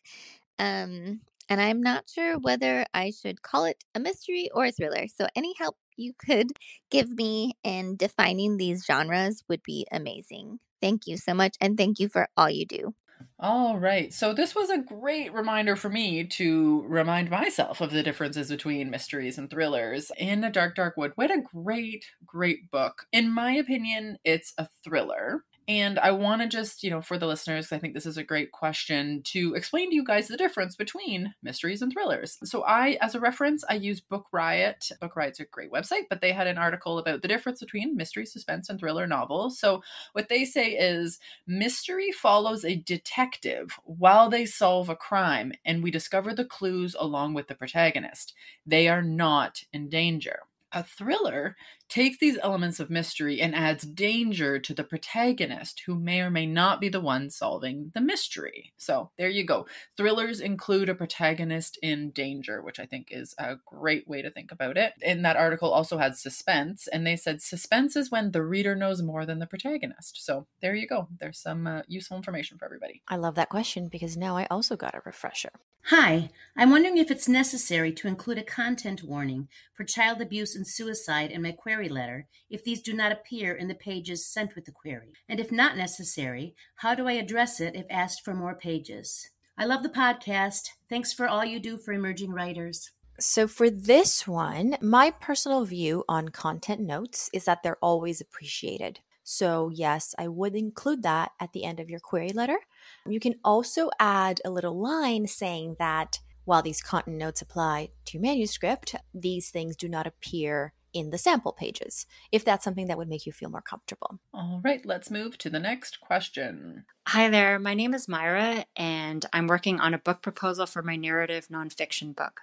Um 0.60 1.22
and 1.50 1.62
I'm 1.62 1.82
not 1.82 2.10
sure 2.10 2.38
whether 2.40 2.86
I 2.94 3.12
should 3.12 3.42
call 3.42 3.66
it 3.66 3.84
a 3.96 4.00
mystery 4.00 4.50
or 4.54 4.66
a 4.66 4.72
thriller. 4.72 5.08
So, 5.08 5.28
any 5.36 5.54
help 5.58 5.78
you 5.96 6.14
could 6.14 6.52
give 6.92 7.10
me 7.12 7.54
in 7.64 7.96
defining 7.98 8.58
these 8.58 8.86
genres 8.86 9.44
would 9.50 9.64
be 9.64 9.88
amazing. 9.92 10.60
Thank 10.82 11.08
you 11.08 11.18
so 11.18 11.34
much, 11.34 11.56
and 11.62 11.78
thank 11.78 12.00
you 12.00 12.10
for 12.10 12.30
all 12.38 12.50
you 12.50 12.66
do. 12.66 12.94
All 13.40 13.78
right. 13.80 14.12
So, 14.14 14.34
this 14.34 14.56
was 14.56 14.70
a 14.70 14.80
great 14.80 15.32
reminder 15.34 15.76
for 15.76 15.90
me 15.90 16.26
to 16.26 16.82
remind 16.84 17.30
myself 17.30 17.82
of 17.82 17.92
the 17.92 18.04
differences 18.04 18.50
between 18.50 18.90
mysteries 18.90 19.38
and 19.38 19.50
thrillers 19.50 20.12
in 20.18 20.44
A 20.44 20.52
Dark, 20.52 20.76
Dark 20.76 20.98
Wood. 20.98 21.14
What 21.16 21.32
a 21.32 21.42
great, 21.42 22.06
great 22.26 22.70
book. 22.72 23.06
In 23.12 23.32
my 23.32 23.52
opinion, 23.54 24.18
it's 24.24 24.54
a 24.58 24.68
thriller. 24.84 25.44
And 25.70 26.00
I 26.00 26.12
want 26.12 26.42
to 26.42 26.48
just, 26.48 26.82
you 26.82 26.90
know, 26.90 27.02
for 27.02 27.18
the 27.18 27.28
listeners, 27.28 27.74
I 27.74 27.78
think 27.78 27.94
this 27.94 28.06
is 28.06 28.18
a 28.18 28.24
great 28.24 28.54
question 28.54 29.22
to 29.26 29.54
explain 29.54 29.90
to 29.90 29.96
you 29.96 30.04
guys 30.06 30.30
the 30.30 30.38
difference 30.38 30.78
between 30.78 31.34
mysteries 31.44 31.82
and 31.82 31.92
thrillers. 31.92 32.38
So, 32.46 32.64
I, 32.64 32.98
as 33.02 33.16
a 33.16 33.20
reference, 33.20 33.66
I 33.70 33.74
use 33.74 34.00
Book 34.00 34.28
Riot. 34.32 34.92
Book 35.02 35.18
Riot's 35.18 35.42
a 35.42 35.46
great 35.46 35.70
website, 35.70 36.04
but 36.10 36.22
they 36.22 36.32
had 36.32 36.48
an 36.48 36.58
article 36.58 36.98
about 37.00 37.22
the 37.22 37.28
difference 37.28 37.60
between 37.60 37.98
mystery, 37.98 38.26
suspense, 38.26 38.70
and 38.70 38.80
thriller 38.80 39.08
novels. 39.08 39.60
So, 39.60 39.84
what 40.14 40.30
they 40.30 40.46
say 40.46 40.72
is 40.72 41.20
mystery 41.46 42.14
follows 42.14 42.64
a 42.64 42.76
detective 42.76 43.78
while 43.84 44.30
they 44.30 44.46
solve 44.46 44.88
a 44.88 44.96
crime, 44.96 45.52
and 45.66 45.84
we 45.84 45.92
discover 45.92 46.34
the 46.34 46.46
clues 46.46 46.96
along 46.98 47.34
with 47.34 47.48
the 47.48 47.56
protagonist. 47.56 48.34
They 48.66 48.88
are 48.88 49.02
not 49.02 49.64
in 49.74 49.90
danger. 49.90 50.40
A 50.72 50.84
thriller 50.84 51.56
takes 51.90 52.18
these 52.18 52.38
elements 52.42 52.80
of 52.80 52.90
mystery 52.90 53.42
and 53.42 53.56
adds 53.56 53.84
danger 53.84 54.60
to 54.60 54.74
the 54.74 54.84
protagonist, 54.84 55.84
who 55.86 55.96
may 55.96 56.22
or 56.22 56.30
may 56.30 56.46
not 56.46 56.82
be 56.82 56.90
the 56.90 57.02
one 57.02 57.30
solving 57.30 57.92
the 57.94 58.02
mystery. 58.02 58.74
So 58.78 59.12
there 59.18 59.30
you 59.30 59.46
go. 59.46 59.68
Thrillers 59.96 60.40
include 60.40 60.90
a 60.90 60.96
protagonist 60.96 61.78
in 61.82 62.12
danger, 62.12 62.62
which 62.62 62.80
I 62.80 62.86
think 62.86 63.08
is 63.12 63.34
a 63.38 63.58
great 63.66 64.08
way 64.08 64.22
to 64.22 64.32
think 64.32 64.52
about 64.52 64.78
it. 64.78 64.94
And 65.04 65.24
that 65.26 65.38
article 65.38 65.72
also 65.72 65.98
had 65.98 66.18
suspense, 66.18 66.88
and 66.88 67.06
they 67.06 67.16
said 67.16 67.42
suspense 67.42 67.96
is 67.96 68.12
when 68.12 68.32
the 68.32 68.44
reader 68.44 68.76
knows 68.76 69.02
more 69.02 69.26
than 69.26 69.40
the 69.40 69.48
protagonist. 69.48 70.24
So 70.24 70.48
there 70.62 70.76
you 70.76 70.88
go. 70.88 71.08
There's 71.20 71.40
some 71.40 71.68
uh, 71.68 71.82
useful 71.88 72.18
information 72.18 72.58
for 72.58 72.66
everybody. 72.66 73.02
I 73.08 73.16
love 73.16 73.36
that 73.36 73.50
question 73.50 73.88
because 73.88 74.18
now 74.18 74.36
I 74.36 74.48
also 74.50 74.76
got 74.76 74.96
a 74.96 75.02
refresher. 75.06 75.52
Hi, 75.90 76.32
I'm 76.58 76.70
wondering 76.70 76.98
if 76.98 77.10
it's 77.10 77.30
necessary 77.30 77.94
to 77.94 78.10
include 78.10 78.38
a 78.38 78.44
content 78.44 79.04
warning 79.04 79.48
for 79.74 79.86
child 79.86 80.20
abuse 80.20 80.54
and 80.54 80.68
suicide 80.68 81.32
in 81.32 81.42
my 81.42 81.54
query 81.54 81.77
query 81.78 81.90
letter 81.90 82.28
if 82.50 82.64
these 82.64 82.82
do 82.82 82.92
not 82.92 83.12
appear 83.12 83.54
in 83.54 83.68
the 83.68 83.76
pages 83.76 84.26
sent 84.26 84.56
with 84.56 84.66
the 84.66 84.72
query? 84.72 85.14
And 85.30 85.40
if 85.40 85.52
not 85.52 85.78
necessary, 85.78 86.56
how 86.78 86.96
do 86.96 87.08
I 87.08 87.12
address 87.12 87.62
it 87.62 87.76
if 87.76 87.86
asked 87.88 88.26
for 88.26 88.34
more 88.34 88.56
pages? 88.56 89.30
I 89.60 89.66
love 89.66 89.84
the 89.84 89.90
podcast. 89.90 90.70
Thanks 90.90 91.14
for 91.14 91.28
all 91.28 91.46
you 91.46 91.60
do 91.60 91.78
for 91.78 91.94
emerging 91.94 92.32
writers. 92.32 92.90
So, 93.20 93.48
for 93.48 93.70
this 93.70 94.28
one, 94.28 94.78
my 94.82 95.12
personal 95.12 95.66
view 95.66 96.04
on 96.10 96.30
content 96.30 96.82
notes 96.82 97.30
is 97.32 97.46
that 97.46 97.62
they're 97.62 97.78
always 97.80 98.22
appreciated. 98.22 99.02
So, 99.24 99.70
yes, 99.72 100.16
I 100.18 100.28
would 100.28 100.56
include 100.56 101.04
that 101.04 101.34
at 101.40 101.54
the 101.54 101.64
end 101.64 101.80
of 101.80 101.92
your 101.92 102.00
query 102.00 102.30
letter. 102.30 102.58
You 103.06 103.20
can 103.20 103.36
also 103.44 103.92
add 104.00 104.42
a 104.44 104.50
little 104.50 104.80
line 104.82 105.28
saying 105.28 105.76
that 105.78 106.22
while 106.46 106.64
these 106.64 106.82
content 106.82 107.18
notes 107.18 107.44
apply 107.44 107.90
to 108.06 108.20
manuscript, 108.20 108.96
these 109.14 109.50
things 109.52 109.76
do 109.76 109.88
not 109.88 110.08
appear 110.08 110.74
in 110.98 111.12
the 111.12 111.18
sample 111.18 111.52
pages, 111.52 112.06
if 112.32 112.44
that's 112.44 112.64
something 112.64 112.88
that 112.88 112.98
would 112.98 113.08
make 113.08 113.26
you 113.26 113.32
feel 113.32 113.50
more 113.50 113.62
comfortable. 113.62 114.20
All 114.34 114.62
right, 114.64 114.86
let's 114.86 115.12
move 115.12 115.38
to 115.40 115.50
the 115.50 115.60
next 115.60 116.02
question. 116.02 116.86
Hi 117.08 117.30
there, 117.30 117.60
my 117.60 117.74
name 117.74 117.94
is 117.94 118.08
Myra, 118.08 118.66
and 118.76 119.26
I'm 119.32 119.48
working 119.48 119.80
on 119.80 119.94
a 119.94 120.00
book 120.00 120.22
proposal 120.22 120.66
for 120.66 120.82
my 120.82 120.96
narrative 120.96 121.48
nonfiction 121.50 122.16
book. 122.16 122.42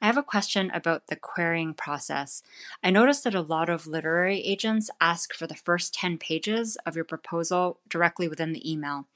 I 0.00 0.06
have 0.06 0.18
a 0.18 0.22
question 0.22 0.70
about 0.74 1.06
the 1.06 1.16
querying 1.16 1.72
process. 1.74 2.42
I 2.82 2.90
noticed 2.90 3.24
that 3.24 3.34
a 3.34 3.40
lot 3.40 3.70
of 3.70 3.86
literary 3.86 4.40
agents 4.42 4.90
ask 5.00 5.34
for 5.34 5.46
the 5.46 5.54
first 5.54 5.94
10 5.94 6.18
pages 6.18 6.76
of 6.84 6.94
your 6.94 7.04
proposal 7.04 7.80
directly 7.88 8.28
within 8.28 8.52
the 8.52 8.70
email. 8.70 9.06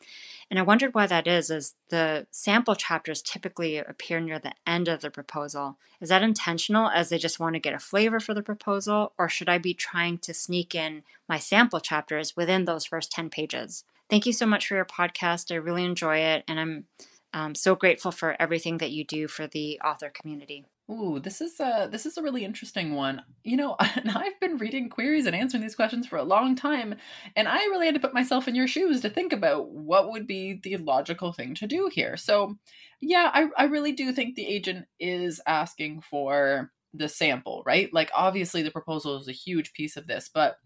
And 0.50 0.58
I 0.58 0.62
wondered 0.62 0.94
why 0.94 1.06
that 1.06 1.28
is, 1.28 1.48
Is 1.48 1.76
the 1.90 2.26
sample 2.32 2.74
chapters 2.74 3.22
typically 3.22 3.78
appear 3.78 4.18
near 4.18 4.40
the 4.40 4.52
end 4.66 4.88
of 4.88 5.00
the 5.00 5.10
proposal. 5.10 5.78
Is 6.00 6.08
that 6.08 6.22
intentional 6.22 6.88
as 6.88 7.08
they 7.08 7.18
just 7.18 7.38
want 7.38 7.54
to 7.54 7.60
get 7.60 7.74
a 7.74 7.78
flavor 7.78 8.18
for 8.18 8.34
the 8.34 8.42
proposal, 8.42 9.12
or 9.16 9.28
should 9.28 9.48
I 9.48 9.58
be 9.58 9.74
trying 9.74 10.18
to 10.18 10.34
sneak 10.34 10.74
in 10.74 11.04
my 11.28 11.38
sample 11.38 11.78
chapters 11.78 12.36
within 12.36 12.64
those 12.64 12.84
first 12.84 13.12
10 13.12 13.30
pages? 13.30 13.84
Thank 14.08 14.26
you 14.26 14.32
so 14.32 14.44
much 14.44 14.66
for 14.66 14.74
your 14.74 14.84
podcast. 14.84 15.52
I 15.52 15.56
really 15.56 15.84
enjoy 15.84 16.18
it, 16.18 16.42
and 16.48 16.58
I'm 16.58 16.84
um, 17.32 17.54
so 17.54 17.76
grateful 17.76 18.10
for 18.10 18.34
everything 18.40 18.78
that 18.78 18.90
you 18.90 19.04
do 19.04 19.28
for 19.28 19.46
the 19.46 19.80
author 19.84 20.10
community. 20.10 20.64
Ooh, 20.90 21.20
this 21.20 21.40
is 21.40 21.60
a 21.60 21.88
this 21.90 22.04
is 22.04 22.16
a 22.16 22.22
really 22.22 22.44
interesting 22.44 22.94
one. 22.94 23.22
You 23.44 23.56
know, 23.56 23.76
I've 23.80 24.40
been 24.40 24.56
reading 24.56 24.88
queries 24.88 25.26
and 25.26 25.36
answering 25.36 25.62
these 25.62 25.76
questions 25.76 26.06
for 26.06 26.16
a 26.16 26.24
long 26.24 26.56
time, 26.56 26.96
and 27.36 27.46
I 27.46 27.58
really 27.66 27.86
had 27.86 27.94
to 27.94 28.00
put 28.00 28.14
myself 28.14 28.48
in 28.48 28.56
your 28.56 28.66
shoes 28.66 29.00
to 29.02 29.10
think 29.10 29.32
about 29.32 29.70
what 29.70 30.10
would 30.10 30.26
be 30.26 30.58
the 30.62 30.78
logical 30.78 31.32
thing 31.32 31.54
to 31.56 31.66
do 31.68 31.88
here. 31.92 32.16
So, 32.16 32.56
yeah, 33.00 33.30
I 33.32 33.48
I 33.56 33.64
really 33.64 33.92
do 33.92 34.12
think 34.12 34.34
the 34.34 34.46
agent 34.46 34.86
is 34.98 35.40
asking 35.46 36.00
for 36.00 36.72
the 36.92 37.08
sample, 37.08 37.62
right? 37.64 37.92
Like 37.92 38.10
obviously 38.14 38.62
the 38.62 38.72
proposal 38.72 39.16
is 39.16 39.28
a 39.28 39.32
huge 39.32 39.72
piece 39.72 39.96
of 39.96 40.08
this, 40.08 40.28
but 40.32 40.56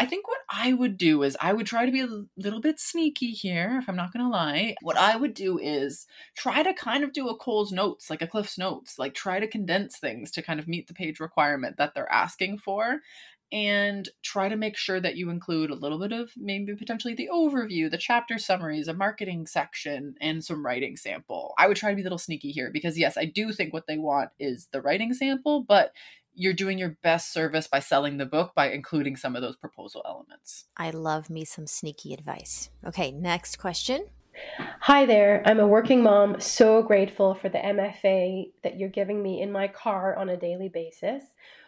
I 0.00 0.06
think 0.06 0.26
what 0.26 0.40
I 0.48 0.72
would 0.72 0.96
do 0.96 1.22
is 1.22 1.36
I 1.42 1.52
would 1.52 1.66
try 1.66 1.84
to 1.84 1.92
be 1.92 2.00
a 2.00 2.24
little 2.38 2.62
bit 2.62 2.80
sneaky 2.80 3.32
here, 3.32 3.78
if 3.82 3.86
I'm 3.86 3.96
not 3.96 4.14
going 4.14 4.24
to 4.24 4.30
lie. 4.30 4.74
What 4.80 4.96
I 4.96 5.14
would 5.14 5.34
do 5.34 5.58
is 5.58 6.06
try 6.34 6.62
to 6.62 6.72
kind 6.72 7.04
of 7.04 7.12
do 7.12 7.28
a 7.28 7.36
Cole's 7.36 7.70
notes, 7.70 8.08
like 8.08 8.22
a 8.22 8.26
Cliff's 8.26 8.56
notes, 8.56 8.98
like 8.98 9.12
try 9.12 9.38
to 9.40 9.46
condense 9.46 9.98
things 9.98 10.30
to 10.30 10.42
kind 10.42 10.58
of 10.58 10.66
meet 10.66 10.88
the 10.88 10.94
page 10.94 11.20
requirement 11.20 11.76
that 11.76 11.92
they're 11.94 12.10
asking 12.10 12.60
for 12.60 13.00
and 13.52 14.08
try 14.22 14.48
to 14.48 14.56
make 14.56 14.76
sure 14.76 15.00
that 15.00 15.16
you 15.16 15.28
include 15.28 15.70
a 15.70 15.74
little 15.74 15.98
bit 15.98 16.12
of 16.12 16.30
maybe 16.36 16.74
potentially 16.74 17.14
the 17.14 17.28
overview, 17.30 17.90
the 17.90 17.98
chapter 17.98 18.38
summaries, 18.38 18.88
a 18.88 18.94
marketing 18.94 19.46
section, 19.46 20.14
and 20.20 20.42
some 20.42 20.64
writing 20.64 20.96
sample. 20.96 21.52
I 21.58 21.66
would 21.66 21.76
try 21.76 21.90
to 21.90 21.96
be 21.96 22.02
a 22.02 22.04
little 22.04 22.16
sneaky 22.16 22.52
here 22.52 22.70
because, 22.72 22.96
yes, 22.96 23.18
I 23.18 23.26
do 23.26 23.52
think 23.52 23.74
what 23.74 23.86
they 23.86 23.98
want 23.98 24.30
is 24.38 24.68
the 24.72 24.80
writing 24.80 25.12
sample, 25.12 25.64
but 25.64 25.92
you're 26.40 26.54
doing 26.54 26.78
your 26.78 26.96
best 27.02 27.34
service 27.34 27.68
by 27.68 27.80
selling 27.80 28.16
the 28.16 28.24
book 28.24 28.52
by 28.54 28.70
including 28.70 29.14
some 29.14 29.36
of 29.36 29.42
those 29.42 29.56
proposal 29.56 30.02
elements. 30.06 30.64
I 30.74 30.88
love 30.88 31.28
me 31.28 31.44
some 31.44 31.66
sneaky 31.66 32.14
advice. 32.14 32.70
Okay, 32.86 33.12
next 33.12 33.56
question. 33.56 34.06
Hi 34.80 35.04
there. 35.04 35.42
I'm 35.44 35.60
a 35.60 35.66
working 35.66 36.02
mom, 36.02 36.40
so 36.40 36.82
grateful 36.82 37.34
for 37.34 37.50
the 37.50 37.58
MFA 37.58 38.52
that 38.62 38.78
you're 38.78 38.88
giving 38.88 39.22
me 39.22 39.42
in 39.42 39.52
my 39.52 39.68
car 39.68 40.16
on 40.16 40.30
a 40.30 40.36
daily 40.38 40.70
basis. 40.70 41.24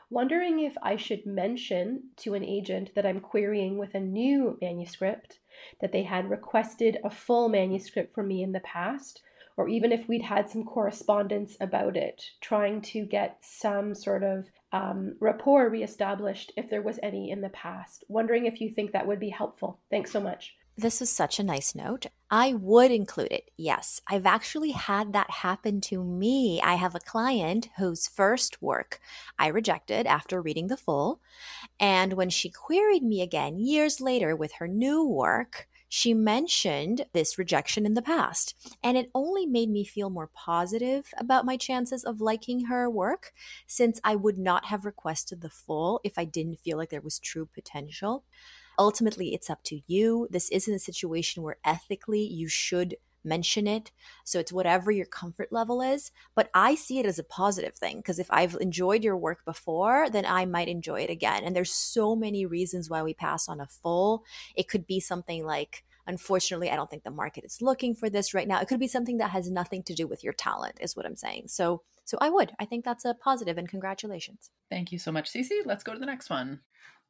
Wondering 0.08 0.60
if 0.60 0.74
I 0.82 0.96
should 0.96 1.26
mention 1.26 2.04
to 2.18 2.32
an 2.32 2.42
agent 2.42 2.94
that 2.94 3.04
I'm 3.04 3.20
querying 3.20 3.76
with 3.76 3.94
a 3.94 4.00
new 4.00 4.56
manuscript, 4.62 5.40
that 5.82 5.92
they 5.92 6.02
had 6.02 6.30
requested 6.30 6.96
a 7.04 7.10
full 7.10 7.50
manuscript 7.50 8.14
for 8.14 8.22
me 8.22 8.42
in 8.42 8.52
the 8.52 8.60
past, 8.60 9.20
or 9.56 9.68
even 9.68 9.92
if 9.92 10.08
we'd 10.08 10.22
had 10.22 10.48
some 10.48 10.64
correspondence 10.64 11.56
about 11.60 11.96
it, 11.96 12.22
trying 12.40 12.80
to 12.82 13.04
get 13.04 13.38
some 13.42 13.94
sort 13.94 14.22
of 14.22 14.46
um, 14.72 15.16
rapport 15.20 15.68
reestablished 15.68 16.52
if 16.56 16.70
there 16.70 16.82
was 16.82 16.98
any 17.02 17.30
in 17.30 17.40
the 17.40 17.50
past. 17.50 18.04
Wondering 18.08 18.46
if 18.46 18.60
you 18.60 18.70
think 18.74 18.92
that 18.92 19.06
would 19.06 19.20
be 19.20 19.30
helpful. 19.30 19.80
Thanks 19.90 20.10
so 20.10 20.20
much. 20.20 20.54
This 20.76 21.02
is 21.02 21.10
such 21.10 21.38
a 21.38 21.44
nice 21.44 21.74
note. 21.74 22.06
I 22.30 22.54
would 22.54 22.90
include 22.90 23.30
it. 23.30 23.50
Yes, 23.58 24.00
I've 24.06 24.24
actually 24.24 24.70
had 24.70 25.12
that 25.12 25.30
happen 25.30 25.82
to 25.82 26.02
me. 26.02 26.62
I 26.62 26.76
have 26.76 26.94
a 26.94 27.00
client 27.00 27.68
whose 27.76 28.08
first 28.08 28.62
work 28.62 28.98
I 29.38 29.48
rejected 29.48 30.06
after 30.06 30.40
reading 30.40 30.68
the 30.68 30.78
full. 30.78 31.20
And 31.78 32.14
when 32.14 32.30
she 32.30 32.48
queried 32.48 33.02
me 33.02 33.20
again 33.20 33.58
years 33.58 34.00
later 34.00 34.34
with 34.34 34.52
her 34.52 34.66
new 34.66 35.06
work, 35.06 35.68
she 35.94 36.14
mentioned 36.14 37.04
this 37.12 37.36
rejection 37.36 37.84
in 37.84 37.92
the 37.92 38.00
past, 38.00 38.56
and 38.82 38.96
it 38.96 39.10
only 39.14 39.44
made 39.44 39.68
me 39.68 39.84
feel 39.84 40.08
more 40.08 40.26
positive 40.26 41.12
about 41.18 41.44
my 41.44 41.54
chances 41.58 42.02
of 42.02 42.18
liking 42.18 42.64
her 42.64 42.88
work 42.88 43.34
since 43.66 44.00
I 44.02 44.16
would 44.16 44.38
not 44.38 44.64
have 44.64 44.86
requested 44.86 45.42
the 45.42 45.50
full 45.50 46.00
if 46.02 46.14
I 46.16 46.24
didn't 46.24 46.60
feel 46.60 46.78
like 46.78 46.88
there 46.88 47.02
was 47.02 47.18
true 47.18 47.44
potential. 47.44 48.24
Ultimately, 48.78 49.34
it's 49.34 49.50
up 49.50 49.62
to 49.64 49.82
you. 49.86 50.28
This 50.30 50.48
isn't 50.48 50.72
a 50.72 50.78
situation 50.78 51.42
where 51.42 51.58
ethically 51.62 52.22
you 52.22 52.48
should 52.48 52.96
mention 53.24 53.66
it. 53.66 53.90
So 54.24 54.38
it's 54.38 54.52
whatever 54.52 54.90
your 54.90 55.06
comfort 55.06 55.52
level 55.52 55.82
is. 55.82 56.10
But 56.34 56.50
I 56.54 56.74
see 56.74 56.98
it 56.98 57.06
as 57.06 57.18
a 57.18 57.24
positive 57.24 57.74
thing 57.74 57.98
because 57.98 58.18
if 58.18 58.28
I've 58.30 58.56
enjoyed 58.60 59.04
your 59.04 59.16
work 59.16 59.44
before, 59.44 60.08
then 60.10 60.26
I 60.26 60.44
might 60.44 60.68
enjoy 60.68 61.00
it 61.02 61.10
again. 61.10 61.44
And 61.44 61.54
there's 61.54 61.72
so 61.72 62.16
many 62.16 62.46
reasons 62.46 62.90
why 62.90 63.02
we 63.02 63.14
pass 63.14 63.48
on 63.48 63.60
a 63.60 63.66
full. 63.66 64.24
It 64.54 64.68
could 64.68 64.86
be 64.86 65.00
something 65.00 65.44
like, 65.44 65.84
unfortunately, 66.06 66.70
I 66.70 66.76
don't 66.76 66.90
think 66.90 67.04
the 67.04 67.10
market 67.10 67.44
is 67.44 67.62
looking 67.62 67.94
for 67.94 68.10
this 68.10 68.34
right 68.34 68.48
now. 68.48 68.60
It 68.60 68.68
could 68.68 68.80
be 68.80 68.88
something 68.88 69.18
that 69.18 69.30
has 69.30 69.50
nothing 69.50 69.82
to 69.84 69.94
do 69.94 70.06
with 70.06 70.24
your 70.24 70.32
talent, 70.32 70.78
is 70.80 70.96
what 70.96 71.06
I'm 71.06 71.16
saying. 71.16 71.48
So 71.48 71.82
so 72.04 72.18
I 72.20 72.30
would. 72.30 72.52
I 72.58 72.64
think 72.64 72.84
that's 72.84 73.04
a 73.04 73.14
positive 73.14 73.58
and 73.58 73.68
congratulations. 73.68 74.50
Thank 74.70 74.92
you 74.92 74.98
so 74.98 75.12
much, 75.12 75.32
Cece. 75.32 75.64
Let's 75.64 75.84
go 75.84 75.92
to 75.92 75.98
the 75.98 76.06
next 76.06 76.30
one. 76.30 76.60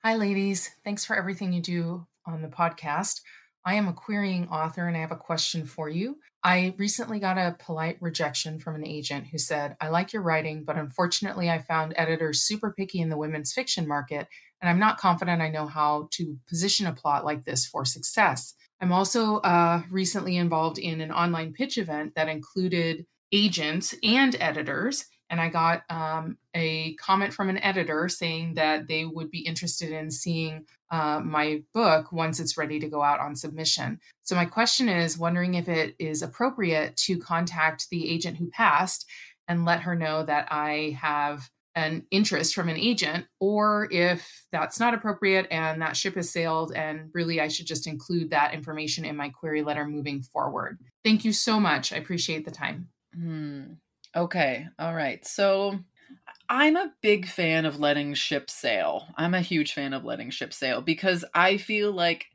Hi, 0.04 0.16
ladies. 0.16 0.70
Thanks 0.84 1.04
for 1.04 1.16
everything 1.16 1.52
you 1.52 1.62
do 1.62 2.06
on 2.26 2.42
the 2.42 2.48
podcast. 2.48 3.20
I 3.64 3.74
am 3.74 3.88
a 3.88 3.92
querying 3.92 4.48
author 4.48 4.88
and 4.88 4.96
I 4.96 5.00
have 5.00 5.12
a 5.12 5.16
question 5.16 5.66
for 5.66 5.88
you. 5.88 6.18
I 6.42 6.74
recently 6.78 7.20
got 7.20 7.38
a 7.38 7.56
polite 7.60 7.98
rejection 8.00 8.58
from 8.58 8.74
an 8.74 8.86
agent 8.86 9.28
who 9.28 9.38
said, 9.38 9.76
I 9.80 9.88
like 9.88 10.12
your 10.12 10.22
writing, 10.22 10.64
but 10.64 10.76
unfortunately, 10.76 11.48
I 11.48 11.60
found 11.60 11.94
editors 11.96 12.42
super 12.42 12.74
picky 12.76 13.00
in 13.00 13.08
the 13.08 13.16
women's 13.16 13.52
fiction 13.52 13.86
market, 13.86 14.26
and 14.60 14.68
I'm 14.68 14.80
not 14.80 14.98
confident 14.98 15.40
I 15.40 15.50
know 15.50 15.66
how 15.66 16.08
to 16.12 16.36
position 16.48 16.88
a 16.88 16.92
plot 16.92 17.24
like 17.24 17.44
this 17.44 17.64
for 17.66 17.84
success. 17.84 18.54
I'm 18.80 18.92
also 18.92 19.36
uh, 19.36 19.82
recently 19.90 20.36
involved 20.36 20.78
in 20.78 21.00
an 21.00 21.12
online 21.12 21.52
pitch 21.52 21.78
event 21.78 22.14
that 22.16 22.28
included 22.28 23.06
agents 23.30 23.94
and 24.02 24.36
editors. 24.40 25.04
And 25.32 25.40
I 25.40 25.48
got 25.48 25.82
um, 25.88 26.36
a 26.54 26.94
comment 26.96 27.32
from 27.32 27.48
an 27.48 27.56
editor 27.58 28.06
saying 28.06 28.52
that 28.54 28.86
they 28.86 29.06
would 29.06 29.30
be 29.30 29.40
interested 29.40 29.90
in 29.90 30.10
seeing 30.10 30.66
uh, 30.90 31.20
my 31.24 31.62
book 31.72 32.12
once 32.12 32.38
it's 32.38 32.58
ready 32.58 32.78
to 32.78 32.86
go 32.86 33.02
out 33.02 33.18
on 33.18 33.34
submission. 33.34 33.98
So, 34.24 34.36
my 34.36 34.44
question 34.44 34.90
is 34.90 35.16
wondering 35.16 35.54
if 35.54 35.70
it 35.70 35.96
is 35.98 36.20
appropriate 36.20 36.98
to 36.98 37.18
contact 37.18 37.88
the 37.88 38.10
agent 38.10 38.36
who 38.36 38.50
passed 38.50 39.08
and 39.48 39.64
let 39.64 39.80
her 39.80 39.94
know 39.94 40.22
that 40.22 40.48
I 40.50 40.98
have 41.00 41.48
an 41.74 42.04
interest 42.10 42.54
from 42.54 42.68
an 42.68 42.76
agent, 42.76 43.24
or 43.40 43.88
if 43.90 44.44
that's 44.52 44.78
not 44.78 44.92
appropriate 44.92 45.46
and 45.50 45.80
that 45.80 45.96
ship 45.96 46.14
has 46.16 46.28
sailed, 46.28 46.72
and 46.74 47.08
really 47.14 47.40
I 47.40 47.48
should 47.48 47.66
just 47.66 47.86
include 47.86 48.28
that 48.30 48.52
information 48.52 49.06
in 49.06 49.16
my 49.16 49.30
query 49.30 49.62
letter 49.62 49.86
moving 49.86 50.22
forward. 50.22 50.78
Thank 51.02 51.24
you 51.24 51.32
so 51.32 51.58
much. 51.58 51.90
I 51.90 51.96
appreciate 51.96 52.44
the 52.44 52.50
time. 52.50 52.88
Hmm. 53.14 53.62
Okay. 54.14 54.66
All 54.78 54.94
right. 54.94 55.24
So 55.26 55.78
I'm 56.48 56.76
a 56.76 56.92
big 57.02 57.28
fan 57.28 57.66
of 57.66 57.80
letting 57.80 58.14
ships 58.14 58.54
sail. 58.54 59.08
I'm 59.16 59.34
a 59.34 59.42
huge 59.42 59.74
fan 59.74 59.94
of 59.94 60.04
letting 60.04 60.30
ships 60.30 60.58
sail 60.58 60.82
because 60.82 61.24
I 61.34 61.58
feel 61.58 61.92
like 61.92 62.26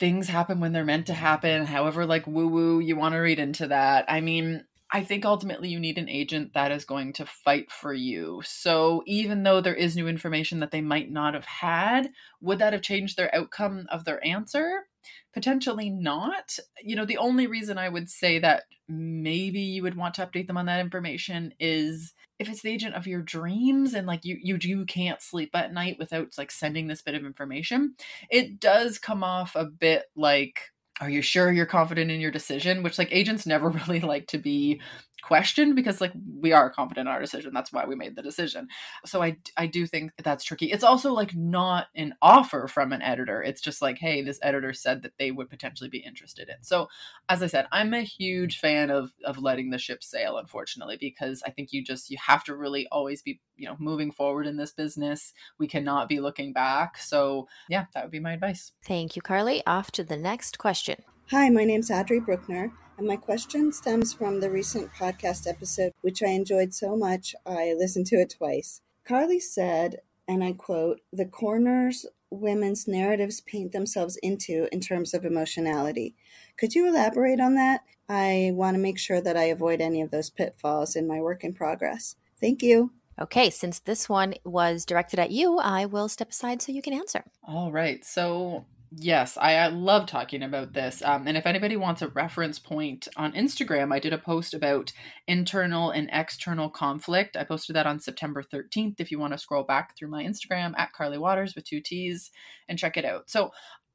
things 0.00 0.28
happen 0.28 0.60
when 0.60 0.72
they're 0.72 0.84
meant 0.84 1.06
to 1.08 1.14
happen, 1.14 1.66
however, 1.66 2.06
like 2.06 2.26
woo 2.26 2.48
woo 2.48 2.80
you 2.80 2.96
want 2.96 3.14
to 3.14 3.20
read 3.20 3.40
into 3.40 3.68
that. 3.68 4.06
I 4.08 4.20
mean, 4.22 4.66
I 4.92 5.04
think 5.04 5.26
ultimately 5.26 5.70
you 5.70 5.80
need 5.80 5.98
an 5.98 6.08
agent 6.10 6.54
that 6.54 6.72
is 6.72 6.84
going 6.86 7.14
to 7.14 7.26
fight 7.26 7.72
for 7.72 7.94
you. 7.94 8.42
So 8.44 9.04
even 9.06 9.44
though 9.44 9.60
there 9.62 9.74
is 9.74 9.96
new 9.96 10.08
information 10.08 10.60
that 10.60 10.72
they 10.72 10.82
might 10.82 11.10
not 11.10 11.34
have 11.34 11.46
had, 11.46 12.10
would 12.42 12.60
that 12.60 12.74
have 12.74 12.82
changed 12.82 13.16
their 13.18 13.34
outcome 13.34 13.86
of 13.90 14.04
their 14.06 14.24
answer? 14.26 14.87
Potentially 15.32 15.90
not. 15.90 16.58
You 16.82 16.96
know, 16.96 17.04
the 17.04 17.18
only 17.18 17.46
reason 17.46 17.78
I 17.78 17.88
would 17.88 18.08
say 18.08 18.38
that 18.38 18.64
maybe 18.88 19.60
you 19.60 19.82
would 19.82 19.96
want 19.96 20.14
to 20.14 20.26
update 20.26 20.46
them 20.46 20.56
on 20.56 20.66
that 20.66 20.80
information 20.80 21.52
is 21.60 22.14
if 22.38 22.48
it's 22.48 22.62
the 22.62 22.70
agent 22.70 22.94
of 22.94 23.06
your 23.06 23.20
dreams 23.20 23.94
and 23.94 24.06
like 24.06 24.24
you 24.24 24.38
you 24.40 24.58
you 24.62 24.86
can't 24.86 25.20
sleep 25.20 25.50
at 25.54 25.72
night 25.72 25.96
without 25.98 26.28
like 26.38 26.50
sending 26.50 26.86
this 26.86 27.02
bit 27.02 27.14
of 27.14 27.24
information 27.24 27.94
it 28.30 28.58
does 28.58 28.98
come 28.98 29.22
off 29.22 29.54
a 29.56 29.64
bit 29.64 30.04
like 30.16 30.60
are 31.00 31.10
you 31.10 31.20
sure 31.20 31.52
you're 31.52 31.66
confident 31.66 32.10
in 32.10 32.20
your 32.20 32.30
decision 32.30 32.82
which 32.82 32.98
like 32.98 33.08
agents 33.12 33.46
never 33.46 33.68
really 33.88 34.00
like 34.00 34.26
to 34.26 34.38
be 34.38 34.80
questioned 35.22 35.74
because 35.76 36.00
like 36.00 36.12
we 36.40 36.52
are 36.52 36.70
confident 36.70 37.08
in 37.08 37.12
our 37.12 37.20
decision. 37.20 37.52
That's 37.52 37.72
why 37.72 37.84
we 37.86 37.94
made 37.94 38.16
the 38.16 38.22
decision. 38.22 38.68
So 39.04 39.22
i 39.22 39.36
i 39.56 39.66
do 39.66 39.86
think 39.86 40.12
that's 40.22 40.44
tricky. 40.44 40.66
It's 40.72 40.84
also 40.84 41.12
like 41.12 41.34
not 41.34 41.88
an 41.94 42.14
offer 42.22 42.68
from 42.68 42.92
an 42.92 43.02
editor. 43.02 43.42
It's 43.42 43.60
just 43.60 43.82
like 43.82 43.98
hey 43.98 44.22
this 44.22 44.38
editor 44.42 44.72
said 44.72 45.02
that 45.02 45.12
they 45.18 45.30
would 45.30 45.50
potentially 45.50 45.90
be 45.90 45.98
interested 45.98 46.48
in. 46.48 46.62
So 46.62 46.88
as 47.28 47.42
i 47.42 47.46
said 47.46 47.66
i'm 47.72 47.94
a 47.94 48.02
huge 48.02 48.58
fan 48.58 48.90
of 48.90 49.12
of 49.24 49.38
letting 49.38 49.70
the 49.70 49.78
ship 49.78 50.02
sail 50.02 50.38
unfortunately 50.38 50.96
because 50.98 51.42
i 51.46 51.50
think 51.50 51.72
you 51.72 51.82
just 51.82 52.10
you 52.10 52.16
have 52.24 52.44
to 52.44 52.54
really 52.54 52.86
always 52.90 53.22
be 53.22 53.40
you 53.56 53.68
know 53.68 53.76
moving 53.78 54.10
forward 54.10 54.46
in 54.46 54.56
this 54.56 54.72
business. 54.72 55.32
We 55.58 55.66
cannot 55.66 56.08
be 56.08 56.20
looking 56.20 56.52
back. 56.52 56.98
So 56.98 57.48
yeah 57.68 57.86
that 57.94 58.04
would 58.04 58.12
be 58.12 58.20
my 58.20 58.32
advice. 58.32 58.72
Thank 58.84 59.16
you, 59.16 59.22
Carly. 59.22 59.64
Off 59.66 59.90
to 59.92 60.04
the 60.04 60.16
next 60.16 60.58
question. 60.58 61.02
Hi, 61.30 61.50
my 61.50 61.64
name's 61.64 61.90
Audrey 61.90 62.20
Bruckner, 62.20 62.72
and 62.98 63.06
my 63.06 63.16
question 63.16 63.72
stems 63.72 64.12
from 64.12 64.40
the 64.40 64.50
recent 64.50 64.92
podcast 64.92 65.46
episode, 65.46 65.92
which 66.02 66.22
I 66.22 66.30
enjoyed 66.30 66.74
so 66.74 66.96
much 66.96 67.34
I 67.46 67.74
listened 67.78 68.06
to 68.08 68.16
it 68.16 68.34
twice. 68.36 68.82
Carly 69.04 69.40
said, 69.40 70.00
and 70.26 70.44
I 70.44 70.52
quote, 70.52 71.00
the 71.12 71.24
corners 71.24 72.04
women's 72.30 72.86
narratives 72.86 73.40
paint 73.40 73.72
themselves 73.72 74.18
into 74.22 74.68
in 74.72 74.80
terms 74.80 75.14
of 75.14 75.24
emotionality. 75.24 76.14
Could 76.58 76.74
you 76.74 76.86
elaborate 76.86 77.40
on 77.40 77.54
that? 77.54 77.84
I 78.08 78.50
want 78.52 78.74
to 78.74 78.82
make 78.82 78.98
sure 78.98 79.20
that 79.20 79.36
I 79.36 79.44
avoid 79.44 79.80
any 79.80 80.02
of 80.02 80.10
those 80.10 80.28
pitfalls 80.28 80.96
in 80.96 81.06
my 81.06 81.20
work 81.20 81.44
in 81.44 81.54
progress. 81.54 82.16
Thank 82.40 82.62
you. 82.62 82.92
Okay, 83.20 83.50
since 83.50 83.80
this 83.80 84.08
one 84.08 84.34
was 84.44 84.84
directed 84.84 85.18
at 85.18 85.30
you, 85.30 85.58
I 85.58 85.86
will 85.86 86.08
step 86.08 86.30
aside 86.30 86.62
so 86.62 86.72
you 86.72 86.82
can 86.82 86.92
answer. 86.92 87.24
All 87.42 87.72
right. 87.72 88.04
So, 88.04 88.66
yes, 88.90 89.36
I, 89.36 89.54
I 89.54 89.68
love 89.68 90.06
talking 90.06 90.42
about 90.42 90.72
this. 90.72 91.02
Um, 91.02 91.26
and 91.26 91.36
if 91.36 91.46
anybody 91.46 91.76
wants 91.76 92.02
a 92.02 92.08
reference 92.08 92.58
point 92.58 93.08
on 93.16 93.32
Instagram, 93.32 93.92
I 93.92 93.98
did 93.98 94.12
a 94.12 94.18
post 94.18 94.54
about 94.54 94.92
internal 95.26 95.90
and 95.90 96.08
external 96.12 96.70
conflict. 96.70 97.36
I 97.36 97.44
posted 97.44 97.76
that 97.76 97.86
on 97.86 98.00
September 98.00 98.42
13th. 98.42 99.00
If 99.00 99.10
you 99.10 99.18
want 99.18 99.32
to 99.32 99.38
scroll 99.38 99.64
back 99.64 99.96
through 99.96 100.08
my 100.08 100.24
Instagram 100.24 100.74
at 100.78 100.92
Carly 100.92 101.18
Watters 101.18 101.54
with 101.54 101.64
two 101.64 101.80
T's 101.80 102.30
and 102.68 102.78
check 102.78 102.96
it 102.96 103.04
out. 103.04 103.30
So, 103.30 103.52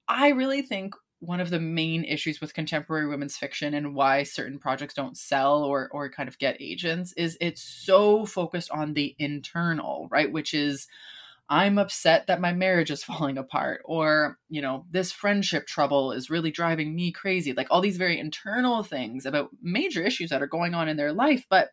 I 0.07 0.29
really 0.29 0.61
think 0.61 0.95
one 1.19 1.39
of 1.39 1.49
the 1.49 1.59
main 1.59 2.03
issues 2.03 2.41
with 2.41 2.53
contemporary 2.53 3.07
women's 3.07 3.37
fiction 3.37 3.73
and 3.73 3.95
why 3.95 4.23
certain 4.23 4.59
projects 4.59 4.93
don't 4.93 5.17
sell 5.17 5.63
or 5.63 5.89
or 5.91 6.09
kind 6.09 6.27
of 6.27 6.37
get 6.37 6.57
agents 6.59 7.13
is 7.13 7.37
it's 7.39 7.61
so 7.61 8.25
focused 8.25 8.69
on 8.71 8.93
the 8.93 9.15
internal, 9.17 10.07
right? 10.11 10.31
Which 10.31 10.53
is 10.53 10.87
I'm 11.49 11.77
upset 11.77 12.27
that 12.27 12.41
my 12.41 12.53
marriage 12.53 12.91
is 12.91 13.03
falling 13.03 13.37
apart 13.37 13.81
or, 13.85 14.37
you 14.49 14.61
know, 14.61 14.85
this 14.89 15.11
friendship 15.11 15.67
trouble 15.67 16.11
is 16.11 16.29
really 16.29 16.51
driving 16.51 16.95
me 16.95 17.11
crazy. 17.11 17.53
Like 17.53 17.67
all 17.69 17.81
these 17.81 17.97
very 17.97 18.19
internal 18.19 18.83
things 18.83 19.25
about 19.25 19.49
major 19.61 20.01
issues 20.03 20.29
that 20.29 20.41
are 20.41 20.47
going 20.47 20.73
on 20.73 20.87
in 20.87 20.97
their 20.97 21.13
life, 21.13 21.45
but 21.49 21.69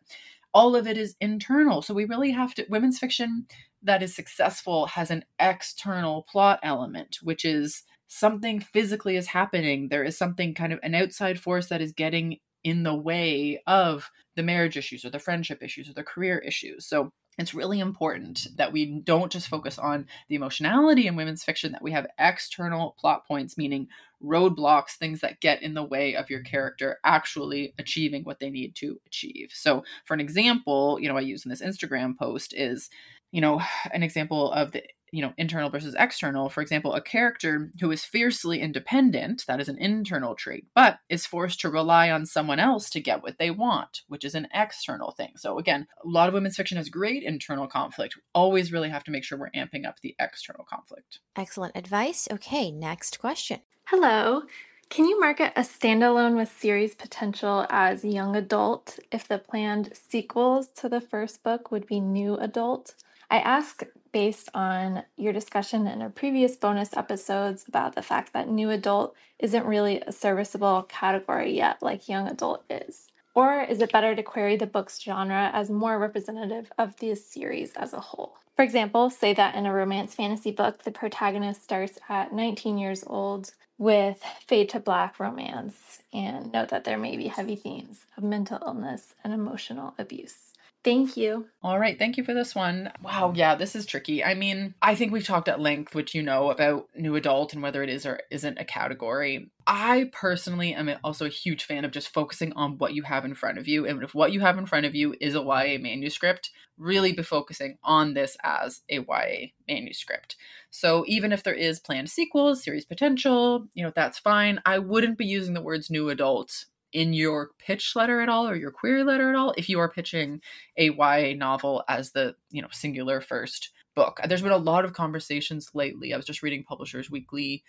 all 0.53 0.75
of 0.75 0.87
it 0.87 0.97
is 0.97 1.15
internal. 1.21 1.81
So 1.81 1.93
we 1.93 2.05
really 2.05 2.31
have 2.31 2.53
to 2.55 2.65
women's 2.69 2.99
fiction 2.99 3.45
that 3.83 4.03
is 4.03 4.15
successful 4.15 4.85
has 4.87 5.09
an 5.09 5.23
external 5.39 6.23
plot 6.23 6.59
element, 6.61 7.17
which 7.23 7.45
is 7.45 7.83
something 8.07 8.59
physically 8.59 9.15
is 9.15 9.27
happening. 9.27 9.87
There 9.87 10.03
is 10.03 10.17
something 10.17 10.53
kind 10.53 10.73
of 10.73 10.79
an 10.83 10.93
outside 10.93 11.39
force 11.39 11.69
that 11.69 11.81
is 11.81 11.93
getting 11.93 12.37
in 12.63 12.83
the 12.83 12.95
way 12.95 13.61
of 13.65 14.11
the 14.35 14.43
marriage 14.43 14.77
issues 14.77 15.03
or 15.03 15.09
the 15.09 15.19
friendship 15.19 15.63
issues 15.63 15.89
or 15.89 15.93
the 15.93 16.03
career 16.03 16.37
issues. 16.39 16.85
So 16.85 17.11
it's 17.37 17.53
really 17.53 17.79
important 17.79 18.47
that 18.57 18.73
we 18.73 18.99
don't 18.99 19.31
just 19.31 19.47
focus 19.47 19.79
on 19.79 20.07
the 20.27 20.35
emotionality 20.35 21.07
in 21.07 21.15
women's 21.15 21.43
fiction, 21.43 21.71
that 21.71 21.81
we 21.81 21.91
have 21.91 22.07
external 22.19 22.95
plot 22.99 23.25
points, 23.25 23.57
meaning 23.57 23.87
roadblocks, 24.23 24.91
things 24.91 25.21
that 25.21 25.39
get 25.39 25.61
in 25.63 25.73
the 25.73 25.83
way 25.83 26.15
of 26.15 26.29
your 26.29 26.41
character 26.41 26.99
actually 27.03 27.73
achieving 27.79 28.23
what 28.23 28.39
they 28.39 28.49
need 28.49 28.75
to 28.75 28.99
achieve. 29.07 29.51
So, 29.53 29.83
for 30.05 30.13
an 30.13 30.19
example, 30.19 30.99
you 30.99 31.07
know, 31.07 31.17
I 31.17 31.21
use 31.21 31.45
in 31.45 31.49
this 31.49 31.61
Instagram 31.61 32.17
post 32.17 32.53
is, 32.55 32.89
you 33.31 33.41
know, 33.41 33.61
an 33.93 34.03
example 34.03 34.51
of 34.51 34.73
the 34.73 34.83
you 35.11 35.21
know 35.21 35.33
internal 35.37 35.69
versus 35.69 35.95
external. 35.97 36.49
For 36.49 36.61
example 36.61 36.93
a 36.93 37.01
character 37.01 37.71
who 37.79 37.91
is 37.91 38.03
fiercely 38.03 38.61
independent 38.61 39.45
that 39.47 39.59
is 39.59 39.69
an 39.69 39.77
internal 39.77 40.35
trait 40.35 40.67
but 40.73 40.99
is 41.09 41.25
forced 41.25 41.59
to 41.61 41.69
rely 41.69 42.09
on 42.09 42.25
someone 42.25 42.59
else 42.59 42.89
to 42.91 42.99
get 42.99 43.23
what 43.23 43.37
they 43.37 43.51
want 43.51 44.01
which 44.07 44.25
is 44.25 44.35
an 44.35 44.47
external 44.53 45.11
thing. 45.11 45.33
So 45.37 45.57
again 45.57 45.87
a 46.03 46.07
lot 46.07 46.27
of 46.27 46.33
women's 46.33 46.55
fiction 46.55 46.77
has 46.77 46.89
great 46.89 47.23
internal 47.23 47.67
conflict. 47.67 48.15
We 48.15 48.21
always 48.33 48.71
really 48.71 48.89
have 48.89 49.03
to 49.05 49.11
make 49.11 49.23
sure 49.23 49.37
we're 49.37 49.51
amping 49.51 49.85
up 49.85 49.99
the 50.01 50.15
external 50.19 50.65
conflict. 50.65 51.19
Excellent 51.35 51.75
advice. 51.75 52.27
Okay 52.31 52.71
next 52.71 53.19
question. 53.19 53.59
Hello. 53.85 54.43
Can 54.91 55.05
you 55.05 55.21
market 55.21 55.53
a 55.55 55.61
standalone 55.61 56.35
with 56.35 56.51
series 56.51 56.95
potential 56.95 57.65
as 57.69 58.03
young 58.03 58.35
adult 58.35 58.99
if 59.09 59.25
the 59.25 59.37
planned 59.37 59.91
sequels 59.93 60.67
to 60.75 60.89
the 60.89 60.99
first 60.99 61.43
book 61.43 61.71
would 61.71 61.87
be 61.87 62.01
new 62.01 62.35
adult? 62.35 62.95
I 63.29 63.39
ask 63.39 63.83
based 64.11 64.49
on 64.53 65.03
your 65.17 65.33
discussion 65.33 65.87
in 65.87 66.01
our 66.01 66.09
previous 66.09 66.55
bonus 66.55 66.95
episodes 66.95 67.65
about 67.67 67.95
the 67.95 68.01
fact 68.01 68.33
that 68.33 68.49
new 68.49 68.69
adult 68.69 69.15
isn't 69.39 69.65
really 69.65 70.01
a 70.01 70.11
serviceable 70.11 70.83
category 70.83 71.55
yet, 71.55 71.81
like 71.81 72.09
young 72.09 72.27
adult 72.27 72.63
is. 72.69 73.07
Or 73.33 73.61
is 73.61 73.81
it 73.81 73.91
better 73.91 74.13
to 74.13 74.23
query 74.23 74.57
the 74.57 74.67
book's 74.67 74.99
genre 74.99 75.49
as 75.53 75.69
more 75.69 75.97
representative 75.97 76.71
of 76.77 76.97
the 76.97 77.15
series 77.15 77.73
as 77.73 77.93
a 77.93 77.99
whole? 77.99 78.37
For 78.55 78.63
example, 78.63 79.09
say 79.09 79.33
that 79.33 79.55
in 79.55 79.65
a 79.65 79.73
romance 79.73 80.13
fantasy 80.13 80.51
book, 80.51 80.83
the 80.83 80.91
protagonist 80.91 81.63
starts 81.63 81.97
at 82.09 82.33
19 82.33 82.77
years 82.77 83.03
old 83.07 83.53
with 83.77 84.21
fade 84.45 84.69
to 84.69 84.79
black 84.79 85.19
romance, 85.19 86.03
and 86.13 86.51
note 86.51 86.69
that 86.69 86.83
there 86.83 86.99
may 86.99 87.17
be 87.17 87.27
heavy 87.27 87.55
themes 87.55 88.05
of 88.15 88.23
mental 88.23 88.59
illness 88.63 89.15
and 89.23 89.33
emotional 89.33 89.95
abuse. 89.97 90.50
Thank 90.83 91.15
you. 91.15 91.45
All 91.61 91.77
right. 91.77 91.97
Thank 91.97 92.17
you 92.17 92.23
for 92.23 92.33
this 92.33 92.55
one. 92.55 92.91
Wow. 93.03 93.33
Yeah, 93.35 93.53
this 93.53 93.75
is 93.75 93.85
tricky. 93.85 94.23
I 94.23 94.33
mean, 94.33 94.73
I 94.81 94.95
think 94.95 95.11
we've 95.11 95.25
talked 95.25 95.47
at 95.47 95.59
length, 95.59 95.93
which 95.93 96.15
you 96.15 96.23
know, 96.23 96.49
about 96.49 96.87
new 96.95 97.15
adult 97.15 97.53
and 97.53 97.61
whether 97.61 97.83
it 97.83 97.89
is 97.89 98.03
or 98.03 98.21
isn't 98.31 98.57
a 98.57 98.65
category. 98.65 99.51
I 99.67 100.09
personally 100.11 100.73
am 100.73 100.89
also 101.03 101.25
a 101.25 101.29
huge 101.29 101.65
fan 101.65 101.85
of 101.85 101.91
just 101.91 102.09
focusing 102.09 102.51
on 102.53 102.79
what 102.79 102.95
you 102.95 103.03
have 103.03 103.25
in 103.25 103.35
front 103.35 103.59
of 103.59 103.67
you. 103.67 103.85
And 103.85 104.01
if 104.01 104.15
what 104.15 104.31
you 104.31 104.39
have 104.39 104.57
in 104.57 104.65
front 104.65 104.87
of 104.87 104.95
you 104.95 105.13
is 105.21 105.35
a 105.35 105.41
YA 105.41 105.77
manuscript, 105.79 106.49
really 106.79 107.13
be 107.13 107.21
focusing 107.21 107.77
on 107.83 108.15
this 108.15 108.35
as 108.43 108.81
a 108.89 108.95
YA 108.95 109.49
manuscript. 109.67 110.35
So 110.71 111.03
even 111.07 111.31
if 111.31 111.43
there 111.43 111.53
is 111.53 111.79
planned 111.79 112.09
sequels, 112.09 112.63
series 112.63 112.85
potential, 112.85 113.67
you 113.75 113.83
know, 113.83 113.91
that's 113.95 114.17
fine. 114.17 114.59
I 114.65 114.79
wouldn't 114.79 115.19
be 115.19 115.27
using 115.27 115.53
the 115.53 115.61
words 115.61 115.91
new 115.91 116.09
adult 116.09 116.65
in 116.93 117.13
your 117.13 117.51
pitch 117.57 117.95
letter 117.95 118.21
at 118.21 118.29
all 118.29 118.47
or 118.47 118.55
your 118.55 118.71
query 118.71 119.03
letter 119.03 119.29
at 119.29 119.35
all 119.35 119.53
if 119.57 119.69
you 119.69 119.79
are 119.79 119.89
pitching 119.89 120.41
a 120.77 120.89
YA 120.89 121.35
novel 121.35 121.83
as 121.87 122.11
the, 122.11 122.35
you 122.49 122.61
know, 122.61 122.67
singular 122.71 123.21
first 123.21 123.71
book. 123.95 124.19
There's 124.27 124.41
been 124.41 124.51
a 124.51 124.57
lot 124.57 124.85
of 124.85 124.93
conversations 124.93 125.71
lately. 125.73 126.13
I 126.13 126.17
was 126.17 126.25
just 126.25 126.43
reading 126.43 126.63
Publishers 126.63 127.09
Weekly 127.09 127.63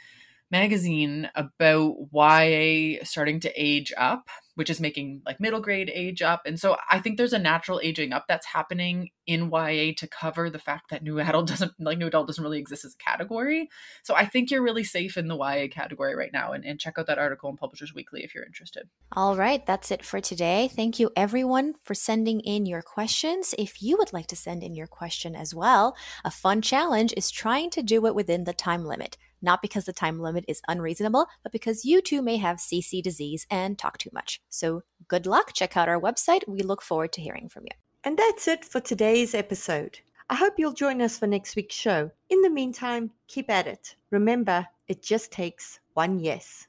magazine 0.51 1.31
about 1.35 1.97
YA 2.12 3.03
starting 3.05 3.40
to 3.40 3.53
age 3.57 3.93
up 3.97 4.28
which 4.55 4.69
is 4.69 4.81
making 4.81 5.23
like 5.24 5.41
middle 5.41 5.61
grade 5.61 5.91
age 5.93 6.23
up. 6.23 6.43
And 6.45 6.59
so 6.59 6.77
I 6.91 6.99
think 6.99 7.16
there's 7.16 7.33
a 7.33 7.39
natural 7.39 7.81
aging 7.83 8.12
up 8.12 8.27
that's 8.29 8.47
happening 8.47 9.11
in 9.27 9.51
YA 9.51 9.93
to 9.97 10.07
cover 10.07 10.51
the 10.51 10.59
fact 10.59 10.91
that 10.91 11.03
new 11.03 11.20
adult 11.20 11.49
doesn't 11.49 11.73
like 11.79 11.99
new 11.99 12.07
adult 12.07 12.27
doesn't 12.27 12.43
really 12.43 12.59
exist 12.59 12.85
as 12.85 12.95
a 12.95 13.03
category. 13.03 13.69
So 14.03 14.15
I 14.15 14.27
think 14.27 14.51
you're 14.51 14.62
really 14.62 14.85
safe 14.85 15.16
in 15.16 15.29
the 15.29 15.37
YA 15.37 15.69
category 15.70 16.15
right 16.15 16.33
now. 16.33 16.53
And, 16.53 16.65
and 16.65 16.79
check 16.79 16.99
out 16.99 17.07
that 17.07 17.19
article 17.19 17.49
in 17.51 17.57
Publishers 17.57 17.95
Weekly 17.95 18.23
if 18.24 18.35
you're 18.35 18.45
interested. 18.45 18.89
All 19.12 19.37
right, 19.37 19.65
that's 19.65 19.91
it 19.91 20.05
for 20.05 20.20
today. 20.20 20.69
Thank 20.73 20.99
you 20.99 21.11
everyone 21.16 21.74
for 21.83 21.95
sending 21.95 22.41
in 22.41 22.66
your 22.66 22.83
questions. 22.83 23.55
If 23.59 23.83
you 23.83 23.97
would 23.99 24.12
like 24.12 24.27
to 24.29 24.37
send 24.37 24.62
in 24.62 24.74
your 24.74 24.87
question 24.87 25.35
as 25.35 25.55
well, 25.55 25.97
a 26.24 26.31
fun 26.31 26.62
challenge 26.62 27.15
is 27.16 27.31
trying 27.31 27.70
to 27.70 27.83
do 27.83 28.07
it 28.07 28.15
within 28.15 28.45
the 28.45 28.53
time 28.53 28.85
limit 28.85 29.16
not 29.43 29.60
because 29.60 29.85
the 29.85 29.93
time 29.93 30.20
limit 30.20 30.44
is 30.48 30.62
unreasonable, 30.69 31.27
but 31.43 31.52
because 31.52 31.85
you 31.85 32.01
too 32.01 32.23
may 32.23 32.36
have 32.36 32.56
Cece 32.56 33.02
disease 33.02 33.47
and 33.51 33.78
talk 33.78 33.98
too 33.98 34.10
much. 34.12 34.40
So 34.48 34.82
good 35.09 35.27
luck. 35.27 35.52
Check 35.52 35.77
out 35.77 35.89
our 35.89 36.01
website. 36.01 36.47
We 36.48 36.62
look 36.62 36.81
forward 36.82 37.12
to 37.14 37.20
hearing 37.20 37.48
from 37.48 37.64
you. 37.64 37.77
And 38.05 38.16
that's 38.16 38.48
it 38.48 38.64
for 38.64 38.81
today's 38.81 39.35
episode. 39.35 40.01
I 40.31 40.35
hope 40.35 40.55
you'll 40.56 40.73
join 40.73 41.02
us 41.02 41.19
for 41.19 41.27
next 41.27 41.56
week's 41.56 41.74
show. 41.74 42.10
In 42.31 42.40
the 42.43 42.51
meantime, 42.51 43.10
keep 43.28 43.51
at 43.51 43.66
it. 43.66 43.97
Remember, 44.10 44.66
it 44.89 45.02
just 45.02 45.31
takes 45.31 45.78
one 45.94 46.19
yes. 46.19 46.66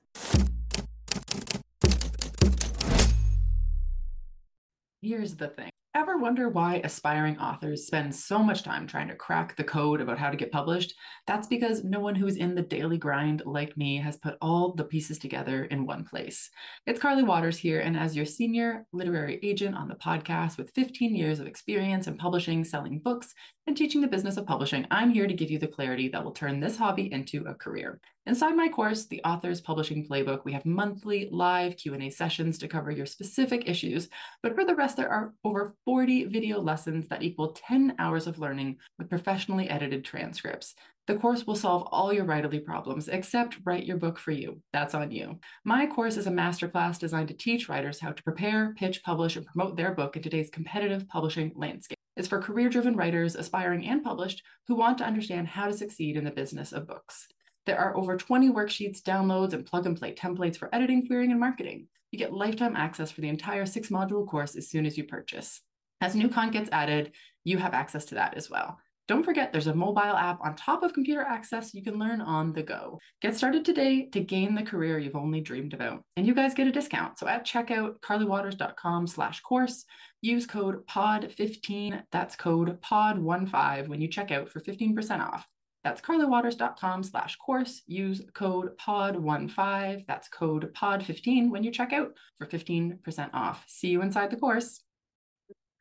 Here's 5.02 5.36
the 5.36 5.50
thing 5.50 5.73
Ever 5.96 6.18
wonder 6.18 6.50
why 6.50 6.82
aspiring 6.84 7.38
authors 7.38 7.86
spend 7.86 8.16
so 8.16 8.40
much 8.40 8.64
time 8.64 8.88
trying 8.88 9.08
to 9.10 9.16
crack 9.16 9.56
the 9.56 9.64
code 9.64 10.02
about 10.02 10.18
how 10.18 10.32
to 10.32 10.36
get 10.36 10.52
published? 10.52 10.96
That's 11.28 11.46
because 11.46 11.84
no 11.84 12.00
one 12.00 12.16
who's 12.16 12.38
in 12.38 12.56
the 12.56 12.64
daily 12.64 12.98
grind 12.98 13.44
like 13.46 13.78
me 13.78 13.98
has 13.98 14.18
put 14.18 14.36
all 14.42 14.74
the 14.74 14.86
pieces 14.86 15.20
together 15.20 15.66
in 15.66 15.86
one 15.86 16.04
place. 16.04 16.50
It's 16.88 17.00
Carly 17.00 17.22
Watters 17.22 17.60
here, 17.60 17.82
and 17.82 17.96
as 17.96 18.16
your 18.16 18.26
senior 18.26 18.88
literary 18.92 19.40
agent 19.44 19.76
on 19.76 19.88
the 19.88 19.94
podcast 19.94 20.58
with 20.58 20.72
15 20.72 21.16
years 21.16 21.40
of 21.40 21.46
experience 21.46 22.08
in 22.08 22.18
publishing, 22.18 22.64
selling 22.64 22.98
books, 22.98 23.32
and 23.66 23.78
teaching 23.78 24.02
the 24.02 24.08
business 24.08 24.36
of 24.38 24.46
publishing, 24.46 24.86
I'm 24.92 25.10
here 25.10 25.26
to 25.26 25.34
give 25.34 25.50
you 25.50 25.58
the 25.58 25.68
clarity 25.68 26.10
that 26.10 26.24
will 26.24 26.32
turn 26.32 26.60
this 26.60 26.78
hobby 26.78 27.12
into 27.12 27.46
a 27.46 27.54
career. 27.54 28.00
Inside 28.26 28.56
my 28.56 28.68
course, 28.68 29.06
The 29.06 29.22
Author's 29.24 29.62
Publishing 29.62 30.08
Playbook, 30.08 30.44
we 30.44 30.52
have 30.52 30.66
monthly 30.66 31.30
live 31.32 31.78
Q&A 31.78 32.10
sessions 32.10 32.58
to 32.58 32.68
cover 32.68 32.92
your 32.92 33.06
specific 33.06 33.70
issues, 33.70 34.10
but 34.42 34.54
for 34.54 34.66
the 34.66 34.76
rest 34.76 34.98
there 34.98 35.10
are 35.10 35.34
over 35.46 35.76
40 35.86 36.26
video 36.26 36.60
lessons 36.60 37.08
that 37.08 37.24
equal 37.24 37.54
10 37.54 37.96
hours 38.00 38.28
of 38.28 38.38
learning 38.38 38.78
with 38.98 39.10
professionally 39.10 39.70
edited 39.70 40.04
transcripts. 40.04 40.76
The 41.08 41.16
course 41.16 41.48
will 41.48 41.56
solve 41.56 41.88
all 41.92 42.14
your 42.14 42.26
writerly 42.26 42.64
problems 42.64 43.08
except 43.08 43.60
write 43.66 43.86
your 43.86 43.98
book 43.98 44.18
for 44.18 44.32
you. 44.32 44.62
That's 44.72 44.94
on 44.94 45.12
you. 45.12 45.40
My 45.66 45.86
course 45.86 46.16
is 46.18 46.28
a 46.28 46.32
masterclass 46.32 46.98
designed 47.00 47.30
to 47.30 47.34
teach 47.34 47.68
writers 47.70 48.00
how 48.00 48.12
to 48.12 48.24
prepare, 48.24 48.74
pitch, 48.78 49.04
publish, 49.04 49.36
and 49.36 49.46
promote 49.46 49.76
their 49.76 49.94
book 49.94 50.16
in 50.16 50.22
today's 50.22 50.50
competitive 50.50 51.08
publishing 51.08 51.52
landscape. 51.56 51.93
It's 52.16 52.28
for 52.28 52.42
career 52.42 52.70
driven 52.70 52.96
writers, 52.96 53.36
aspiring 53.36 53.86
and 53.88 54.04
published, 54.04 54.44
who 54.68 54.76
want 54.76 54.98
to 55.00 55.06
understand 55.06 55.48
how 55.48 55.68
to 55.68 55.74
succeed 55.74 56.16
in 56.16 56.24
the 56.24 56.32
business 56.32 56.72
of 56.72 56.88
books. 56.88 57.28
There 57.66 57.80
are 57.80 57.96
over 57.96 58.18
20 58.18 58.50
worksheets, 58.50 59.02
downloads, 59.02 59.54
and 59.54 59.66
plug 59.66 59.86
and 59.86 59.98
play 59.98 60.14
templates 60.14 60.58
for 60.58 60.74
editing, 60.74 61.08
querying, 61.08 61.32
and 61.32 61.40
marketing. 61.40 61.88
You 62.12 62.20
get 62.20 62.34
lifetime 62.34 62.76
access 62.76 63.10
for 63.10 63.22
the 63.22 63.30
entire 63.30 63.66
six 63.66 63.90
module 63.90 64.28
course 64.28 64.56
as 64.56 64.70
soon 64.70 64.86
as 64.86 64.98
you 64.98 65.06
purchase. 65.06 65.62
As 66.02 66.16
new 66.16 66.30
content 66.30 66.54
gets 66.54 66.70
added, 66.72 67.14
you 67.44 67.58
have 67.58 67.74
access 67.74 68.06
to 68.06 68.16
that 68.16 68.36
as 68.36 68.50
well. 68.50 68.78
Don't 69.08 69.24
forget, 69.24 69.52
there's 69.52 69.68
a 69.68 69.76
mobile 69.76 70.16
app 70.16 70.40
on 70.42 70.56
top 70.56 70.82
of 70.82 70.94
computer 70.94 71.22
access 71.22 71.74
you 71.74 71.84
can 71.84 72.00
learn 72.00 72.22
on 72.22 72.54
the 72.54 72.64
go. 72.64 73.00
Get 73.22 73.36
started 73.36 73.66
today 73.66 74.08
to 74.14 74.22
gain 74.22 74.56
the 74.56 74.64
career 74.64 74.98
you've 74.98 75.16
only 75.16 75.42
dreamed 75.42 75.74
about. 75.74 76.04
And 76.16 76.26
you 76.26 76.34
guys 76.34 76.54
get 76.54 76.68
a 76.68 76.72
discount. 76.72 77.20
So 77.20 77.28
at 77.28 77.46
checkout, 77.46 78.00
carlywatters.com 78.00 79.08
slash 79.08 79.42
course, 79.42 79.84
use 80.24 80.48
code 80.48 80.88
POD15, 80.88 82.02
that's 82.10 82.38
code 82.38 82.82
POD15 82.82 83.88
when 83.90 84.02
you 84.02 84.08
check 84.08 84.32
out 84.32 84.50
for 84.50 84.62
15% 84.62 85.20
off. 85.20 85.46
That's 85.84 86.02
carlywatters.com 86.02 87.04
slash 87.04 87.36
course. 87.36 87.82
Use 87.88 88.22
code 88.34 88.78
POD15, 88.78 90.06
that's 90.08 90.30
code 90.30 90.74
POD15 90.74 91.50
when 91.50 91.64
you 91.64 91.72
check 91.72 91.92
out 91.92 92.14
for 92.38 92.48
15% 92.48 93.30
off. 93.34 93.66
See 93.68 93.90
you 93.90 94.02
inside 94.02 94.32
the 94.32 94.38
course. 94.38 94.82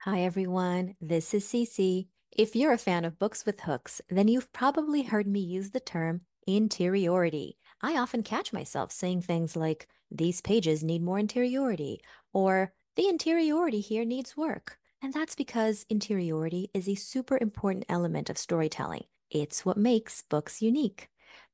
Hi, 0.01 0.23
everyone. 0.23 0.97
This 1.01 1.33
is 1.33 1.45
Cece. 1.47 2.09
If 2.33 2.57
you're 2.57 2.73
a 2.73 2.79
fan 2.79 3.05
of 3.05 3.21
books 3.21 3.47
with 3.47 3.61
hooks, 3.61 4.01
then 4.11 4.27
you've 4.27 4.53
probably 4.53 5.03
heard 5.03 5.29
me 5.29 5.39
use 5.39 5.71
the 5.71 5.79
term 5.79 6.23
interiority. 6.49 7.59
I 7.81 7.97
often 7.97 8.25
catch 8.25 8.53
myself 8.53 8.91
saying 8.91 9.23
things 9.23 9.55
like, 9.55 9.87
these 10.11 10.41
pages 10.41 10.83
need 10.83 11.03
more 11.03 11.21
interiority, 11.21 12.01
or 12.33 12.73
the 12.97 13.09
interiority 13.09 13.81
here 13.81 14.05
needs 14.05 14.37
work. 14.37 14.79
And 15.01 15.13
that's 15.13 15.35
because 15.35 15.87
interiority 15.89 16.71
is 16.75 16.89
a 16.89 16.95
super 16.95 17.39
important 17.41 17.85
element 17.89 18.31
of 18.31 18.39
storytelling. 18.39 19.05
It's 19.31 19.65
what 19.65 19.77
makes 19.77 20.23
books 20.23 20.63
unique. 20.63 21.09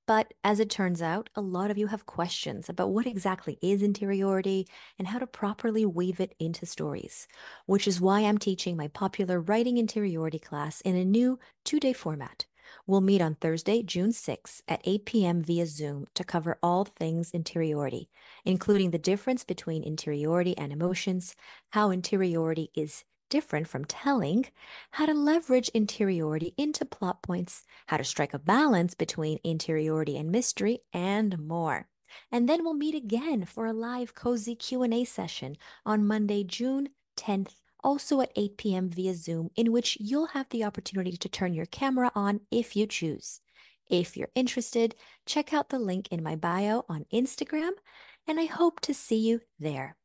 But 0.06 0.34
as 0.42 0.58
it 0.58 0.70
turns 0.70 1.02
out, 1.02 1.28
a 1.34 1.40
lot 1.40 1.70
of 1.70 1.78
you 1.78 1.88
have 1.88 2.06
questions 2.06 2.68
about 2.68 2.90
what 2.90 3.06
exactly 3.06 3.58
is 3.62 3.82
interiority 3.82 4.66
and 4.98 5.08
how 5.08 5.18
to 5.18 5.26
properly 5.26 5.84
weave 5.84 6.18
it 6.18 6.34
into 6.38 6.66
stories, 6.66 7.28
which 7.66 7.86
is 7.86 8.00
why 8.00 8.20
I'm 8.22 8.38
teaching 8.38 8.76
my 8.76 8.88
popular 8.88 9.40
Writing 9.40 9.76
Interiority 9.76 10.38
class 10.38 10.80
in 10.80 10.96
a 10.96 11.04
new 11.04 11.38
two 11.64 11.78
day 11.78 11.92
format. 11.92 12.47
We'll 12.88 13.02
meet 13.02 13.20
on 13.20 13.34
Thursday, 13.34 13.82
June 13.82 14.12
6 14.12 14.62
at 14.66 14.80
8 14.82 15.04
p.m. 15.04 15.42
via 15.42 15.66
Zoom 15.66 16.06
to 16.14 16.24
cover 16.24 16.58
all 16.62 16.86
things 16.86 17.30
interiority, 17.32 18.08
including 18.46 18.92
the 18.92 18.98
difference 18.98 19.44
between 19.44 19.84
interiority 19.84 20.56
and 20.56 20.72
emotions, 20.72 21.36
how 21.72 21.90
interiority 21.90 22.70
is 22.74 23.04
different 23.28 23.68
from 23.68 23.84
telling, 23.84 24.46
how 24.92 25.04
to 25.04 25.12
leverage 25.12 25.68
interiority 25.74 26.54
into 26.56 26.86
plot 26.86 27.22
points, 27.22 27.66
how 27.88 27.98
to 27.98 28.04
strike 28.04 28.32
a 28.32 28.38
balance 28.38 28.94
between 28.94 29.38
interiority 29.44 30.16
and 30.16 30.32
mystery, 30.32 30.78
and 30.90 31.38
more. 31.38 31.88
And 32.32 32.48
then 32.48 32.64
we'll 32.64 32.72
meet 32.72 32.94
again 32.94 33.44
for 33.44 33.66
a 33.66 33.74
live 33.74 34.14
cozy 34.14 34.54
Q&A 34.54 35.04
session 35.04 35.58
on 35.84 36.06
Monday, 36.06 36.42
June 36.42 36.88
10th, 37.18 37.56
also 37.88 38.20
at 38.20 38.30
8 38.36 38.58
p.m. 38.58 38.90
via 38.90 39.14
Zoom, 39.14 39.48
in 39.56 39.72
which 39.72 39.96
you'll 39.98 40.26
have 40.26 40.46
the 40.50 40.62
opportunity 40.62 41.16
to 41.16 41.26
turn 41.26 41.54
your 41.54 41.64
camera 41.64 42.12
on 42.14 42.40
if 42.50 42.76
you 42.76 42.86
choose. 42.86 43.40
If 43.88 44.14
you're 44.14 44.28
interested, 44.34 44.94
check 45.24 45.54
out 45.54 45.70
the 45.70 45.78
link 45.78 46.06
in 46.10 46.22
my 46.22 46.36
bio 46.36 46.84
on 46.86 47.06
Instagram, 47.10 47.70
and 48.26 48.38
I 48.38 48.44
hope 48.44 48.80
to 48.80 48.92
see 48.92 49.16
you 49.16 49.40
there. 49.58 49.97